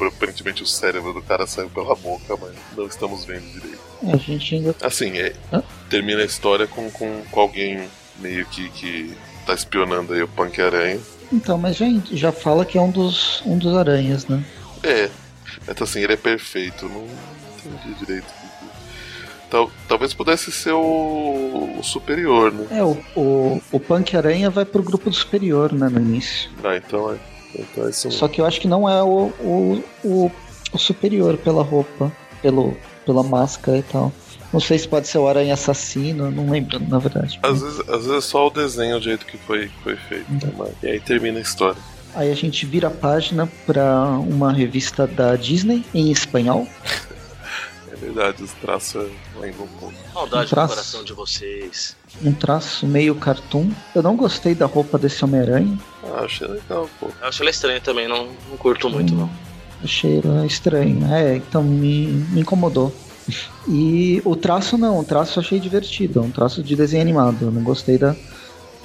Aparentemente 0.07 0.63
o 0.63 0.67
cérebro 0.67 1.13
do 1.13 1.23
cara 1.23 1.47
saiu 1.47 1.69
pela 1.71 1.95
boca, 1.95 2.37
mas 2.41 2.55
não 2.77 2.87
estamos 2.87 3.25
vendo 3.25 3.45
direito. 3.53 3.81
A 4.03 4.17
gente 4.17 4.55
ainda. 4.55 4.75
Assim, 4.83 5.19
é, 5.19 5.35
termina 5.89 6.23
a 6.23 6.25
história 6.25 6.67
com, 6.67 6.91
com, 6.91 7.23
com, 7.31 7.41
alguém 7.41 7.89
meio 8.19 8.47
que, 8.47 8.69
que 8.71 9.17
tá 9.47 9.55
espionando 9.55 10.13
aí 10.13 10.23
o 10.23 10.29
Punk 10.29 10.61
Aranha. 10.61 11.01
Então, 11.33 11.59
mas 11.59 11.77
já, 11.77 11.87
já 12.13 12.33
fala 12.33 12.65
que 12.65 12.79
é 12.79 12.81
um 12.81 12.91
dos, 12.91 13.43
um 13.45 13.59
dos 13.59 13.77
aranhas, 13.77 14.27
né? 14.27 14.45
É. 14.83 15.11
Então 15.69 15.85
assim, 15.85 16.01
ele 16.01 16.15
é 16.15 16.17
perfeito. 16.17 16.89
Não 16.89 17.07
entendi 17.65 17.95
direito. 17.99 18.40
Tal, 19.51 19.71
talvez 19.89 20.15
pudesse 20.15 20.53
ser 20.53 20.73
o, 20.73 21.77
o, 21.79 21.83
superior, 21.83 22.53
né? 22.53 22.67
É, 22.71 22.85
o, 22.85 22.97
o, 23.17 23.61
o 23.73 23.81
Punk 23.81 24.17
Aranha 24.17 24.49
vai 24.49 24.65
pro 24.65 24.83
grupo 24.83 25.11
do 25.11 25.17
superior, 25.17 25.73
né, 25.73 25.89
no 25.89 26.01
início. 26.01 26.51
Ah, 26.63 26.77
então 26.77 27.13
é. 27.13 27.17
Então, 27.59 27.89
é 27.89 27.93
Só 27.93 28.29
que 28.29 28.41
eu 28.41 28.47
acho 28.47 28.61
que 28.61 28.69
não 28.69 28.89
é 28.89 29.03
o, 29.03 29.33
o, 29.41 29.85
o, 30.05 30.33
o, 30.73 30.79
superior 30.79 31.37
pela 31.37 31.65
roupa, 31.65 32.13
pelo, 32.41 32.77
pela 33.05 33.25
máscara 33.25 33.79
e 33.79 33.83
tal. 33.83 34.13
Não 34.53 34.61
sei 34.61 34.79
se 34.79 34.87
pode 34.87 35.09
ser 35.09 35.19
o 35.19 35.29
Aranha 35.29 35.55
Assassino, 35.55 36.31
não 36.31 36.51
lembro, 36.51 36.81
na 36.89 36.99
verdade. 36.99 37.39
Às 37.43 37.61
vezes, 37.61 37.81
às 37.81 38.07
vezes 38.07 38.11
é 38.11 38.21
só 38.21 38.47
o 38.47 38.51
desenho, 38.51 38.99
o 38.99 39.01
jeito 39.01 39.27
que 39.27 39.37
foi, 39.37 39.69
foi 39.83 39.97
feito. 39.97 40.27
Uhum. 40.31 40.67
E 40.83 40.89
aí 40.89 41.01
termina 41.01 41.39
a 41.39 41.43
história. 41.43 41.81
Aí 42.15 42.31
a 42.31 42.35
gente 42.35 42.67
vira 42.67 42.89
a 42.89 42.91
página 42.91 43.49
para 43.67 44.07
uma 44.09 44.53
revista 44.53 45.07
da 45.07 45.37
Disney 45.37 45.85
em 45.95 46.11
espanhol. 46.11 46.67
verdade, 48.01 48.43
os 48.43 48.53
traços 48.53 49.11
lembram 49.39 49.65
um 49.65 49.79
pouco. 49.79 49.95
Saudade 50.13 50.47
um 50.47 50.49
traço, 50.49 50.69
do 50.69 50.75
coração 50.75 51.05
de 51.05 51.13
vocês. 51.13 51.97
Um 52.23 52.33
traço 52.33 52.87
meio 52.87 53.15
cartoon. 53.15 53.71
Eu 53.95 54.03
não 54.03 54.17
gostei 54.17 54.55
da 54.55 54.67
roupa 54.67 54.99
desse 54.99 55.25
Homem-Aranha. 55.25 55.79
Ah, 56.05 56.25
achei 56.25 56.47
legal, 56.47 56.89
pô. 56.99 57.07
Eu 57.21 57.29
achei 57.29 57.45
ela 57.45 57.51
estranha 57.51 57.81
também, 57.81 58.09
não, 58.09 58.29
não 58.49 58.57
curto 58.57 58.89
hum, 58.89 58.91
muito, 58.91 59.15
não. 59.15 59.31
Achei 59.83 60.21
ela 60.25 60.47
estranha. 60.47 61.17
É, 61.17 61.37
então 61.37 61.63
me, 61.63 62.07
me 62.07 62.41
incomodou. 62.41 62.93
E 63.69 64.21
o 64.25 64.35
traço 64.35 64.77
não, 64.77 64.99
o 64.99 65.05
traço 65.05 65.39
eu 65.39 65.43
achei 65.43 65.61
divertido, 65.61 66.19
é 66.19 66.23
um 66.23 66.31
traço 66.31 66.63
de 66.63 66.75
desenho 66.75 67.03
animado. 67.03 67.47
Eu 67.47 67.51
não 67.51 67.63
gostei 67.63 67.99
da, 67.99 68.17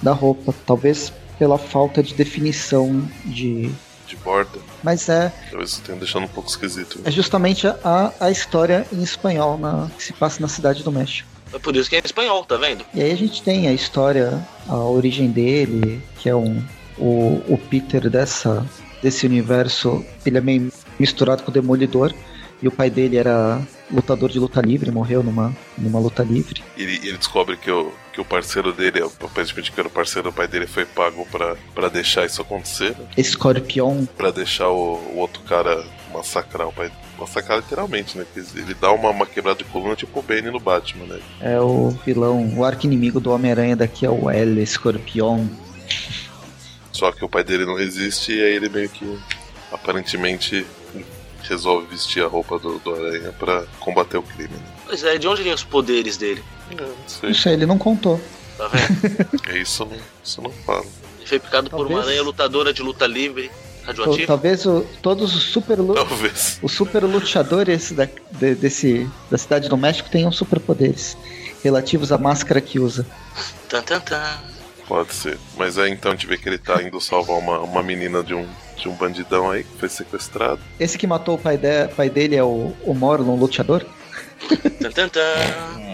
da 0.01 0.11
roupa. 0.11 0.53
Talvez 0.66 1.11
pela 1.39 1.57
falta 1.57 2.03
de 2.03 2.13
definição 2.13 3.07
de. 3.26 3.72
De 4.07 4.16
borda. 4.18 4.59
Mas 4.86 5.09
é. 5.09 5.33
Talvez 5.49 5.71
isso 5.71 5.81
tenha 5.81 5.97
deixado 5.97 6.25
um 6.25 6.27
pouco 6.27 6.47
esquisito. 6.47 6.99
É 7.03 7.09
justamente 7.09 7.65
a, 7.65 8.13
a 8.19 8.29
história 8.29 8.86
em 8.93 9.01
espanhol 9.01 9.57
na, 9.57 9.89
que 9.97 10.03
se 10.03 10.13
passa 10.13 10.39
na 10.39 10.47
cidade 10.47 10.83
do 10.83 10.91
México. 10.91 11.27
É 11.51 11.57
por 11.57 11.75
isso 11.75 11.89
que 11.89 11.95
é 11.95 11.99
em 11.99 12.05
espanhol, 12.05 12.45
tá 12.45 12.55
vendo? 12.55 12.86
E 12.93 13.01
aí 13.01 13.11
a 13.11 13.17
gente 13.17 13.41
tem 13.41 13.67
a 13.67 13.73
história, 13.73 14.47
a 14.69 14.77
origem 14.77 15.31
dele, 15.31 16.03
que 16.19 16.29
é 16.29 16.36
um, 16.36 16.63
o, 16.99 17.41
o 17.47 17.57
Peter 17.67 18.11
dessa, 18.11 18.63
desse 19.01 19.25
universo, 19.25 20.05
ele 20.23 20.38
é 20.38 20.41
meio 20.41 20.71
misturado 20.99 21.41
com 21.41 21.49
o 21.49 21.53
Demolidor. 21.53 22.13
E 22.61 22.67
o 22.67 22.71
pai 22.71 22.91
dele 22.91 23.17
era 23.17 23.59
lutador 23.91 24.29
de 24.29 24.39
luta 24.39 24.61
livre, 24.61 24.91
morreu 24.91 25.23
numa, 25.23 25.55
numa 25.75 25.99
luta 25.99 26.21
livre. 26.21 26.63
Ele, 26.77 26.97
ele 26.97 27.17
descobre 27.17 27.57
que 27.57 27.71
o, 27.71 27.91
que 28.16 28.22
o 28.22 28.26
parceiro 28.26 28.72
dele, 28.72 29.03
aparentemente 29.03 29.74
que 29.74 29.78
era 29.78 29.89
o 29.89 29.91
parceiro 29.91 30.32
do 30.32 30.34
pai 30.34 30.47
dele, 30.47 30.66
foi 30.66 30.86
pago 30.86 31.28
para 31.76 31.89
deixar 31.89 32.26
isso 32.26 32.41
acontecer. 32.41 32.91
Né? 32.91 33.07
Escorpião. 33.18 34.07
Pra 34.16 34.32
deixar 34.32 34.70
o, 34.70 34.95
o 35.13 35.18
outro 35.18 35.43
cara 35.43 35.84
massacrar 36.13 36.70
o 36.70 36.72
pai 36.72 36.89
massacrar 37.20 37.59
literalmente, 37.59 38.18
né? 38.18 38.26
Ele 38.36 38.74
dá 38.74 38.91
uma, 38.91 39.09
uma 39.09 39.26
quebrada 39.26 39.59
de 39.59 39.66
coluna 39.66 39.95
tipo 39.95 40.20
o 40.20 40.22
Bane 40.22 40.49
no 40.49 40.59
Batman, 40.59 41.05
né? 41.05 41.20
É 41.41 41.59
o 41.59 41.89
vilão, 42.05 42.57
o 42.57 42.63
arco-inimigo 42.63 43.20
do 43.20 43.32
Homem-Aranha 43.32 43.76
daqui 43.76 44.05
é 44.05 44.09
o 44.09 44.30
L 44.30 44.61
Escorpião. 44.61 45.49
Só 46.91 47.11
que 47.11 47.24
o 47.24 47.30
pai 47.30 47.43
dele 47.43 47.66
não 47.66 47.76
resiste 47.76 48.34
e 48.34 48.41
aí 48.41 48.55
ele 48.55 48.70
meio 48.70 48.89
que 48.89 49.18
aparentemente 49.72 50.66
resolve 51.48 51.88
vestir 51.88 52.24
a 52.24 52.28
roupa 52.28 52.60
do, 52.60 52.80
do 52.80 52.93
Aranha 52.93 53.32
para 53.34 53.66
combater 53.80 54.18
o 54.18 54.24
crime. 54.24 54.54
Né? 54.54 54.64
Pois 54.86 55.04
é, 55.04 55.18
de 55.18 55.28
onde 55.28 55.43
vem 55.43 55.54
os 55.54 55.64
poderes 55.64 56.18
dele? 56.18 56.43
Não, 56.78 56.88
não 56.88 56.96
sei. 57.08 57.32
Isso 57.32 57.50
ele 57.50 57.66
não 57.66 57.78
contou. 57.78 58.20
Tá 58.58 58.68
vendo? 58.68 59.41
é 59.50 59.60
isso 59.60 59.86
não, 59.86 59.98
isso 60.24 60.41
não 60.41 60.52
fala. 60.52 60.86
Ele 61.20 61.28
foi 61.28 61.39
picado 61.39 61.70
Talvez... 61.70 61.89
por 61.89 61.96
uma 61.96 62.04
aranha 62.04 62.22
lutadora 62.22 62.74
de 62.74 62.82
luta 62.82 63.08
livre 63.08 63.52
radioativo? 63.86 64.28
Talvez 64.28 64.66
o, 64.66 64.82
todos 65.02 65.36
os 65.36 65.43
super 65.43 65.78
Talvez. 65.78 66.60
os 66.62 66.72
super 66.72 67.04
lutadores 67.04 67.91
da, 67.91 68.08
de, 68.32 68.56
desse, 68.56 69.10
da 69.30 69.38
cidade 69.38 69.70
do 69.70 69.78
México 69.78 70.10
tenham 70.10 70.32
superpoderes 70.32 71.18
relativos 71.64 72.12
à 72.12 72.18
máscara 72.18 72.60
que 72.62 72.80
usa. 72.80 73.06
Tan, 73.70 73.82
tan, 73.82 74.00
tan. 74.00 74.39
Pode 74.88 75.14
ser. 75.14 75.39
Mas 75.58 75.78
aí 75.78 75.91
então 75.91 76.12
a 76.12 76.16
gente 76.16 76.28
vê 76.28 76.38
que 76.38 76.48
ele 76.48 76.58
tá 76.58 76.82
indo 76.82 77.00
salvar 77.02 77.38
uma, 77.38 77.60
uma 77.60 77.82
menina 77.82 78.24
de 78.24 78.34
um, 78.34 78.48
de 78.76 78.89
um 78.89 78.93
bandidão 78.93 79.49
aí 79.49 79.63
que 79.63 79.78
foi 79.78 79.89
sequestrado. 79.89 80.59
Esse 80.80 80.97
que 80.97 81.07
matou 81.07 81.36
o 81.36 81.38
pai, 81.38 81.57
de, 81.57 81.88
pai 81.89 82.09
dele 82.09 82.36
é 82.36 82.43
o, 82.43 82.73
o 82.84 82.93
Morlon 82.93 83.36
Luteador? 83.36 83.86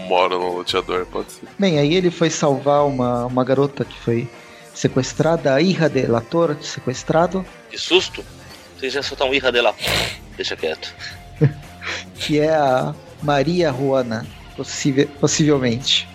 Morlon 0.08 0.56
Luteador, 0.56 1.06
pode 1.06 1.32
ser. 1.32 1.48
Bem, 1.58 1.78
aí 1.78 1.94
ele 1.94 2.10
foi 2.10 2.28
salvar 2.28 2.84
uma, 2.86 3.26
uma 3.26 3.44
garota 3.44 3.84
que 3.84 3.98
foi 4.00 4.28
sequestrada, 4.74 5.54
a 5.54 5.60
hija 5.60 5.88
del 5.88 6.16
ator 6.16 6.56
sequestrado. 6.60 7.44
Que 7.70 7.78
susto! 7.78 8.24
Você 8.76 8.90
já 8.90 9.02
soltar 9.02 9.28
um 9.28 9.34
hija 9.34 9.52
dela. 9.52 9.74
Deixa 10.36 10.56
quieto. 10.56 10.92
que 12.16 12.40
é 12.40 12.54
a 12.54 12.94
Maria 13.22 13.72
Juana, 13.72 14.26
possível, 14.56 15.08
possivelmente. 15.20 16.08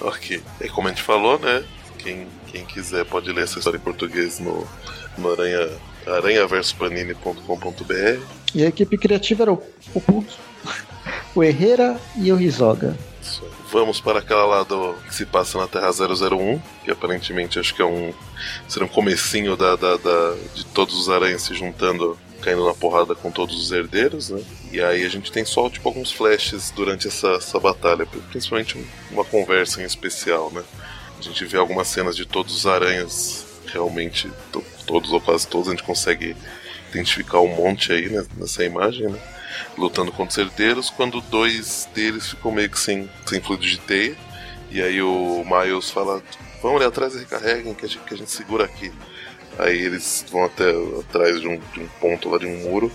ok. 0.00 0.42
E 0.60 0.68
como 0.68 0.88
a 0.88 0.90
gente 0.90 1.02
falou, 1.02 1.38
né? 1.38 1.62
Quem, 1.98 2.26
quem 2.48 2.64
quiser 2.64 3.04
pode 3.04 3.30
ler 3.30 3.44
essa 3.44 3.58
história 3.58 3.76
em 3.76 3.80
português 3.80 4.40
no, 4.40 4.66
no 5.18 5.32
Aranha, 5.32 5.68
aranhaversopanini.com.br. 6.06 8.20
E 8.54 8.64
a 8.64 8.68
equipe 8.68 8.96
criativa 8.98 9.44
era 9.44 9.52
o, 9.52 9.62
o 9.94 10.24
o 11.34 11.42
Herrera 11.42 11.98
e 12.16 12.30
o 12.32 12.36
Rizoga. 12.36 12.94
Vamos 13.72 14.02
para 14.02 14.18
aquela 14.18 14.44
lá 14.44 14.62
do 14.64 14.92
que 15.08 15.14
se 15.14 15.24
passa 15.24 15.56
na 15.56 15.66
Terra 15.66 15.90
001, 15.90 16.60
que 16.84 16.90
aparentemente 16.90 17.58
acho 17.58 17.74
que 17.74 17.80
é 17.80 17.84
um. 17.86 18.12
será 18.68 18.84
um 18.84 18.88
comecinho 18.88 19.56
da, 19.56 19.74
da, 19.76 19.96
da, 19.96 20.34
de 20.54 20.66
todos 20.66 20.94
os 20.94 21.08
aranhas 21.08 21.40
se 21.40 21.54
juntando, 21.54 22.18
caindo 22.42 22.66
na 22.66 22.74
porrada 22.74 23.14
com 23.14 23.30
todos 23.30 23.56
os 23.56 23.72
herdeiros, 23.72 24.28
né? 24.28 24.42
E 24.70 24.82
aí 24.82 25.06
a 25.06 25.08
gente 25.08 25.32
tem 25.32 25.46
só 25.46 25.70
tipo 25.70 25.88
alguns 25.88 26.12
flashes 26.12 26.70
durante 26.70 27.08
essa, 27.08 27.28
essa 27.28 27.58
batalha, 27.58 28.04
principalmente 28.30 28.76
uma 29.10 29.24
conversa 29.24 29.80
em 29.80 29.86
especial, 29.86 30.50
né? 30.52 30.62
A 31.18 31.22
gente 31.22 31.42
vê 31.46 31.56
algumas 31.56 31.88
cenas 31.88 32.14
de 32.14 32.26
todos 32.26 32.54
os 32.54 32.66
aranhas, 32.66 33.46
realmente, 33.72 34.30
todos 34.86 35.12
ou 35.12 35.20
quase 35.20 35.46
todos, 35.46 35.68
a 35.68 35.70
gente 35.72 35.82
consegue 35.82 36.36
identificar 36.90 37.40
um 37.40 37.54
monte 37.54 37.92
aí 37.92 38.08
né, 38.08 38.24
nessa 38.36 38.64
imagem, 38.64 39.08
né? 39.08 39.18
lutando 39.76 40.12
contra 40.12 40.30
os 40.30 40.38
herdeiros, 40.38 40.90
quando 40.90 41.20
dois 41.20 41.88
deles 41.94 42.30
ficam 42.30 42.50
meio 42.50 42.70
que 42.70 42.78
sem, 42.78 43.08
sem 43.26 43.40
fluido 43.40 43.64
de 43.64 43.78
teia. 43.78 44.16
E 44.70 44.80
aí 44.80 45.02
o 45.02 45.44
Miles 45.44 45.90
fala: 45.90 46.22
Vamos 46.62 46.78
ali 46.78 46.86
atrás 46.86 47.14
e 47.14 47.18
recarreguem 47.18 47.74
que 47.74 47.84
a 47.84 47.88
gente, 47.88 48.04
que 48.04 48.14
a 48.14 48.16
gente 48.16 48.30
segura 48.30 48.64
aqui. 48.64 48.92
Aí 49.58 49.78
eles 49.78 50.24
vão 50.30 50.44
até 50.44 50.70
atrás 51.00 51.40
de 51.40 51.48
um, 51.48 51.58
de 51.58 51.80
um 51.80 51.88
ponto 52.00 52.30
lá 52.30 52.38
de 52.38 52.46
um 52.46 52.56
muro 52.70 52.90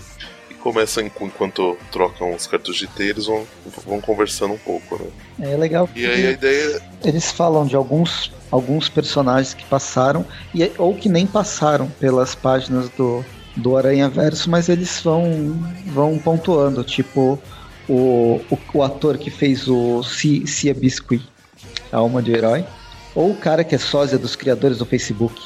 começam, 0.58 1.04
enquanto 1.04 1.76
trocam 1.90 2.34
os 2.34 2.46
cartuchos 2.46 2.80
de 2.80 2.86
teia, 2.88 3.10
eles 3.10 3.26
vão, 3.26 3.46
vão 3.86 4.00
conversando 4.00 4.54
um 4.54 4.58
pouco, 4.58 4.96
né? 4.96 5.52
É 5.52 5.56
legal. 5.56 5.88
E 5.94 6.06
aí 6.06 6.26
a 6.26 6.30
ideia. 6.30 6.82
Eles 7.04 7.30
falam 7.30 7.66
de 7.66 7.76
alguns, 7.76 8.32
alguns 8.50 8.88
personagens 8.88 9.54
que 9.54 9.64
passaram 9.64 10.24
e, 10.54 10.70
ou 10.78 10.94
que 10.94 11.08
nem 11.08 11.26
passaram 11.26 11.88
pelas 11.98 12.34
páginas 12.34 12.88
do, 12.90 13.24
do 13.56 13.76
Aranha 13.76 14.08
Verso, 14.08 14.50
mas 14.50 14.68
eles 14.68 15.00
vão, 15.00 15.58
vão 15.86 16.18
pontuando, 16.18 16.84
tipo 16.84 17.38
o, 17.88 18.40
o, 18.50 18.58
o 18.74 18.82
ator 18.82 19.16
que 19.16 19.30
fez 19.30 19.66
o 19.68 20.02
Cia 20.02 20.74
Biscuit, 20.74 21.26
a 21.90 21.96
alma 21.96 22.22
de 22.22 22.32
herói, 22.32 22.64
ou 23.14 23.30
o 23.30 23.36
cara 23.36 23.64
que 23.64 23.74
é 23.74 23.78
sósia 23.78 24.18
dos 24.18 24.36
criadores 24.36 24.78
do 24.78 24.86
Facebook. 24.86 25.40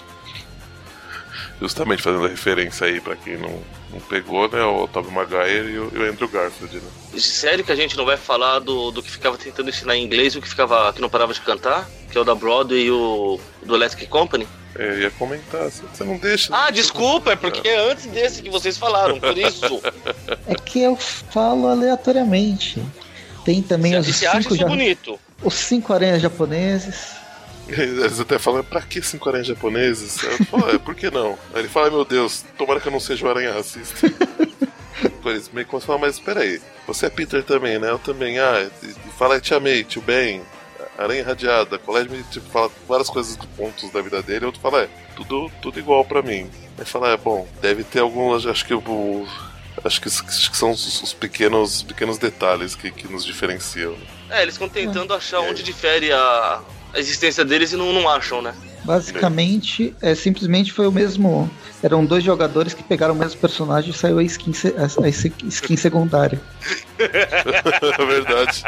Justamente 1.63 2.03
fazendo 2.03 2.27
referência 2.27 2.87
aí 2.89 3.01
para 3.01 3.15
quem 3.15 3.37
não, 3.39 3.61
não 3.93 4.01
pegou, 4.01 4.49
né? 4.51 4.63
O 4.65 4.89
Tobey 4.89 5.13
Maguire 5.13 5.71
e 5.73 5.79
o, 5.79 5.93
e 5.95 5.99
o 5.99 6.11
Andrew 6.11 6.29
Garfield, 6.29 6.77
né? 6.77 7.19
Sério 7.21 7.63
que 7.65 7.71
a 7.71 7.77
gente 7.77 7.97
não 7.97 8.05
vai 8.05 8.17
falar 8.17 8.59
do, 8.59 8.91
do 8.91 9.01
que 9.03 9.11
ficava 9.11 9.39
tentando 9.39 9.71
ensinar 9.71 9.97
inglês 9.97 10.35
e 10.35 10.39
o 10.39 10.43
que 10.43 10.49
ficava 10.49 10.93
que 10.93 11.01
não 11.01 11.09
parava 11.09 11.33
de 11.33 11.41
cantar? 11.41 11.89
que 12.11 12.19
é 12.19 12.21
o 12.21 12.25
da 12.25 12.35
Broadway 12.35 12.83
e 12.85 12.91
o 12.91 13.41
do 13.65 13.75
Electric 13.75 14.07
Company. 14.07 14.47
É, 14.79 14.87
eu 14.87 15.01
ia 15.01 15.11
comentar, 15.13 15.71
você 15.71 16.05
não 16.05 16.19
deixa. 16.19 16.55
Ah, 16.55 16.71
desculpa, 16.71 17.33
é 17.33 17.37
porque 17.37 17.67
é 17.67 17.91
antes 17.91 18.05
desse 18.07 18.43
que 18.43 18.51
vocês 18.51 18.77
falaram, 18.77 19.19
por 19.19 19.37
isso. 19.39 19.81
É 20.47 20.55
que 20.55 20.83
eu 20.83 20.95
falo 20.97 21.69
aleatoriamente. 21.69 22.83
Tem 23.45 23.63
também 23.63 23.97
os 23.97 24.07
Você 24.07 24.27
acha 24.27 24.43
cinco, 24.43 24.55
isso 24.55 24.63
ja- 24.63 24.69
bonito? 24.69 25.19
os 25.43 25.55
cinco 25.55 25.93
aranhas 25.93 26.21
japoneses. 26.21 27.13
Eles 27.69 28.21
até 28.21 28.39
falam, 28.39 28.63
pra 28.65 28.83
que 28.83 29.01
cinco 29.03 29.29
aranhas 29.29 29.47
japoneses? 29.47 30.23
Eu 30.23 30.45
falo, 30.47 30.71
é, 30.71 30.79
por 30.79 30.95
que 30.95 31.11
não? 31.11 31.39
Aí 31.55 31.61
ele 31.61 31.69
fala, 31.69 31.87
"Ai, 31.87 31.93
meu 31.93 32.05
Deus, 32.05 32.45
tomara 32.59 32.81
que 32.81 32.89
eu 32.89 32.93
não 32.93 33.01
seja 33.01 33.27
um 33.27 33.31
aranha 33.31 33.53
racista. 33.53 34.07
Eles 35.25 35.51
meio 35.53 35.67
que 35.67 35.81
falar, 35.81 35.99
mas 35.99 36.19
peraí, 36.19 36.61
você 36.87 37.07
é 37.07 37.11
Peter 37.11 37.43
também, 37.45 37.79
né? 37.79 37.91
Eu 37.91 37.99
também, 37.99 38.39
ah, 38.41 38.69
fala, 39.17 39.41
te 39.41 39.55
amei, 39.55 39.85
tio 39.85 40.03
Ben, 40.03 40.43
aranha 40.99 41.21
irradiada, 41.21 41.79
colégio, 41.79 42.25
tipo, 42.31 42.49
fala 42.51 42.71
várias 42.89 43.09
coisas, 43.09 43.37
pontos 43.57 43.91
da 43.93 44.03
vida 44.03 44.21
dele, 44.23 44.47
outro 44.47 44.61
fala, 44.61 44.83
é, 44.83 44.89
tudo, 45.17 45.51
tudo 45.63 45.79
igual 45.79 46.05
pra 46.05 46.23
mim. 46.23 46.51
Aí 46.77 46.85
fala, 46.85 47.11
é, 47.11 47.17
bom, 47.17 47.47
deve 47.61 47.85
ter 47.85 48.01
alguns, 48.01 48.47
acho 48.47 48.65
que 48.65 48.75
o... 48.75 49.27
Acho 49.85 50.01
que, 50.03 50.09
acho 50.09 50.51
que 50.51 50.57
são 50.57 50.71
os, 50.71 51.03
os 51.03 51.15
pequenos, 51.15 51.77
os 51.77 51.83
pequenos 51.83 52.19
detalhes 52.19 52.75
que, 52.75 52.91
que 52.91 53.11
nos 53.11 53.25
diferenciam. 53.25 53.97
É, 54.29 54.43
eles 54.43 54.55
ficam 54.55 54.69
tentando 54.69 55.15
achar 55.15 55.41
onde 55.41 55.63
difere 55.63 56.13
a, 56.13 56.61
a 56.93 56.99
existência 56.99 57.45
deles 57.45 57.73
e 57.73 57.77
não, 57.77 57.93
não 57.93 58.09
acham, 58.09 58.43
né? 58.43 58.55
Basicamente, 58.85 59.95
é, 60.03 60.15
simplesmente 60.15 60.73
foi 60.73 60.87
o 60.87 60.93
mesmo. 60.93 61.51
Eram 61.83 62.05
dois 62.05 62.23
jogadores 62.23 62.75
que 62.75 62.83
pegaram 62.83 63.15
o 63.15 63.17
mesmo 63.17 63.41
personagem 63.41 63.91
e 63.91 63.95
saiu 63.95 64.19
a 64.19 64.23
skin, 64.25 64.53
a, 64.77 65.05
a 65.05 65.09
skin 65.09 65.77
secundária. 65.77 66.41
É 66.99 68.05
verdade. 68.05 68.65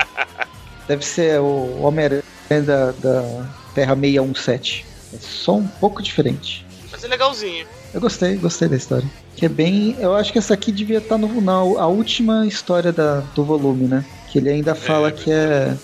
Deve 0.87 1.05
ser 1.05 1.41
o 1.41 1.81
Homem-Aranha 1.81 2.23
da, 2.51 2.93
da 2.93 3.47
Terra 3.75 3.97
617. 3.97 4.87
É 5.15 5.17
só 5.19 5.57
um 5.57 5.67
pouco 5.67 6.03
diferente. 6.03 6.65
Mas 6.91 7.03
é 7.03 7.09
legalzinho. 7.09 7.67
Eu 7.93 8.01
gostei, 8.01 8.37
gostei 8.37 8.69
da 8.69 8.77
história. 8.77 9.09
Que 9.37 9.47
é 9.47 9.49
bem. 9.49 9.97
Eu 9.99 10.15
acho 10.15 10.33
que 10.33 10.39
essa 10.39 10.55
aqui 10.55 10.73
devia 10.73 10.99
estar 10.99 11.19
no, 11.19 11.41
na 11.41 11.53
a 11.53 11.87
última 11.87 12.47
história 12.47 12.93
da, 12.93 13.21
do 13.35 13.45
volume, 13.45 13.87
né? 13.87 14.05
Que 14.31 14.39
ele 14.39 14.51
ainda 14.51 14.75
fala 14.75 15.11
que 15.13 15.31
é. 15.31 15.77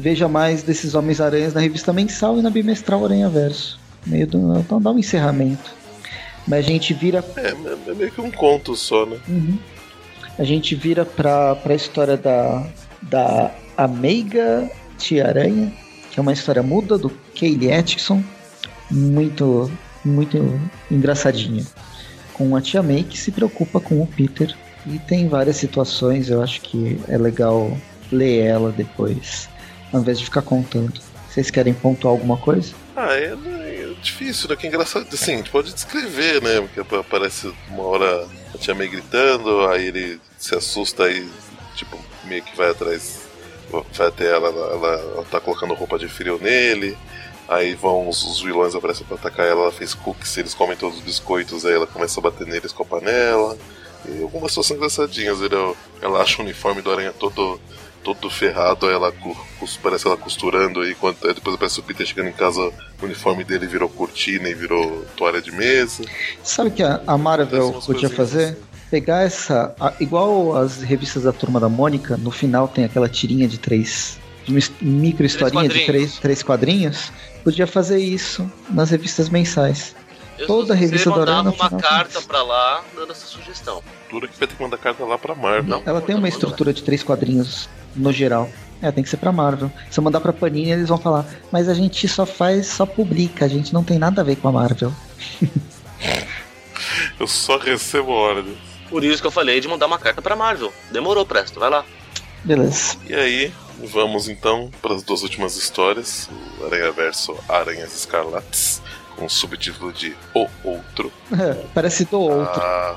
Veja 0.00 0.26
mais 0.28 0.62
desses 0.62 0.94
Homens-Aranhas 0.94 1.52
na 1.52 1.60
revista 1.60 1.92
mensal 1.92 2.38
e 2.38 2.42
na 2.42 2.48
bimestral 2.48 3.04
Aranha 3.04 3.28
Verso. 3.28 3.78
Meio 4.06 4.26
do. 4.26 4.58
Então 4.58 4.80
dá 4.80 4.90
um 4.90 4.98
encerramento. 4.98 5.74
Mas 6.48 6.64
a 6.64 6.68
gente 6.68 6.94
vira. 6.94 7.22
É, 7.36 7.50
é 7.90 7.94
meio 7.94 8.10
que 8.10 8.20
um 8.20 8.30
conto 8.30 8.74
só, 8.74 9.04
né? 9.04 9.18
Uhum. 9.28 9.58
A 10.38 10.44
gente 10.44 10.74
vira 10.74 11.04
pra, 11.04 11.54
pra 11.56 11.74
história 11.74 12.16
da. 12.16 12.66
Da 13.02 13.50
Ameiga 13.76 14.70
Tia 14.98 15.26
Aranha, 15.26 15.72
que 16.10 16.18
é 16.18 16.22
uma 16.22 16.32
história 16.32 16.62
muda 16.62 16.96
do 16.96 17.10
Kaylee 17.38 17.72
Atkinson. 17.72 18.22
Muito. 18.90 19.70
Muito 20.02 20.58
engraçadinha 20.90 21.62
com 22.40 22.56
a 22.56 22.60
tia 22.62 22.82
May 22.82 23.02
que 23.02 23.18
se 23.18 23.30
preocupa 23.30 23.78
com 23.78 24.00
o 24.00 24.06
Peter. 24.06 24.56
E 24.86 24.98
tem 24.98 25.28
várias 25.28 25.56
situações, 25.56 26.30
eu 26.30 26.42
acho 26.42 26.62
que 26.62 26.98
é 27.06 27.18
legal 27.18 27.76
ler 28.10 28.46
ela 28.46 28.72
depois, 28.72 29.46
ao 29.92 30.00
invés 30.00 30.18
de 30.18 30.24
ficar 30.24 30.42
contando. 30.42 31.00
Vocês 31.28 31.50
querem 31.50 31.72
pontuar 31.72 32.12
alguma 32.12 32.36
coisa? 32.36 32.74
Ah, 32.96 33.14
é, 33.14 33.32
é 33.32 33.94
difícil, 34.02 34.48
né? 34.48 34.56
Que 34.56 34.66
é 34.66 34.68
engraçado. 34.68 35.06
Assim, 35.12 35.34
a 35.34 35.36
gente 35.36 35.50
pode 35.50 35.72
descrever, 35.72 36.42
né? 36.42 36.60
Porque 36.60 36.96
aparece 36.96 37.52
uma 37.68 37.84
hora 37.84 38.28
a 38.54 38.58
tia 38.58 38.74
May 38.74 38.88
gritando, 38.88 39.66
aí 39.68 39.86
ele 39.86 40.20
se 40.36 40.54
assusta 40.54 41.08
e, 41.10 41.28
tipo, 41.76 41.96
meio 42.24 42.42
que 42.42 42.56
vai 42.56 42.70
atrás, 42.70 43.20
vai 43.92 44.08
até 44.08 44.26
ela, 44.26 44.48
ela, 44.48 44.72
ela, 44.72 44.88
ela 44.88 45.24
tá 45.24 45.40
colocando 45.40 45.74
roupa 45.74 45.98
de 45.98 46.08
frio 46.08 46.38
nele. 46.40 46.96
Aí 47.48 47.74
vão 47.74 48.08
os, 48.08 48.22
os 48.24 48.40
vilões 48.40 48.74
aparecem 48.74 49.04
pra 49.04 49.16
atacar 49.16 49.46
ela, 49.46 49.62
ela 49.62 49.72
fez 49.72 49.92
cookies, 49.92 50.36
eles 50.36 50.54
comem 50.54 50.76
todos 50.76 50.98
os 50.98 51.02
biscoitos, 51.02 51.66
aí 51.66 51.74
ela 51.74 51.86
começa 51.86 52.20
a 52.20 52.22
bater 52.22 52.46
neles 52.46 52.72
com 52.72 52.82
a 52.84 52.86
panela. 52.86 53.58
E 54.08 54.22
algumas 54.22 54.52
situações 54.52 54.76
engraçadinhas, 54.76 55.40
ele, 55.40 55.54
ela 56.00 56.22
acha 56.22 56.40
o 56.40 56.44
uniforme 56.44 56.80
do 56.80 56.90
aranha 56.90 57.12
todo 57.12 57.60
todo 58.02 58.30
ferrado, 58.30 58.86
aí 58.86 58.94
ela 58.94 59.12
parece 59.82 60.06
ela 60.06 60.16
costurando 60.16 60.80
aí, 60.80 60.94
quando, 60.94 61.16
aí 61.26 61.34
depois 61.34 61.54
aparece 61.54 61.80
o 61.80 61.82
Peter 61.82 62.06
chegando 62.06 62.28
em 62.28 62.32
casa, 62.32 62.60
o 62.60 63.04
uniforme 63.04 63.44
dele 63.44 63.66
virou 63.66 63.88
cortina 63.88 64.48
e 64.48 64.54
virou 64.54 65.04
toalha 65.16 65.40
de 65.40 65.52
mesa. 65.52 66.02
Sabe 66.42 66.70
o 66.70 66.72
que 66.72 66.82
a, 66.82 67.00
a 67.06 67.18
Marvel 67.18 67.72
podia 67.84 68.08
fazer? 68.10 68.44
assim. 68.44 68.56
Pegar 68.90 69.22
essa. 69.22 69.72
a- 69.78 69.92
igual 70.00 70.56
as 70.56 70.82
revistas 70.82 71.22
da 71.22 71.32
Turma 71.32 71.60
da 71.60 71.68
Mônica, 71.68 72.16
no 72.16 72.30
final 72.32 72.66
tem 72.66 72.84
aquela 72.84 73.08
tirinha 73.08 73.46
de 73.46 73.56
três. 73.58 74.18
de 74.44 74.52
micro 74.82 75.24
historinha 75.24 75.62
de 75.68 75.68
quadrinhos. 75.68 75.86
três, 75.86 76.18
três 76.18 76.42
quadrinhos. 76.42 77.12
Podia 77.44 77.66
fazer 77.68 77.98
isso 77.98 78.50
nas 78.68 78.90
revistas 78.90 79.28
mensais. 79.28 79.94
Eu 80.36 80.46
Toda 80.46 80.68
só- 80.68 80.74
revista 80.74 81.10
do 81.10 81.20
Aranha 81.20 81.42
uma 81.42 81.52
final 81.52 81.80
carta 81.80 82.20
pra 82.22 82.42
lá 82.42 82.82
dando 82.96 83.12
essa 83.12 83.26
sugestão. 83.26 83.80
Dura 84.10 84.26
que 84.26 84.36
vai 84.38 84.48
ter 84.48 84.56
que 84.56 84.62
mandar 84.62 84.78
carta 84.78 85.04
lá 85.04 85.16
pra 85.18 85.34
Marvel. 85.36 85.64
Não. 85.64 85.82
Ela 85.86 86.00
tem 86.00 86.16
uma 86.16 86.28
estrutura 86.28 86.72
de 86.72 86.82
três 86.82 87.02
quadrinhos 87.04 87.68
no 87.94 88.12
geral. 88.12 88.48
É, 88.82 88.90
tem 88.90 89.04
que 89.04 89.10
ser 89.10 89.18
pra 89.18 89.30
Marvel. 89.30 89.70
Se 89.90 89.98
eu 90.00 90.04
mandar 90.04 90.20
pra 90.20 90.32
Panini, 90.32 90.70
eles 90.70 90.88
vão 90.88 90.96
falar, 90.96 91.26
mas 91.52 91.68
a 91.68 91.74
gente 91.74 92.08
só 92.08 92.24
faz, 92.24 92.66
só 92.66 92.86
publica, 92.86 93.44
a 93.44 93.48
gente 93.48 93.74
não 93.74 93.84
tem 93.84 93.98
nada 93.98 94.22
a 94.22 94.24
ver 94.24 94.36
com 94.36 94.48
a 94.48 94.52
Marvel. 94.52 94.92
Eu 97.18 97.26
só 97.26 97.58
recebo 97.58 98.10
ordem. 98.12 98.56
Por 98.88 99.04
isso 99.04 99.20
que 99.20 99.26
eu 99.26 99.30
falei 99.30 99.60
de 99.60 99.68
mandar 99.68 99.86
uma 99.86 99.98
carta 99.98 100.22
pra 100.22 100.34
Marvel. 100.34 100.72
Demorou, 100.90 101.24
Presto, 101.26 101.60
vai 101.60 101.68
lá. 101.70 101.84
Beleza. 102.42 102.96
E 103.06 103.14
aí, 103.14 103.52
vamos 103.84 104.28
então 104.28 104.70
para 104.80 104.94
as 104.94 105.02
duas 105.02 105.22
últimas 105.22 105.54
histórias: 105.56 106.28
o 106.58 106.64
Aranha 106.64 106.90
Verso 106.90 107.36
Aranhas 107.48 107.94
Escarlates, 107.94 108.82
com 109.16 109.26
o 109.26 109.30
subtítulo 109.30 109.92
de 109.92 110.16
O 110.34 110.48
Outro. 110.64 111.12
Parece 111.74 112.06
do 112.06 112.20
outro. 112.20 112.60
Ah, 112.60 112.96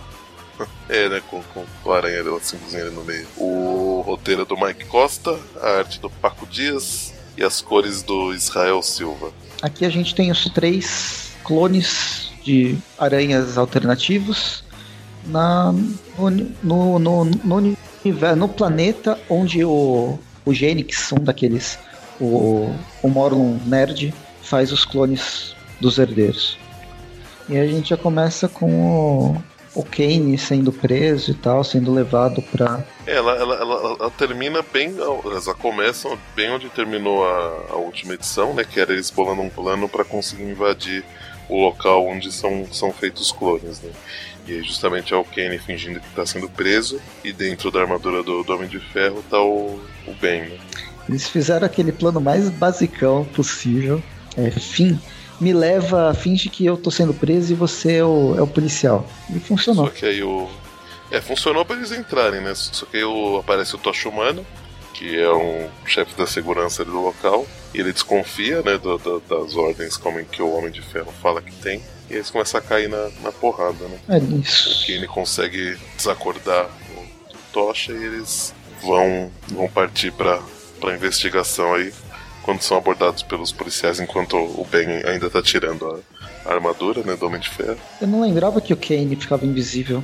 é, 0.89 1.09
né? 1.09 1.21
Com, 1.29 1.41
com, 1.53 1.65
com 1.83 1.91
a 1.91 1.97
aranha 1.97 2.23
dela 2.23 2.39
simplesmente 2.41 2.87
ali 2.87 2.95
no 2.95 3.03
meio. 3.03 3.27
O 3.37 4.01
roteiro 4.05 4.41
é 4.41 4.45
do 4.45 4.57
Mike 4.57 4.85
Costa, 4.85 5.37
a 5.61 5.77
arte 5.79 5.99
do 5.99 6.09
Paco 6.09 6.45
Dias 6.45 7.13
e 7.37 7.43
as 7.43 7.61
cores 7.61 8.01
do 8.01 8.33
Israel 8.33 8.81
Silva. 8.81 9.31
Aqui 9.61 9.85
a 9.85 9.89
gente 9.89 10.13
tem 10.13 10.31
os 10.31 10.45
três 10.49 11.31
clones 11.43 12.31
de 12.43 12.77
aranhas 12.97 13.57
alternativos 13.57 14.63
na, 15.25 15.73
no, 16.17 16.29
no, 16.61 16.99
no, 16.99 17.25
no, 17.25 17.77
no 18.35 18.49
planeta 18.49 19.19
onde 19.29 19.63
o, 19.63 20.19
o 20.45 20.53
Genix, 20.53 21.11
um 21.13 21.23
daqueles, 21.23 21.79
o, 22.19 22.73
o 23.01 23.07
Morlun 23.07 23.57
Nerd, 23.65 24.13
faz 24.41 24.71
os 24.71 24.85
clones 24.85 25.55
dos 25.79 25.97
herdeiros. 25.97 26.57
E 27.49 27.57
a 27.57 27.67
gente 27.67 27.89
já 27.89 27.97
começa 27.97 28.47
com 28.47 29.31
o, 29.31 29.43
o 29.75 29.83
Kane 29.83 30.37
sendo 30.37 30.71
preso 30.71 31.31
e 31.31 31.33
tal, 31.33 31.63
sendo 31.63 31.93
levado 31.93 32.41
pra. 32.41 32.83
É, 33.07 33.15
Ela, 33.15 33.33
ela, 33.35 33.55
ela, 33.55 33.97
ela 33.99 34.11
termina 34.11 34.61
bem. 34.61 34.95
Elas 34.97 35.45
começam 35.59 36.17
bem 36.35 36.51
onde 36.51 36.69
terminou 36.69 37.25
a, 37.25 37.71
a 37.71 37.75
última 37.75 38.13
edição, 38.13 38.53
né? 38.53 38.63
Que 38.63 38.79
era 38.79 38.93
eles 38.93 39.09
bolando 39.09 39.41
um 39.41 39.49
plano 39.49 39.89
para 39.89 40.03
conseguir 40.03 40.43
invadir 40.43 41.03
o 41.49 41.59
local 41.59 42.07
onde 42.07 42.31
são, 42.31 42.65
são 42.71 42.91
feitos 42.91 43.23
os 43.23 43.31
clones, 43.31 43.81
né? 43.81 43.91
E 44.47 44.53
aí 44.53 44.63
justamente 44.63 45.13
é 45.13 45.17
o 45.17 45.23
Kane 45.23 45.57
fingindo 45.57 45.99
que 45.99 46.07
está 46.07 46.25
sendo 46.25 46.49
preso, 46.49 46.99
e 47.23 47.31
dentro 47.31 47.71
da 47.71 47.81
armadura 47.81 48.21
do, 48.21 48.43
do 48.43 48.53
Homem 48.53 48.67
de 48.67 48.79
Ferro 48.79 49.23
tá 49.29 49.41
o, 49.41 49.79
o 50.07 50.13
Ben, 50.21 50.41
né? 50.41 50.57
Eles 51.07 51.27
fizeram 51.27 51.65
aquele 51.65 51.91
plano 51.91 52.19
mais 52.19 52.49
basicão 52.49 53.25
possível. 53.25 54.01
É, 54.35 54.49
fim, 54.51 54.99
me 55.43 55.53
leva, 55.53 56.13
finge 56.13 56.49
que 56.49 56.65
eu 56.65 56.77
tô 56.77 56.89
sendo 56.89 57.13
preso 57.13 57.51
e 57.51 57.55
você 57.55 57.97
é 57.97 58.03
o, 58.05 58.35
é 58.37 58.41
o 58.41 58.47
policial. 58.47 59.05
E 59.29 59.39
funcionou. 59.39 59.85
Só 59.87 59.91
que 59.91 60.05
aí 60.05 60.23
o. 60.23 60.49
É, 61.11 61.21
funcionou 61.21 61.63
pra 61.65 61.75
eles 61.75 61.91
entrarem, 61.91 62.41
né? 62.41 62.53
Só 62.55 62.85
que 62.85 62.97
aí 62.97 63.03
o, 63.03 63.37
aparece 63.37 63.75
o 63.75 63.77
Tocha 63.77 64.09
Humano, 64.09 64.45
que 64.93 65.19
é 65.19 65.31
um 65.31 65.69
chefe 65.85 66.15
da 66.15 66.25
segurança 66.25 66.81
ali 66.81 66.89
do 66.91 67.01
local, 67.03 67.45
e 67.73 67.79
ele 67.79 67.91
desconfia, 67.93 68.61
né, 68.63 68.77
do- 68.77 68.97
do- 68.97 69.19
das 69.27 69.55
ordens 69.55 69.97
como 69.97 70.23
que 70.25 70.41
o 70.41 70.51
Homem 70.55 70.71
de 70.71 70.81
Ferro 70.81 71.13
fala 71.21 71.41
que 71.41 71.51
tem, 71.53 71.81
e 72.09 72.13
eles 72.13 72.29
começam 72.31 72.59
a 72.59 72.63
cair 72.63 72.89
na, 72.89 73.09
na 73.21 73.31
porrada, 73.31 73.85
né? 73.87 73.97
É 74.09 74.17
O 74.17 74.39
isso. 74.39 74.85
Kane 74.87 75.07
consegue 75.07 75.77
desacordar 75.97 76.65
o 76.95 77.37
Tocha 77.51 77.91
e 77.91 78.03
eles 78.03 78.53
vão, 78.81 79.31
vão 79.49 79.67
partir 79.67 80.11
pra, 80.13 80.39
pra 80.79 80.95
investigação 80.95 81.73
aí, 81.75 81.91
quando 82.43 82.61
são 82.61 82.77
abordados 82.77 83.23
pelos 83.23 83.51
policiais, 83.51 83.99
enquanto 83.99 84.35
o 84.35 84.67
Ben 84.69 84.87
ainda 85.05 85.29
tá 85.29 85.41
tirando 85.41 85.87
a, 86.45 86.49
a 86.49 86.53
armadura, 86.53 87.01
né, 87.03 87.15
do 87.15 87.25
Homem 87.25 87.39
de 87.39 87.49
Ferro. 87.49 87.79
Eu 87.99 88.07
não 88.07 88.21
lembrava 88.21 88.61
que 88.61 88.73
o 88.73 88.77
Kane 88.77 89.15
ficava 89.15 89.45
invisível. 89.45 90.03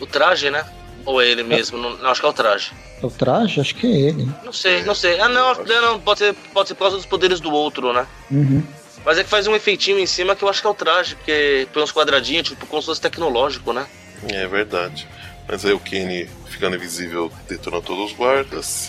O 0.00 0.06
traje, 0.06 0.50
né? 0.50 0.64
Ou 1.04 1.20
é 1.20 1.28
ele 1.28 1.42
mesmo? 1.42 1.78
Não, 1.78 1.96
não, 1.96 2.10
acho 2.10 2.20
que 2.20 2.26
é 2.26 2.30
o 2.30 2.32
traje. 2.32 2.72
É 3.02 3.06
o 3.06 3.10
traje? 3.10 3.60
Acho 3.60 3.74
que 3.74 3.86
é 3.86 3.96
ele. 3.96 4.28
Não 4.44 4.52
sei, 4.52 4.82
não 4.82 4.94
sei. 4.94 5.18
Ah, 5.20 5.28
não, 5.28 5.54
não, 5.54 5.82
não, 5.82 6.00
pode 6.00 6.18
ser, 6.20 6.34
pode 6.52 6.68
ser 6.68 6.74
por 6.74 6.84
causa 6.84 6.96
dos 6.96 7.06
poderes 7.06 7.40
do 7.40 7.50
outro, 7.50 7.92
né? 7.92 8.06
Uhum. 8.30 8.62
Mas 9.04 9.18
é 9.18 9.24
que 9.24 9.30
faz 9.30 9.46
um 9.46 9.54
efeitinho 9.54 9.98
em 9.98 10.06
cima 10.06 10.36
que 10.36 10.44
eu 10.44 10.48
acho 10.48 10.60
que 10.60 10.66
é 10.66 10.70
o 10.70 10.74
traje, 10.74 11.16
porque 11.16 11.66
põe 11.72 11.82
uns 11.82 11.92
quadradinhos, 11.92 12.48
tipo, 12.48 12.66
como 12.66 12.80
se 12.80 12.86
fosse 12.86 13.00
tecnológico, 13.00 13.72
né? 13.72 13.86
É 14.28 14.46
verdade. 14.46 15.08
Mas 15.48 15.64
aí 15.64 15.72
o 15.72 15.80
Kenny, 15.80 16.28
ficando 16.46 16.76
invisível, 16.76 17.30
detona 17.48 17.80
todos 17.80 18.12
os 18.12 18.16
guardas. 18.16 18.88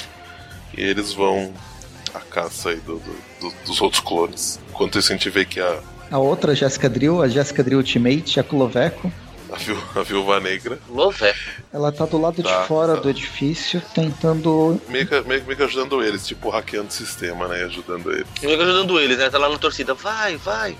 E 0.77 0.81
eles 0.81 1.13
vão 1.13 1.51
a 2.13 2.19
caça 2.19 2.69
aí 2.69 2.77
do, 2.77 2.99
do, 2.99 3.15
do, 3.49 3.53
dos 3.65 3.81
outros 3.81 4.01
clones. 4.01 4.59
Enquanto 4.69 4.99
isso, 4.99 5.11
a 5.11 5.15
gente 5.15 5.29
vê 5.29 5.45
que 5.45 5.59
a. 5.59 5.79
A 6.11 6.17
outra 6.19 6.53
Jessica 6.53 6.87
Drill, 6.89 7.21
a 7.21 7.27
Jessica 7.27 7.63
Drill 7.63 7.79
Ultimate, 7.79 8.39
a 8.39 8.43
Kuloveco. 8.43 9.11
A, 9.51 9.55
viú 9.57 9.77
a 9.95 10.01
viúva 10.03 10.39
negra. 10.39 10.79
Loveco. 10.89 11.37
Ela 11.71 11.91
tá 11.91 12.05
do 12.05 12.19
lado 12.19 12.41
Tá, 12.41 12.61
de 12.61 12.67
fora 12.67 12.95
tá. 12.95 13.01
do 13.01 13.09
edifício, 13.09 13.81
tentando. 13.93 14.79
Meio 14.89 15.07
que, 15.07 15.21
meio, 15.21 15.43
meio 15.43 15.55
que 15.57 15.63
ajudando 15.63 16.03
eles, 16.03 16.25
tipo, 16.27 16.49
hackeando 16.49 16.87
o 16.89 16.91
sistema, 16.91 17.47
né? 17.47 17.63
Ajudando 17.63 18.11
eles. 18.11 18.27
E 18.37 18.47
fica 18.47 18.63
ajudando 18.63 18.99
eles, 18.99 19.17
né? 19.17 19.29
Tá 19.29 19.37
lá 19.37 19.49
na 19.49 19.57
torcida. 19.57 19.93
Vai, 19.93 20.37
vai. 20.37 20.75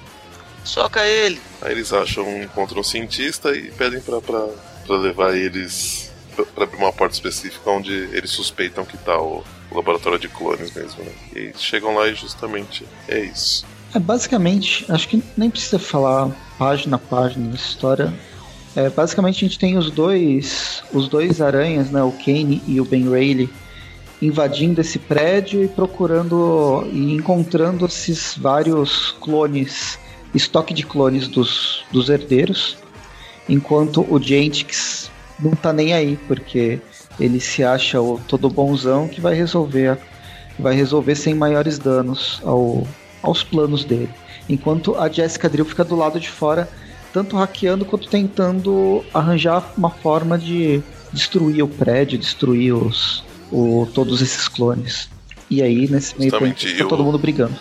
Soca 0.64 1.06
ele. 1.06 1.42
Aí 1.62 1.72
eles 1.74 1.92
acham, 1.94 2.42
encontram 2.42 2.80
um 2.80 2.84
cientista 2.84 3.56
e 3.56 3.72
pedem 3.72 4.00
pra, 4.02 4.22
pra, 4.22 4.48
pra 4.88 4.98
levar 4.98 5.36
eles 5.36 6.12
pra, 6.36 6.46
pra 6.46 6.64
abrir 6.64 6.78
uma 6.78 6.94
porta 6.94 7.14
específica 7.16 7.70
onde 7.70 7.92
eles 7.92 8.32
suspeitam 8.32 8.86
que 8.86 8.98
tá 8.98 9.20
o, 9.20 9.44
laboratório 9.76 10.20
de 10.20 10.28
clones 10.28 10.74
mesmo, 10.74 11.04
né? 11.04 11.12
E 11.36 11.52
chegam 11.58 11.96
lá 11.96 12.08
e 12.08 12.16
justamente 12.16 12.86
é 13.08 13.20
isso. 13.20 13.66
É, 13.94 14.00
basicamente, 14.00 14.86
acho 14.90 15.08
que 15.08 15.24
nem 15.38 15.50
precisa 15.50 15.78
falar 15.78 16.32
página 16.58 16.96
a 16.96 17.00
página 17.00 17.50
da 17.50 17.56
história. 17.56 18.14
É, 18.76 18.90
basicamente 18.90 19.38
a 19.38 19.48
gente 19.48 19.60
tem 19.60 19.78
os 19.78 19.92
dois 19.92 20.84
os 20.92 21.08
dois 21.08 21.42
aranhas, 21.42 21.92
né, 21.92 22.02
o 22.02 22.12
Kane 22.12 22.62
e 22.68 22.82
o 22.82 22.86
Ben 22.86 23.08
Reilly, 23.08 23.50
invadindo 24.20 24.82
esse 24.82 24.98
prédio 24.98 25.64
e 25.64 25.68
procurando 25.68 26.88
e 26.92 27.14
encontrando 27.14 27.86
esses 27.86 28.36
vários 28.36 29.12
clones, 29.22 30.00
estoque 30.34 30.74
de 30.74 30.84
clones 30.84 31.28
dos, 31.28 31.84
dos 31.92 32.10
herdeiros, 32.10 32.78
enquanto 33.48 34.02
o 34.10 34.20
Gentix 34.20 35.12
não 35.40 35.52
tá 35.52 35.72
nem 35.72 35.94
aí, 35.94 36.18
porque 36.28 36.80
ele 37.20 37.40
se 37.40 37.64
acha 37.64 38.02
o 38.02 38.20
todo 38.28 38.50
bonzão 38.50 39.08
que 39.08 39.22
vai 39.22 39.34
resolver 39.36 39.98
vai 40.58 40.76
resolver 40.76 41.16
sem 41.16 41.34
maiores 41.34 41.80
danos 41.80 42.40
ao, 42.44 42.88
aos 43.22 43.44
planos 43.44 43.84
dele. 43.84 44.10
Enquanto 44.48 44.96
a 44.96 45.10
Jessica 45.10 45.50
Drill 45.50 45.66
fica 45.66 45.84
do 45.84 45.96
lado 45.96 46.20
de 46.20 46.30
fora, 46.30 46.70
tanto 47.12 47.36
hackeando 47.38 47.86
quanto 47.86 48.08
tentando 48.08 49.04
arranjar 49.14 49.72
uma 49.78 49.90
forma 49.90 50.38
de 50.38 50.82
destruir 51.12 51.64
o 51.64 51.68
prédio, 51.68 52.20
destruir 52.20 52.74
os, 52.74 53.24
o, 53.52 53.88
todos 53.94 54.22
esses 54.22 54.48
clones. 54.48 55.10
E 55.50 55.62
aí, 55.62 55.88
nesse 55.88 56.18
meio 56.20 56.32
tempo, 56.32 56.56
fica 56.60 56.84
eu- 56.84 56.88
todo 56.88 57.04
mundo 57.04 57.18
brigando. 57.18 57.56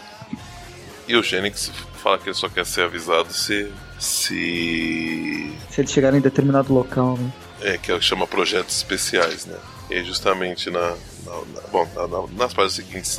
E 1.08 1.16
o 1.16 1.22
Genix 1.22 1.70
fala 2.02 2.18
que 2.18 2.28
ele 2.28 2.34
só 2.34 2.48
quer 2.48 2.64
ser 2.64 2.82
avisado 2.82 3.32
se. 3.32 3.68
se. 3.98 5.52
Se 5.70 5.80
eles 5.80 5.90
chegarem 5.92 6.18
em 6.18 6.22
determinado 6.22 6.72
local, 6.72 7.18
né? 7.18 7.30
É, 7.64 7.78
que 7.78 7.92
é 7.92 7.98
que 7.98 8.04
chama 8.04 8.26
projetos 8.26 8.76
especiais, 8.76 9.46
né? 9.46 9.56
E 9.90 10.02
justamente 10.04 10.70
na. 10.70 10.80
na- 10.80 11.42
na- 11.54 11.60
bom, 11.70 11.86
na- 11.94 12.06
na- 12.08 12.26
nas 12.32 12.52
páginas 12.54 12.72
seguintes 12.74 13.16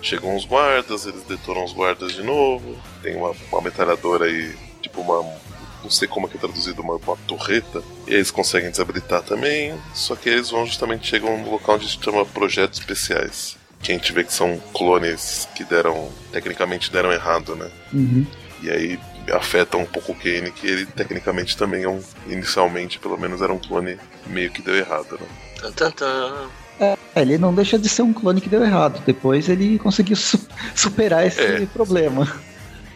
chegam 0.00 0.34
os 0.36 0.44
guardas, 0.44 1.04
eles 1.06 1.22
detonam 1.24 1.64
os 1.64 1.72
guardas 1.72 2.12
de 2.12 2.22
novo. 2.22 2.76
Tem 3.02 3.16
uma, 3.16 3.34
uma 3.50 3.60
metralhadora 3.60 4.26
aí, 4.26 4.54
tipo 4.80 5.00
uma. 5.00 5.22
Não 5.82 5.90
sei 5.90 6.06
como 6.06 6.26
é 6.26 6.30
que 6.30 6.36
é 6.36 6.40
traduzido, 6.40 6.80
uma, 6.80 6.94
uma 6.96 7.16
torreta. 7.26 7.82
E 8.06 8.14
eles 8.14 8.30
conseguem 8.30 8.70
desabilitar 8.70 9.20
também. 9.22 9.74
Só 9.94 10.14
que 10.14 10.28
eles 10.28 10.48
vão 10.48 10.64
justamente 10.64 11.08
chegam 11.08 11.36
no 11.38 11.50
local 11.50 11.74
onde 11.74 11.88
se 11.88 11.98
chama 12.00 12.24
projetos 12.24 12.78
especiais. 12.78 13.56
Que 13.82 13.90
a 13.90 13.94
gente 13.96 14.12
vê 14.12 14.22
que 14.22 14.32
são 14.32 14.62
clones 14.72 15.48
que 15.56 15.64
deram. 15.64 16.08
tecnicamente 16.30 16.92
deram 16.92 17.12
errado, 17.12 17.56
né? 17.56 17.68
Uhum. 17.92 18.24
E 18.62 18.70
aí 18.70 19.00
afeta 19.30 19.76
um 19.76 19.84
pouco 19.86 20.12
o 20.12 20.14
Kane, 20.14 20.50
que 20.50 20.66
ele 20.66 20.86
tecnicamente 20.86 21.56
também 21.56 21.84
é 21.84 21.88
um. 21.88 22.02
Inicialmente, 22.26 22.98
pelo 22.98 23.16
menos, 23.18 23.40
era 23.42 23.52
um 23.52 23.58
clone 23.58 23.98
meio 24.26 24.50
que 24.50 24.62
deu 24.62 24.74
errado, 24.76 25.18
né? 25.20 25.26
Tan, 25.60 25.70
tan, 25.72 25.90
tan. 25.90 26.48
É, 26.80 26.96
ele 27.16 27.38
não 27.38 27.54
deixa 27.54 27.78
de 27.78 27.88
ser 27.88 28.02
um 28.02 28.12
clone 28.12 28.40
que 28.40 28.48
deu 28.48 28.62
errado. 28.64 29.00
Depois 29.06 29.48
ele 29.48 29.78
conseguiu 29.78 30.16
su- 30.16 30.48
superar 30.74 31.26
esse 31.26 31.40
É. 31.40 31.66
problema. 31.66 32.24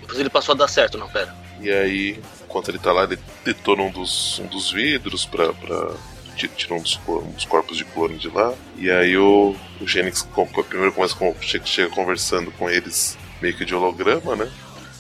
Depois 0.00 0.18
ele 0.18 0.30
passou 0.30 0.54
a 0.54 0.58
dar 0.58 0.68
certo, 0.68 0.98
não, 0.98 1.08
pera. 1.08 1.34
E 1.60 1.70
aí, 1.70 2.20
enquanto 2.44 2.68
ele 2.70 2.78
tá 2.78 2.92
lá, 2.92 3.04
ele 3.04 3.18
detona 3.44 3.82
um 3.82 3.90
dos, 3.90 4.38
um 4.40 4.46
dos 4.46 4.72
vidros 4.72 5.24
pra. 5.24 5.52
pra 5.52 5.92
ti- 6.36 6.48
tira 6.48 6.74
um 6.74 6.80
dos, 6.82 6.98
um 7.08 7.30
dos 7.30 7.44
corpos 7.44 7.76
de 7.76 7.84
clone 7.84 8.18
de 8.18 8.28
lá. 8.28 8.52
E 8.76 8.90
aí 8.90 9.16
o, 9.16 9.54
o 9.80 9.86
Genix 9.86 10.26
primeiro 10.68 10.92
começa 10.92 11.14
com. 11.14 11.34
Chega, 11.40 11.64
chega 11.66 11.90
conversando 11.94 12.50
com 12.52 12.68
eles 12.68 13.16
meio 13.40 13.56
que 13.56 13.64
de 13.64 13.74
holograma, 13.74 14.34
né? 14.36 14.50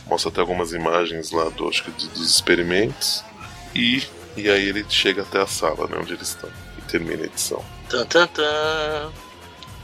Mostra 0.06 0.30
até 0.30 0.40
algumas 0.40 0.72
imagens 0.72 1.30
lá 1.32 1.48
do, 1.50 1.68
acho 1.68 1.84
que 1.84 1.90
do- 1.90 2.08
dos 2.08 2.30
experimentos. 2.30 3.24
E, 3.74 4.02
e 4.36 4.48
aí 4.48 4.68
ele 4.68 4.84
chega 4.88 5.22
até 5.22 5.40
a 5.42 5.46
sala, 5.46 5.86
né? 5.88 5.96
Onde 6.00 6.12
eles 6.12 6.28
estão. 6.28 6.48
E 6.78 6.82
termina 6.82 7.22
a 7.22 7.26
edição. 7.26 7.62
Tan, 7.88 8.04
tan, 8.06 8.26
tan. 8.28 9.10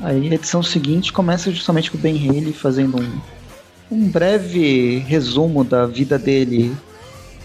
Aí 0.01 0.29
a 0.31 0.35
edição 0.35 0.63
seguinte 0.63 1.13
começa 1.13 1.51
justamente 1.51 1.91
com 1.91 1.97
o 1.99 2.01
Ben 2.01 2.17
Haley 2.29 2.53
fazendo 2.53 2.99
um, 3.01 3.21
um 3.91 4.09
breve 4.09 4.99
resumo 4.99 5.63
da 5.65 5.87
vida 5.87 6.19
dele, 6.19 6.75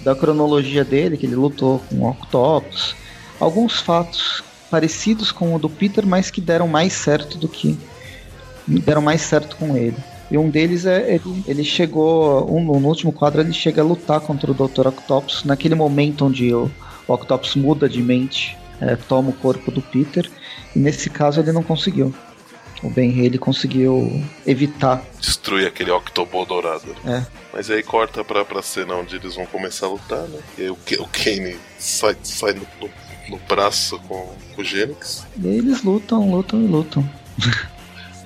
da 0.01 0.15
cronologia 0.15 0.83
dele, 0.85 1.17
que 1.17 1.25
ele 1.25 1.35
lutou 1.35 1.79
com 1.89 1.95
o 1.97 2.09
Octopus. 2.09 2.95
Alguns 3.39 3.79
fatos 3.79 4.43
parecidos 4.71 5.31
com 5.31 5.53
o 5.55 5.59
do 5.59 5.69
Peter, 5.69 6.05
mas 6.05 6.31
que 6.31 6.41
deram 6.41 6.67
mais 6.67 6.93
certo 6.93 7.37
do 7.37 7.47
que. 7.47 7.77
deram 8.67 9.01
mais 9.01 9.21
certo 9.21 9.55
com 9.57 9.75
ele. 9.77 9.97
E 10.29 10.37
um 10.37 10.49
deles 10.49 10.85
é 10.85 11.15
ele, 11.15 11.43
ele 11.47 11.63
chegou. 11.63 12.49
Um, 12.51 12.79
no 12.79 12.87
último 12.87 13.11
quadro 13.11 13.41
ele 13.41 13.53
chega 13.53 13.81
a 13.81 13.85
lutar 13.85 14.19
contra 14.19 14.51
o 14.51 14.53
Dr. 14.53 14.87
Octopus 14.87 15.43
naquele 15.43 15.75
momento 15.75 16.25
onde 16.25 16.53
o, 16.53 16.69
o 17.07 17.13
Octopus 17.13 17.55
muda 17.55 17.87
de 17.87 18.01
mente, 18.01 18.57
é, 18.81 18.95
toma 18.95 19.29
o 19.29 19.33
corpo 19.33 19.71
do 19.71 19.81
Peter. 19.81 20.29
E 20.75 20.79
nesse 20.79 21.09
caso 21.09 21.39
ele 21.39 21.51
não 21.51 21.63
conseguiu. 21.63 22.13
O 22.83 22.89
Ben 22.89 23.11
Haley 23.11 23.39
conseguiu 23.39 24.23
evitar. 24.45 25.03
Destruir 25.19 25.65
aquele 25.65 25.89
Octobot 25.89 26.47
dourado. 26.47 26.95
É. 27.05 27.25
Mas 27.51 27.71
aí 27.71 27.81
corta 27.81 28.23
pra, 28.23 28.45
pra 28.45 28.61
cena 28.61 28.93
onde 28.95 29.15
eles 29.15 29.35
vão 29.35 29.47
começar 29.47 29.87
a 29.87 29.89
lutar, 29.89 30.27
né? 30.27 30.39
E 30.57 30.61
aí 30.63 30.69
o, 30.69 30.73
o 30.73 31.07
Kane 31.07 31.57
sai, 31.79 32.15
sai 32.21 32.53
no, 32.53 32.67
no, 32.79 32.89
no 33.29 33.37
braço 33.47 33.99
com, 34.07 34.31
com 34.55 34.61
o 34.61 34.63
Genix. 34.63 35.25
E 35.41 35.47
aí 35.47 35.57
eles 35.57 35.81
lutam, 35.83 36.29
lutam 36.29 36.61
e 36.61 36.67
lutam. 36.67 37.09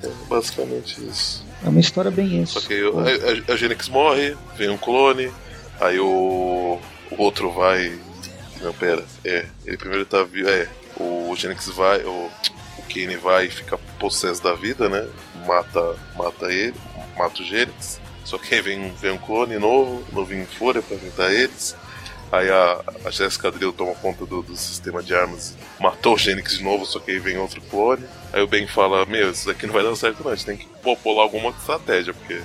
É 0.04 0.10
basicamente 0.28 1.00
isso. 1.08 1.46
É 1.64 1.70
uma 1.70 1.80
história 1.80 2.10
bem 2.12 2.44
Só 2.46 2.60
isso. 2.60 2.68
que 2.68 2.84
o- 2.84 3.00
a, 3.00 3.54
a, 3.54 3.56
Genix 3.56 3.88
morre, 3.90 4.36
vem 4.58 4.70
um 4.70 4.78
clone, 4.78 5.32
aí 5.80 6.00
o, 6.00 6.80
o 7.12 7.22
outro 7.22 7.52
vai. 7.52 7.98
Não, 8.62 8.74
pera. 8.74 9.04
É, 9.24 9.46
ele 9.66 9.78
primeiro 9.78 10.06
tá 10.06 10.24
vivo. 10.24 10.50
É, 10.50 10.68
o 10.98 11.34
Genix 11.36 11.68
vai, 11.70 12.02
o, 12.04 12.30
o 12.78 12.84
Kane 12.92 13.16
vai 13.16 13.46
e 13.46 13.52
fica 13.52 13.78
possesso 14.00 14.42
da 14.44 14.54
vida, 14.54 14.90
né? 14.90 15.08
Mata, 15.46 15.96
mata 16.16 16.52
ele, 16.52 16.76
mata 17.18 17.42
o 17.42 17.46
Genix. 17.46 18.00
Só 18.24 18.38
que 18.38 18.54
aí 18.56 18.62
vem, 18.62 18.92
vem 18.94 19.12
um 19.12 19.18
clone 19.18 19.58
novo, 19.58 20.04
novo 20.14 20.34
em 20.34 20.46
fúria 20.46 20.82
pra 20.82 20.96
enfrentar 20.96 21.32
eles. 21.34 21.76
Aí 22.32 22.50
a, 22.50 22.82
a 23.04 23.12
Jessica 23.12 23.52
Drill 23.52 23.74
toma 23.74 23.94
conta 23.96 24.26
do, 24.26 24.42
do 24.42 24.56
sistema 24.56 25.04
de 25.04 25.14
armas, 25.14 25.58
matou 25.80 26.14
o 26.14 26.18
Genix 26.18 26.58
de 26.58 26.64
novo, 26.64 26.86
só 26.86 26.98
que 27.00 27.12
aí 27.12 27.20
vem 27.20 27.38
outro 27.38 27.60
clone. 27.62 28.06
Aí 28.34 28.42
o 28.42 28.48
Ben 28.48 28.68
fala: 28.68 29.06
Meu, 29.06 29.32
isso 29.32 29.48
daqui 29.48 29.66
não 29.68 29.74
vai 29.74 29.84
dar 29.84 29.96
certo, 29.96 30.24
não. 30.24 30.32
A 30.32 30.36
gente 30.36 30.46
tem 30.46 30.58
que 30.58 30.68
pô, 30.82 30.96
pular 30.96 31.24
alguma 31.24 31.50
estratégia, 31.50 32.14
porque 32.14 32.42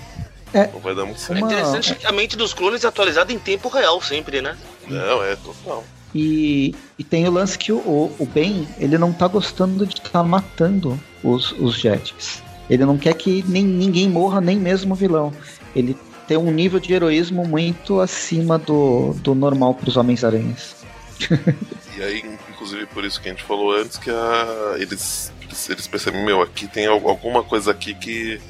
É. 0.52 0.66
não 0.72 0.80
vai 0.80 0.94
dar 0.94 1.04
muito 1.04 1.18
É 1.18 1.20
certo. 1.24 1.38
Uma- 1.42 1.52
interessante 1.52 1.94
que 1.94 2.06
a 2.06 2.12
mente 2.12 2.36
dos 2.36 2.52
clones 2.54 2.84
é 2.84 2.88
atualizada 2.88 3.32
em 3.32 3.38
tempo 3.38 3.68
real 3.68 4.00
sempre, 4.02 4.40
né? 4.42 4.56
Não, 4.88 5.22
é 5.22 5.36
total. 5.36 5.84
E, 6.14 6.74
e 6.98 7.04
tem 7.04 7.26
o 7.28 7.30
lance 7.30 7.58
que 7.58 7.70
o, 7.72 7.78
o, 8.18 8.26
Ben, 8.32 8.66
ele 8.78 8.96
não 8.96 9.12
tá 9.12 9.26
gostando 9.28 9.84
de 9.86 9.94
estar 9.94 10.22
matando 10.22 10.98
os, 11.22 11.52
os 11.52 11.74
Jetix. 11.74 12.42
Ele 12.70 12.84
não 12.84 12.96
quer 12.96 13.14
que 13.14 13.44
nem, 13.46 13.62
ninguém 13.64 14.08
morra, 14.08 14.40
nem 14.40 14.56
mesmo 14.56 14.94
o 14.94 14.96
vilão. 14.96 15.32
Ele 15.74 15.96
tem 16.26 16.36
um 16.36 16.50
nível 16.50 16.80
de 16.80 16.92
heroísmo 16.92 17.46
muito 17.46 18.00
acima 18.00 18.58
do, 18.58 19.12
do 19.18 19.34
normal 19.34 19.74
pros 19.74 19.96
Homens-Aranhas. 19.96 20.76
E 21.98 22.02
aí, 22.02 22.22
inclusive 22.50 22.84
por 22.86 23.06
isso 23.06 23.18
que 23.18 23.26
a 23.28 23.32
gente 23.32 23.42
falou 23.42 23.74
antes, 23.74 23.96
que 23.96 24.10
a, 24.10 24.74
eles, 24.76 25.32
eles, 25.56 25.70
eles 25.70 25.86
percebem, 25.86 26.24
meu, 26.24 26.42
aqui 26.42 26.66
tem 26.66 26.86
al- 26.86 27.08
alguma 27.08 27.42
coisa 27.42 27.70
aqui 27.70 27.94
que, 27.94 28.40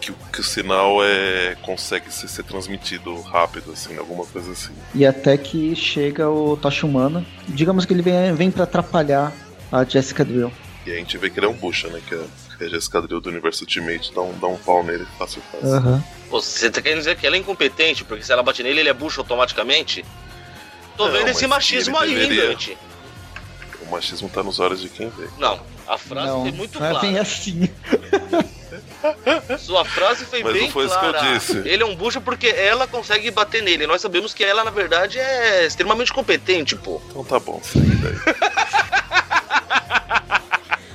que, 0.00 0.10
o- 0.10 0.16
que 0.32 0.40
o 0.40 0.44
sinal 0.44 0.98
é, 1.02 1.56
consegue 1.62 2.12
ser, 2.12 2.28
ser 2.28 2.42
transmitido 2.44 3.18
rápido, 3.22 3.72
assim, 3.72 3.96
alguma 3.96 4.26
coisa 4.26 4.52
assim. 4.52 4.72
E 4.94 5.06
até 5.06 5.36
que 5.36 5.74
chega 5.74 6.28
o 6.28 6.56
Tocha 6.56 6.86
Humana. 6.86 7.24
Digamos 7.48 7.84
que 7.86 7.92
ele 7.94 8.02
vem, 8.02 8.34
vem 8.34 8.50
para 8.50 8.64
atrapalhar 8.64 9.32
a 9.72 9.84
Jessica 9.84 10.24
Drill. 10.24 10.52
E 10.86 10.92
a 10.92 10.96
gente 10.96 11.16
vê 11.18 11.28
que 11.30 11.38
ele 11.38 11.46
é 11.46 11.48
um 11.48 11.54
bucha, 11.54 11.88
né? 11.88 12.00
Que 12.06 12.14
a, 12.14 12.24
que 12.56 12.64
a 12.64 12.68
Jessica 12.68 13.00
Drill 13.02 13.20
do 13.20 13.28
Universo 13.30 13.62
Ultimate 13.64 14.12
dá 14.14 14.22
um, 14.22 14.38
dá 14.38 14.46
um 14.46 14.56
pau 14.56 14.82
nele 14.82 15.06
fácil 15.18 15.42
fácil. 15.52 15.74
Aham. 15.74 16.04
Pô, 16.28 16.40
você 16.40 16.70
tá 16.70 16.80
querendo 16.80 16.98
dizer 16.98 17.16
que 17.16 17.26
ela 17.26 17.36
é 17.36 17.38
incompetente, 17.38 18.04
porque 18.04 18.22
se 18.24 18.32
ela 18.32 18.42
bate 18.42 18.62
nele, 18.62 18.80
ele 18.80 18.88
é 18.88 18.92
bucho 18.94 19.20
automaticamente? 19.20 20.04
Tô 20.96 21.06
Não, 21.06 21.12
vendo 21.12 21.28
esse 21.28 21.46
machismo 21.46 21.98
aí, 21.98 22.14
deveria- 22.14 22.48
Dante. 22.48 22.76
O 23.86 23.90
machismo 23.90 24.28
tá 24.28 24.42
nos 24.42 24.60
olhos 24.60 24.80
de 24.80 24.88
quem 24.88 25.08
vê. 25.10 25.28
Não, 25.38 25.60
a 25.90 25.98
frase 25.98 26.28
Não, 26.28 26.42
foi 26.42 26.52
muito 26.52 26.78
não 26.78 26.86
é 26.86 26.90
bem 26.92 27.00
clara. 27.10 27.22
assim. 27.22 27.68
Sua 29.58 29.84
frase 29.84 30.24
foi 30.24 30.42
Mas 30.44 30.52
bem 30.52 30.62
não 30.62 30.70
foi 30.70 30.84
isso 30.86 30.98
que 30.98 31.04
eu 31.06 31.10
clara. 31.12 31.32
disse. 31.38 31.58
Ele 31.66 31.82
é 31.82 31.86
um 31.86 31.96
bucho 31.96 32.20
porque 32.20 32.46
ela 32.46 32.86
consegue 32.86 33.30
bater 33.30 33.62
nele. 33.62 33.86
Nós 33.86 34.00
sabemos 34.00 34.32
que 34.32 34.44
ela, 34.44 34.62
na 34.62 34.70
verdade, 34.70 35.18
é 35.18 35.66
extremamente 35.66 36.12
competente, 36.12 36.76
pô. 36.76 37.00
Então 37.08 37.24
tá 37.24 37.40
bom, 37.40 37.60
segue 37.62 37.96
daí. 37.96 38.14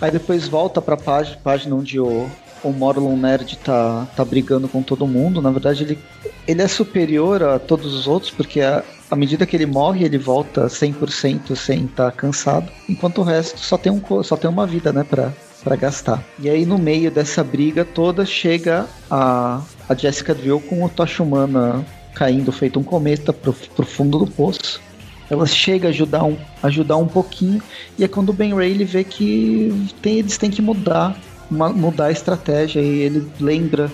Aí 0.02 0.12
depois 0.12 0.48
volta 0.48 0.82
pra 0.82 0.96
página, 0.96 1.38
página 1.44 1.76
onde 1.76 2.00
o 2.00 2.30
o 2.64 2.72
Morlun 2.74 3.16
Nerd 3.16 3.58
tá, 3.60 4.08
tá 4.16 4.26
brigando 4.26 4.68
com 4.68 4.82
todo 4.82 5.06
mundo. 5.06 5.40
Na 5.40 5.52
verdade, 5.52 5.84
ele, 5.84 6.00
ele 6.48 6.64
é 6.64 6.68
superior 6.68 7.44
a 7.44 7.60
todos 7.60 7.94
os 7.94 8.08
outros, 8.08 8.32
porque 8.32 8.60
a, 8.60 8.84
à 9.10 9.16
medida 9.16 9.46
que 9.46 9.56
ele 9.56 9.66
morre, 9.66 10.06
ele 10.06 10.18
volta 10.18 10.68
100% 10.68 11.56
sem 11.56 11.86
estar 11.86 12.12
tá 12.12 12.12
cansado, 12.12 12.72
enquanto 12.90 13.20
o 13.20 13.24
resto 13.24 13.60
só 13.60 13.78
tem, 13.78 13.92
um, 13.92 14.24
só 14.24 14.36
tem 14.36 14.50
uma 14.50 14.66
vida, 14.66 14.92
né, 14.92 15.04
pra, 15.04 15.32
pra 15.64 15.76
gastar. 15.76 16.24
E 16.40 16.50
aí, 16.50 16.66
no 16.66 16.78
meio 16.78 17.12
dessa 17.12 17.44
briga 17.44 17.86
toda, 17.86 18.26
chega 18.26 18.88
a, 19.10 19.62
a 19.88 19.96
Jessica 19.96 20.34
Drill 20.34 20.60
com 20.62 20.84
o 20.84 20.90
Tocha 20.90 21.24
Humana 21.24 21.86
caindo 22.14 22.52
feito 22.52 22.80
um 22.80 22.84
cometa 22.84 23.34
pro, 23.34 23.54
pro 23.54 23.86
fundo 23.86 24.18
do 24.18 24.28
poço. 24.28 24.82
Ela 25.30 25.46
chega 25.46 25.88
a 25.88 25.90
ajudar 25.90 26.24
um, 26.24 26.38
ajudar 26.64 26.98
um 26.98 27.08
pouquinho, 27.08 27.62
e 27.98 28.04
é 28.04 28.08
quando 28.08 28.30
o 28.30 28.34
Ben 28.34 28.54
Ray 28.54 28.72
ele 28.72 28.86
vê 28.86 29.04
que 29.04 29.90
tem, 30.02 30.20
eles 30.20 30.38
têm 30.38 30.50
que 30.50 30.62
mudar, 30.62 31.20
uma, 31.50 31.70
mudar 31.70 32.06
a 32.06 32.12
estratégia, 32.12 32.80
e 32.80 33.00
ele 33.02 33.28
lembra 33.40 33.92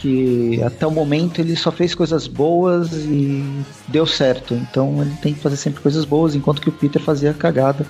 que 0.00 0.62
até 0.62 0.86
o 0.86 0.90
momento 0.90 1.40
ele 1.40 1.54
só 1.54 1.70
fez 1.70 1.94
coisas 1.94 2.26
boas 2.26 2.90
e 2.92 3.44
deu 3.88 4.06
certo. 4.06 4.54
Então 4.54 5.02
ele 5.02 5.14
tem 5.22 5.34
que 5.34 5.40
fazer 5.40 5.56
sempre 5.56 5.82
coisas 5.82 6.04
boas, 6.04 6.34
enquanto 6.34 6.60
que 6.60 6.68
o 6.68 6.72
Peter 6.72 7.00
fazia 7.00 7.34
cagada 7.34 7.86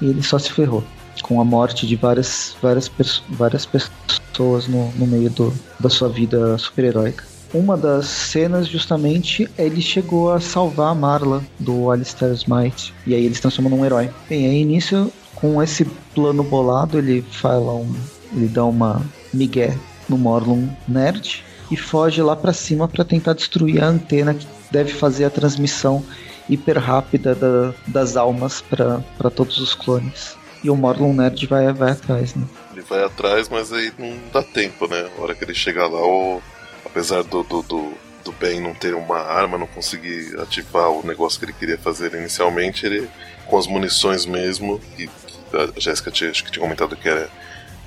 e 0.00 0.06
ele 0.06 0.22
só 0.22 0.38
se 0.38 0.52
ferrou 0.52 0.84
com 1.22 1.40
a 1.40 1.44
morte 1.44 1.84
de 1.86 1.96
várias, 1.96 2.56
várias, 2.62 2.90
várias 3.28 3.66
pessoas 3.66 4.68
no, 4.68 4.92
no 4.92 5.06
meio 5.06 5.28
do, 5.30 5.52
da 5.80 5.88
sua 5.88 6.08
vida 6.08 6.56
super-heróica. 6.58 7.24
Uma 7.52 7.76
das 7.76 8.06
cenas, 8.06 8.68
justamente, 8.68 9.48
ele 9.58 9.80
chegou 9.80 10.32
a 10.32 10.38
salvar 10.38 10.92
a 10.92 10.94
Marla 10.94 11.42
do 11.58 11.90
Alistair 11.90 12.32
Smite. 12.34 12.94
E 13.06 13.14
aí 13.14 13.24
eles 13.24 13.40
transformam 13.40 13.76
num 13.76 13.84
herói. 13.84 14.10
Bem, 14.28 14.46
aí 14.46 14.60
início, 14.60 15.10
com 15.34 15.60
esse 15.62 15.84
plano 16.14 16.44
bolado, 16.44 16.98
ele 16.98 17.22
fala 17.32 17.74
um. 17.74 17.92
Ele 18.32 18.46
dá 18.46 18.64
uma 18.64 19.02
migué 19.32 19.76
no 20.08 20.18
Morlun 20.18 20.68
Nerd 20.86 21.42
e 21.70 21.76
foge 21.76 22.22
lá 22.22 22.34
para 22.34 22.52
cima 22.52 22.88
para 22.88 23.04
tentar 23.04 23.34
destruir 23.34 23.82
a 23.82 23.86
antena 23.86 24.34
que 24.34 24.46
deve 24.70 24.92
fazer 24.92 25.24
a 25.24 25.30
transmissão 25.30 26.04
hiper 26.48 26.78
rápida 26.78 27.34
da, 27.34 27.74
das 27.86 28.16
almas 28.16 28.62
para 28.62 29.30
todos 29.30 29.58
os 29.58 29.74
clones. 29.74 30.36
E 30.62 30.70
o 30.70 30.76
Morlun 30.76 31.12
Nerd 31.12 31.46
vai, 31.46 31.72
vai 31.72 31.92
atrás, 31.92 32.34
né? 32.34 32.44
Ele 32.72 32.82
vai 32.82 33.04
atrás, 33.04 33.48
mas 33.48 33.72
aí 33.72 33.92
não 33.98 34.16
dá 34.32 34.42
tempo, 34.42 34.88
né? 34.88 35.08
A 35.16 35.22
hora 35.22 35.34
que 35.34 35.44
ele 35.44 35.54
chegar 35.54 35.86
lá, 35.86 36.00
o... 36.00 36.40
apesar 36.84 37.22
do, 37.22 37.42
do, 37.44 37.62
do, 37.62 37.92
do 38.24 38.32
Ben 38.32 38.60
não 38.60 38.74
ter 38.74 38.94
uma 38.94 39.18
arma, 39.18 39.58
não 39.58 39.66
conseguir 39.66 40.38
ativar 40.40 40.90
o 40.90 41.06
negócio 41.06 41.38
que 41.38 41.44
ele 41.44 41.52
queria 41.52 41.78
fazer 41.78 42.14
inicialmente, 42.14 42.86
ele, 42.86 43.08
com 43.46 43.58
as 43.58 43.66
munições 43.66 44.26
mesmo, 44.26 44.80
que 44.96 45.08
a 45.52 45.80
Jéssica 45.80 46.10
tinha, 46.10 46.30
acho 46.30 46.44
que 46.44 46.50
tinha 46.50 46.62
comentado 46.62 46.96
que 46.96 47.08
era 47.08 47.30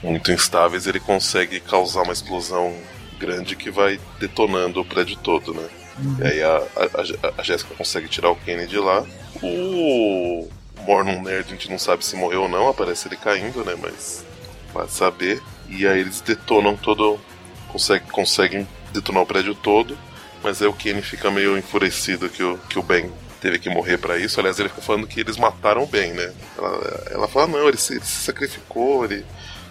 muito 0.01 0.32
instáveis, 0.32 0.88
ele 0.88 0.99
consegue 0.99 1.59
causar 1.59 2.03
uma 2.03 2.13
explosão 2.13 2.73
grande 3.22 3.55
que 3.55 3.69
vai 3.69 3.99
detonando 4.19 4.82
o 4.82 4.86
prédio 4.86 5.15
todo, 5.17 5.53
né? 5.53 5.69
Uhum. 5.99 6.17
E 6.19 6.28
aí 6.28 6.43
a, 6.43 6.57
a, 6.57 7.41
a 7.41 7.43
Jéssica 7.43 7.76
consegue 7.76 8.07
tirar 8.07 8.32
o 8.32 8.36
Kenny 8.36 8.65
de 8.65 8.80
lá. 8.80 9.05
O 9.43 10.49
Mornon 10.82 11.22
Nerd 11.22 11.47
a 11.47 11.51
gente 11.51 11.69
não 11.69 11.78
sabe 11.78 12.03
se 12.03 12.15
morreu 12.15 12.43
ou 12.43 12.49
não, 12.49 12.67
aparece 12.67 13.07
ele 13.07 13.15
caindo, 13.15 13.63
né? 13.63 13.76
Mas 13.80 14.26
vai 14.74 14.88
saber. 14.88 15.41
E 15.69 15.86
aí 15.86 15.99
eles 15.99 16.19
detonam 16.22 16.76
todo. 16.76 17.19
Conseguem, 17.67 18.07
conseguem 18.09 18.67
detonar 18.91 19.22
o 19.22 19.28
prédio 19.28 19.53
todo. 19.53 19.97
Mas 20.43 20.59
aí 20.61 20.67
o 20.67 20.74
Kenny 20.74 21.03
fica 21.03 21.30
meio 21.30 21.57
enfurecido 21.57 22.28
que 22.28 22.41
o, 22.41 22.57
que 22.57 22.80
o 22.80 22.82
Ben 22.82 23.11
teve 23.39 23.59
que 23.59 23.69
morrer 23.69 23.97
para 23.97 24.17
isso. 24.17 24.39
Aliás, 24.39 24.59
ele 24.59 24.69
fica 24.69 24.82
falando 24.82 25.07
que 25.07 25.19
eles 25.19 25.38
mataram 25.38 25.84
o 25.84 25.88
Ben, 25.88 26.13
né? 26.13 26.34
Ela, 26.57 27.03
ela 27.11 27.28
fala, 27.28 27.47
não, 27.47 27.67
ele 27.67 27.78
se, 27.78 27.93
ele 27.93 28.05
se 28.05 28.24
sacrificou, 28.24 29.05
ele 29.05 29.24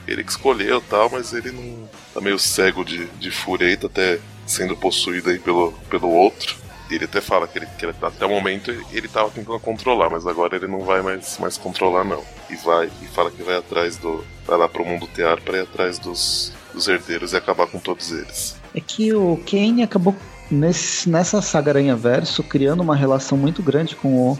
ele 0.06 0.24
que 0.24 0.30
escolheu 0.30 0.80
tal, 0.80 1.10
mas 1.10 1.32
ele 1.32 1.50
não 1.50 1.88
tá 2.12 2.20
meio 2.20 2.38
cego 2.38 2.84
de, 2.84 3.06
de 3.18 3.30
fúria 3.30 3.68
aí, 3.68 3.76
tá 3.76 3.86
até 3.86 4.18
sendo 4.46 4.76
possuído 4.76 5.30
aí 5.30 5.38
pelo, 5.38 5.72
pelo 5.88 6.08
outro. 6.08 6.56
Ele 6.90 7.04
até 7.04 7.20
fala 7.20 7.46
que, 7.46 7.56
ele, 7.56 7.66
que 7.78 7.86
até 7.86 8.26
o 8.26 8.28
momento 8.28 8.72
ele 8.92 9.06
tava 9.06 9.30
tentando 9.30 9.60
controlar, 9.60 10.10
mas 10.10 10.26
agora 10.26 10.56
ele 10.56 10.66
não 10.66 10.80
vai 10.80 11.00
mais, 11.00 11.38
mais 11.38 11.56
controlar 11.56 12.02
não. 12.02 12.22
E 12.50 12.56
vai, 12.56 12.90
e 13.00 13.06
fala 13.06 13.30
que 13.30 13.42
vai 13.44 13.56
atrás 13.56 13.96
do. 13.96 14.24
vai 14.44 14.58
lá 14.58 14.68
pro 14.68 14.84
mundo 14.84 15.06
tear 15.06 15.40
para 15.40 15.58
ir 15.58 15.60
atrás 15.60 16.00
dos, 16.00 16.52
dos 16.74 16.88
herdeiros 16.88 17.32
e 17.32 17.36
acabar 17.36 17.68
com 17.68 17.78
todos 17.78 18.10
eles. 18.10 18.56
É 18.74 18.80
que 18.80 19.14
o 19.14 19.40
Kane 19.48 19.84
acabou 19.84 20.16
nesse, 20.50 21.08
nessa 21.08 21.40
saga 21.40 21.70
Aranha 21.70 21.94
Verso 21.94 22.42
criando 22.42 22.80
uma 22.80 22.96
relação 22.96 23.38
muito 23.38 23.62
grande 23.62 23.94
com 23.94 24.32
o, 24.32 24.38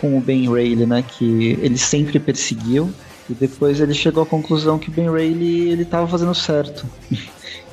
com 0.00 0.16
o 0.16 0.20
Ben 0.20 0.48
Rayleigh, 0.48 0.86
né? 0.86 1.02
Que 1.02 1.58
ele 1.60 1.78
sempre 1.78 2.20
perseguiu 2.20 2.92
e 3.28 3.34
depois 3.34 3.80
ele 3.80 3.94
chegou 3.94 4.22
à 4.22 4.26
conclusão 4.26 4.78
que 4.78 4.90
Ben 4.90 5.10
Reilly 5.10 5.70
ele 5.70 5.82
estava 5.82 6.06
fazendo 6.06 6.34
certo. 6.34 6.86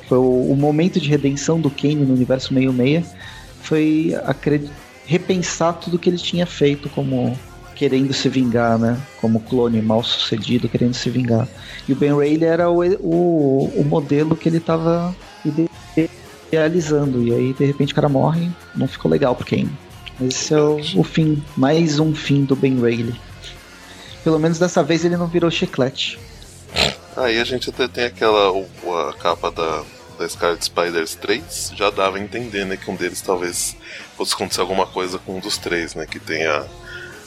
foi 0.08 0.18
o, 0.18 0.52
o, 0.52 0.56
momento 0.56 1.00
de 1.00 1.08
redenção 1.08 1.60
do 1.60 1.70
Kane 1.70 1.96
no 1.96 2.14
universo 2.14 2.52
66 2.52 3.14
foi 3.62 4.14
repensar 5.06 5.74
tudo 5.74 5.98
que 5.98 6.08
ele 6.08 6.18
tinha 6.18 6.46
feito 6.46 6.88
como 6.90 7.36
querendo 7.74 8.12
se 8.12 8.28
vingar, 8.28 8.78
né? 8.78 8.98
Como 9.20 9.40
clone 9.40 9.82
mal 9.82 10.02
sucedido 10.02 10.68
querendo 10.68 10.94
se 10.94 11.10
vingar. 11.10 11.46
E 11.88 11.92
o 11.92 11.96
Ben 11.96 12.16
Reilly 12.16 12.44
era 12.44 12.70
o, 12.70 12.82
o, 13.00 13.72
o 13.76 13.84
modelo 13.84 14.36
que 14.36 14.48
ele 14.48 14.58
estava 14.58 15.14
idealizando. 16.50 17.22
E 17.22 17.34
aí 17.34 17.52
de 17.52 17.64
repente 17.64 17.92
o 17.92 17.96
cara 17.96 18.08
morre, 18.08 18.50
não 18.74 18.88
ficou 18.88 19.10
legal 19.10 19.34
pro 19.34 19.46
Kane. 19.46 19.70
Esse 20.20 20.54
é 20.54 20.60
o, 20.60 20.80
o 20.96 21.04
fim, 21.04 21.42
mais 21.56 21.98
um 21.98 22.14
fim 22.14 22.44
do 22.44 22.56
Ben 22.56 22.80
Reilly. 22.80 23.14
Pelo 24.26 24.40
menos 24.40 24.58
dessa 24.58 24.82
vez 24.82 25.04
ele 25.04 25.16
não 25.16 25.28
virou 25.28 25.48
chiclete. 25.52 26.18
Aí 27.16 27.40
a 27.40 27.44
gente 27.44 27.70
até 27.70 27.86
tem 27.86 28.04
aquela 28.06 28.50
a 28.50 29.12
capa 29.12 29.52
da, 29.52 29.84
da 30.18 30.28
Scarlet 30.28 30.64
Spiders 30.64 31.14
3, 31.14 31.70
já 31.76 31.90
dava 31.90 32.16
a 32.16 32.20
entender 32.20 32.64
né, 32.64 32.76
que 32.76 32.90
um 32.90 32.96
deles 32.96 33.20
talvez 33.20 33.76
fosse 34.16 34.34
acontecer 34.34 34.60
alguma 34.60 34.84
coisa 34.84 35.16
com 35.20 35.36
um 35.36 35.38
dos 35.38 35.56
três, 35.56 35.94
né? 35.94 36.06
Que 36.06 36.18
tenha 36.18 36.66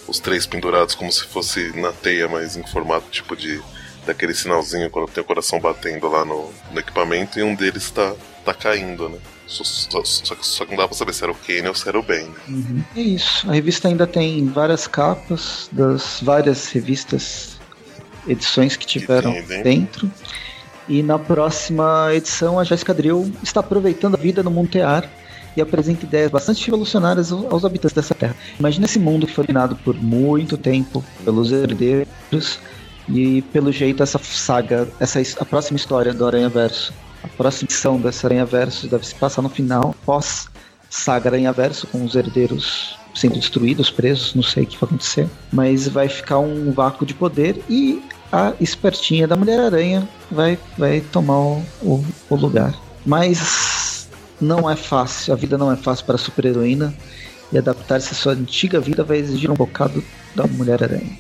os 0.10 0.20
três 0.20 0.46
pendurados 0.46 0.94
como 0.94 1.10
se 1.10 1.24
fosse 1.24 1.72
na 1.80 1.94
teia, 1.94 2.28
mas 2.28 2.58
em 2.58 2.68
formato 2.68 3.10
tipo 3.10 3.34
de 3.34 3.62
daquele 4.06 4.34
sinalzinho 4.34 4.90
quando 4.90 5.10
tem 5.10 5.24
o 5.24 5.26
coração 5.26 5.58
batendo 5.58 6.10
lá 6.10 6.26
no, 6.26 6.52
no 6.70 6.80
equipamento 6.82 7.40
e 7.40 7.44
um 7.44 7.56
deles 7.56 7.84
está 7.84 8.14
tá 8.44 8.54
caindo, 8.54 9.08
né? 9.08 9.20
Só, 9.50 9.64
só, 9.64 10.04
só, 10.04 10.36
só, 10.40 10.64
que 10.64 10.72
não 10.72 10.78
dá 10.78 10.88
pra 10.88 10.96
saber 10.96 11.12
se 11.12 11.24
era 11.24 11.32
o 11.32 11.36
Kane 11.36 11.68
ou 11.68 11.74
se 11.74 11.90
era 11.90 12.00
o 12.00 12.04
Ben. 12.04 12.26
Né? 12.26 12.34
Uhum. 12.48 12.84
É 12.96 13.02
isso. 13.02 13.50
A 13.50 13.54
revista 13.54 13.88
ainda 13.88 14.06
tem 14.06 14.46
várias 14.46 14.86
capas 14.86 15.68
das 15.72 16.20
várias 16.22 16.68
revistas, 16.68 17.60
edições 18.28 18.78
que 18.78 18.86
tiveram 18.86 19.34
que 19.34 19.42
dentro. 19.42 19.64
dentro. 19.64 20.12
E 20.88 21.02
na 21.02 21.18
próxima 21.18 22.10
edição, 22.14 22.60
a 22.60 22.64
Jéssica 22.64 22.94
Drill 22.94 23.32
está 23.42 23.60
aproveitando 23.60 24.16
a 24.16 24.18
vida 24.20 24.44
no 24.44 24.52
Montear 24.52 25.10
e 25.58 25.62
apresenta 25.62 26.06
ideias 26.06 26.30
bastante 26.30 26.64
revolucionárias 26.66 27.32
aos 27.32 27.66
habitantes 27.66 27.96
dessa 27.96 28.14
terra. 28.14 28.36
Imagina 28.60 28.86
esse 28.86 29.00
mundo 29.00 29.26
que 29.26 29.34
foi 29.34 29.46
dominado 29.48 29.76
por 29.78 29.96
muito 29.96 30.58
tempo 30.58 31.04
pelos 31.26 31.52
herdeiros 31.52 32.60
e 33.08 33.42
pelo 33.52 33.72
jeito 33.72 34.04
essa 34.04 34.20
saga, 34.20 34.88
essa 35.00 35.20
a 35.40 35.46
próxima 35.46 35.78
história 35.78 36.14
do 36.14 36.26
Aranha 36.26 36.50
Verso 36.50 36.94
a 37.24 37.28
próxima 37.28 37.68
edição 37.68 38.00
dessa 38.00 38.28
Aranha 38.28 38.46
Verso 38.46 38.88
deve 38.88 39.06
se 39.06 39.16
passar 39.16 39.42
no 39.42 39.50
final, 39.50 39.96
pós 40.06 40.48
saga 40.90 41.30
Aranha 41.30 41.52
Verso, 41.52 41.88
com 41.88 42.04
os 42.04 42.16
herdeiros 42.16 42.98
sendo 43.14 43.36
destruídos, 43.36 43.90
presos, 43.90 44.34
não 44.34 44.44
sei 44.44 44.64
o 44.64 44.68
que 44.68 44.78
vai 44.78 44.88
acontecer. 44.88 45.28
Mas 45.52 45.88
vai 45.88 46.08
ficar 46.08 46.40
um 46.40 46.72
vácuo 46.72 47.06
de 47.06 47.14
poder 47.14 47.62
e 47.70 48.02
a 48.32 48.54
espertinha 48.60 49.28
da 49.28 49.36
Mulher-Aranha 49.36 50.08
vai, 50.32 50.58
vai 50.78 51.02
tomar 51.02 51.40
o, 51.40 51.64
o, 51.82 52.06
o, 52.30 52.36
lugar. 52.36 52.74
Mas 53.06 54.08
não 54.40 54.70
é 54.70 54.76
fácil, 54.76 55.34
a 55.34 55.36
vida 55.36 55.58
não 55.58 55.72
é 55.72 55.76
fácil 55.76 56.06
para 56.06 56.16
a 56.16 56.20
super-heroína 56.20 56.94
e 57.52 57.58
adaptar-se 57.58 58.12
à 58.12 58.16
sua 58.16 58.34
antiga 58.34 58.80
vida 58.80 59.04
vai 59.04 59.18
exigir 59.18 59.50
um 59.50 59.56
bocado 59.56 60.04
da 60.36 60.46
Mulher-Aranha. 60.46 61.18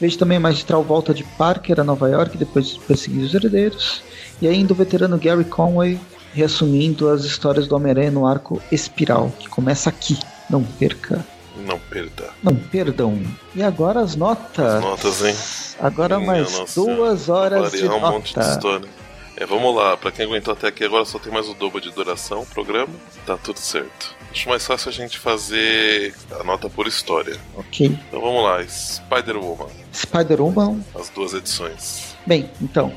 Vejo 0.00 0.18
também 0.18 0.38
a 0.38 0.40
magistral 0.40 0.82
volta 0.82 1.12
de 1.12 1.24
Parker 1.36 1.80
a 1.80 1.84
Nova 1.84 2.08
York 2.08 2.36
depois 2.36 2.68
de 2.68 2.80
perseguir 2.80 3.24
os 3.24 3.34
herdeiros 3.34 4.02
e 4.40 4.48
ainda 4.48 4.72
o 4.72 4.76
veterano 4.76 5.18
Gary 5.18 5.44
Conway 5.44 5.98
reassumindo 6.34 7.08
as 7.08 7.24
histórias 7.24 7.68
do 7.68 7.76
Homem-Aranha 7.76 8.10
no 8.10 8.26
arco 8.26 8.60
Espiral, 8.72 9.32
que 9.38 9.48
começa 9.48 9.88
aqui. 9.88 10.18
Não 10.50 10.62
perca. 10.62 11.24
Não 11.64 11.78
perda. 11.78 12.30
Não 12.42 12.54
perdam. 12.54 13.22
E 13.54 13.62
agora 13.62 14.00
as 14.00 14.16
notas. 14.16 14.74
As 14.74 14.82
notas, 14.82 15.24
hein? 15.24 15.34
Agora 15.80 16.18
Minha 16.18 16.32
mais 16.32 16.58
nossa, 16.58 16.80
duas 16.80 17.28
horas 17.28 17.72
de 17.72 17.84
um 17.84 18.00
nota. 18.00 18.10
monte 18.10 18.34
de 18.34 18.40
história. 18.40 18.88
É, 19.36 19.46
vamos 19.46 19.74
lá, 19.74 19.96
pra 19.96 20.12
quem 20.12 20.26
aguentou 20.26 20.52
até 20.52 20.68
aqui, 20.68 20.84
agora 20.84 21.04
só 21.04 21.18
tem 21.18 21.32
mais 21.32 21.48
o 21.48 21.54
dobro 21.54 21.80
de 21.80 21.90
duração 21.90 22.42
o 22.42 22.46
programa. 22.46 22.92
Tá 23.26 23.36
tudo 23.36 23.58
certo. 23.58 24.14
Acho 24.30 24.48
mais 24.48 24.64
fácil 24.66 24.88
a 24.90 24.92
gente 24.92 25.18
fazer 25.18 26.14
a 26.40 26.44
nota 26.44 26.68
por 26.68 26.86
história. 26.86 27.36
Ok. 27.56 27.86
Então 28.08 28.20
vamos 28.20 28.42
lá, 28.44 28.64
Spider-Woman. 28.66 29.70
Spider-Woman. 29.92 30.84
As 30.94 31.08
duas 31.08 31.34
edições. 31.34 32.14
Bem, 32.26 32.48
então, 32.60 32.92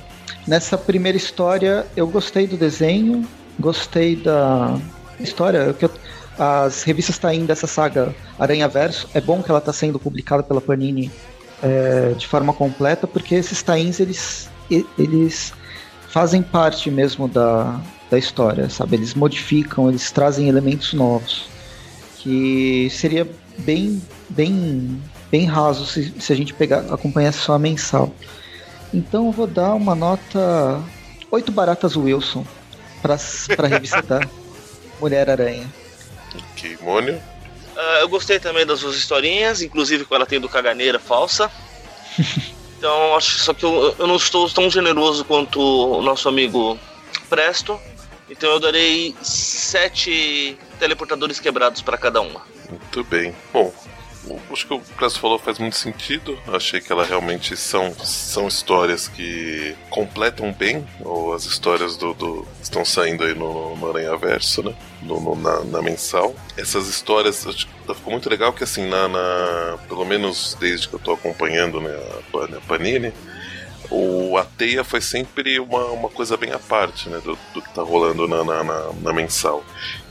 Nessa 0.47 0.77
primeira 0.77 1.17
história, 1.17 1.85
eu 1.95 2.07
gostei 2.07 2.47
do 2.47 2.57
desenho, 2.57 3.27
gostei 3.59 4.15
da 4.15 4.79
história. 5.19 5.73
Que 5.73 5.85
eu, 5.85 5.91
as 6.37 6.83
revistas 6.83 7.17
tá 7.17 7.33
indo 7.33 7.47
dessa 7.47 7.67
saga 7.67 8.15
Aranha 8.37 8.67
Verso. 8.67 9.09
É 9.13 9.19
bom 9.19 9.41
que 9.41 9.49
ela 9.49 9.59
está 9.59 9.73
sendo 9.73 9.99
publicada 9.99 10.43
pela 10.43 10.61
Panini 10.61 11.11
é, 11.61 12.13
de 12.17 12.27
forma 12.27 12.53
completa, 12.53 13.07
porque 13.07 13.35
esses 13.35 13.61
tains 13.63 13.99
eles, 13.99 14.49
eles 14.97 15.53
fazem 16.09 16.41
parte 16.41 16.91
mesmo 16.91 17.27
da, 17.27 17.79
da 18.09 18.17
história, 18.17 18.69
sabe? 18.69 18.95
Eles 18.95 19.13
modificam, 19.13 19.89
eles 19.89 20.11
trazem 20.11 20.47
elementos 20.47 20.93
novos. 20.93 21.47
Que 22.17 22.89
seria 22.91 23.27
bem, 23.59 24.01
bem, 24.29 25.01
bem 25.31 25.45
raso 25.45 25.85
se, 25.85 26.13
se 26.19 26.33
a 26.33 26.35
gente 26.35 26.53
pegar, 26.53 26.79
acompanhasse 26.93 27.39
só 27.39 27.53
a 27.53 27.59
mensal. 27.59 28.11
Então 28.93 29.27
eu 29.27 29.31
vou 29.31 29.47
dar 29.47 29.73
uma 29.73 29.95
nota 29.95 30.81
8 31.29 31.51
baratas 31.51 31.95
Wilson 31.95 32.45
para 33.01 33.15
a 33.15 33.67
revista 33.67 34.01
da 34.01 34.21
Mulher 34.99 35.29
Aranha. 35.29 35.71
Ok, 36.51 36.77
Mônio? 36.81 37.15
Uh, 37.15 37.99
eu 38.01 38.09
gostei 38.09 38.39
também 38.39 38.65
das 38.65 38.79
suas 38.79 38.95
historinhas, 38.95 39.61
inclusive 39.61 40.05
com 40.05 40.15
ela 40.15 40.25
tendo 40.25 40.49
caganeira 40.49 40.99
falsa. 40.99 41.51
então, 42.77 43.15
acho 43.15 43.37
só 43.39 43.53
que 43.53 43.63
eu, 43.63 43.95
eu 43.99 44.07
não 44.07 44.15
estou 44.15 44.49
tão 44.49 44.69
generoso 44.69 45.23
quanto 45.23 45.59
o 45.59 46.01
nosso 46.01 46.27
amigo 46.27 46.79
Presto. 47.29 47.79
Então 48.29 48.49
eu 48.51 48.59
darei 48.59 49.15
sete 49.21 50.57
teleportadores 50.79 51.39
quebrados 51.39 51.81
para 51.81 51.97
cada 51.97 52.21
uma. 52.21 52.41
Muito 52.69 53.03
bem. 53.05 53.33
Bom, 53.53 53.73
acho 54.51 54.67
que 54.67 54.73
o 54.73 54.79
que 54.79 55.05
o 55.05 55.09
falou 55.11 55.39
faz 55.39 55.59
muito 55.59 55.75
sentido. 55.75 56.37
Achei 56.47 56.81
que 56.81 56.91
ela 56.91 57.05
realmente 57.05 57.55
são, 57.55 57.93
são 57.95 58.47
histórias 58.47 59.07
que 59.07 59.75
completam 59.89 60.51
bem 60.51 60.85
ou 61.01 61.33
as 61.33 61.45
histórias 61.45 61.97
do, 61.97 62.13
do 62.13 62.47
estão 62.61 62.83
saindo 62.83 63.23
aí 63.23 63.33
no, 63.33 63.75
no 63.75 63.89
Aranha 63.89 64.15
Verso, 64.17 64.63
né? 64.63 64.75
No, 65.01 65.19
no, 65.19 65.35
na, 65.35 65.63
na, 65.63 65.81
mensal. 65.81 66.35
Essas 66.57 66.87
histórias 66.87 67.45
que 67.45 67.95
ficou 67.95 68.11
muito 68.11 68.29
legal 68.29 68.51
que 68.53 68.63
assim, 68.63 68.87
na, 68.87 69.07
na, 69.07 69.77
pelo 69.87 70.05
menos 70.05 70.55
desde 70.59 70.87
que 70.87 70.95
eu 70.95 70.99
tô 70.99 71.13
acompanhando 71.13 71.79
né, 71.79 71.91
a, 71.91 72.57
a 72.57 72.61
Panini, 72.61 73.13
o, 73.89 74.37
a 74.37 74.43
teia 74.43 74.83
foi 74.83 75.01
sempre 75.01 75.59
uma, 75.59 75.85
uma 75.85 76.09
coisa 76.09 76.35
bem 76.35 76.51
à 76.51 76.59
parte 76.59 77.09
né, 77.09 77.19
do, 77.19 77.37
do 77.53 77.61
que 77.61 77.73
tá 77.73 77.81
rolando 77.81 78.27
na, 78.27 78.43
na, 78.43 78.63
na, 78.63 78.93
na 79.01 79.13
mensal. 79.13 79.63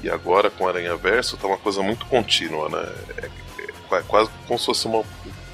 E 0.02 0.08
agora 0.08 0.50
com 0.50 0.68
Aranha 0.68 0.96
Verso 0.96 1.36
tá 1.36 1.46
uma 1.46 1.58
coisa 1.58 1.82
muito 1.82 2.06
contínua, 2.06 2.68
né? 2.68 2.88
É, 3.18 3.45
quase 3.86 4.30
como 4.46 4.58
se 4.58 4.66
fosse 4.66 4.86
uma, 4.86 5.04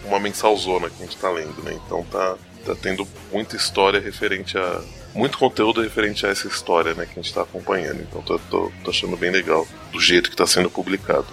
uma 0.04 0.18
mensalzona 0.18 0.88
que 0.88 1.02
a 1.02 1.06
gente 1.06 1.16
tá 1.16 1.30
lendo, 1.30 1.62
né? 1.62 1.78
Então 1.86 2.04
tá, 2.04 2.36
tá 2.64 2.74
tendo 2.74 3.06
muita 3.32 3.56
história 3.56 4.00
referente 4.00 4.56
a. 4.58 4.80
Muito 5.14 5.36
conteúdo 5.36 5.82
referente 5.82 6.24
a 6.24 6.30
essa 6.30 6.48
história 6.48 6.94
né, 6.94 7.04
que 7.04 7.12
a 7.12 7.14
gente 7.16 7.26
está 7.26 7.42
acompanhando. 7.42 8.00
Então 8.00 8.22
tô, 8.22 8.38
tô, 8.38 8.72
tô, 8.82 8.90
achando 8.90 9.14
bem 9.14 9.30
legal 9.30 9.68
do 9.92 10.00
jeito 10.00 10.30
que 10.30 10.34
está 10.34 10.46
sendo 10.46 10.70
publicado. 10.70 11.26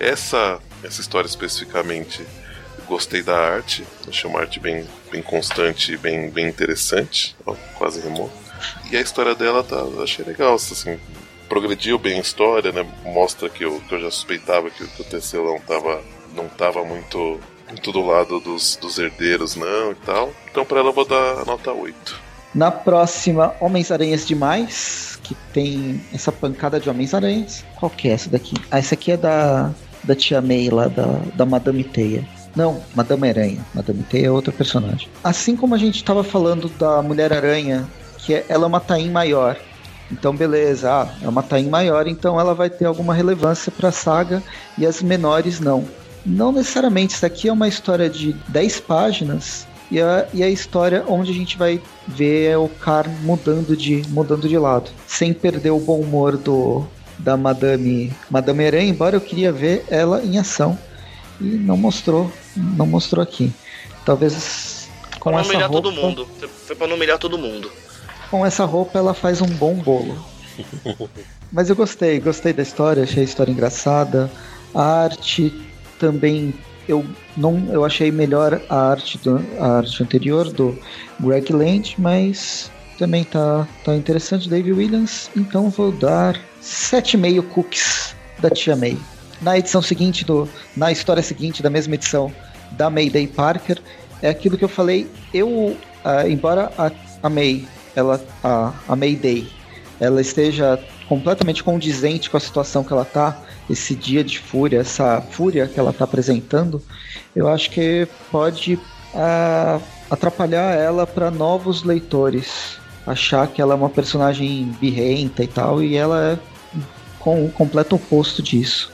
Essa, 0.00 0.58
essa 0.82 1.02
história 1.02 1.28
especificamente, 1.28 2.24
gostei 2.86 3.22
da 3.22 3.36
arte. 3.36 3.84
Achei 4.08 4.30
uma 4.30 4.40
arte 4.40 4.58
bem, 4.58 4.86
bem 5.12 5.20
constante 5.20 5.92
e 5.92 5.98
bem, 5.98 6.30
bem 6.30 6.48
interessante. 6.48 7.36
Ó, 7.44 7.54
quase 7.76 8.00
rimou. 8.00 8.32
E 8.90 8.96
a 8.96 9.00
história 9.02 9.34
dela 9.34 9.62
tá, 9.62 9.76
achei 10.02 10.24
legal. 10.24 10.54
Assim, 10.54 10.98
progrediu 11.48 11.98
bem 11.98 12.18
a 12.18 12.22
história, 12.22 12.72
né? 12.72 12.86
Mostra 13.04 13.48
que 13.48 13.64
eu, 13.64 13.80
que 13.88 13.94
eu 13.94 14.00
já 14.00 14.10
suspeitava 14.10 14.70
que 14.70 14.84
o 14.84 15.04
Tecelão 15.04 15.58
tava 15.60 16.02
não 16.34 16.48
tava 16.48 16.84
muito, 16.84 17.38
muito 17.68 17.92
do 17.92 18.04
lado 18.04 18.40
dos, 18.40 18.76
dos 18.76 18.98
herdeiros, 18.98 19.56
não 19.56 19.92
e 19.92 19.94
tal. 19.96 20.32
Então, 20.50 20.64
para 20.64 20.80
ela, 20.80 20.88
eu 20.88 20.92
vou 20.92 21.06
dar 21.06 21.44
nota 21.44 21.72
8. 21.72 22.28
Na 22.54 22.70
próxima, 22.70 23.54
Homens-Aranhas 23.60 24.26
Demais, 24.26 25.18
que 25.22 25.34
tem 25.52 26.00
essa 26.12 26.32
pancada 26.32 26.80
de 26.80 26.88
Homens-Aranhas. 26.88 27.64
Qual 27.78 27.90
que 27.90 28.08
é 28.08 28.12
essa 28.12 28.30
daqui? 28.30 28.54
Ah, 28.70 28.78
essa 28.78 28.94
aqui 28.94 29.12
é 29.12 29.16
da, 29.16 29.70
da 30.02 30.14
Tia 30.14 30.40
May 30.40 30.70
lá, 30.70 30.88
da, 30.88 31.20
da 31.34 31.44
Madame 31.44 31.84
Teia. 31.84 32.26
Não, 32.56 32.82
Madame 32.94 33.28
Aranha. 33.28 33.64
Madame 33.74 34.02
Teia 34.04 34.26
é 34.26 34.30
outra 34.30 34.52
personagem. 34.52 35.08
Assim 35.22 35.54
como 35.54 35.74
a 35.74 35.78
gente 35.78 35.96
estava 35.96 36.24
falando 36.24 36.68
da 36.70 37.02
Mulher 37.02 37.32
Aranha, 37.32 37.86
que 38.18 38.34
é, 38.34 38.44
ela 38.48 38.64
é 38.64 38.66
uma 38.66 38.80
Tain 38.80 39.10
maior. 39.10 39.56
Então, 40.10 40.34
beleza, 40.34 40.90
ah, 40.90 41.08
é 41.22 41.28
uma 41.28 41.42
Tain 41.42 41.68
maior, 41.68 42.06
então 42.06 42.40
ela 42.40 42.54
vai 42.54 42.70
ter 42.70 42.86
alguma 42.86 43.12
relevância 43.12 43.70
para 43.70 43.90
a 43.90 43.92
saga 43.92 44.42
e 44.78 44.86
as 44.86 45.02
menores 45.02 45.60
não. 45.60 45.84
Não 46.24 46.52
necessariamente, 46.52 47.14
isso 47.14 47.24
aqui 47.24 47.48
é 47.48 47.52
uma 47.52 47.68
história 47.68 48.08
de 48.08 48.32
10 48.48 48.80
páginas 48.80 49.66
e 49.90 50.00
a, 50.00 50.26
e 50.34 50.42
a 50.42 50.48
história 50.48 51.04
onde 51.08 51.30
a 51.30 51.34
gente 51.34 51.56
vai 51.56 51.80
ver 52.06 52.56
o 52.58 52.68
Car 52.68 53.08
mudando 53.22 53.76
de, 53.76 54.02
mudando 54.08 54.48
de 54.48 54.58
lado, 54.58 54.90
sem 55.06 55.32
perder 55.32 55.70
o 55.70 55.80
bom 55.80 56.00
humor 56.00 56.36
do, 56.36 56.86
da 57.18 57.36
Madame, 57.36 58.12
Madame 58.30 58.66
Aranha, 58.66 58.88
embora 58.88 59.16
eu 59.16 59.20
queria 59.20 59.50
ver 59.50 59.84
ela 59.88 60.22
em 60.22 60.38
ação 60.38 60.78
e 61.40 61.44
não 61.44 61.76
mostrou, 61.76 62.30
não 62.56 62.86
mostrou 62.86 63.22
aqui. 63.22 63.52
Talvez 64.04 64.88
com 65.18 65.30
pra 65.30 65.40
essa 65.40 65.50
humilhar 65.50 65.70
roupa, 65.70 65.90
todo 65.90 66.00
mundo. 66.00 66.28
Foi 66.66 66.76
para 66.76 66.86
não 66.86 66.96
humilhar 66.96 67.18
todo 67.18 67.38
mundo. 67.38 67.70
Com 68.30 68.44
essa 68.44 68.64
roupa 68.64 68.98
ela 68.98 69.14
faz 69.14 69.40
um 69.40 69.46
bom 69.46 69.74
bolo. 69.74 70.18
Mas 71.52 71.70
eu 71.70 71.76
gostei, 71.76 72.20
gostei 72.20 72.52
da 72.52 72.62
história, 72.62 73.02
achei 73.04 73.22
a 73.22 73.24
história 73.24 73.50
engraçada. 73.50 74.30
A 74.74 74.82
arte 74.82 75.52
também 75.98 76.54
eu 76.88 77.04
não 77.36 77.68
eu 77.70 77.84
achei 77.84 78.10
melhor 78.10 78.60
a 78.68 78.90
arte 78.90 79.18
do, 79.18 79.44
a 79.58 79.78
arte 79.78 80.02
anterior 80.02 80.50
do 80.50 80.76
Greg 81.20 81.52
Land, 81.52 81.96
mas 81.98 82.70
também 82.98 83.24
tá 83.24 83.66
tá 83.84 83.94
interessante 83.94 84.48
David 84.48 84.72
Williams, 84.72 85.30
então 85.36 85.70
vou 85.70 85.92
dar 85.92 86.40
7,5 86.62 87.42
cookies 87.48 88.14
da 88.38 88.50
Tia 88.50 88.74
May. 88.74 88.96
Na 89.40 89.58
edição 89.58 89.82
seguinte 89.82 90.24
do 90.24 90.48
na 90.76 90.90
história 90.90 91.22
seguinte 91.22 91.62
da 91.62 91.70
mesma 91.70 91.94
edição 91.94 92.32
da 92.72 92.90
Mayday 92.90 93.26
Parker, 93.26 93.80
é 94.22 94.28
aquilo 94.28 94.58
que 94.58 94.64
eu 94.64 94.68
falei, 94.68 95.08
eu 95.32 95.48
uh, 95.48 96.28
embora 96.28 96.72
a, 96.76 96.90
a 97.22 97.28
May, 97.28 97.66
ela 97.94 98.20
a, 98.42 98.72
a 98.88 98.96
Mayday, 98.96 99.48
ela 100.00 100.20
esteja 100.20 100.78
completamente 101.08 101.62
condizente 101.62 102.28
com 102.28 102.36
a 102.36 102.40
situação 102.40 102.84
que 102.84 102.92
ela 102.92 103.04
tá, 103.04 103.40
esse 103.68 103.94
dia 103.94 104.24
de 104.24 104.38
fúria, 104.38 104.80
essa 104.80 105.20
fúria 105.20 105.66
que 105.66 105.78
ela 105.78 105.90
está 105.90 106.04
apresentando, 106.04 106.82
eu 107.34 107.48
acho 107.48 107.70
que 107.70 108.08
pode 108.30 108.74
uh, 108.74 109.82
atrapalhar 110.10 110.74
ela 110.74 111.06
para 111.06 111.30
novos 111.30 111.82
leitores. 111.82 112.78
Achar 113.06 113.46
que 113.48 113.60
ela 113.60 113.74
é 113.74 113.76
uma 113.76 113.88
personagem 113.88 114.64
birrenta 114.80 115.42
e 115.42 115.46
tal, 115.46 115.82
e 115.82 115.96
ela 115.96 116.32
é 116.32 116.38
com 117.18 117.44
o 117.44 117.50
completo 117.50 117.96
oposto 117.96 118.42
disso. 118.42 118.90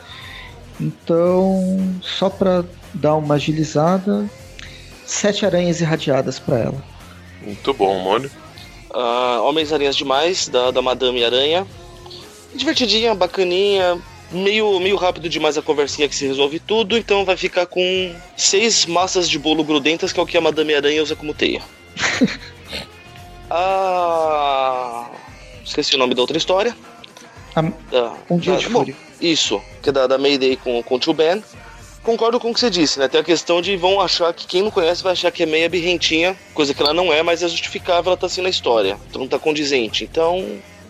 Então, 0.81 1.79
só 2.01 2.29
para 2.29 2.65
dar 2.93 3.15
uma 3.17 3.35
agilizada, 3.35 4.29
sete 5.05 5.45
aranhas 5.47 5.81
irradiadas 5.81 6.39
para 6.39 6.59
ela. 6.59 6.85
Muito 7.43 7.75
bom, 7.75 7.99
Mônio. 8.01 8.31
Uh, 8.91 9.43
Homens-Aranhas 9.43 9.97
Demais, 9.97 10.49
da, 10.49 10.71
da 10.71 10.81
Madame 10.81 11.25
Aranha. 11.25 11.67
Divertidinha, 12.55 13.15
bacaninha, 13.15 14.01
meio, 14.31 14.79
meio 14.81 14.97
rápido 14.97 15.29
demais 15.29 15.57
a 15.57 15.63
conversinha 15.63 16.09
que 16.09 16.15
se 16.15 16.27
resolve 16.27 16.59
tudo, 16.59 16.97
então 16.97 17.25
vai 17.25 17.37
ficar 17.37 17.67
com 17.67 18.15
seis 18.37 18.87
massas 18.87 19.29
de 19.29 19.39
bolo 19.39 19.65
grudentas, 19.65 20.13
que 20.13 20.21
é 20.21 20.23
o 20.23 20.27
que 20.27 20.37
a 20.37 20.41
Madame 20.41 20.75
Aranha 20.75 21.03
usa 21.03 21.17
como 21.17 21.35
teia. 21.35 21.63
ah, 23.51 25.11
esqueci 25.65 25.95
o 25.95 25.99
nome 25.99 26.15
da 26.15 26.21
outra 26.21 26.37
história. 26.37 26.77
da, 27.91 28.15
um 28.29 28.39
dia 28.39 28.55
da, 28.55 28.59
de 28.59 28.69
bom, 28.69 28.85
Isso, 29.21 29.63
que 29.83 29.89
é 29.89 29.93
da, 29.93 30.07
da 30.07 30.19
Mayday 30.19 30.57
com, 30.57 30.83
com 30.83 30.97
o 30.97 30.99
Tio 30.99 31.13
Ben. 31.13 31.43
Concordo 32.03 32.39
com 32.39 32.51
o 32.51 32.55
que 32.55 32.61
você 32.61 32.69
disse, 32.69 32.99
né? 32.99 33.09
Tem 33.09 33.19
a 33.19 33.25
questão 33.25 33.63
de 33.63 33.79
vão 33.79 33.99
achar 33.99 34.31
que 34.35 34.47
quem 34.47 34.63
não 34.63 34.71
conhece 34.71 35.03
vai 35.03 35.13
achar 35.13 35.31
que 35.31 35.43
é 35.43 35.47
meia 35.47 35.71
birrentinha, 35.71 36.37
coisa 36.53 36.75
que 36.75 36.83
ela 36.83 36.93
não 36.93 37.11
é, 37.11 37.23
mas 37.23 37.43
é 37.43 37.49
justificável, 37.49 38.11
ela 38.11 38.17
tá 38.17 38.27
assim 38.27 38.43
na 38.43 38.51
história. 38.51 38.99
Então 39.09 39.23
não 39.23 39.29
tá 39.29 39.39
condizente. 39.39 40.05
Então, 40.05 40.45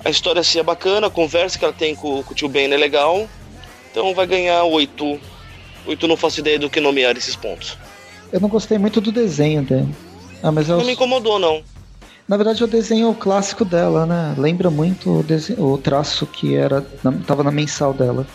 a 0.05 0.11
história 0.11 0.41
assim 0.41 0.59
é 0.59 0.63
bacana, 0.63 1.07
a 1.07 1.11
conversa 1.11 1.59
que 1.59 1.65
ela 1.65 1.73
tem 1.73 1.95
com, 1.95 2.23
com 2.23 2.33
o 2.33 2.35
tio 2.35 2.49
Ben 2.49 2.73
é 2.73 2.77
legal. 2.77 3.27
Então 3.91 4.15
vai 4.15 4.27
ganhar 4.27 4.63
oito. 4.65 5.19
Oito 5.87 6.09
não 6.09 6.17
faço 6.17 6.41
ideia 6.41 6.59
do 6.59 6.69
que 6.69 6.81
nomear 6.81 7.17
esses 7.17 7.37
pontos. 7.37 7.79
Eu 8.33 8.41
não 8.41 8.49
gostei 8.49 8.79
muito 8.79 9.01
do 9.01 9.13
desenho 9.13 9.63
dela. 9.63 9.89
Ah, 10.43 10.53
mas 10.53 10.69
eu... 10.69 10.77
Não 10.77 10.85
me 10.85 10.93
incomodou, 10.93 11.39
não. 11.39 11.63
Na 12.27 12.37
verdade, 12.37 12.65
o 12.65 12.67
desenho 12.67 13.15
clássico 13.15 13.65
dela, 13.65 14.07
né? 14.07 14.35
Lembra 14.37 14.71
muito 14.71 15.21
o, 15.21 15.23
desenho, 15.23 15.63
o 15.63 15.79
traço 15.79 16.27
que 16.27 16.57
era 16.57 16.85
na, 17.03 17.13
tava 17.13 17.43
na 17.43 17.51
mensal 17.51 17.93
dela. 17.93 18.27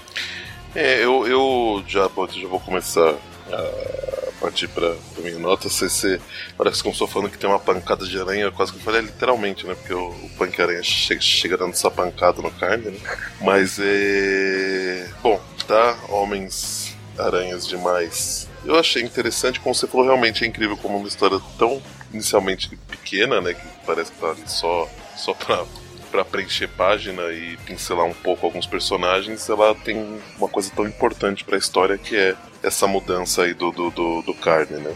É, 0.76 1.04
eu, 1.04 1.28
eu 1.28 1.84
já, 1.88 2.10
já 2.32 2.48
vou 2.48 2.60
começar 2.60 3.16
a 3.52 4.29
partir 4.40 4.68
pra, 4.70 4.96
pra 5.14 5.24
minha 5.24 5.38
nota, 5.40 5.70
você 5.70 6.20
parece 6.58 6.78
que 6.78 6.84
começou 6.84 7.08
falando 7.08 7.30
que 7.30 7.38
tem 7.38 7.50
uma 7.50 7.60
pancada 7.60 8.06
de 8.06 8.20
aranha, 8.20 8.52
quase 8.52 8.72
que 8.72 8.80
eu 8.80 8.84
falei 8.84 9.02
é, 9.02 9.04
literalmente, 9.04 9.68
né? 9.68 9.76
Porque 9.76 9.94
o, 9.94 10.10
o 10.10 10.30
punk 10.38 10.62
aranha 10.62 10.82
chega, 10.84 11.22
chega 11.22 11.58
dando 11.58 11.72
essa 11.72 11.92
pancada 11.92 12.42
no 12.42 12.52
carne, 12.52 12.90
né? 12.92 13.00
Mas 13.42 13.78
é. 13.80 15.10
Bom, 15.22 15.40
tá? 15.68 15.98
Homens 16.10 16.98
aranhas 17.18 17.68
demais. 17.68 18.48
Eu 18.66 18.78
achei 18.78 19.04
interessante, 19.04 19.60
como 19.60 19.76
você 19.76 19.88
falou, 19.88 20.06
realmente 20.06 20.44
é 20.44 20.48
incrível 20.48 20.78
como 20.78 20.98
uma 20.98 21.08
história 21.08 21.40
tão 21.58 21.82
inicialmente 22.14 22.76
pequena, 22.88 23.42
né? 23.42 23.54
Que 23.54 23.68
parece 23.86 24.12
que 24.12 24.20
tá 24.20 24.32
ali 24.32 24.44
só, 24.48 24.90
só 25.16 25.34
pra 25.34 25.66
para 26.12 26.26
preencher 26.26 26.68
página 26.68 27.24
e 27.32 27.58
pincelar 27.66 28.06
um 28.06 28.14
pouco 28.14 28.46
alguns 28.46 28.66
personagens, 28.66 29.48
ela 29.50 29.74
tem 29.76 30.20
uma 30.38 30.48
coisa 30.48 30.72
tão 30.76 30.88
importante 30.88 31.44
para 31.44 31.56
a 31.56 31.60
história 31.60 31.98
que 31.98 32.16
é 32.16 32.36
essa 32.62 32.88
mudança 32.88 33.44
aí 33.44 33.54
do, 33.54 33.72
do, 33.72 33.90
do, 33.92 34.22
do 34.22 34.34
Carne, 34.34 34.78
né? 34.78 34.96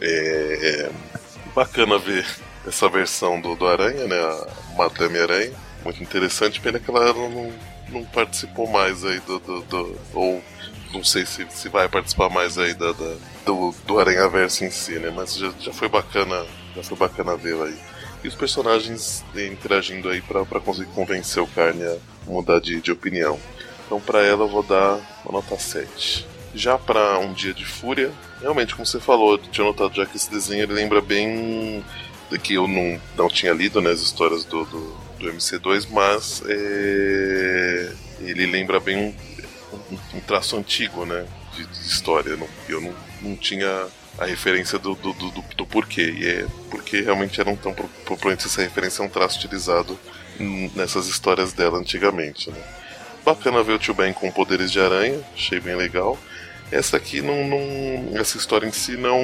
É, 0.00 0.86
é 0.88 0.90
bacana 1.54 1.98
ver 1.98 2.26
essa 2.66 2.88
versão 2.88 3.40
do, 3.40 3.54
do 3.54 3.66
Aranha, 3.66 4.06
né? 4.06 4.18
A 4.18 4.76
Madame 4.76 5.18
Aranha. 5.18 5.52
Muito 5.84 6.02
interessante, 6.02 6.60
pena 6.60 6.80
que 6.80 6.90
ela 6.90 7.12
não, 7.12 7.52
não 7.88 8.04
participou 8.04 8.66
mais 8.68 9.04
aí 9.04 9.20
do, 9.20 9.38
do, 9.38 9.62
do. 9.62 10.00
ou 10.12 10.42
não 10.92 11.04
sei 11.04 11.26
se, 11.26 11.46
se 11.50 11.68
vai 11.68 11.88
participar 11.88 12.28
mais 12.28 12.58
aí 12.58 12.74
da, 12.74 12.92
da 12.92 13.16
do, 13.44 13.74
do 13.86 13.98
Aranha 13.98 14.28
Verso 14.28 14.64
em 14.64 14.70
si, 14.70 14.98
né? 14.98 15.12
Mas 15.14 15.36
já, 15.36 15.52
já 15.60 15.72
foi 15.72 15.88
bacana. 15.88 16.44
Já 16.74 16.82
foi 16.82 16.96
bacana 16.96 17.36
vê-la 17.36 17.66
aí. 17.66 17.78
E 18.26 18.28
os 18.28 18.34
personagens 18.34 19.24
interagindo 19.36 20.08
aí 20.08 20.20
para 20.20 20.44
conseguir 20.58 20.90
convencer 20.90 21.40
o 21.40 21.46
Carne 21.46 21.84
a 21.84 21.96
mudar 22.26 22.58
de, 22.58 22.80
de 22.80 22.90
opinião. 22.90 23.38
Então 23.86 24.00
para 24.00 24.20
ela 24.20 24.42
eu 24.42 24.48
vou 24.48 24.64
dar 24.64 24.98
uma 25.24 25.34
nota 25.34 25.56
7. 25.56 26.26
Já 26.52 26.76
para 26.76 27.20
Um 27.20 27.32
Dia 27.32 27.54
de 27.54 27.64
Fúria, 27.64 28.10
realmente, 28.40 28.74
como 28.74 28.84
você 28.84 28.98
falou, 28.98 29.34
eu 29.34 29.38
tinha 29.38 29.64
notado 29.64 29.94
já 29.94 30.04
que 30.04 30.16
esse 30.16 30.28
desenho 30.28 30.64
ele 30.64 30.72
lembra 30.72 31.00
bem 31.00 31.84
do 32.28 32.36
que 32.36 32.54
eu 32.54 32.66
não, 32.66 33.00
não 33.16 33.28
tinha 33.28 33.52
lido 33.52 33.80
né, 33.80 33.92
histórias 33.92 34.44
do, 34.44 34.64
do, 34.64 34.80
do 35.20 35.32
MC2, 35.32 35.86
mas 35.92 36.42
é, 36.48 37.92
ele 38.22 38.44
lembra 38.46 38.80
bem 38.80 38.96
um, 38.96 39.14
um, 39.92 40.16
um, 40.16 40.20
traço 40.20 40.56
antigo 40.56 41.06
né, 41.06 41.24
de, 41.54 41.64
de 41.64 41.86
história. 41.86 42.34
Não, 42.34 42.48
eu 42.68 42.80
não, 42.80 42.94
não 43.22 43.36
tinha 43.36 43.86
a 44.18 44.24
referência 44.24 44.78
do, 44.78 44.94
do, 44.94 45.12
do, 45.12 45.30
do, 45.30 45.66
porquê. 45.66 46.14
E 46.16 46.26
é 46.26 46.46
porque 46.70 47.00
realmente 47.00 47.40
eram 47.40 47.56
tão 47.56 47.74
proponentes 48.04 48.46
essa 48.46 48.62
referência 48.62 49.02
é 49.02 49.06
um 49.06 49.08
traço 49.08 49.38
utilizado 49.38 49.98
nessas 50.74 51.06
histórias 51.06 51.52
dela 51.52 51.78
antigamente. 51.78 52.50
Né? 52.50 52.60
Bacana 53.24 53.62
ver 53.62 53.72
o 53.72 53.78
Tio 53.78 53.94
Ben 53.94 54.12
com 54.12 54.30
poderes 54.30 54.70
de 54.70 54.80
aranha, 54.80 55.20
achei 55.34 55.60
bem 55.60 55.74
legal. 55.74 56.18
Essa 56.70 56.96
aqui 56.96 57.22
não, 57.22 57.46
não. 57.46 58.18
Essa 58.18 58.36
história 58.36 58.66
em 58.66 58.72
si 58.72 58.96
não. 58.96 59.20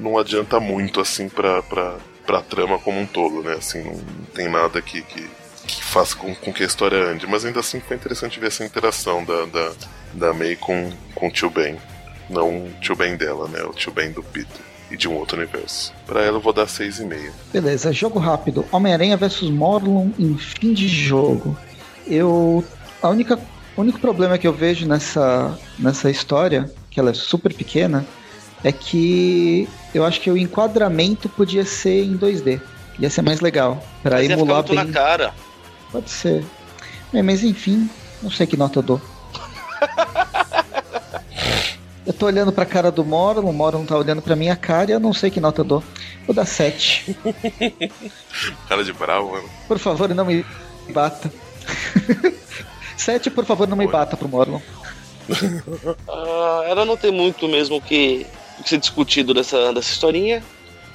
não 0.00 0.18
adianta 0.18 0.58
muito 0.58 1.00
assim 1.00 1.28
pra, 1.28 1.62
pra, 1.62 1.96
pra 2.26 2.40
trama 2.40 2.78
como 2.78 2.98
um 2.98 3.06
todo, 3.06 3.42
né? 3.42 3.54
Assim, 3.54 3.82
não 3.82 4.24
tem 4.34 4.48
nada 4.48 4.80
que, 4.80 5.02
que, 5.02 5.28
que 5.66 5.84
faça 5.84 6.16
com, 6.16 6.34
com 6.34 6.52
que 6.52 6.62
a 6.62 6.66
história 6.66 6.98
ande. 6.98 7.26
Mas 7.26 7.44
ainda 7.44 7.60
assim 7.60 7.78
foi 7.80 7.96
interessante 7.96 8.40
ver 8.40 8.46
essa 8.46 8.64
interação 8.64 9.22
da, 9.24 9.44
da, 9.44 9.72
da 10.14 10.32
May 10.32 10.56
com, 10.56 10.90
com 11.14 11.28
o 11.28 11.30
tio 11.30 11.50
Ben. 11.50 11.78
Não 12.28 12.64
o 12.66 12.70
tio 12.80 12.96
Ben 12.96 13.16
dela, 13.16 13.48
né? 13.48 13.62
O 13.62 13.72
tio 13.72 13.92
Ben 13.92 14.10
do 14.10 14.22
Peter. 14.22 14.64
E 14.90 14.96
de 14.96 15.08
um 15.08 15.14
outro 15.14 15.36
universo. 15.36 15.92
Pra 16.06 16.22
ela 16.22 16.36
eu 16.36 16.40
vou 16.40 16.52
dar 16.52 16.66
6,5. 16.66 17.30
Beleza, 17.52 17.92
jogo 17.92 18.18
rápido. 18.18 18.66
Homem-Aranha 18.70 19.16
vs 19.16 19.42
Morlun 19.42 20.12
em 20.18 20.36
fim 20.36 20.72
de 20.72 20.86
jogo. 20.86 21.56
Eu. 22.06 22.64
A 23.02 23.08
única 23.08 23.38
o 23.76 23.80
único 23.80 23.98
problema 23.98 24.38
que 24.38 24.46
eu 24.46 24.52
vejo 24.52 24.86
nessa, 24.86 25.58
nessa 25.78 26.08
história, 26.08 26.70
que 26.90 27.00
ela 27.00 27.10
é 27.10 27.14
super 27.14 27.52
pequena, 27.52 28.06
é 28.62 28.70
que 28.70 29.68
eu 29.92 30.04
acho 30.04 30.20
que 30.20 30.30
o 30.30 30.38
enquadramento 30.38 31.28
podia 31.28 31.64
ser 31.64 32.04
em 32.04 32.16
2D. 32.16 32.60
Ia 33.00 33.10
ser 33.10 33.22
mais 33.22 33.40
legal. 33.40 33.84
Pra 34.02 34.16
mas 34.16 34.30
emular 34.30 34.62
bem. 34.62 34.76
na 34.76 34.86
cara. 34.86 35.34
Pode 35.90 36.08
ser. 36.08 36.44
É, 37.12 37.20
mas 37.20 37.42
enfim, 37.42 37.90
não 38.22 38.30
sei 38.30 38.46
que 38.46 38.56
nota 38.56 38.78
eu 38.78 38.82
dou. 38.82 39.00
eu 42.06 42.12
tô 42.12 42.26
olhando 42.26 42.52
pra 42.52 42.66
cara 42.66 42.90
do 42.90 43.04
Moro, 43.04 43.40
o 43.40 43.52
Moro 43.52 43.78
não 43.78 43.86
tá 43.86 43.96
olhando 43.96 44.20
pra 44.20 44.36
minha 44.36 44.56
cara 44.56 44.90
e 44.90 44.94
eu 44.94 45.00
não 45.00 45.12
sei 45.12 45.30
que 45.30 45.40
nota 45.40 45.62
eu 45.62 45.64
dou. 45.64 45.84
Vou 46.26 46.34
dar 46.34 46.44
7. 46.44 47.16
cara 48.68 48.84
de 48.84 48.92
bravo, 48.92 49.32
mano. 49.32 49.48
Por 49.66 49.78
favor, 49.78 50.08
não 50.14 50.24
me 50.24 50.44
bata. 50.90 51.32
Sete, 52.96 53.30
por 53.30 53.44
favor, 53.44 53.66
não 53.66 53.76
me 53.76 53.86
bata 53.86 54.16
pro 54.16 54.28
Morlon. 54.28 54.60
uh, 55.28 56.62
ela 56.68 56.84
não 56.84 56.96
tem 56.96 57.10
muito 57.10 57.48
mesmo 57.48 57.80
que, 57.80 58.26
que 58.62 58.68
ser 58.68 58.78
discutido 58.78 59.34
dessa, 59.34 59.72
dessa 59.72 59.90
historinha. 59.90 60.42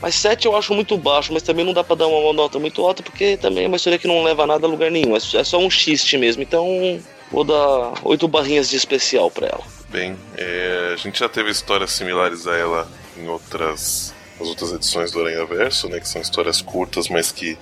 Mas 0.02 0.16
7 0.16 0.46
eu 0.46 0.56
acho 0.56 0.74
muito 0.74 0.98
baixo, 0.98 1.34
mas 1.34 1.44
também 1.44 1.66
não 1.66 1.74
dá 1.74 1.84
pra 1.84 1.96
dar 1.96 2.08
uma 2.08 2.32
nota 2.32 2.58
muito 2.58 2.86
alta, 2.86 3.04
porque 3.04 3.36
também 3.36 3.66
é 3.66 3.68
uma 3.68 3.76
história 3.76 4.00
que 4.00 4.08
não 4.08 4.24
leva 4.24 4.48
nada 4.48 4.66
a 4.66 4.70
lugar 4.70 4.90
nenhum. 4.90 5.14
É, 5.14 5.18
é 5.18 5.44
só 5.44 5.58
um 5.58 5.70
xiste 5.70 6.18
mesmo. 6.18 6.42
Então 6.42 7.00
vou 7.32 7.44
dar 7.44 7.94
8 8.04 8.28
barrinhas 8.28 8.70
de 8.70 8.78
especial 8.78 9.30
pra 9.30 9.48
ela. 9.48 9.79
Bem, 9.92 10.16
é, 10.38 10.92
a 10.94 10.96
gente 10.98 11.20
já 11.20 11.28
teve 11.28 11.50
histórias 11.50 11.92
similares 11.92 12.46
a 12.46 12.56
ela 12.56 12.88
em 13.18 13.28
outras, 13.28 14.14
as 14.40 14.48
outras 14.48 14.72
edições 14.72 15.12
do 15.12 15.20
Aranha 15.20 15.44
Verso, 15.46 15.90
né? 15.90 16.00
Que 16.00 16.08
são 16.08 16.22
histórias 16.22 16.62
curtas, 16.62 17.10
mas 17.10 17.32
que 17.32 17.58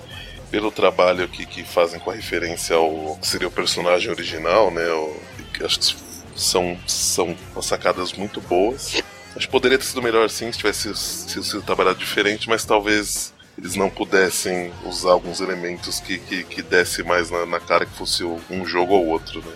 pelo 0.51 0.69
trabalho 0.69 1.27
que, 1.29 1.45
que 1.45 1.63
fazem 1.63 1.99
com 1.99 2.11
a 2.11 2.13
referência 2.13 2.75
ao 2.75 3.17
que 3.21 3.27
seria 3.27 3.47
o 3.47 3.51
personagem 3.51 4.11
original, 4.11 4.69
né? 4.71 4.85
O, 4.89 5.15
acho 5.63 5.79
que 5.79 5.95
são, 6.35 6.77
são 6.85 7.35
sacadas 7.61 8.11
muito 8.11 8.41
boas. 8.41 9.01
Acho 9.33 9.45
que 9.45 9.51
poderia 9.51 9.77
ter 9.77 9.85
sido 9.85 10.01
melhor 10.01 10.25
assim 10.25 10.51
se 10.51 10.57
tivesse 10.57 10.93
sido, 10.95 11.43
sido 11.43 11.61
trabalhado 11.61 11.97
diferente, 11.97 12.49
mas 12.49 12.65
talvez 12.65 13.33
eles 13.57 13.75
não 13.75 13.89
pudessem 13.89 14.73
usar 14.83 15.11
alguns 15.11 15.39
elementos 15.39 16.01
que, 16.01 16.17
que, 16.17 16.43
que 16.43 16.61
desse 16.61 17.03
mais 17.03 17.31
na, 17.31 17.45
na 17.45 17.59
cara 17.59 17.85
que 17.85 17.97
fosse 17.97 18.23
um 18.23 18.65
jogo 18.65 18.93
ou 18.93 19.07
outro, 19.07 19.39
né? 19.39 19.53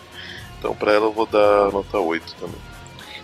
Então 0.61 0.75
pra 0.75 0.93
ela 0.93 1.07
eu 1.07 1.11
vou 1.11 1.25
dar 1.25 1.71
nota 1.71 1.97
8 1.97 2.35
também. 2.39 2.61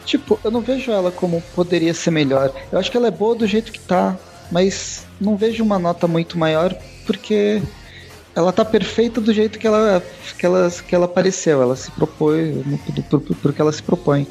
Tipo, 0.05 0.39
eu 0.43 0.49
não 0.49 0.61
vejo 0.61 0.91
ela 0.91 1.11
como 1.11 1.39
poderia 1.53 1.93
ser 1.93 2.09
melhor. 2.09 2.51
Eu 2.71 2.79
acho 2.79 2.89
que 2.89 2.97
ela 2.97 3.07
é 3.07 3.11
boa 3.11 3.35
do 3.35 3.45
jeito 3.45 3.71
que 3.71 3.79
tá, 3.79 4.17
mas 4.51 5.05
não 5.21 5.37
vejo 5.37 5.63
uma 5.63 5.77
nota 5.77 6.07
muito 6.07 6.35
maior 6.35 6.75
porque 7.05 7.61
ela 8.35 8.51
tá 8.51 8.65
perfeita 8.65 9.21
do 9.21 9.31
jeito 9.31 9.59
que 9.59 9.67
ela, 9.67 10.03
que 10.39 10.45
ela, 10.45 10.71
que 10.71 10.95
ela 10.95 11.05
apareceu. 11.05 11.61
Ela 11.61 11.75
se 11.75 11.91
propõe 11.91 12.63
porque 13.41 13.61
ela 13.61 13.71
se 13.71 13.83
propõe. 13.83 14.25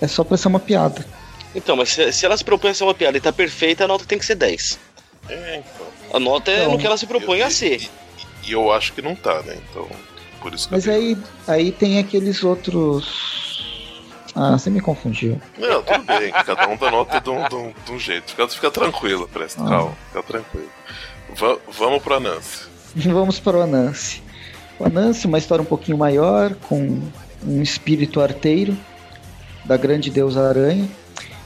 É 0.00 0.08
só 0.08 0.24
pra 0.24 0.36
ser 0.36 0.48
uma 0.48 0.58
piada. 0.58 1.06
Então, 1.54 1.76
mas 1.76 1.90
se, 1.90 2.12
se 2.12 2.26
ela 2.26 2.36
se 2.36 2.44
propõe 2.44 2.70
a 2.70 2.74
ser 2.74 2.84
uma 2.84 2.94
piada 2.94 3.16
e 3.16 3.20
tá 3.20 3.32
perfeita, 3.32 3.84
a 3.84 3.88
nota 3.88 4.04
tem 4.04 4.18
que 4.18 4.26
ser 4.26 4.34
10. 4.34 4.78
É, 5.28 5.56
então. 5.58 5.86
A 6.12 6.18
nota 6.18 6.50
é 6.50 6.60
então, 6.60 6.72
no 6.72 6.78
que 6.78 6.86
ela 6.86 6.96
se 6.96 7.06
propõe 7.06 7.40
eu, 7.40 7.46
a 7.46 7.50
ser. 7.50 7.82
E, 7.82 8.48
e, 8.48 8.52
eu 8.52 8.72
acho 8.72 8.92
que 8.92 9.02
não 9.02 9.14
tá, 9.14 9.42
né? 9.42 9.56
Então, 9.70 9.86
por 10.40 10.54
isso 10.54 10.68
que 10.68 10.74
Mas 10.74 10.88
aí, 10.88 11.16
aí 11.46 11.72
tem 11.72 11.98
aqueles 11.98 12.42
outros. 12.42 13.60
Ah, 14.34 14.52
você 14.52 14.70
me 14.70 14.80
confundiu. 14.80 15.40
Não, 15.58 15.82
tudo 15.82 16.04
bem. 16.04 16.30
Cada 16.32 16.68
um 16.68 16.76
dá 16.76 16.90
nota 16.90 17.20
de 17.20 17.30
um, 17.30 17.48
de 17.48 17.54
um, 17.54 17.74
de 17.84 17.92
um 17.92 17.98
jeito. 17.98 18.30
Fica, 18.30 18.48
fica 18.48 18.70
tranquilo, 18.70 19.28
presta 19.28 19.62
ah. 19.62 19.68
calma. 19.68 19.96
Fica 20.08 20.22
tranquilo. 20.22 20.70
Va 21.34 21.56
vamos 21.68 22.02
para 22.02 22.20
Nancy. 22.20 22.70
vamos 22.96 23.38
para 23.38 23.58
o 23.58 23.62
Anansi. 23.62 24.22
O 24.78 24.84
Anansi, 24.84 25.26
uma 25.26 25.38
história 25.38 25.62
um 25.62 25.66
pouquinho 25.66 25.98
maior, 25.98 26.54
com 26.54 27.00
um 27.46 27.62
espírito 27.62 28.20
arteiro 28.20 28.76
da 29.64 29.76
grande 29.76 30.10
deusa 30.10 30.48
aranha. 30.48 30.88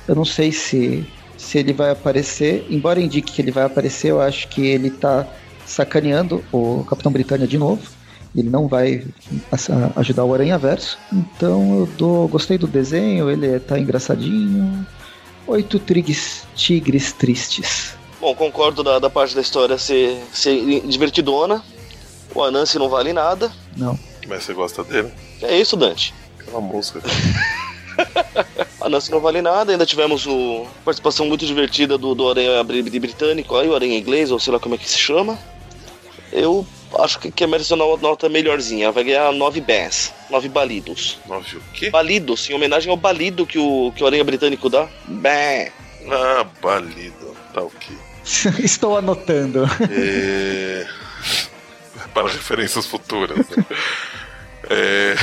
Eu 0.06 0.14
não 0.14 0.24
sei 0.24 0.52
se, 0.52 1.06
se 1.36 1.58
ele 1.58 1.72
vai 1.72 1.90
aparecer, 1.90 2.66
embora 2.70 3.00
indique 3.00 3.32
que 3.32 3.42
ele 3.42 3.50
vai 3.50 3.64
aparecer, 3.64 4.10
eu 4.10 4.20
acho 4.20 4.48
que 4.48 4.66
ele 4.66 4.88
está 4.88 5.26
sacaneando 5.66 6.44
o 6.52 6.84
Capitão 6.88 7.10
Britânia 7.10 7.46
de 7.46 7.58
novo. 7.58 7.82
Ele 8.36 8.50
não 8.50 8.66
vai 8.66 9.04
ajudar 9.96 10.24
o 10.24 10.34
Aranha 10.34 10.58
Verso. 10.58 10.98
Então 11.12 11.78
eu 11.80 11.86
dou, 11.96 12.28
gostei 12.28 12.58
do 12.58 12.66
desenho, 12.66 13.30
ele 13.30 13.60
tá 13.60 13.78
engraçadinho. 13.78 14.86
Oito 15.46 15.78
tigres, 15.78 16.44
tigres 16.56 17.12
tristes. 17.12 17.94
Bom, 18.20 18.34
concordo 18.34 18.82
da, 18.82 18.98
da 18.98 19.10
parte 19.10 19.34
da 19.34 19.40
história 19.40 19.76
ser, 19.78 20.18
ser 20.32 20.80
divertidona. 20.86 21.62
O 22.34 22.42
Anansi 22.42 22.78
não 22.78 22.88
vale 22.88 23.12
nada. 23.12 23.52
Não. 23.76 23.98
Mas 24.26 24.44
você 24.44 24.54
gosta 24.54 24.82
dele? 24.82 25.12
É 25.42 25.56
isso, 25.60 25.76
Dante. 25.76 26.14
Aquela 26.40 26.60
música. 26.60 27.00
Anansi 28.80 29.12
não 29.12 29.20
vale 29.20 29.42
nada. 29.42 29.72
Ainda 29.72 29.86
tivemos 29.86 30.26
a 30.26 30.66
participação 30.84 31.26
muito 31.26 31.46
divertida 31.46 31.96
do, 31.96 32.14
do 32.14 32.28
Aranha 32.28 32.64
Britânico, 32.64 33.56
aí, 33.56 33.68
o 33.68 33.74
Aranha 33.74 33.98
Inglês, 33.98 34.30
ou 34.30 34.40
sei 34.40 34.52
lá 34.52 34.58
como 34.58 34.74
é 34.74 34.78
que 34.78 34.88
se 34.88 34.98
chama. 34.98 35.38
Eu 36.32 36.66
acho 37.00 37.18
que, 37.18 37.30
que 37.30 37.46
merece 37.46 37.72
uma 37.74 37.96
nota 37.96 38.28
melhorzinha. 38.28 38.84
Ela 38.84 38.92
vai 38.92 39.04
ganhar 39.04 39.32
9 39.32 39.60
bés, 39.60 40.12
9 40.30 40.48
balidos. 40.48 41.18
9 41.26 41.56
o 41.56 41.60
quê? 41.72 41.90
Balidos, 41.90 42.48
em 42.48 42.54
homenagem 42.54 42.90
ao 42.90 42.96
balido 42.96 43.46
que 43.46 43.58
o, 43.58 43.92
que 43.94 44.02
o 44.02 44.06
Aranha 44.06 44.24
Britânico 44.24 44.68
dá. 44.68 44.88
Bé. 45.06 45.72
Ah, 46.10 46.46
balido. 46.62 47.36
Tá 47.52 47.62
ok. 47.62 47.96
Estou 48.64 48.96
anotando. 48.96 49.64
É... 49.90 50.86
Para 52.12 52.28
referências 52.28 52.86
futuras. 52.86 53.38
Né? 53.48 53.64
É... 54.70 55.16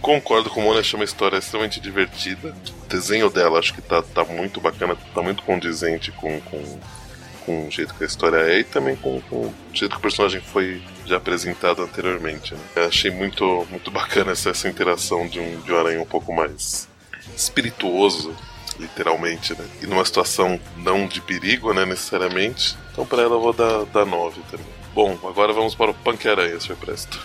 Concordo 0.00 0.50
com 0.50 0.60
o 0.60 0.64
Mona, 0.64 0.80
achei 0.80 0.98
uma 0.98 1.04
história 1.04 1.38
extremamente 1.38 1.80
divertida. 1.80 2.54
O 2.82 2.86
desenho 2.88 3.30
dela 3.30 3.58
acho 3.58 3.72
que 3.72 3.80
tá, 3.80 4.02
tá 4.02 4.22
muito 4.22 4.60
bacana, 4.60 4.96
tá 5.14 5.22
muito 5.22 5.42
condizente 5.42 6.12
com, 6.12 6.38
com, 6.42 6.78
com 7.44 7.66
o 7.66 7.70
jeito 7.70 7.94
que 7.94 8.04
a 8.04 8.06
história 8.06 8.36
é 8.36 8.60
e 8.60 8.64
também 8.64 8.96
com, 8.96 9.20
com 9.22 9.36
o 9.36 9.54
jeito 9.72 9.92
que 9.92 9.98
o 9.98 10.02
personagem 10.02 10.40
foi 10.40 10.82
já 11.06 11.16
apresentado 11.16 11.82
anteriormente. 11.82 12.54
Né? 12.54 12.86
Achei 12.86 13.10
muito, 13.10 13.66
muito 13.70 13.90
bacana 13.90 14.32
essa, 14.32 14.50
essa 14.50 14.68
interação 14.68 15.26
de 15.26 15.38
um, 15.40 15.60
de 15.60 15.72
um 15.72 15.78
aranha 15.78 16.00
um 16.00 16.06
pouco 16.06 16.32
mais 16.32 16.88
espirituoso 17.36 18.34
literalmente, 18.78 19.52
né? 19.52 19.64
E 19.82 19.86
numa 19.86 20.04
situação 20.04 20.58
não 20.76 21.06
de 21.06 21.20
perigo, 21.20 21.72
né, 21.72 21.86
necessariamente. 21.86 22.76
Então 22.92 23.06
para 23.06 23.22
ela 23.22 23.36
eu 23.36 23.40
vou 23.40 23.52
dar, 23.52 23.84
dar 23.86 24.04
9 24.04 24.40
também. 24.50 24.66
Bom, 24.94 25.18
agora 25.24 25.52
vamos 25.52 25.74
para 25.74 25.90
o 25.90 25.94
Punk 25.94 26.26
Aranha, 26.28 26.58
Sr. 26.60 26.76
Presto. 26.76 27.20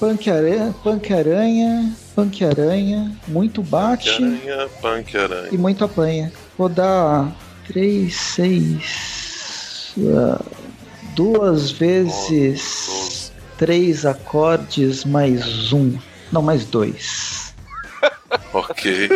Punk 0.00 0.28
Aranha, 0.28 0.74
Punk 0.82 1.12
Aranha, 1.12 1.92
Punk 2.14 2.44
Aranha, 2.44 3.12
muito 3.28 3.62
bate. 3.62 4.10
Punk 4.10 4.50
Aranha, 4.50 4.68
Punk 4.80 5.16
Aranha. 5.16 5.48
E 5.52 5.58
muito 5.58 5.84
apanha. 5.84 6.32
Vou 6.58 6.68
dar 6.68 7.32
3, 7.68 8.12
6. 8.12 9.21
Uh, 9.96 10.44
duas 11.14 11.70
vezes 11.70 13.32
três 13.58 14.04
acordes 14.04 15.04
mais 15.04 15.72
um. 15.72 15.96
Não, 16.32 16.42
mais 16.42 16.64
dois. 16.64 17.54
ok. 18.52 19.08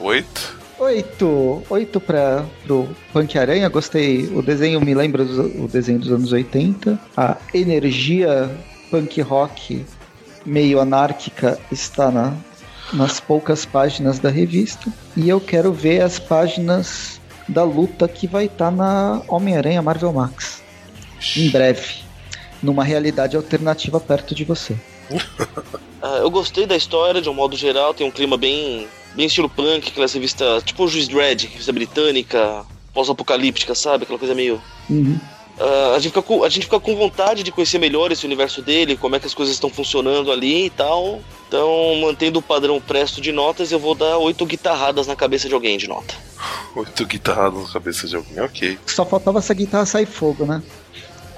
Oito. 0.00 0.56
Oito. 0.78 1.62
Oito 1.70 2.00
para 2.00 2.44
o 2.68 2.88
Punk 3.12 3.38
Aranha. 3.38 3.68
Gostei. 3.68 4.26
O 4.26 4.42
desenho 4.42 4.80
me 4.80 4.94
lembra 4.94 5.22
o 5.22 5.66
desenho 5.66 5.98
dos 5.98 6.12
anos 6.12 6.32
80. 6.32 7.00
A 7.16 7.36
energia 7.52 8.50
punk 8.90 9.20
rock 9.22 9.84
meio 10.44 10.78
anárquica 10.80 11.58
está 11.72 12.10
na, 12.10 12.32
nas 12.92 13.18
poucas 13.18 13.64
páginas 13.64 14.18
da 14.18 14.30
revista. 14.30 14.92
E 15.16 15.28
eu 15.28 15.40
quero 15.40 15.72
ver 15.72 16.02
as 16.02 16.18
páginas 16.18 17.15
da 17.48 17.64
luta 17.64 18.08
que 18.08 18.26
vai 18.26 18.46
estar 18.46 18.66
tá 18.66 18.70
na 18.70 19.22
Homem-Aranha 19.28 19.82
Marvel 19.82 20.12
Max. 20.12 20.62
Em 21.36 21.48
breve. 21.48 22.04
Numa 22.62 22.84
realidade 22.84 23.36
alternativa 23.36 24.00
perto 24.00 24.34
de 24.34 24.44
você. 24.44 24.74
uh, 25.10 26.06
eu 26.20 26.30
gostei 26.30 26.66
da 26.66 26.76
história 26.76 27.20
de 27.20 27.28
um 27.28 27.34
modo 27.34 27.56
geral, 27.56 27.94
tem 27.94 28.06
um 28.06 28.10
clima 28.10 28.36
bem, 28.36 28.88
bem 29.14 29.26
estilo 29.26 29.48
punk, 29.48 29.88
aquela 29.88 30.06
revista, 30.06 30.60
tipo 30.64 30.84
o 30.84 30.88
Juiz 30.88 31.06
Dredd, 31.08 31.46
revista 31.46 31.72
britânica, 31.72 32.64
pós-apocalíptica, 32.92 33.74
sabe? 33.74 34.04
Aquela 34.04 34.18
coisa 34.18 34.34
meio. 34.34 34.60
Uhum. 34.88 35.18
Uh, 35.58 35.94
a, 35.94 35.98
gente 35.98 36.12
fica 36.12 36.22
com, 36.22 36.44
a 36.44 36.48
gente 36.50 36.64
fica 36.64 36.78
com 36.78 36.94
vontade 36.94 37.42
de 37.42 37.50
conhecer 37.50 37.78
melhor 37.78 38.12
esse 38.12 38.26
universo 38.26 38.60
dele, 38.60 38.94
como 38.94 39.16
é 39.16 39.20
que 39.20 39.26
as 39.26 39.32
coisas 39.32 39.54
estão 39.54 39.70
funcionando 39.70 40.30
ali 40.30 40.66
e 40.66 40.70
tal. 40.70 41.22
Então, 41.48 41.96
mantendo 42.02 42.40
o 42.40 42.42
padrão 42.42 42.78
presto 42.78 43.22
de 43.22 43.32
notas, 43.32 43.72
eu 43.72 43.78
vou 43.78 43.94
dar 43.94 44.18
oito 44.18 44.44
guitarradas 44.44 45.06
na 45.06 45.16
cabeça 45.16 45.48
de 45.48 45.54
alguém 45.54 45.78
de 45.78 45.88
nota. 45.88 46.14
Oito 46.74 47.06
guitarradas 47.06 47.62
na 47.62 47.72
cabeça 47.72 48.06
de 48.06 48.16
alguém, 48.16 48.38
ok. 48.40 48.78
Só 48.86 49.06
faltava 49.06 49.38
essa 49.38 49.54
guitarra 49.54 49.86
sair 49.86 50.04
fogo, 50.04 50.44
né? 50.44 50.62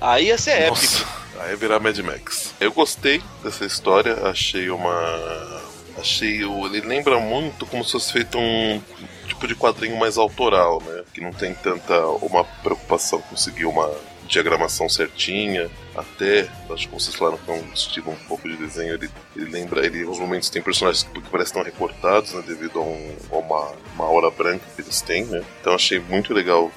Aí 0.00 0.26
ia 0.26 0.38
ser 0.38 0.68
Nossa, 0.68 0.96
épico. 0.96 1.10
Aí 1.38 1.50
ia 1.50 1.56
virar 1.56 1.78
Mad 1.78 1.98
Max. 1.98 2.54
Eu 2.60 2.72
gostei 2.72 3.22
dessa 3.44 3.64
história, 3.64 4.14
achei 4.24 4.68
uma. 4.68 5.62
Achei. 5.96 6.42
Ele 6.42 6.80
lembra 6.80 7.20
muito 7.20 7.66
como 7.66 7.84
se 7.84 7.92
fosse 7.92 8.12
feito 8.12 8.36
um 8.36 8.80
tipo 9.28 9.46
de 9.46 9.54
quadrinho 9.54 9.96
mais 9.96 10.18
autoral, 10.18 10.82
né? 10.82 11.04
Que 11.12 11.20
não 11.20 11.32
tem 11.32 11.54
tanta 11.54 12.06
uma 12.06 12.44
preocupação 12.44 13.20
conseguir 13.22 13.66
uma 13.66 13.88
diagramação 14.28 14.88
certinha, 14.88 15.70
até, 15.96 16.48
acho 16.70 16.86
que 16.86 16.94
vocês 16.94 17.16
falaram 17.16 17.38
que 17.38 17.50
é 17.50 17.54
um 17.54 17.72
estilo 17.72 18.10
um 18.10 18.28
pouco 18.28 18.48
de 18.48 18.56
desenho, 18.56 18.94
ele, 18.94 19.10
ele 19.34 19.50
lembra, 19.50 19.84
ele, 19.84 20.04
os 20.04 20.18
momentos 20.18 20.50
tem 20.50 20.62
personagens 20.62 21.02
que 21.02 21.20
parecem 21.22 21.54
tão 21.54 21.62
recortados, 21.62 22.34
né, 22.34 22.42
devido 22.46 22.78
a, 22.78 22.82
um, 22.82 23.16
a 23.32 23.36
uma, 23.36 23.72
uma 23.94 24.04
aura 24.04 24.30
branca 24.30 24.64
que 24.76 24.82
eles 24.82 25.00
têm, 25.00 25.24
né, 25.24 25.42
então 25.60 25.74
achei 25.74 25.98
muito 25.98 26.32
legal, 26.32 26.70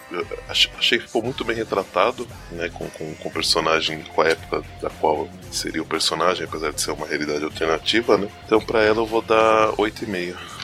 achei, 0.47 0.71
achei 0.77 0.97
que 0.97 1.05
ficou 1.05 1.21
muito 1.21 1.43
bem 1.43 1.55
retratado, 1.55 2.27
né, 2.51 2.69
com, 2.69 2.87
com, 2.89 3.13
com 3.15 3.29
o 3.29 3.31
personagem, 3.31 4.01
com 4.01 4.21
a 4.21 4.29
época 4.29 4.63
da 4.81 4.89
qual 4.89 5.29
seria 5.51 5.81
o 5.81 5.85
personagem, 5.85 6.45
apesar 6.45 6.71
de 6.71 6.81
ser 6.81 6.91
uma 6.91 7.05
realidade 7.05 7.43
alternativa, 7.43 8.17
né, 8.17 8.27
então 8.45 8.59
para 8.59 8.81
ela 8.81 8.99
eu 8.99 9.05
vou 9.05 9.21
dar 9.21 9.73
8,5 9.73 10.60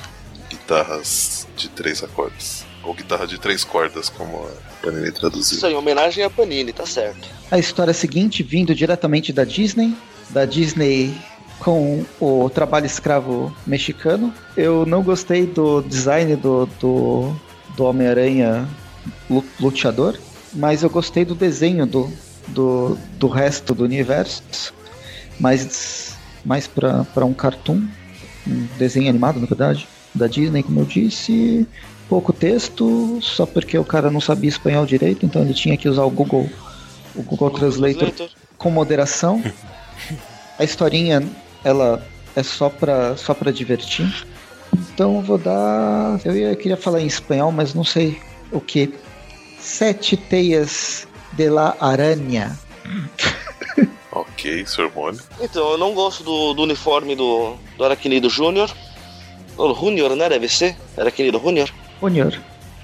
guitarras 0.67 1.47
de 1.55 1.69
três 1.69 2.03
acordes 2.03 2.65
ou 2.83 2.93
guitarra 2.93 3.25
de 3.25 3.37
três 3.37 3.63
cordas, 3.63 4.09
como 4.09 4.45
a 4.45 4.85
Panini 4.85 5.11
traduziu. 5.11 5.57
Isso 5.57 5.65
aí, 5.65 5.73
homenagem 5.73 6.23
a 6.23 6.29
Panini, 6.29 6.73
tá 6.73 6.85
certo. 6.85 7.27
A 7.49 7.57
história 7.57 7.93
seguinte, 7.93 8.43
vindo 8.43 8.75
diretamente 8.75 9.31
da 9.31 9.45
Disney, 9.45 9.95
da 10.29 10.45
Disney 10.45 11.15
com 11.59 12.05
o 12.19 12.49
trabalho 12.49 12.85
escravo 12.85 13.55
mexicano. 13.65 14.33
Eu 14.55 14.85
não 14.85 15.01
gostei 15.01 15.45
do 15.45 15.81
design 15.81 16.35
do, 16.35 16.65
do, 16.79 17.35
do 17.75 17.83
Homem-Aranha 17.85 18.67
luteador, 19.59 20.17
mas 20.53 20.83
eu 20.83 20.89
gostei 20.89 21.23
do 21.25 21.33
desenho 21.33 21.85
do, 21.85 22.11
do, 22.49 22.97
do 23.17 23.27
resto 23.27 23.73
do 23.73 23.83
universo, 23.85 24.73
mais, 25.39 26.15
mais 26.45 26.67
para 26.67 27.25
um 27.25 27.33
cartoon, 27.33 27.83
um 28.45 28.67
desenho 28.77 29.09
animado, 29.09 29.39
na 29.39 29.45
verdade, 29.45 29.87
da 30.13 30.27
Disney, 30.27 30.63
como 30.63 30.81
eu 30.81 30.85
disse 30.85 31.67
pouco 32.09 32.31
texto, 32.31 33.19
só 33.21 33.45
porque 33.45 33.77
o 33.77 33.83
cara 33.83 34.09
não 34.09 34.21
sabia 34.21 34.49
espanhol 34.49 34.85
direito, 34.85 35.25
então 35.25 35.41
ele 35.41 35.53
tinha 35.53 35.77
que 35.77 35.89
usar 35.89 36.03
o 36.03 36.09
Google, 36.09 36.49
o 37.15 37.21
Google 37.21 37.49
Translator 37.51 38.11
com 38.57 38.71
moderação. 38.71 39.43
A 40.57 40.63
historinha, 40.63 41.23
ela 41.63 42.03
é 42.35 42.41
só 42.41 42.69
pra, 42.69 43.15
só 43.15 43.33
pra 43.33 43.51
divertir. 43.51 44.25
Então 44.73 45.21
vou 45.21 45.37
dar. 45.37 46.19
Eu, 46.25 46.35
ia, 46.35 46.49
eu 46.49 46.55
queria 46.55 46.77
falar 46.77 47.01
em 47.01 47.05
espanhol, 47.05 47.51
mas 47.51 47.73
não 47.73 47.83
sei 47.83 48.19
o 48.51 48.59
que. 48.59 48.91
Sete 49.59 50.17
teias 50.17 51.07
de 51.33 51.49
la 51.49 51.75
aranha. 51.79 52.57
ok, 54.11 54.65
Sr. 54.65 54.91
Mone. 54.95 55.19
Então, 55.41 55.71
eu 55.71 55.77
não 55.77 55.93
gosto 55.93 56.23
do, 56.23 56.53
do 56.53 56.63
uniforme 56.63 57.15
do, 57.15 57.55
do 57.77 57.83
Aracnido 57.83 58.29
Júnior. 58.29 58.71
O 59.57 59.73
Júnior, 59.73 60.15
né? 60.15 60.29
Deve 60.29 60.47
ser? 60.47 60.75
Aracnido 60.97 61.39
Júnior. 61.39 61.69
Junior. 62.01 62.39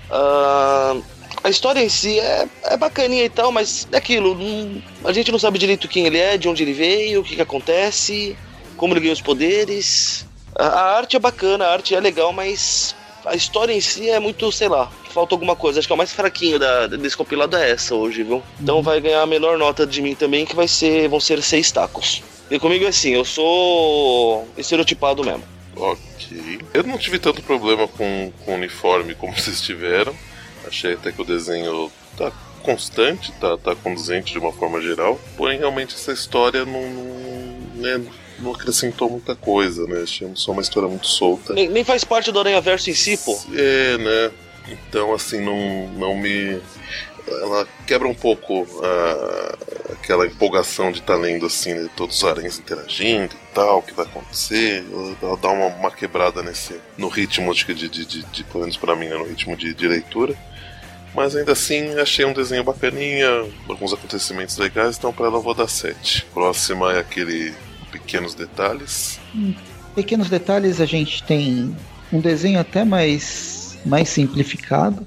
Uh, 0.09 1.03
a 1.43 1.49
história 1.49 1.83
em 1.83 1.89
si 1.89 2.19
é, 2.19 2.47
é 2.63 2.77
bacaninha 2.77 3.25
e 3.25 3.29
tal, 3.29 3.51
mas 3.51 3.87
é 3.91 3.97
aquilo. 3.97 4.33
Não, 4.35 4.81
a 5.03 5.11
gente 5.11 5.31
não 5.31 5.37
sabe 5.37 5.59
direito 5.59 5.87
quem 5.87 6.05
ele 6.05 6.17
é, 6.17 6.37
de 6.37 6.47
onde 6.47 6.63
ele 6.63 6.73
veio, 6.73 7.21
o 7.21 7.23
que, 7.23 7.35
que 7.35 7.41
acontece, 7.41 8.35
como 8.77 8.93
ele 8.93 9.01
ganhou 9.01 9.13
os 9.13 9.21
poderes. 9.21 10.25
A, 10.55 10.65
a, 10.65 10.97
arte 10.97 11.15
é 11.15 11.19
bacana, 11.19 11.65
a 11.65 11.73
arte 11.73 11.93
é 11.93 11.99
legal, 11.99 12.31
mas 12.31 12.95
a 13.25 13.35
história 13.35 13.73
em 13.73 13.81
si 13.81 14.09
é 14.09 14.19
muito, 14.19 14.51
sei 14.51 14.69
lá, 14.69 14.89
falta 15.09 15.35
alguma 15.35 15.55
coisa. 15.55 15.79
Acho 15.79 15.87
que 15.87 15.93
é 15.93 15.95
o 15.95 15.97
mais 15.97 16.13
fraquinho 16.13 16.57
da, 16.57 16.87
desse 16.87 17.17
compilado 17.17 17.57
é 17.57 17.71
essa 17.71 17.93
hoje, 17.93 18.23
viu? 18.23 18.41
Então 18.61 18.81
vai 18.81 19.01
ganhar 19.01 19.21
a 19.21 19.27
menor 19.27 19.57
nota 19.57 19.85
de 19.85 20.01
mim 20.01 20.15
também, 20.15 20.45
que 20.45 20.55
vai 20.55 20.67
ser, 20.67 21.09
vão 21.09 21.19
ser 21.19 21.41
seis 21.41 21.71
tacos. 21.71 22.23
E 22.49 22.57
comigo 22.59 22.85
é 22.85 22.89
assim, 22.89 23.11
eu 23.11 23.25
sou 23.25 24.47
estereotipado 24.57 25.23
mesmo. 25.23 25.52
Ok. 25.75 26.59
Eu 26.73 26.83
não 26.83 26.97
tive 26.97 27.19
tanto 27.19 27.41
problema 27.41 27.87
com, 27.87 28.31
com 28.45 28.51
o 28.51 28.55
uniforme 28.55 29.15
como 29.15 29.33
vocês 29.37 29.61
tiveram. 29.61 30.15
Achei 30.67 30.93
até 30.93 31.11
que 31.11 31.21
o 31.21 31.25
desenho 31.25 31.91
tá 32.17 32.31
constante, 32.61 33.31
tá, 33.33 33.57
tá 33.57 33.75
conduzente 33.75 34.33
de 34.33 34.39
uma 34.39 34.51
forma 34.51 34.81
geral. 34.81 35.19
Porém, 35.35 35.59
realmente 35.59 35.95
essa 35.95 36.13
história 36.13 36.65
não, 36.65 36.81
né, 37.75 38.01
não 38.39 38.53
acrescentou 38.53 39.09
muita 39.09 39.35
coisa, 39.35 39.85
né? 39.85 40.03
Achei 40.03 40.29
só 40.35 40.51
uma 40.51 40.61
história 40.61 40.87
muito 40.87 41.07
solta. 41.07 41.53
Nem, 41.53 41.67
nem 41.67 41.83
faz 41.83 42.03
parte 42.03 42.31
do 42.31 42.39
Aranha 42.39 42.61
Verso 42.61 42.89
em 42.89 42.93
si, 42.93 43.17
pô. 43.17 43.37
É, 43.53 43.97
né? 43.97 44.31
Então, 44.69 45.13
assim, 45.13 45.41
não, 45.41 45.89
não 45.89 46.15
me 46.15 46.61
ela 47.27 47.67
quebra 47.87 48.07
um 48.07 48.13
pouco 48.13 48.63
uh, 48.63 49.93
aquela 49.93 50.25
empolgação 50.25 50.91
de 50.91 50.99
estar 50.99 51.13
tá 51.13 51.19
lendo 51.19 51.45
assim, 51.45 51.73
né, 51.73 51.89
todos 51.95 52.17
os 52.17 52.23
aranhas 52.23 52.59
interagindo 52.59 53.33
e 53.33 53.53
tal, 53.53 53.79
o 53.79 53.81
que 53.81 53.93
vai 53.93 54.05
acontecer. 54.05 54.83
Ela 55.21 55.37
dá 55.37 55.49
uma, 55.49 55.67
uma 55.67 55.91
quebrada 55.91 56.41
nesse 56.43 56.79
no 56.97 57.07
ritmo 57.07 57.53
de, 57.53 57.73
de, 57.73 57.89
de, 57.89 58.23
de 58.23 58.43
pelo 58.43 58.61
menos 58.61 58.77
para 58.77 58.95
mim, 58.95 59.07
né, 59.07 59.15
no 59.15 59.25
ritmo 59.25 59.55
de, 59.55 59.73
de 59.73 59.87
leitura. 59.87 60.35
Mas 61.15 61.35
ainda 61.35 61.51
assim, 61.51 61.93
achei 61.99 62.25
um 62.25 62.33
desenho 62.33 62.63
bacaninha, 62.63 63.45
alguns 63.69 63.93
acontecimentos 63.93 64.57
legais, 64.57 64.97
então 64.97 65.13
para 65.13 65.27
ela 65.27 65.37
eu 65.37 65.41
vou 65.41 65.53
dar 65.53 65.67
7. 65.67 66.25
Próxima 66.33 66.93
é 66.93 66.99
aquele 66.99 67.53
Pequenos 67.91 68.33
Detalhes. 68.33 69.19
Hum, 69.35 69.53
pequenos 69.93 70.27
Detalhes 70.29 70.81
a 70.81 70.85
gente 70.85 71.21
tem 71.23 71.75
um 72.11 72.19
desenho 72.19 72.59
até 72.59 72.83
mais, 72.83 73.77
mais 73.85 74.09
simplificado, 74.09 75.05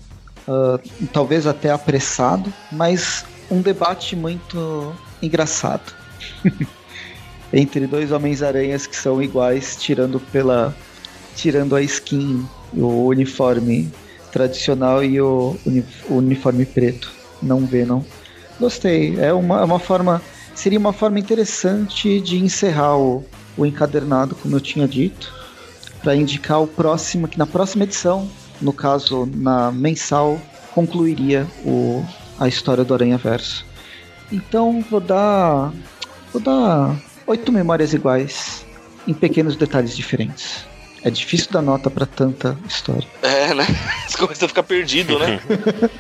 uh, 0.49 1.09
talvez 1.13 1.47
até 1.47 1.71
apressado, 1.71 2.53
mas 2.73 3.25
um 3.51 3.61
debate 3.61 4.17
muito 4.17 4.95
engraçado 5.23 5.95
entre 7.53 7.87
dois 7.87 8.13
Homens-Aranhas 8.13 8.87
que 8.87 8.97
são 8.97 9.23
iguais, 9.23 9.77
tirando 9.77 10.21
pela 10.21 10.75
tirando 11.35 11.77
a 11.77 11.83
skin, 11.83 12.47
o 12.73 13.07
uniforme 13.07 13.91
tradicional 14.33 15.05
e 15.05 15.21
o, 15.21 15.57
uni, 15.65 15.85
o 16.09 16.15
uniforme 16.15 16.65
preto. 16.65 17.13
Não 17.43 17.67
vê, 17.67 17.85
não. 17.85 18.05
Gostei. 18.59 19.19
É 19.21 19.33
uma, 19.33 19.61
é 19.61 19.65
uma 19.65 19.79
forma. 19.79 20.23
Seria 20.55 20.79
uma 20.79 20.93
forma 20.93 21.19
interessante 21.21 22.21
de 22.21 22.39
encerrar 22.39 22.97
o, 22.97 23.23
o 23.57 23.67
encadernado, 23.67 24.35
como 24.35 24.57
eu 24.57 24.61
tinha 24.61 24.89
dito, 24.89 25.33
para 26.03 26.17
indicar 26.17 26.63
o 26.63 26.67
próximo, 26.67 27.29
que 27.29 27.39
na 27.39 27.47
próxima 27.47 27.85
edição 27.85 28.29
no 28.61 28.73
caso, 28.73 29.29
na 29.35 29.71
mensal, 29.71 30.41
concluiria 30.75 31.47
o, 31.65 32.05
a 32.39 32.49
história 32.49 32.85
do 32.85 32.95
Aranha 32.95 33.19
Verso. 33.19 33.65
Então 34.31 34.85
vou 34.91 35.01
dar. 35.01 35.73
Vou 36.33 36.43
dar 36.43 36.97
oito 37.27 37.53
memórias 37.53 37.93
iguais 37.93 38.65
em 39.07 39.15
pequenos 39.15 39.57
detalhes 39.57 39.97
diferentes. 39.97 40.67
É 41.03 41.11
difícil 41.11 41.53
dar 41.53 41.63
nota 41.63 41.89
para 41.89 42.05
tanta 42.05 42.59
história. 42.69 43.07
É, 43.23 43.55
né? 43.55 43.65
Você 44.07 44.19
começa 44.19 44.45
a 44.45 44.49
ficar 44.49 44.65
perdido, 44.65 45.19
né? 45.19 45.41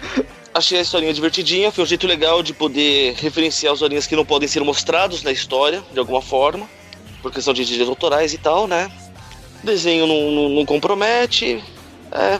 Achei 0.53 0.79
a 0.79 0.83
historinha 0.83 1.13
divertidinha, 1.13 1.71
foi 1.71 1.85
um 1.85 1.87
jeito 1.87 2.07
legal 2.07 2.43
de 2.43 2.55
poder 2.55 3.15
referenciar 3.15 3.75
os 3.75 3.83
horinhas 3.83 4.07
que 4.07 4.17
não 4.17 4.25
podem 4.25 4.49
ser 4.49 4.65
mostrados 4.65 5.23
na 5.23 5.31
história, 5.31 5.83
de 5.93 5.99
alguma 5.99 6.23
forma, 6.23 6.67
por 7.23 7.31
questão 7.31 7.53
de 7.53 7.63
direitos 7.65 7.91
autorais 7.91 8.33
e 8.33 8.39
tal, 8.39 8.67
né? 8.67 8.91
desenho 9.63 10.07
não, 10.07 10.31
não, 10.31 10.49
não 10.51 10.65
compromete, 10.65 11.63
é, 12.17 12.39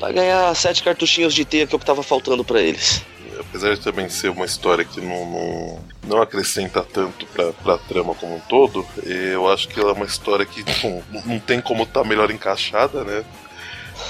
vai 0.00 0.12
ganhar 0.12 0.54
sete 0.54 0.82
cartuchinhos 0.82 1.34
de 1.34 1.44
teia 1.44 1.66
que 1.66 1.74
eu 1.74 1.78
tava 1.78 2.02
faltando 2.02 2.44
para 2.44 2.60
eles. 2.60 3.02
apesar 3.38 3.74
de 3.74 3.80
também 3.80 4.08
ser 4.08 4.30
uma 4.30 4.44
história 4.44 4.84
que 4.84 5.00
não, 5.00 5.30
não, 5.30 5.84
não 6.04 6.22
acrescenta 6.22 6.82
tanto 6.82 7.26
pra, 7.26 7.52
pra 7.52 7.78
trama 7.78 8.14
como 8.14 8.36
um 8.36 8.40
todo, 8.40 8.86
eu 9.04 9.50
acho 9.50 9.68
que 9.68 9.78
ela 9.78 9.90
é 9.90 9.94
uma 9.94 10.06
história 10.06 10.46
que 10.46 10.64
não, 10.82 11.02
não 11.24 11.38
tem 11.38 11.60
como 11.60 11.84
estar 11.84 12.02
tá 12.02 12.08
melhor 12.08 12.30
encaixada, 12.30 13.04
né? 13.04 13.24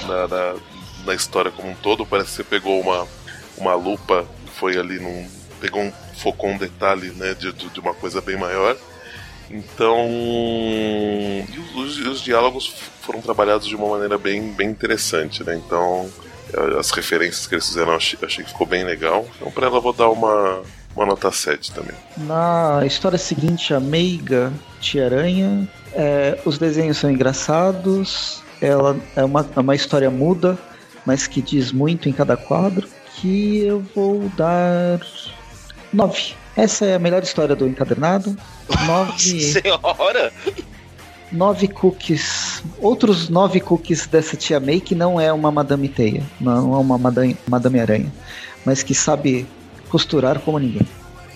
Na, 0.07 0.27
na, 0.27 0.55
na, 1.05 1.13
história 1.13 1.51
como 1.51 1.69
um 1.69 1.75
todo. 1.75 2.05
Parece 2.05 2.29
que 2.29 2.35
você 2.37 2.43
pegou 2.43 2.79
uma, 2.79 3.07
uma 3.57 3.75
lupa, 3.75 4.25
foi 4.55 4.77
ali 4.77 4.99
num. 4.99 5.29
pegou 5.59 5.81
um. 5.81 5.91
focou 6.17 6.49
um 6.49 6.57
detalhe 6.57 7.11
né, 7.11 7.33
de, 7.33 7.51
de 7.51 7.79
uma 7.79 7.93
coisa 7.93 8.21
bem 8.21 8.37
maior. 8.37 8.77
Então. 9.49 10.07
Os, 11.75 11.97
os, 11.97 12.21
diálogos 12.21 12.73
foram 13.01 13.21
trabalhados 13.21 13.67
de 13.67 13.75
uma 13.75 13.87
maneira 13.87 14.17
bem, 14.17 14.51
bem 14.53 14.69
interessante, 14.69 15.43
né? 15.43 15.55
Então. 15.55 16.09
As 16.77 16.91
referências 16.91 17.47
que 17.47 17.55
eles 17.55 17.67
fizeram 17.67 17.95
achei, 17.95 18.19
achei 18.21 18.43
que 18.43 18.51
ficou 18.51 18.67
bem 18.67 18.83
legal. 18.83 19.25
Então, 19.37 19.51
pra 19.51 19.65
ela, 19.65 19.79
vou 19.79 19.93
dar 19.93 20.09
uma, 20.09 20.61
uma 20.95 21.05
nota 21.05 21.31
7 21.31 21.71
também. 21.71 21.95
Na 22.17 22.85
história 22.85 23.17
seguinte, 23.17 23.73
a 23.73 23.79
Meiga 23.79 24.53
Tia-Aranha, 24.79 25.67
é, 25.93 26.39
os 26.45 26.59
desenhos 26.59 26.97
são 26.97 27.09
engraçados, 27.09 28.43
ela 28.61 28.95
é 29.15 29.23
uma, 29.23 29.49
é 29.55 29.59
uma 29.59 29.75
história 29.75 30.11
muda, 30.11 30.57
mas 31.05 31.27
que 31.27 31.41
diz 31.41 31.71
muito 31.71 32.07
em 32.07 32.13
cada 32.13 32.37
quadro, 32.37 32.87
que 33.15 33.63
eu 33.65 33.83
vou 33.95 34.29
dar 34.37 34.99
9. 35.91 36.35
Essa 36.55 36.85
é 36.85 36.95
a 36.95 36.99
melhor 36.99 37.23
história 37.23 37.55
do 37.55 37.67
encadernado. 37.67 38.37
Nove. 38.85 39.41
Senhora! 39.41 40.31
Nove 41.31 41.67
cookies. 41.67 42.63
Outros 42.79 43.27
nove 43.27 43.59
cookies 43.59 44.05
dessa 44.05 44.37
tia 44.37 44.59
May 44.59 44.79
que 44.79 44.93
não 44.93 45.19
é 45.19 45.33
uma 45.33 45.51
Madame 45.51 45.89
Teia. 45.89 46.23
Não 46.39 46.75
é 46.75 46.77
uma 46.77 46.97
Madame, 46.97 47.35
Madame 47.47 47.79
Aranha. 47.79 48.13
Mas 48.63 48.83
que 48.83 48.93
sabe 48.93 49.47
costurar 49.89 50.39
como 50.39 50.59
ninguém. 50.59 50.87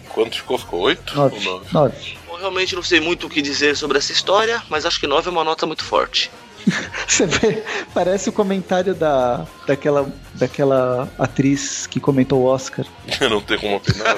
Quanto 0.09 0.37
ficou? 0.37 0.57
Ficou 0.57 0.81
oito? 0.81 1.15
Nove. 1.15 1.43
nove? 1.43 1.65
Nove. 1.73 2.17
Eu 2.29 2.37
realmente 2.37 2.75
não 2.75 2.83
sei 2.83 2.99
muito 2.99 3.25
o 3.25 3.29
que 3.29 3.41
dizer 3.41 3.75
sobre 3.75 3.97
essa 3.97 4.11
história, 4.11 4.61
mas 4.69 4.85
acho 4.85 4.99
que 4.99 5.07
nove 5.07 5.27
é 5.27 5.31
uma 5.31 5.43
nota 5.43 5.65
muito 5.65 5.83
forte. 5.83 6.29
Você 7.07 7.25
vê, 7.25 7.63
parece 7.93 8.29
o 8.29 8.33
comentário 8.33 8.93
da, 8.93 9.45
daquela, 9.65 10.09
daquela 10.33 11.09
atriz 11.17 11.87
que 11.87 11.99
comentou 11.99 12.41
o 12.41 12.45
Oscar. 12.45 12.85
não 13.29 13.41
tem 13.41 13.57
como 13.57 13.77
opinar. 13.77 14.15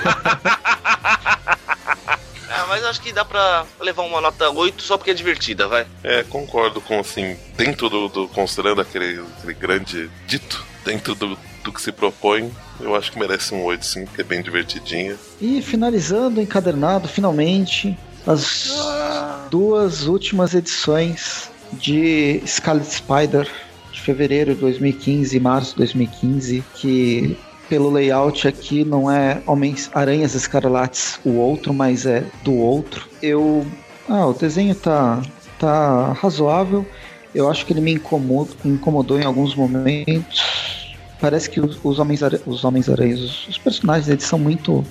É, 2.49 2.65
mas 2.67 2.83
acho 2.85 3.01
que 3.01 3.13
dá 3.13 3.23
pra 3.23 3.65
levar 3.79 4.03
uma 4.03 4.21
nota 4.21 4.49
8 4.49 4.81
só 4.81 4.97
porque 4.97 5.11
é 5.11 5.13
divertida, 5.13 5.67
vai. 5.67 5.85
É, 6.03 6.23
concordo 6.23 6.81
com 6.81 6.99
assim, 6.99 7.37
dentro 7.55 7.89
do. 7.89 8.09
do 8.09 8.27
considerando 8.27 8.81
aquele, 8.81 9.23
aquele 9.37 9.53
grande 9.53 10.09
dito, 10.25 10.65
dentro 10.83 11.15
do, 11.15 11.37
do 11.63 11.71
que 11.71 11.81
se 11.81 11.91
propõe, 11.91 12.51
eu 12.79 12.95
acho 12.95 13.11
que 13.11 13.19
merece 13.19 13.53
um 13.53 13.63
8 13.63 13.85
sim, 13.85 14.05
porque 14.05 14.21
é 14.21 14.23
bem 14.23 14.41
divertidinha. 14.41 15.15
E 15.39 15.61
finalizando 15.61 16.39
o 16.39 16.43
encadernado, 16.43 17.07
finalmente, 17.07 17.97
as 18.25 18.71
ah. 18.71 19.47
duas 19.49 20.05
últimas 20.05 20.53
edições 20.53 21.49
de 21.73 22.41
Scarlet 22.45 22.89
Spider 22.89 23.47
de 23.91 24.01
fevereiro 24.01 24.53
de 24.53 24.61
2015 24.61 25.35
e 25.35 25.39
março 25.39 25.71
de 25.71 25.77
2015, 25.77 26.63
que 26.75 27.37
pelo 27.67 27.91
layout 27.91 28.47
aqui 28.47 28.83
não 28.83 29.09
é 29.09 29.41
Homens 29.45 29.89
Aranhas 29.93 30.33
Escarlates 30.33 31.19
o 31.23 31.35
outro, 31.35 31.73
mas 31.73 32.05
é 32.05 32.23
do 32.43 32.53
outro. 32.53 33.07
Eu 33.21 33.65
ah, 34.07 34.25
o 34.25 34.33
desenho 34.33 34.73
tá 34.73 35.21
tá 35.59 36.13
razoável. 36.13 36.85
Eu 37.33 37.49
acho 37.49 37.65
que 37.65 37.73
ele 37.73 37.81
me 37.81 37.93
incomodou, 37.93 38.55
incomodou 38.65 39.19
em 39.19 39.23
alguns 39.23 39.53
momentos. 39.53 40.95
Parece 41.21 41.49
que 41.49 41.59
os, 41.59 41.77
os 41.83 41.99
homens 41.99 42.21
os 42.45 42.63
homens 42.63 42.89
aranhas, 42.89 43.19
os, 43.19 43.47
os 43.49 43.57
personagens 43.57 44.07
eles 44.07 44.23
são 44.23 44.39
muito 44.39 44.83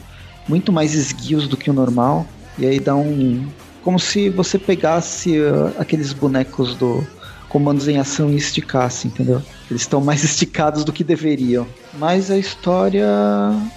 muito 0.47 0.73
mais 0.73 0.95
esguios 0.95 1.49
do 1.49 1.57
que 1.57 1.69
o 1.69 1.73
normal. 1.73 2.27
E 2.57 2.67
aí 2.67 2.79
dá 2.79 2.95
um 2.95 3.47
como 3.83 3.99
se 3.99 4.29
você 4.29 4.59
pegasse 4.59 5.39
uh, 5.39 5.73
aqueles 5.79 6.13
bonecos 6.13 6.75
do 6.75 7.07
comandos 7.49 7.89
em 7.89 7.99
ação 7.99 8.31
e 8.31 8.37
esticasse, 8.37 9.09
entendeu? 9.09 9.43
Eles 9.71 9.83
estão 9.83 10.01
mais 10.01 10.23
esticados 10.25 10.85
do 10.85 10.93
que 10.93 11.03
deveriam. 11.03 11.67
Mas 11.95 12.31
a 12.31 12.37
história, 12.37 13.09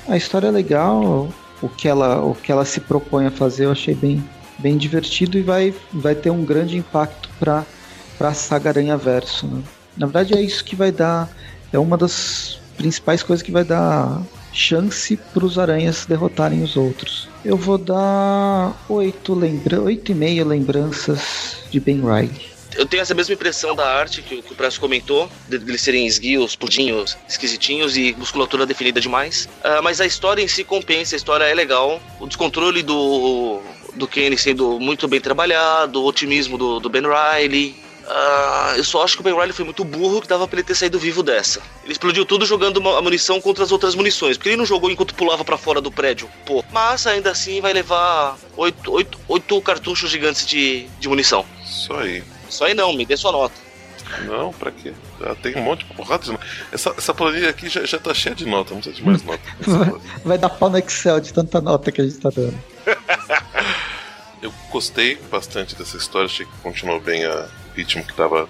a 0.08 0.18
história 0.18 0.48
é 0.48 0.52
legal, 0.52 1.30
o 1.62 1.70
que 1.70 1.88
ela, 1.88 2.22
o 2.22 2.36
que 2.36 2.52
ela 2.52 2.66
se 2.66 2.82
propõe 2.82 3.28
a 3.28 3.32
fazer, 3.32 3.66
eu 3.66 3.72
achei 3.72 3.96
bem, 3.96 4.24
bem 4.60 4.78
divertido 4.78 5.38
e 5.38 5.42
vai, 5.42 5.74
vai 5.94 6.16
ter 6.16 6.30
um 6.30 6.44
grande 6.44 6.78
impacto 6.78 7.30
para 7.40 7.66
para 8.22 8.36
saga 8.36 8.70
Aranha 8.70 8.96
Verso. 8.96 9.48
Né? 9.48 9.64
Na 9.98 10.06
verdade 10.06 10.36
é 10.36 10.42
isso 10.42 10.64
que 10.64 10.76
vai 10.76 10.92
dar, 10.92 11.28
é 11.74 11.80
uma 11.80 11.98
das 11.98 12.60
principais 12.78 13.24
coisas 13.24 13.42
que 13.42 13.52
vai 13.52 13.64
dar 13.64 14.22
chance 14.54 15.18
para 15.34 15.46
os 15.46 15.58
aranhas 15.58 16.06
derrotarem 16.06 16.64
os 16.64 16.76
outros. 16.76 17.30
Eu 17.44 17.58
vou 17.58 17.78
dar 17.78 18.74
oito 18.90 19.34
lembra 19.34 19.82
oito 19.82 20.12
e 20.12 20.16
meia 20.16 20.46
lembranças 20.46 21.58
de 21.70 21.80
Ben 21.80 22.02
Riley. 22.02 22.52
Eu 22.76 22.86
tenho 22.86 23.02
essa 23.02 23.14
mesma 23.14 23.34
impressão 23.34 23.76
da 23.76 23.86
arte 23.86 24.22
que, 24.22 24.42
que 24.42 24.54
o 24.54 24.56
Presto 24.56 24.80
comentou, 24.80 25.30
de 25.48 25.58
eles 25.58 25.82
serem 25.82 26.08
esguios, 26.08 26.56
pudinhos, 26.56 27.18
esquisitinhos 27.28 27.98
e 27.98 28.16
musculatura 28.18 28.66
definida 28.66 29.02
demais. 29.02 29.50
Uh, 29.64 29.84
mas 29.84 30.00
a 30.00 30.06
história 30.06 30.42
em 30.42 30.48
si 30.48 30.64
compensa, 30.64 31.16
a 31.16 31.18
história 31.18 31.44
é 31.44 31.54
legal. 31.54 32.02
O 32.20 32.28
descontrole 32.28 32.82
do, 32.82 33.62
do 33.96 34.08
Kenny 34.08 34.38
sendo 34.38 34.80
muito 34.80 35.08
bem 35.08 35.20
trabalhado, 35.20 36.02
o 36.02 36.06
otimismo 36.06 36.58
do, 36.58 36.80
do 36.80 36.90
Ben 36.90 37.04
Riley, 37.04 37.76
Uh, 38.04 38.76
eu 38.76 38.84
só 38.84 39.04
acho 39.04 39.16
que 39.16 39.22
o 39.22 39.24
Ben 39.24 39.34
Riley 39.34 39.54
foi 39.54 39.64
muito 39.64 39.84
burro 39.84 40.22
que 40.22 40.28
dava 40.28 40.48
pra 40.48 40.60
ele 40.60 40.68
ter 40.68 40.76
saído 40.76 41.00
vivo 41.00 41.24
dessa. 41.24 41.62
Ele 41.84 41.94
explodiu 41.94 42.26
tudo 42.26 42.46
jogando 42.46 42.88
a 42.90 43.02
munição 43.02 43.40
contra 43.40 43.64
as 43.64 43.72
outras 43.72 43.96
munições, 43.96 44.38
porque 44.38 44.50
ele 44.50 44.58
não 44.58 44.66
jogou 44.66 44.90
enquanto 44.90 45.16
pulava 45.16 45.46
para 45.46 45.58
fora 45.58 45.80
do 45.80 45.92
prédio. 45.92 46.30
Pô, 46.46 46.64
mas 46.72 47.08
ainda 47.08 47.32
assim 47.32 47.62
vai 47.62 47.74
levar 47.74 48.38
oito, 48.58 48.92
oito, 48.92 49.20
oito 49.28 49.62
cartuchos 49.62 50.10
gigantes 50.10 50.46
de, 50.46 50.88
de 51.00 51.08
munição. 51.08 51.46
Isso 51.64 51.94
aí. 51.94 52.24
Isso 52.50 52.64
aí 52.64 52.74
não, 52.74 52.92
me 52.94 53.06
dê 53.06 53.16
sua 53.16 53.32
nota. 53.32 53.56
Não, 54.26 54.52
pra 54.52 54.72
quê? 54.72 54.94
Já 55.20 55.36
tem 55.36 55.56
um 55.56 55.62
monte 55.62 55.86
de 55.86 55.94
porrada 55.94 56.24
de 56.24 56.32
nota. 56.32 56.46
Essa, 56.72 56.94
essa 56.98 57.14
planilha 57.14 57.50
aqui 57.50 57.70
já, 57.70 57.86
já 57.86 57.98
tá 57.98 58.14
cheia 58.14 58.36
de 58.36 58.46
nota, 58.46 58.74
não 58.74 58.82
precisa 58.82 59.02
de 59.02 59.08
mais 59.08 59.24
nota. 59.24 59.42
Vai 60.26 60.38
dar 60.38 60.50
pau 60.50 60.70
no 60.70 60.78
Excel 60.78 61.20
de 61.22 61.32
tanta 61.32 61.62
nota 61.62 61.92
que 61.92 62.02
a 62.02 62.04
gente 62.04 62.18
tá 62.18 62.30
dando. 62.30 62.58
Eu 64.42 64.52
gostei 64.72 65.16
bastante 65.30 65.76
dessa 65.76 65.98
história, 65.98 66.26
achei 66.26 66.48
que 66.48 66.52
continuou 66.64 67.00
bem 67.00 67.24
a, 67.26 67.48
ritmo 67.76 68.04
que 68.04 68.12
estava 68.12 68.48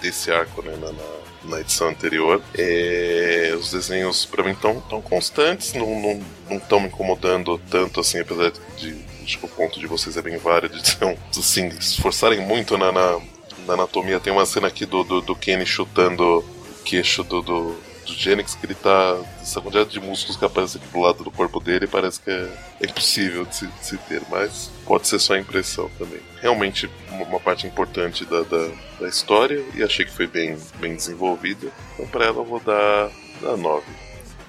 desse 0.00 0.30
arco 0.30 0.62
né, 0.62 0.76
na, 0.76 1.50
na, 1.50 1.60
edição 1.60 1.88
anterior. 1.88 2.40
É, 2.54 3.54
os 3.58 3.70
desenhos 3.70 4.24
para 4.24 4.42
mim 4.42 4.52
estão 4.52 4.80
tão 4.80 5.00
constantes, 5.02 5.74
não 5.74 6.20
estão 6.50 6.80
me 6.80 6.86
incomodando 6.86 7.60
tanto 7.70 8.00
assim, 8.00 8.20
apesar 8.20 8.52
de 8.76 9.12
acho 9.22 9.38
que 9.38 9.46
o 9.46 9.48
ponto 9.48 9.78
de 9.78 9.86
vocês 9.86 10.16
é 10.16 10.22
bem 10.22 10.36
válido, 10.36 10.80
de 10.80 10.88
ser 10.88 11.04
um, 11.04 11.16
assim, 11.30 11.70
se 11.70 11.94
esforçarem 11.94 12.40
muito 12.40 12.76
na, 12.76 12.90
na, 12.90 13.20
na, 13.66 13.74
anatomia. 13.74 14.20
Tem 14.20 14.32
uma 14.32 14.46
cena 14.46 14.68
aqui 14.68 14.84
do, 14.84 15.04
do, 15.04 15.20
do 15.20 15.36
Kenny 15.36 15.64
chutando 15.64 16.38
o 16.38 16.82
queixo 16.84 17.22
do, 17.22 17.40
do 17.40 17.76
do 18.04 18.12
Genix 18.12 18.54
que 18.54 18.66
ele 18.66 18.74
tá. 18.74 19.18
Essa 19.40 19.60
quantidade 19.60 19.90
de 19.90 20.00
músculos 20.00 20.36
que 20.36 20.44
aparece 20.44 20.78
aqui 20.78 20.86
do 20.88 21.00
lado 21.00 21.24
do 21.24 21.30
corpo 21.30 21.60
dele 21.60 21.86
parece 21.86 22.20
que 22.20 22.30
é, 22.30 22.48
é 22.80 22.86
impossível 22.86 23.44
de 23.44 23.56
se, 23.56 23.66
de 23.66 23.86
se, 23.86 23.98
ter, 23.98 24.22
mas 24.30 24.70
pode 24.84 25.06
ser 25.06 25.18
só 25.18 25.36
impressão 25.36 25.90
também. 25.98 26.20
Realmente 26.40 26.90
uma, 27.10 27.40
parte 27.40 27.66
importante 27.66 28.24
da, 28.24 28.42
da, 28.42 28.68
da, 29.00 29.08
história 29.08 29.62
e 29.74 29.82
achei 29.82 30.04
que 30.04 30.12
foi 30.12 30.26
bem, 30.26 30.56
bem 30.78 30.94
desenvolvida. 30.94 31.68
Então 31.94 32.06
pra 32.06 32.26
ela 32.26 32.38
eu 32.38 32.44
vou 32.44 32.60
dar, 32.60 33.10
dar 33.40 33.56
9. 33.56 33.84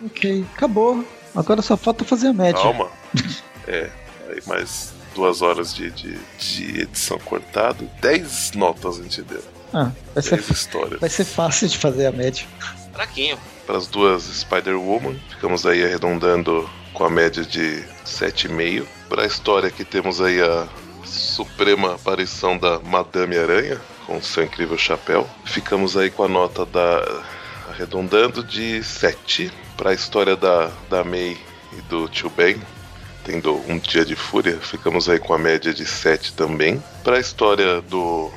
Ok, 0.05 0.45
acabou. 0.55 1.03
Agora 1.35 1.61
só 1.61 1.75
falta 1.75 2.03
fazer 2.03 2.27
a 2.27 2.34
média. 2.34 2.61
Calma. 2.61 2.89
é, 3.67 3.89
aí 4.30 4.41
mais 4.47 4.93
duas 5.13 5.41
horas 5.41 5.73
de, 5.73 5.91
de, 5.91 6.17
de 6.38 6.81
edição 6.81 7.19
cortada, 7.19 7.85
10 8.01 8.53
notas 8.53 8.99
a 8.99 9.03
gente 9.03 9.21
deu. 9.21 9.43
Ah, 9.73 9.91
vai 10.13 10.21
ser, 10.21 10.39
histórias. 10.39 10.99
vai 10.99 11.09
ser 11.09 11.25
fácil 11.25 11.67
de 11.67 11.77
fazer 11.77 12.05
a 12.05 12.11
média. 12.11 12.45
Fraquinho. 12.94 13.38
Para 13.65 13.78
as 13.78 13.88
duas 13.88 14.24
Spider-Woman, 14.24 15.20
ficamos 15.30 15.65
aí 15.65 15.84
arredondando 15.84 16.70
com 16.94 17.03
a 17.03 17.10
média 17.10 17.44
de 17.44 17.84
7,5. 18.06 18.86
Para 19.10 19.24
a 19.24 19.26
história 19.26 19.72
que 19.72 19.84
temos 19.84 20.22
aí 20.22 20.41
a 20.41 20.68
suprema 21.03 21.95
aparição 21.95 22.57
da 22.57 22.80
Madame 22.80 23.38
Aranha, 23.38 23.82
com 24.06 24.22
seu 24.22 24.44
incrível 24.44 24.78
chapéu. 24.78 25.28
Ficamos 25.45 25.98
aí 25.98 26.10
com 26.10 26.24
a 26.24 26.28
nota 26.28 26.65
da 26.65 27.24
arredondando 27.70 28.44
de 28.44 28.84
7. 28.84 29.52
Para 29.76 29.90
a 29.90 29.94
história 29.94 30.36
da, 30.36 30.72
da 30.90 31.03
May 31.03 31.38
e 31.76 31.82
do 31.90 32.07
Tio 32.07 32.30
Ben, 32.30 32.61
tendo 33.24 33.56
um 33.68 33.80
dia 33.80 34.06
de 34.06 34.15
fúria, 34.15 34.57
ficamos 34.60 35.10
aí 35.10 35.18
com 35.20 35.34
a 35.34 35.38
média 35.38 35.74
de 35.74 35.86
7 35.86 36.34
também. 36.34 36.82
Para 37.03 37.18
a 37.18 37.20
história 37.20 37.82
do, 37.82 38.32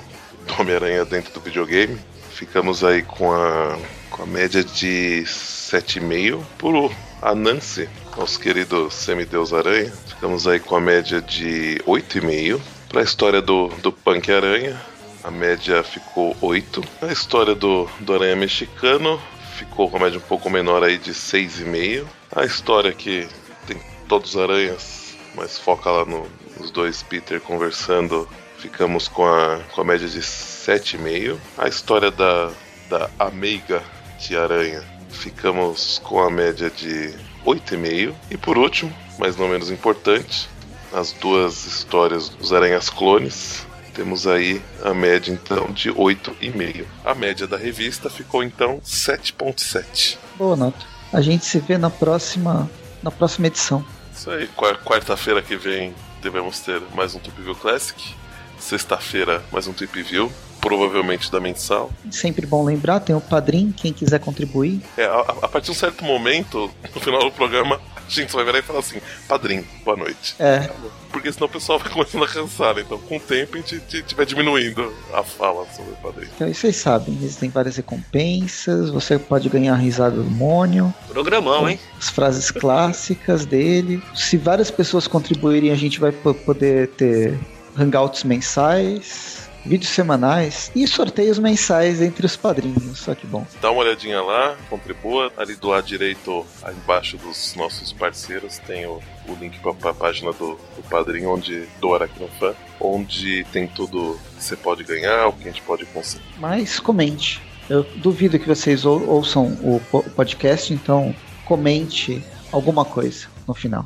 do 0.47 0.61
Homem-Aranha 0.61 1.05
dentro 1.05 1.33
do 1.35 1.41
videogame, 1.41 1.99
ficamos 2.31 2.83
aí 2.83 3.03
com 3.03 3.33
a 3.33 3.79
com 4.11 4.23
a 4.23 4.27
média 4.27 4.63
de 4.63 5.23
7,5 5.25 6.43
por 6.59 6.93
a 7.23 7.35
Nancy, 7.35 7.89
nosso 8.17 8.39
querido 8.39 8.91
Semideus 8.91 9.53
Aranha. 9.53 9.93
Ficamos 10.07 10.47
aí 10.47 10.61
com 10.61 10.77
a 10.77 10.81
média 10.81 11.21
de 11.21 11.81
8,5. 11.87 12.61
Para 12.89 13.01
a 13.01 13.05
história 13.05 13.43
do, 13.43 13.69
do 13.83 13.91
Punk 13.91 14.31
Aranha, 14.31 14.81
a 15.25 15.31
média 15.31 15.83
ficou 15.83 16.37
8. 16.41 16.83
A 17.03 17.13
história 17.13 17.55
do, 17.55 17.89
do 18.01 18.15
Aranha 18.15 18.37
Mexicano 18.37 19.21
ficou 19.57 19.91
com 19.91 19.97
a 19.97 20.01
média 20.01 20.19
um 20.19 20.23
pouco 20.23 20.49
menor 20.49 20.85
aí 20.85 20.99
de 20.99 21.13
6,5. 21.13 22.07
A 22.35 22.45
história 22.45 22.93
que 22.93 23.29
tem 23.67 23.81
todos 24.09 24.35
os 24.35 24.41
aranhas, 24.41 25.17
mas 25.35 25.59
foca 25.59 25.91
lá 25.91 26.05
no, 26.05 26.27
nos 26.59 26.71
dois 26.71 27.03
Peter 27.03 27.41
conversando. 27.41 28.29
Ficamos 28.59 29.09
com 29.09 29.27
a, 29.27 29.61
com 29.75 29.81
a 29.81 29.85
média 29.85 30.09
de 30.09 30.21
7,5. 30.21 31.37
A 31.59 31.69
história 31.69 32.11
da, 32.11 32.51
da 32.89 33.11
Ameiga 33.19 33.83
de 34.19 34.37
Aranha, 34.37 34.83
ficamos 35.11 36.01
com 36.05 36.21
a 36.21 36.31
média 36.31 36.71
de 36.71 37.15
8,5. 37.45 38.15
E 38.31 38.37
por 38.37 38.59
último, 38.59 38.93
mas 39.19 39.37
não 39.37 39.49
menos 39.49 39.71
importante, 39.71 40.49
as 40.93 41.13
duas 41.13 41.67
histórias 41.67 42.29
dos 42.29 42.53
Aranhas 42.53 42.91
Clones. 42.91 43.67
Temos 43.95 44.27
aí 44.27 44.61
a 44.85 44.93
média 44.93 45.33
então 45.33 45.73
de 45.73 45.91
8,5. 45.91 46.85
A 47.05 47.15
média 47.15 47.47
da 47.47 47.57
revista 47.57 48.11
ficou 48.11 48.43
então 48.43 48.79
7,7. 48.85 50.19
Boa 50.37 50.55
nota. 50.55 50.85
A 51.13 51.21
gente 51.23 51.47
se 51.47 51.59
vê 51.59 51.79
na 51.79 51.89
próxima, 51.89 52.71
na 53.03 53.11
próxima 53.11 53.47
edição. 53.47 53.85
Isso 54.15 54.31
aí, 54.31 54.49
quarta-feira 54.85 55.41
que 55.41 55.57
vem 55.57 55.95
devemos 56.21 56.61
ter 56.61 56.83
mais 56.95 57.15
um 57.15 57.19
Tip 57.19 57.41
View 57.41 57.55
Classic. 57.55 58.15
Sexta-feira, 58.59 59.43
mais 59.53 59.67
um 59.67 59.73
Tip 59.73 59.95
View 60.03 60.31
provavelmente 60.67 61.31
da 61.31 61.39
mensal. 61.39 61.93
Sempre 62.11 62.45
bom 62.45 62.65
lembrar, 62.65 62.99
tem 62.99 63.15
o 63.15 63.21
padrinho, 63.21 63.73
quem 63.73 63.93
quiser 63.93 64.19
contribuir. 64.19 64.83
É, 64.97 65.05
a, 65.05 65.21
a, 65.43 65.49
partir 65.49 65.67
de 65.67 65.71
um 65.71 65.75
certo 65.75 66.05
momento, 66.05 66.69
no 66.93 67.01
final 67.01 67.21
do 67.21 67.31
programa, 67.31 67.81
a 67.95 68.11
gente 68.11 68.33
vai 68.33 68.45
virar 68.45 68.59
e 68.59 68.63
falar 68.63 68.81
assim, 68.81 69.01
padrinho, 69.29 69.65
boa 69.85 69.97
noite. 69.97 70.35
É. 70.41 70.69
Porque 71.13 71.33
senão 71.33 71.47
o 71.47 71.51
pessoal 71.51 71.79
vai 71.79 71.89
começando 71.89 72.25
a 72.25 72.29
cansar? 72.29 72.79
Então 72.79 72.99
com 72.99 73.17
o 73.17 73.21
tempo 73.21 73.57
a 73.57 73.61
gente, 73.61 73.77
a 73.77 73.97
gente 73.97 74.15
vai 74.17 74.27
diminuindo 74.27 74.93
a 75.15 75.23
fala 75.23 75.65
sobre 75.73 75.93
o 75.93 75.97
padrinho. 75.97 76.31
Então 76.35 76.53
vocês 76.53 76.75
sabem, 76.75 77.15
existem 77.15 77.49
várias 77.49 77.77
recompensas, 77.77 78.91
você 78.91 79.21
pode 79.21 79.49
ganhar 79.49 79.75
a 79.75 79.77
risada 79.77 80.17
do 80.17 80.29
Mônio. 80.29 80.93
Programão, 81.09 81.69
hein? 81.69 81.79
As 81.97 82.11
frases 82.11 82.51
clássicas 82.51 83.47
dele. 83.47 84.03
Se 84.17 84.37
várias 84.37 84.71
pessoas 84.71 85.07
contribuírem, 85.07 85.71
a 85.71 85.77
gente 85.77 86.01
vai 86.01 86.11
poder 86.11 86.89
ter 86.89 87.39
hangouts 87.79 88.25
mensais 88.25 89.36
vídeos 89.67 89.91
semanais 89.91 90.71
e 90.75 90.87
sorteios 90.87 91.39
mensais 91.39 92.01
entre 92.01 92.25
os 92.25 92.37
padrinhos. 92.37 92.99
Só 92.99 93.15
que 93.15 93.27
bom. 93.27 93.47
Dá 93.61 93.71
uma 93.71 93.83
olhadinha 93.83 94.23
lá, 94.23 94.57
contribua. 94.71 95.33
Ali 95.37 95.55
do 95.57 95.69
lado 95.69 95.87
direito, 95.87 96.47
aí 96.63 96.75
embaixo 96.75 97.17
dos 97.17 97.55
nossos 97.57 97.93
parceiros, 97.93 98.59
tem 98.59 98.87
o, 98.87 99.01
o 99.29 99.35
link 99.41 99.59
para 99.59 99.91
a 99.91 99.95
página 99.95 100.33
do, 100.33 100.59
do 100.77 100.83
padrinho, 100.89 101.31
onde 101.31 101.67
do 101.81 101.95
Aracnofan, 101.95 102.55
onde 102.81 103.45
tem 103.53 103.67
tudo 103.67 104.19
que 104.37 104.43
você 104.43 104.57
pode 104.57 104.85
ganhar, 104.85 105.29
o 105.29 105.33
que 105.33 105.49
a 105.49 105.53
gente 105.53 105.63
pode 105.63 105.85
conseguir. 105.87 106.25
Mas 106.39 106.79
comente. 106.79 107.43
Eu 107.69 107.83
duvido 107.97 108.39
que 108.39 108.47
vocês 108.47 108.85
ou, 108.85 109.05
ouçam 109.09 109.47
o 109.63 109.81
podcast, 110.15 110.73
então 110.73 111.15
comente 111.45 112.23
alguma 112.53 112.85
coisa 112.85 113.27
no 113.47 113.55
final. 113.55 113.85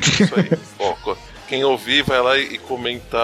Isso 0.00 0.34
aí. 0.34 0.50
Bom, 0.78 0.96
quem 1.48 1.64
ouvir, 1.64 2.02
vai 2.02 2.20
lá 2.20 2.38
e 2.38 2.58
comenta 2.58 3.18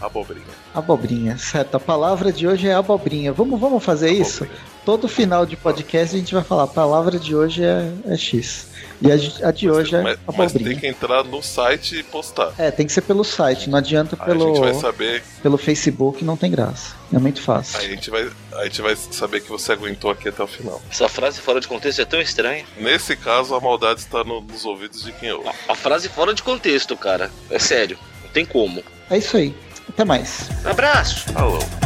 abobrinha. 0.00 0.44
Abobrinha, 0.74 1.38
certo. 1.38 1.76
A 1.76 1.80
palavra 1.80 2.32
de 2.32 2.46
hoje 2.46 2.68
é 2.68 2.74
abobrinha. 2.74 3.32
Vamos, 3.32 3.60
vamos 3.60 3.84
fazer 3.84 4.06
abobrinha. 4.06 4.22
isso? 4.22 4.46
Todo 4.84 5.08
final 5.08 5.46
de 5.46 5.56
podcast 5.56 6.14
a 6.14 6.18
gente 6.18 6.34
vai 6.34 6.44
falar, 6.44 6.64
a 6.64 6.68
palavra 6.68 7.18
de 7.18 7.34
hoje 7.34 7.64
é, 7.64 7.90
é 8.06 8.16
X. 8.16 8.68
E 9.00 9.10
a, 9.10 9.14
a 9.48 9.50
de 9.50 9.66
mas, 9.66 9.76
hoje 9.76 9.96
é 9.96 10.02
mas. 10.02 10.18
Mas 10.36 10.52
tem 10.52 10.76
que 10.76 10.86
entrar 10.86 11.24
no 11.24 11.42
site 11.42 11.98
e 11.98 12.02
postar. 12.02 12.52
É, 12.58 12.70
tem 12.70 12.86
que 12.86 12.92
ser 12.92 13.00
pelo 13.00 13.24
site, 13.24 13.68
não 13.68 13.78
adianta 13.78 14.16
pelo. 14.16 14.44
a 14.44 14.46
gente 14.48 14.60
vai 14.60 14.74
saber. 14.74 15.22
Pelo 15.42 15.56
Facebook 15.56 16.22
não 16.24 16.36
tem 16.36 16.50
graça. 16.50 16.94
É 17.12 17.18
muito 17.18 17.40
fácil. 17.40 17.78
Aí 17.80 17.86
a 17.86 17.88
gente 17.88 18.10
vai, 18.10 18.30
a 18.54 18.64
gente 18.64 18.82
vai 18.82 18.94
saber 18.96 19.40
que 19.40 19.48
você 19.48 19.72
aguentou 19.72 20.10
aqui 20.10 20.28
até 20.28 20.42
o 20.42 20.46
final. 20.46 20.80
Essa 20.90 21.08
frase 21.08 21.40
fora 21.40 21.60
de 21.60 21.68
contexto 21.68 22.00
é 22.00 22.04
tão 22.04 22.20
estranha. 22.20 22.64
Nesse 22.76 23.16
caso, 23.16 23.54
a 23.54 23.60
maldade 23.60 24.00
está 24.00 24.22
no, 24.22 24.40
nos 24.42 24.64
ouvidos 24.64 25.02
de 25.02 25.12
quem 25.12 25.32
ouve. 25.32 25.48
A, 25.48 25.72
a 25.72 25.74
frase 25.74 26.08
fora 26.08 26.34
de 26.34 26.42
contexto, 26.42 26.96
cara. 26.96 27.30
É 27.50 27.58
sério. 27.58 27.98
Não 28.22 28.30
tem 28.30 28.44
como. 28.44 28.82
É 29.10 29.16
isso 29.16 29.36
aí. 29.36 29.54
Até 29.88 30.04
mais. 30.04 30.48
Abraço. 30.64 31.32
Falou. 31.32 31.83